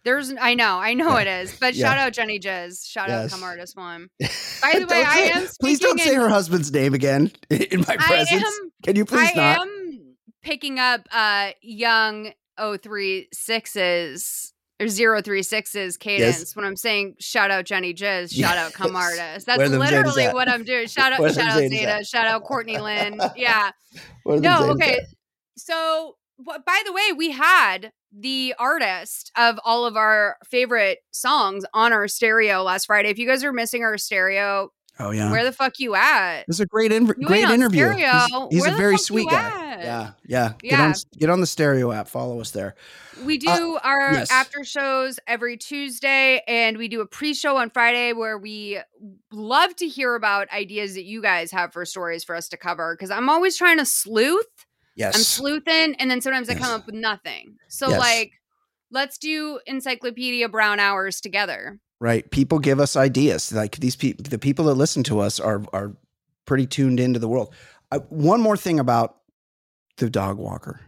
There's, 0.05 0.33
I 0.41 0.55
know, 0.55 0.79
I 0.79 0.95
know 0.95 1.19
Yeah. 1.19 1.23
it 1.41 1.43
is, 1.43 1.57
but 1.59 1.75
Yeah. 1.75 1.89
shout 1.89 1.99
out 1.99 2.13
Jenny 2.15 2.39
Jizz, 2.39 2.89
shout 2.89 3.09
Yes. 3.09 3.25
out 3.27 3.31
Come 3.31 3.43
Artist 3.43 3.77
One. 3.77 4.09
By 4.21 4.79
the 4.79 4.87
way, 4.89 5.05
I 5.07 5.19
am 5.35 5.47
Please 5.61 5.81
don't 5.81 6.01
say 6.01 6.15
in- 6.15 6.21
her 6.21 6.29
husband's 6.29 6.73
name 6.73 6.95
again 6.95 7.31
in 7.51 7.81
my 7.87 7.97
presence. 7.97 8.43
am- 8.43 8.73
Can 8.85 8.97
you 8.97 9.05
please 9.05 9.31
I 9.35 9.35
not? 9.35 9.61
am 9.67 10.15
picking 10.43 10.79
up 10.79 11.07
uh 11.13 11.51
young 11.61 12.33
036's 12.59 14.53
or 14.81 14.87
036's 14.87 15.97
cadence 15.97 16.55
when 16.55 16.65
I'm 16.65 16.77
saying 16.77 17.17
shout 17.19 17.51
out 17.51 17.65
Jenny 17.65 17.93
Jizz, 17.93 18.33
shout 18.33 18.57
out 18.57 18.73
Come 18.73 18.95
Artist. 18.95 19.47
That's 19.47 19.59
Where 19.59 19.69
them 19.69 19.81
Zetas 19.81 19.91
literally 19.91 20.29
what 20.29 20.49
I'm 20.49 20.65
doing. 20.65 20.87
Shout 20.89 21.13
out, 21.13 21.35
shout 21.35 21.49
out 21.49 21.59
Zeta, 21.69 22.05
shout 22.05 22.27
out 22.27 22.45
Courtney 22.45 22.79
Lynn. 22.79 23.21
Yeah. 23.37 23.73
What 24.23 24.35
are 24.39 24.41
them 24.41 24.43
No, 24.67 24.71
okay. 24.73 25.01
So, 25.57 26.15
by 26.39 26.83
the 26.87 26.93
way, 26.93 27.13
we 27.17 27.31
had 27.31 27.93
the 28.13 28.55
artist 28.59 29.31
of 29.37 29.59
all 29.65 29.85
of 29.85 29.97
our 29.97 30.37
favorite 30.49 30.99
songs 31.11 31.65
on 31.75 31.93
our 31.93 32.09
stereo 32.09 32.63
last 32.63 32.87
Friday. 32.87 33.11
If 33.11 33.19
you 33.19 33.27
guys 33.27 33.45
are 33.45 33.53
missing 33.53 33.83
our 33.83 33.99
stereo, 33.99 34.71
Oh 35.01 35.11
yeah. 35.13 35.31
where 35.31 35.45
the 35.45 35.53
fuck 35.53 35.75
you 35.79 35.95
at? 35.95 36.41
It 36.41 36.49
was 36.49 36.61
a 36.61 36.67
great, 36.67 36.91
in- 36.91 37.05
great 37.07 37.45
interview. 37.49 37.85
stereo. 37.93 38.49
He's, 38.51 38.65
he's 38.65 38.73
a 38.73 38.77
very 38.77 38.99
sweet 38.99 39.29
guy. 39.29 39.37
at? 39.75 39.79
Yeah, 39.81 40.11
yeah. 40.27 40.53
Get 40.61 40.73
Yeah. 40.73 40.85
on, 40.87 40.95
get 41.19 41.31
on 41.31 41.41
the 41.41 41.47
stereo 41.47 41.93
app. 41.93 42.09
Follow 42.09 42.41
us 42.41 42.51
there. 42.51 42.75
We 43.25 43.39
do 43.39 43.49
Uh, 43.49 43.81
our 43.85 44.13
yes. 44.15 44.31
after 44.33 44.65
shows 44.65 45.21
every 45.29 45.57
Tuesday, 45.57 46.43
and 46.49 46.79
we 46.79 46.89
do 46.89 47.01
a 47.01 47.07
pre 47.07 47.33
show 47.35 47.57
on 47.59 47.71
Friday 47.71 48.13
where 48.13 48.39
we 48.39 48.81
love 49.31 49.77
to 49.77 49.87
hear 49.87 50.15
about 50.17 50.51
ideas 50.51 50.95
that 50.95 51.05
you 51.05 51.21
guys 51.23 51.51
have 51.53 51.73
for 51.73 51.85
stories 51.85 52.25
for 52.25 52.35
us 52.35 52.49
to 52.49 52.57
cover. 52.57 52.95
Because 52.97 53.11
I'm 53.13 53.29
always 53.29 53.57
trying 53.57 53.79
to 53.79 53.85
sleuth. 53.85 54.47
Yes. 54.99 55.15
I'm 55.17 55.23
sleuthing, 55.23 55.95
and 55.99 56.11
then 56.11 56.21
sometimes 56.21 56.51
I 56.51 56.55
come 56.57 56.73
up 56.73 56.85
with 56.85 56.95
nothing. 56.97 57.57
So, 57.69 57.89
Yes. 57.91 57.99
like, 58.01 58.33
let's 58.91 59.17
do 59.17 59.61
Encyclopedia 59.67 60.49
Brown 60.49 60.81
hours 60.81 61.21
together. 61.21 61.79
right. 62.01 62.31
People 62.31 62.59
give 62.59 62.79
us 62.81 62.95
ideas. 62.97 63.53
Like 63.53 63.77
these 63.79 63.97
people, 63.97 64.23
the 64.29 64.39
people 64.39 64.65
that 64.67 64.75
listen 64.75 65.03
to 65.05 65.19
us 65.21 65.41
are 65.41 65.65
are 65.73 65.97
pretty 66.47 66.67
tuned 66.67 66.99
into 67.01 67.19
the 67.19 67.29
world. 67.29 67.55
Uh, 67.91 67.99
one 68.11 68.41
more 68.41 68.57
thing 68.57 68.79
about 68.81 69.17
the 69.99 70.09
dog 70.11 70.37
walker, 70.39 70.81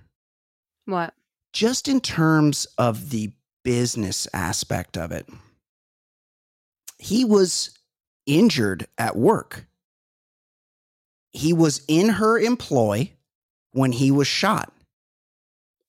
What? 0.86 1.14
just 1.52 1.88
in 1.88 2.00
terms 2.00 2.66
of 2.78 3.10
the 3.10 3.32
business 3.64 4.26
aspect 4.32 4.96
of 4.96 5.10
it, 5.12 5.28
he 6.98 7.24
was 7.24 7.70
injured 8.26 8.86
at 8.98 9.16
work. 9.16 9.66
He 11.32 11.52
was 11.52 11.82
in 11.88 12.08
her 12.10 12.38
employ 12.38 13.12
when 13.72 13.92
he 13.92 14.10
was 14.10 14.26
shot. 14.26 14.72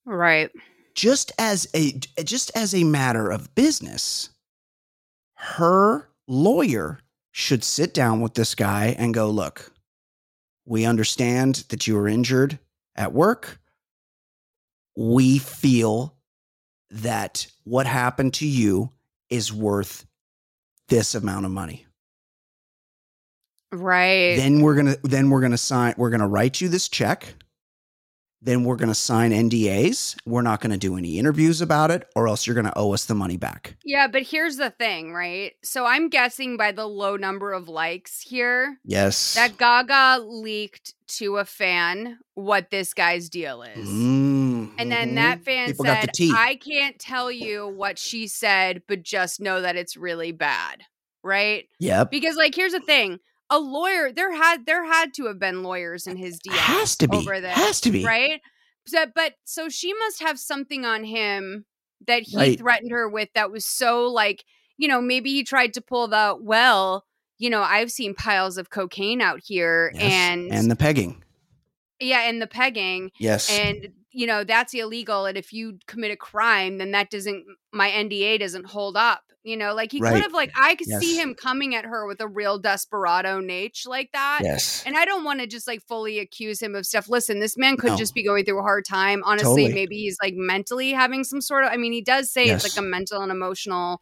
Right. 0.06 0.50
just 0.96 1.32
as 1.38 1.68
a 1.74 1.94
just 2.24 2.52
as 2.56 2.74
a 2.74 2.84
matter 2.84 3.30
of 3.30 3.54
business 3.56 4.30
her 5.36 6.10
lawyer 6.28 7.00
should 7.32 7.64
sit 7.64 7.94
down 7.94 8.20
with 8.20 8.34
this 8.34 8.56
guy 8.56 8.96
and 8.98 9.14
go 9.14 9.30
look 9.30 9.72
we 10.66 10.84
understand 10.86 11.64
that 11.70 11.86
you 11.88 11.96
were 11.96 12.08
injured 12.08 12.60
at 12.96 13.14
work 13.14 13.60
we 14.96 15.38
feel 15.38 16.16
that 16.90 17.48
what 17.64 17.86
happened 17.86 18.34
to 18.36 18.48
you 18.48 18.90
is 19.30 19.54
worth 19.54 20.06
this 20.90 21.16
amount 21.16 21.46
of 21.46 21.52
money. 21.52 21.86
Right. 23.72 24.36
Then 24.36 24.62
we're 24.62 24.76
gonna 24.76 24.98
then 25.04 25.30
we're 25.30 25.40
gonna 25.42 25.58
sign 25.58 25.94
we're 25.98 26.10
gonna 26.10 26.28
write 26.28 26.60
you 26.60 26.68
this 26.68 26.90
check. 26.90 27.34
Then 28.44 28.64
we're 28.64 28.76
gonna 28.76 28.96
sign 28.96 29.32
NDAs. 29.32 30.16
We're 30.26 30.42
not 30.42 30.62
gonna 30.62 30.78
do 30.78 30.98
any 30.98 31.20
interviews 31.20 31.62
about 31.62 31.92
it, 31.92 32.08
or 32.16 32.28
else 32.28 32.48
you're 32.48 32.56
gonna 32.56 32.74
owe 32.76 32.94
us 32.94 33.06
the 33.06 33.14
money 33.16 33.38
back. 33.38 33.76
yeah, 33.86 34.08
but 34.08 34.24
here's 34.24 34.58
the 34.58 34.72
thing, 34.72 35.14
right? 35.14 35.54
So 35.64 35.86
I'm 35.86 36.10
guessing 36.10 36.58
by 36.58 36.72
the 36.72 36.88
low 36.88 37.18
number 37.18 37.54
of 37.54 37.68
likes 37.70 38.22
here 38.22 38.78
Yes. 38.84 39.36
that 39.36 39.58
Gaga 39.58 40.24
leaked 40.26 40.96
to 41.18 41.38
a 41.38 41.46
fan 41.46 42.18
what 42.36 42.72
this 42.72 42.94
guy's 42.94 43.30
deal 43.30 43.62
is. 43.64 43.88
Mm, 43.88 44.72
And 44.80 44.92
then 44.92 45.16
that 45.16 45.44
fan 45.44 45.68
People 45.68 45.86
said. 45.86 46.10
I 46.34 46.56
can't 46.56 46.98
tell 46.98 47.32
you 47.32 47.68
what 47.68 48.00
she 48.00 48.28
said, 48.28 48.82
but 48.88 49.04
just 49.04 49.40
know 49.40 49.62
that 49.62 49.76
it's 49.76 49.96
really 49.98 50.32
bad. 50.32 50.84
Right? 51.24 51.66
Yep. 51.80 52.10
Because 52.10 52.36
like 52.38 52.56
here's 52.56 52.72
the 52.72 52.80
thing. 52.80 53.20
A 53.54 53.60
lawyer, 53.60 54.12
there 54.12 54.34
had 54.34 54.66
there 54.66 54.86
had 54.86 55.14
to 55.16 55.26
have 55.28 55.38
been 55.38 55.62
lawyers 55.62 56.08
in 56.08 56.16
his 56.18 56.40
DMs 56.40 56.54
Has 56.56 56.96
to 56.98 57.08
be. 57.08 57.18
over 57.18 57.40
this. 57.42 57.54
Has 57.54 57.82
to 57.82 57.92
be. 57.92 58.04
Right? 58.06 58.42
So, 58.88 59.06
but 59.14 59.34
so 59.44 59.68
she 59.70 59.94
must 59.94 60.22
have 60.24 60.40
something 60.40 60.86
on 60.86 61.04
him 61.04 61.66
that 62.08 62.24
he 62.24 62.36
Right. 62.38 62.58
threatened 62.58 62.92
her 62.92 63.08
with 63.10 63.30
that 63.36 63.52
was 63.52 63.66
so 63.66 64.08
like, 64.08 64.44
you 64.78 64.88
know, 64.88 65.02
maybe 65.02 65.32
he 65.32 65.44
tried 65.44 65.74
to 65.76 65.82
pull 65.82 66.08
the 66.08 66.36
well, 66.40 67.06
you 67.38 67.50
know, 67.50 67.62
I've 67.62 67.92
seen 67.92 68.16
piles 68.16 68.58
of 68.58 68.70
cocaine 68.70 69.22
out 69.22 69.42
here 69.44 69.92
Yes. 69.94 70.04
and 70.04 70.52
and 70.54 70.72
the 70.72 70.76
pegging. 70.78 71.22
yeah, 72.00 72.22
and 72.30 72.42
the 72.42 72.48
pegging. 72.48 73.12
Yes. 73.20 73.50
And 73.52 73.90
you 74.14 74.28
know, 74.28 74.44
that's 74.44 74.74
illegal. 74.74 75.26
And 75.26 75.38
if 75.38 75.54
you 75.54 75.78
commit 75.88 76.12
a 76.12 76.18
crime, 76.18 76.78
then 76.80 76.92
that 76.92 77.10
doesn't 77.10 77.46
my 77.74 77.90
NDA 77.90 78.40
doesn't 78.40 78.66
hold 78.68 78.96
up. 78.98 79.24
You 79.44 79.58
know, 79.58 79.74
like 79.74 79.92
he 79.92 80.00
Right. 80.00 80.14
could 80.14 80.22
have 80.22 80.34
like 80.34 80.52
I 80.56 80.76
could 80.76 80.88
see 80.88 81.16
him 81.20 81.34
coming 81.34 81.74
at 81.74 81.84
her 81.86 82.06
with 82.06 82.22
a 82.22 82.28
real 82.28 82.60
desperado 82.60 83.40
nature 83.40 83.90
like 83.90 84.12
that. 84.14 84.42
Yes. 84.44 84.84
And 84.86 84.96
I 84.96 85.04
don't 85.04 85.24
want 85.24 85.40
to 85.40 85.48
just 85.48 85.68
like 85.68 85.82
fully 85.88 86.20
accuse 86.20 86.62
him 86.62 86.76
of 86.76 86.86
stuff. 86.86 87.10
Listen, 87.10 87.40
this 87.40 87.58
man 87.58 87.76
could 87.76 87.92
No. 87.92 87.98
just 87.98 88.14
be 88.14 88.24
going 88.24 88.46
through 88.46 88.60
a 88.60 88.64
hard 88.64 88.86
time. 88.86 89.24
Honestly, 89.26 89.64
Totally. 89.64 89.74
maybe 89.74 89.96
he's 89.98 90.18
like 90.22 90.36
mentally 90.36 90.92
having 90.92 91.24
some 91.24 91.42
sort 91.42 91.64
of 91.64 91.72
I 91.72 91.78
mean, 91.78 91.92
he 91.92 92.02
does 92.02 92.32
say 92.32 92.46
it's 92.46 92.64
like 92.64 92.78
a 92.78 92.88
mental 92.88 93.22
and 93.24 93.32
emotional 93.32 94.02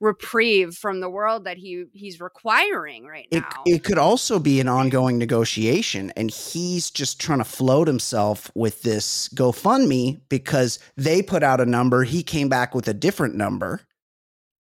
reprieve 0.00 0.74
from 0.76 1.00
the 1.00 1.10
world 1.10 1.44
that 1.44 1.56
he 1.56 1.84
he's 1.92 2.20
requiring 2.20 3.04
right 3.04 3.26
It, 3.32 3.40
now. 3.40 3.62
it 3.66 3.82
could 3.82 3.98
also 3.98 4.38
be 4.38 4.60
an 4.60 4.68
ongoing 4.68 5.18
negotiation, 5.18 6.12
and 6.16 6.30
he's 6.30 6.90
just 6.90 7.20
trying 7.20 7.38
to 7.38 7.44
float 7.44 7.88
himself 7.88 8.50
with 8.54 8.82
this 8.82 9.28
GoFundMe 9.34 10.20
because 10.28 10.78
they 10.96 11.20
put 11.20 11.42
out 11.42 11.60
a 11.60 11.66
number. 11.66 12.04
He 12.04 12.22
came 12.22 12.48
back 12.48 12.74
with 12.76 12.86
a 12.86 12.94
different 12.94 13.34
number, 13.34 13.80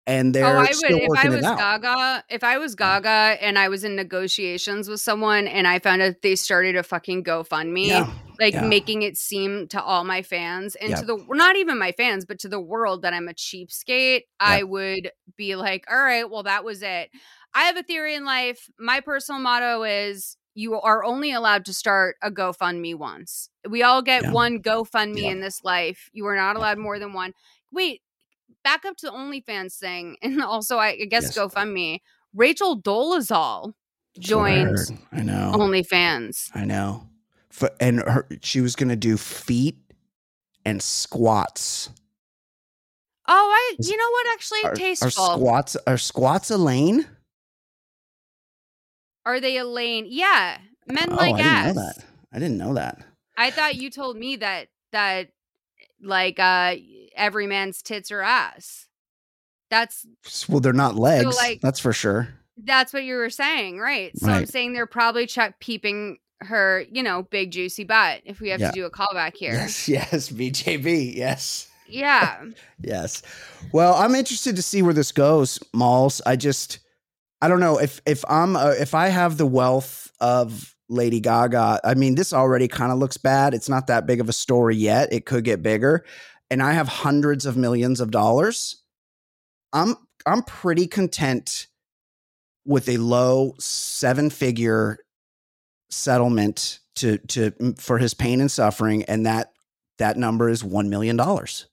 and 0.08 0.36
oh, 0.36 0.40
they're 0.40 0.58
oh, 0.58 0.60
I 0.60 0.72
still 0.72 1.00
would 1.00 1.18
if 1.20 1.26
I 1.26 1.30
was. 1.30 1.42
Gaga. 1.42 2.24
If 2.30 2.44
I 2.44 2.58
was 2.58 2.76
Gaga 2.76 3.38
and 3.42 3.58
I 3.58 3.70
was 3.70 3.84
in 3.84 3.96
negotiations 3.96 4.88
with 4.88 5.02
someone 5.02 5.48
and 5.48 5.68
I 5.68 5.80
found 5.80 6.02
out 6.02 6.22
they 6.22 6.36
started 6.36 6.76
a 6.76 6.84
fucking 6.84 7.24
GoFundMe, 7.24 7.88
Yeah, 7.88 8.12
like 8.40 8.54
yeah. 8.54 8.66
making 8.66 9.02
it 9.02 9.18
seem 9.18 9.68
to 9.70 9.82
all 9.82 10.04
my 10.04 10.22
fans 10.22 10.76
and 10.76 10.92
Yeah. 10.92 10.98
to 10.98 11.06
the 11.06 11.26
not 11.30 11.56
even 11.56 11.78
my 11.80 11.92
fans, 11.92 12.26
but 12.26 12.40
to 12.40 12.48
the 12.50 12.60
world 12.60 13.02
that 13.02 13.14
I'm 13.14 13.28
a 13.28 13.34
cheapskate, 13.34 14.24
I 14.40 14.64
would 14.64 15.12
be 15.38 15.56
like, 15.56 15.86
all 15.92 15.98
right, 16.04 16.30
well 16.30 16.44
that 16.44 16.64
was 16.64 16.84
it. 16.84 17.10
I 17.54 17.64
have 17.64 17.78
a 17.78 17.84
theory 17.84 18.16
in 18.16 18.26
life. 18.26 18.70
My 18.80 19.00
personal 19.02 19.42
motto 19.42 19.84
is. 19.84 20.38
You 20.58 20.80
are 20.80 21.04
only 21.04 21.34
allowed 21.34 21.66
to 21.66 21.74
start 21.74 22.16
a 22.22 22.32
GoFundMe 22.32 22.96
once. 22.96 23.50
We 23.70 23.84
all 23.84 24.02
get 24.02 24.24
Yeah. 24.24 24.32
one 24.32 24.62
GoFundMe 24.64 25.24
in 25.24 25.42
this 25.42 25.66
life. 25.66 26.10
You 26.14 26.26
are 26.28 26.36
not 26.38 26.56
allowed 26.56 26.78
more 26.78 26.98
than 26.98 27.12
one. 27.12 27.34
Wait, 27.74 28.04
back 28.66 28.84
up 28.84 28.98
to 28.98 29.06
the 29.06 29.14
OnlyFans 29.14 29.78
thing, 29.80 30.18
and 30.22 30.42
also 30.44 30.78
I, 30.78 30.88
I 31.02 31.06
guess 31.06 31.24
Yes. 31.24 31.38
GoFundMe. 31.38 32.00
Rachel 32.34 32.82
Dolezal 32.82 33.72
That's 34.16 34.30
what 34.32 34.46
I 34.52 34.66
joined. 34.66 35.00
I 35.14 35.22
know. 35.22 35.54
OnlyFans. 35.56 36.50
I 36.54 36.66
know. 36.66 37.08
F- 37.50 37.70
and 37.80 38.00
her, 38.02 38.28
she 38.42 38.60
was 38.60 38.76
going 38.76 38.90
to 38.90 38.98
do 38.98 39.16
feet 39.16 39.78
and 40.66 40.82
squats. 40.84 41.90
Oh, 43.28 43.50
I 43.54 43.76
you 43.80 43.96
know 43.96 44.10
what? 44.12 44.28
Actually, 44.34 44.64
Are, 44.66 44.72
are 44.72 44.76
tasteful. 44.76 45.12
squats 45.36 45.78
are 45.88 45.98
squats 45.98 46.52
a 46.52 46.58
lane? 46.58 47.08
Are 49.26 49.40
they 49.40 49.58
Elaine? 49.58 50.06
Yeah, 50.08 50.58
men 50.88 51.08
oh, 51.12 51.16
like 51.16 51.36
I 51.36 51.38
didn't 51.38 51.76
know 51.76 51.82
that. 51.82 52.06
I 52.34 52.40
didn't 52.40 52.58
know 52.58 52.74
that. 52.76 53.06
I 53.38 53.50
thought 53.52 53.76
you 53.76 53.90
told 53.90 54.18
me 54.18 54.36
that 54.38 54.68
that 54.92 55.30
like 56.02 56.40
uh 56.40 56.76
every 57.16 57.48
man's 57.48 57.82
tits 57.82 58.12
or 58.12 58.22
ass. 58.22 58.88
That's 59.70 60.06
Well, 60.48 60.60
they're 60.60 60.74
not 60.74 60.96
legs. 60.96 61.36
like- 61.36 61.62
that's 61.62 61.80
for 61.80 61.94
sure. 61.94 62.30
that's 62.58 62.94
what 62.94 63.04
you 63.04 63.16
were 63.16 63.30
saying, 63.30 63.80
right? 63.80 64.18
So 64.18 64.30
I'm 64.30 64.46
saying 64.46 64.74
they're 64.74 64.86
probably 64.86 65.26
check 65.26 65.60
peeping 65.60 66.20
her, 66.42 66.86
you 66.92 67.04
know, 67.04 67.24
big 67.24 67.52
juicy 67.52 67.84
butt. 67.84 68.22
If 68.26 68.40
we 68.40 68.50
have 68.50 68.62
Yeah. 68.62 68.70
to 68.70 68.74
do 68.74 68.86
a 68.86 68.90
callback 68.92 69.36
here, 69.36 69.54
Yes, 69.54 69.90
yes, 69.90 70.30
BJB, 70.30 71.14
yes. 71.16 71.68
yeah. 71.88 72.44
Yes. 72.82 73.22
Well, 73.74 73.96
I'm 73.96 74.16
interested 74.16 74.56
to 74.56 74.62
see 74.62 74.82
where 74.82 74.94
this 74.94 75.12
goes, 75.12 75.60
Malls. 75.74 76.22
I 76.26 76.36
just 76.36 76.80
I 77.42 77.48
don't 77.50 77.60
know 77.60 77.78
if 77.80 78.00
if 78.06 78.24
I'm 78.30 78.56
uh, 78.56 78.74
if 78.80 78.94
I 78.94 79.08
have 79.10 79.38
the 79.38 79.46
wealth 79.46 80.12
of 80.22 80.76
Lady 80.88 81.20
Gaga. 81.20 81.82
I 81.84 81.94
mean, 81.96 82.16
this 82.16 82.32
already 82.32 82.68
kind 82.68 82.92
of 82.92 83.00
looks 83.00 83.18
bad. 83.18 83.54
It's 83.54 83.68
not 83.70 83.88
that 83.88 84.06
big 84.06 84.22
of 84.22 84.30
a 84.30 84.34
story 84.34 84.76
yet. 84.78 85.12
It 85.12 85.26
could 85.26 85.44
get 85.44 85.62
bigger. 85.64 86.06
And 86.50 86.62
I 86.62 86.74
have 86.74 86.88
hundreds 86.88 87.46
of 87.46 87.58
millions 87.58 88.00
of 88.00 88.12
dollars. 88.12 88.84
I'm 89.74 89.96
I'm 90.26 90.44
pretty 90.44 90.88
content 90.88 91.68
with 92.66 92.90
a 92.90 92.98
low 92.98 93.54
seven-figure 93.60 95.00
settlement 95.90 96.80
to 96.96 97.18
to 97.18 97.52
mm, 97.52 97.80
for 97.80 97.98
his 97.98 98.14
pain 98.14 98.42
and 98.42 98.52
suffering 98.52 99.04
and 99.04 99.26
that 99.26 99.52
that 99.98 100.18
number 100.18 100.50
is 100.50 100.64
1 100.64 100.90
million 100.90 101.16
dollars. 101.16 101.68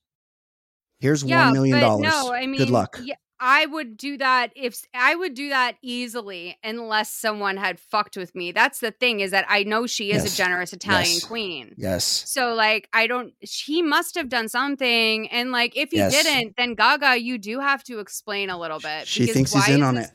Here's 0.99 1.23
yeah, 1.23 1.45
one 1.45 1.53
million 1.53 1.79
dollars. 1.79 2.03
No, 2.03 2.33
I 2.33 2.45
mean, 2.45 2.57
Good 2.57 2.69
luck. 2.69 2.97
Yeah, 3.03 3.15
I 3.45 3.65
would 3.65 3.97
do 3.97 4.17
that 4.19 4.53
if 4.55 4.81
I 4.93 5.15
would 5.15 5.33
do 5.33 5.49
that 5.49 5.75
easily, 5.81 6.57
unless 6.63 7.09
someone 7.09 7.57
had 7.57 7.77
fucked 7.77 8.15
with 8.15 8.33
me. 8.33 8.53
That's 8.53 8.79
the 8.79 8.91
thing 8.91 9.19
is 9.19 9.31
that 9.31 9.45
I 9.49 9.63
know 9.63 9.85
she 9.85 10.11
is 10.11 10.23
Yes. 10.23 10.33
a 10.33 10.37
generous 10.37 10.71
Italian 10.71 11.15
Yes. 11.15 11.23
queen. 11.25 11.75
Yes. 11.77 12.05
So 12.05 12.53
like 12.53 12.87
I 12.93 13.05
don't 13.05 13.33
she 13.43 13.81
must 13.81 14.15
have 14.15 14.29
done 14.29 14.47
something 14.47 15.27
and 15.29 15.51
like 15.51 15.75
if 15.75 15.91
he 15.91 15.97
Yes. 15.97 16.13
didn't 16.13 16.55
then 16.55 16.73
Gaga 16.75 17.17
you 17.19 17.37
do 17.37 17.59
have 17.59 17.83
to 17.83 17.99
explain 17.99 18.49
a 18.49 18.57
little 18.57 18.79
bit 18.79 19.07
She 19.09 19.21
because 19.23 19.33
thinks 19.35 19.53
he's 19.53 19.67
in 19.75 19.83
on 19.83 19.95
this- 19.95 20.07
it. 20.07 20.13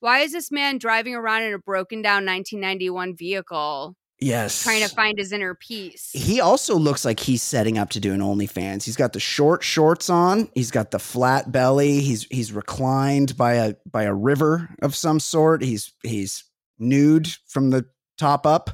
Why 0.00 0.20
is 0.20 0.32
this 0.32 0.50
man 0.50 0.78
driving 0.78 1.14
around 1.14 1.42
in 1.42 1.52
a 1.52 1.58
broken 1.58 2.00
down 2.00 2.24
1991 2.24 3.14
vehicle 3.14 3.94
Yes. 4.24 4.62
trying 4.62 4.82
to 4.82 4.88
find 4.88 5.18
his 5.18 5.32
inner 5.32 5.54
peace? 5.54 6.10
He 6.14 6.40
also 6.40 6.76
looks 6.76 7.04
like 7.04 7.20
he's 7.20 7.42
setting 7.42 7.76
up 7.76 7.90
to 7.90 8.00
do 8.00 8.14
an 8.14 8.20
OnlyFans. 8.20 8.84
He's 8.84 8.96
got 8.96 9.12
the 9.12 9.20
short 9.20 9.62
shorts 9.62 10.08
on. 10.08 10.48
He's 10.54 10.70
got 10.70 10.90
the 10.92 10.98
flat 10.98 11.52
belly. 11.52 12.00
He's 12.00 12.24
he's 12.30 12.50
reclined 12.50 13.36
by 13.36 13.54
a 13.54 13.74
by 13.90 14.04
a 14.04 14.14
river 14.14 14.70
of 14.80 14.96
some 14.96 15.20
sort. 15.20 15.62
He's 15.62 15.92
he's 16.02 16.44
nude 16.78 17.28
from 17.46 17.68
the 17.68 17.84
top 18.16 18.46
up. 18.46 18.70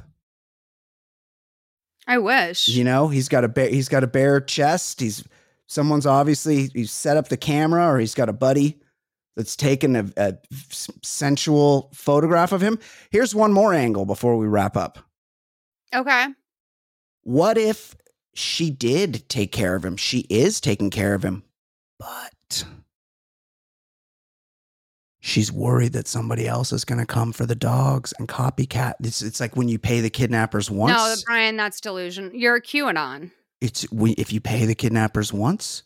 I 2.07 2.17
wish. 2.17 2.69
You 2.69 2.85
know, 2.85 3.09
he's 3.09 3.27
got 3.27 3.43
a 3.43 3.49
bare 3.49 3.69
he's 3.69 3.89
got 3.89 4.05
a 4.05 4.07
bare 4.07 4.39
chest. 4.39 5.01
He's 5.01 5.21
someone's 5.67 6.05
obviously 6.05 6.69
he's 6.73 6.91
set 6.91 7.17
up 7.17 7.27
the 7.27 7.35
camera 7.35 7.87
or 7.87 7.99
he's 7.99 8.15
got 8.15 8.29
a 8.29 8.33
buddy 8.33 8.81
that's 9.35 9.57
taken 9.57 10.13
a 10.15 10.37
sensual 11.01 11.89
photograph 11.93 12.53
of 12.53 12.61
him. 12.61 12.79
Here's 13.11 13.35
one 13.35 13.51
more 13.51 13.73
angle 13.73 14.05
before 14.05 14.37
we 14.37 14.47
wrap 14.47 14.77
up. 14.77 15.10
Okay. 15.93 16.27
What 17.23 17.57
if 17.57 17.95
she 18.33 18.69
did 18.71 19.27
take 19.29 19.51
care 19.51 19.75
of 19.75 19.83
him? 19.85 19.97
She 19.97 20.25
is 20.29 20.59
taking 20.61 20.89
care 20.89 21.13
of 21.13 21.23
him, 21.23 21.43
but 21.99 22.63
she's 25.19 25.51
worried 25.51 25.93
that 25.93 26.07
somebody 26.07 26.47
else 26.47 26.71
is 26.71 26.85
going 26.85 26.99
to 26.99 27.05
come 27.05 27.31
for 27.31 27.45
the 27.45 27.55
dogs 27.55 28.13
and 28.17 28.27
copycat. 28.27 28.93
It's, 29.03 29.21
it's 29.21 29.39
like 29.39 29.55
when 29.55 29.67
you 29.67 29.77
pay 29.77 30.01
the 30.01 30.09
kidnappers 30.09 30.71
once. 30.71 30.97
No, 30.97 31.15
Brian, 31.25 31.57
that's 31.57 31.79
delusion. 31.79 32.31
You're 32.33 32.55
a 32.55 32.61
QAnon. 32.61 33.31
it's 33.59 33.89
we, 33.91 34.11
if 34.13 34.33
you 34.33 34.41
pay 34.41 34.65
the 34.65 34.75
kidnappers 34.75 35.31
once, 35.31 35.83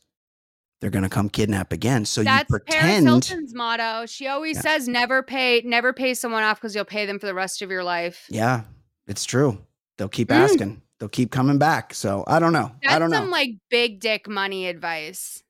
they're 0.82 0.90
going 0.90 1.04
to 1.04 1.10
come 1.10 1.30
kidnap 1.30 1.74
again. 1.74 2.06
So 2.06 2.22
That's 2.24 2.50
you 2.50 2.60
Paris 2.60 2.74
pretend. 2.82 3.08
Hilton's 3.08 3.54
motto. 3.54 4.06
She 4.06 4.28
always 4.28 4.58
Yeah. 4.58 4.62
says 4.62 4.88
never 4.88 5.24
pay 5.24 5.62
never 5.66 5.94
pay 5.94 6.14
someone 6.14 6.44
off 6.44 6.60
because 6.60 6.76
you'll 6.76 6.86
pay 6.86 7.06
them 7.06 7.18
for 7.18 7.26
the 7.26 7.34
rest 7.34 7.62
of 7.62 7.72
your 7.72 7.84
life. 7.84 8.26
Yeah, 8.30 8.62
it's 9.08 9.26
true. 9.26 9.58
They'll 9.98 10.10
keep 10.10 10.30
Mm. 10.30 10.36
asking. 10.36 10.82
They'll 11.00 11.10
keep 11.10 11.32
coming 11.32 11.58
back. 11.58 11.94
So 11.94 12.24
I 12.28 12.40
don't 12.40 12.54
know. 12.54 12.72
That's 12.82 12.96
I 12.96 13.00
don't 13.00 13.10
know. 13.12 13.18
some 13.18 13.30
like 13.32 13.50
big 13.70 14.00
dick 14.00 14.28
money 14.28 14.68
advice. 14.68 15.42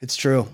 it's 0.00 0.14
true. 0.16 0.46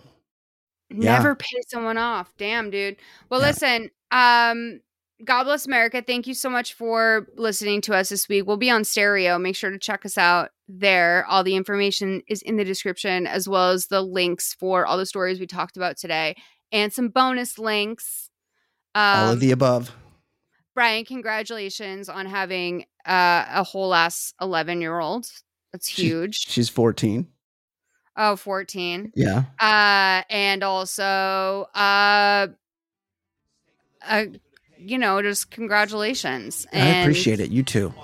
Yeah. 0.91 1.17
Never 1.19 1.35
pay 1.35 1.61
someone 1.69 1.99
off. 1.99 2.33
Damn, 2.39 2.71
dude. 2.71 2.97
Well, 3.31 3.41
Yeah. 3.41 3.47
listen, 3.49 3.91
um, 4.11 4.81
God 5.25 5.45
bless 5.45 5.67
America. 5.67 6.03
Thank 6.07 6.27
you 6.27 6.35
so 6.35 6.49
much 6.51 6.75
for 6.75 7.27
listening 7.37 7.81
to 7.83 7.95
us 7.95 8.09
this 8.11 8.29
week. 8.29 8.47
We'll 8.47 8.57
be 8.57 8.71
on 8.71 8.85
stereo. 8.85 9.39
Make 9.39 9.57
sure 9.57 9.71
to 9.71 9.79
check 9.79 10.05
us 10.05 10.19
out 10.19 10.51
there. 10.69 11.25
All 11.29 11.43
the 11.45 11.57
information 11.57 12.23
is 12.29 12.43
in 12.43 12.57
the 12.57 12.65
description, 12.65 13.27
as 13.27 13.49
well 13.49 13.71
as 13.71 13.87
the 13.87 14.03
links 14.03 14.55
for 14.55 14.85
all 14.87 14.99
the 14.99 15.07
stories 15.07 15.41
we 15.41 15.47
talked 15.47 15.77
about 15.77 15.97
today 15.97 16.35
and 16.73 16.93
some 16.93 17.09
bonus 17.09 17.59
links. 17.59 18.31
Um, 18.95 19.03
All 19.27 19.33
of 19.33 19.41
the 19.41 19.51
above. 19.53 19.93
Brian, 20.75 21.05
congratulations 21.05 22.09
on 22.09 22.27
having 22.27 22.85
uh, 23.07 23.45
a 23.49 23.63
whole 23.63 23.95
ass 23.95 24.35
11 24.41 24.81
year 24.81 24.99
old. 24.99 25.27
That's 25.73 25.89
She- 25.89 26.03
huge. 26.07 26.49
she's 26.49 26.69
14. 26.69 27.29
oh, 28.17 28.37
14. 28.37 29.13
Yeah. 29.15 29.45
Uh, 29.61 30.23
and 30.31 30.63
also, 30.63 31.67
uh, 31.75 32.47
uh, 34.07 34.25
you 34.79 34.99
know, 34.99 35.21
just 35.23 35.51
congratulations. 35.51 36.67
I 36.73 36.79
appreciate 37.03 37.41
it. 37.41 37.51
You 37.51 37.63
too. 37.63 37.95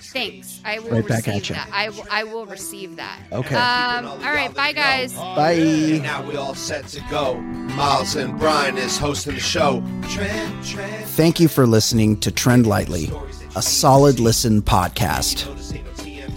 Thanks. 0.00 0.60
I 0.64 0.78
will 0.78 0.90
Right 0.90 1.06
back 1.06 1.26
receive 1.26 1.42
at 1.42 1.48
ya. 1.50 1.54
that. 1.56 1.68
I, 1.72 1.88
will- 1.90 2.06
I 2.10 2.24
will 2.24 2.46
receive 2.46 2.96
that. 2.96 3.18
Okay. 3.32 3.54
Um, 3.54 4.06
all 4.06 4.18
right. 4.18 4.52
Bye, 4.54 4.72
guys. 4.72 5.14
Bye. 5.14 6.00
Now 6.02 6.22
we 6.26 6.36
all 6.36 6.54
set 6.54 6.86
to 6.88 7.00
go. 7.10 7.34
Miles 7.40 8.16
and 8.16 8.38
Brian 8.38 8.76
is 8.78 8.98
hosting 8.98 9.34
the 9.34 9.40
show. 9.40 9.82
Trend, 10.08 10.64
trend. 10.64 11.06
Thank 11.06 11.40
you 11.40 11.48
for 11.48 11.66
listening 11.66 12.18
to 12.20 12.30
Trend 12.30 12.66
Lightly, 12.66 13.10
a 13.56 13.62
solid 13.62 14.20
listen 14.20 14.62
podcast. 14.62 15.46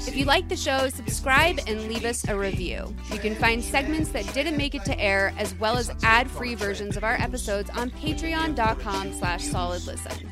If 0.08 0.16
you 0.16 0.26
like 0.26 0.50
the 0.50 0.56
show, 0.56 0.88
subscribe 0.90 1.60
and 1.68 1.88
leave 1.88 2.06
us 2.06 2.28
a 2.28 2.38
review. 2.38 2.96
You 3.12 3.20
can 3.20 3.36
find 3.36 3.64
segments 3.64 4.12
that 4.12 4.32
didn't 4.34 4.56
make 4.58 4.76
it 4.76 4.86
to 4.86 5.00
air, 5.00 5.34
as 5.38 5.56
well 5.56 5.78
as 5.78 5.92
ad-free 6.04 6.56
versions 6.56 6.96
of 6.96 7.04
our 7.04 7.16
episodes 7.16 7.70
on 7.72 7.90
patreon.com 7.92 9.14
slash 9.14 9.44
solid 9.44 9.86
listen. 9.86 10.30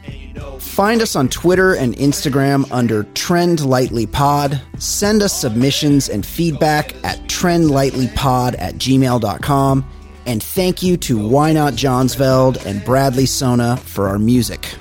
Find 0.60 1.02
us 1.02 1.16
on 1.16 1.30
Twitter 1.30 1.76
and 1.76 1.96
Instagram 1.96 2.72
under 2.72 3.04
Trend 3.14 3.66
Lightly 3.66 4.06
Pod. 4.06 4.62
Send 4.78 5.22
us 5.22 5.40
submissions 5.40 6.10
and 6.10 6.26
feedback 6.26 6.96
at 7.04 7.20
trendlightlypod 7.28 8.56
at 8.60 8.76
gmail.com. 8.76 9.90
And 10.26 10.42
thank 10.42 10.82
you 10.82 10.98
to 10.98 11.28
Why 11.28 11.52
Not 11.52 11.74
Johnsveld 11.74 12.66
and 12.66 12.84
Bradley 12.86 13.26
Sona 13.26 13.78
for 13.78 14.08
our 14.08 14.20
music. 14.20 14.74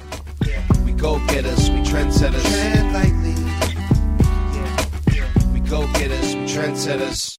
We 0.84 0.92
go 0.92 1.18
getters, 1.26 1.70
we 1.70 1.78
trendsetters. 1.78 2.42
Trend 2.42 2.92
lightly. 2.92 3.11
Trendsetters. 6.52 7.38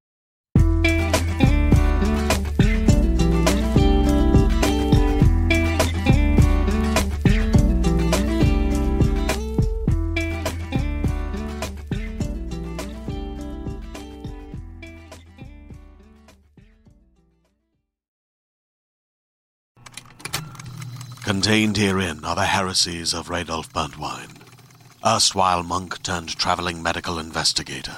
Contained 21.23 21.77
herein 21.77 22.25
are 22.25 22.35
the 22.35 22.45
heresies 22.45 23.13
of 23.13 23.27
Radolf 23.27 23.71
Burntwine, 23.71 24.41
erstwhile 25.05 25.61
monk 25.61 26.01
turned 26.01 26.35
traveling 26.35 26.81
medical 26.81 27.19
investigator. 27.19 27.97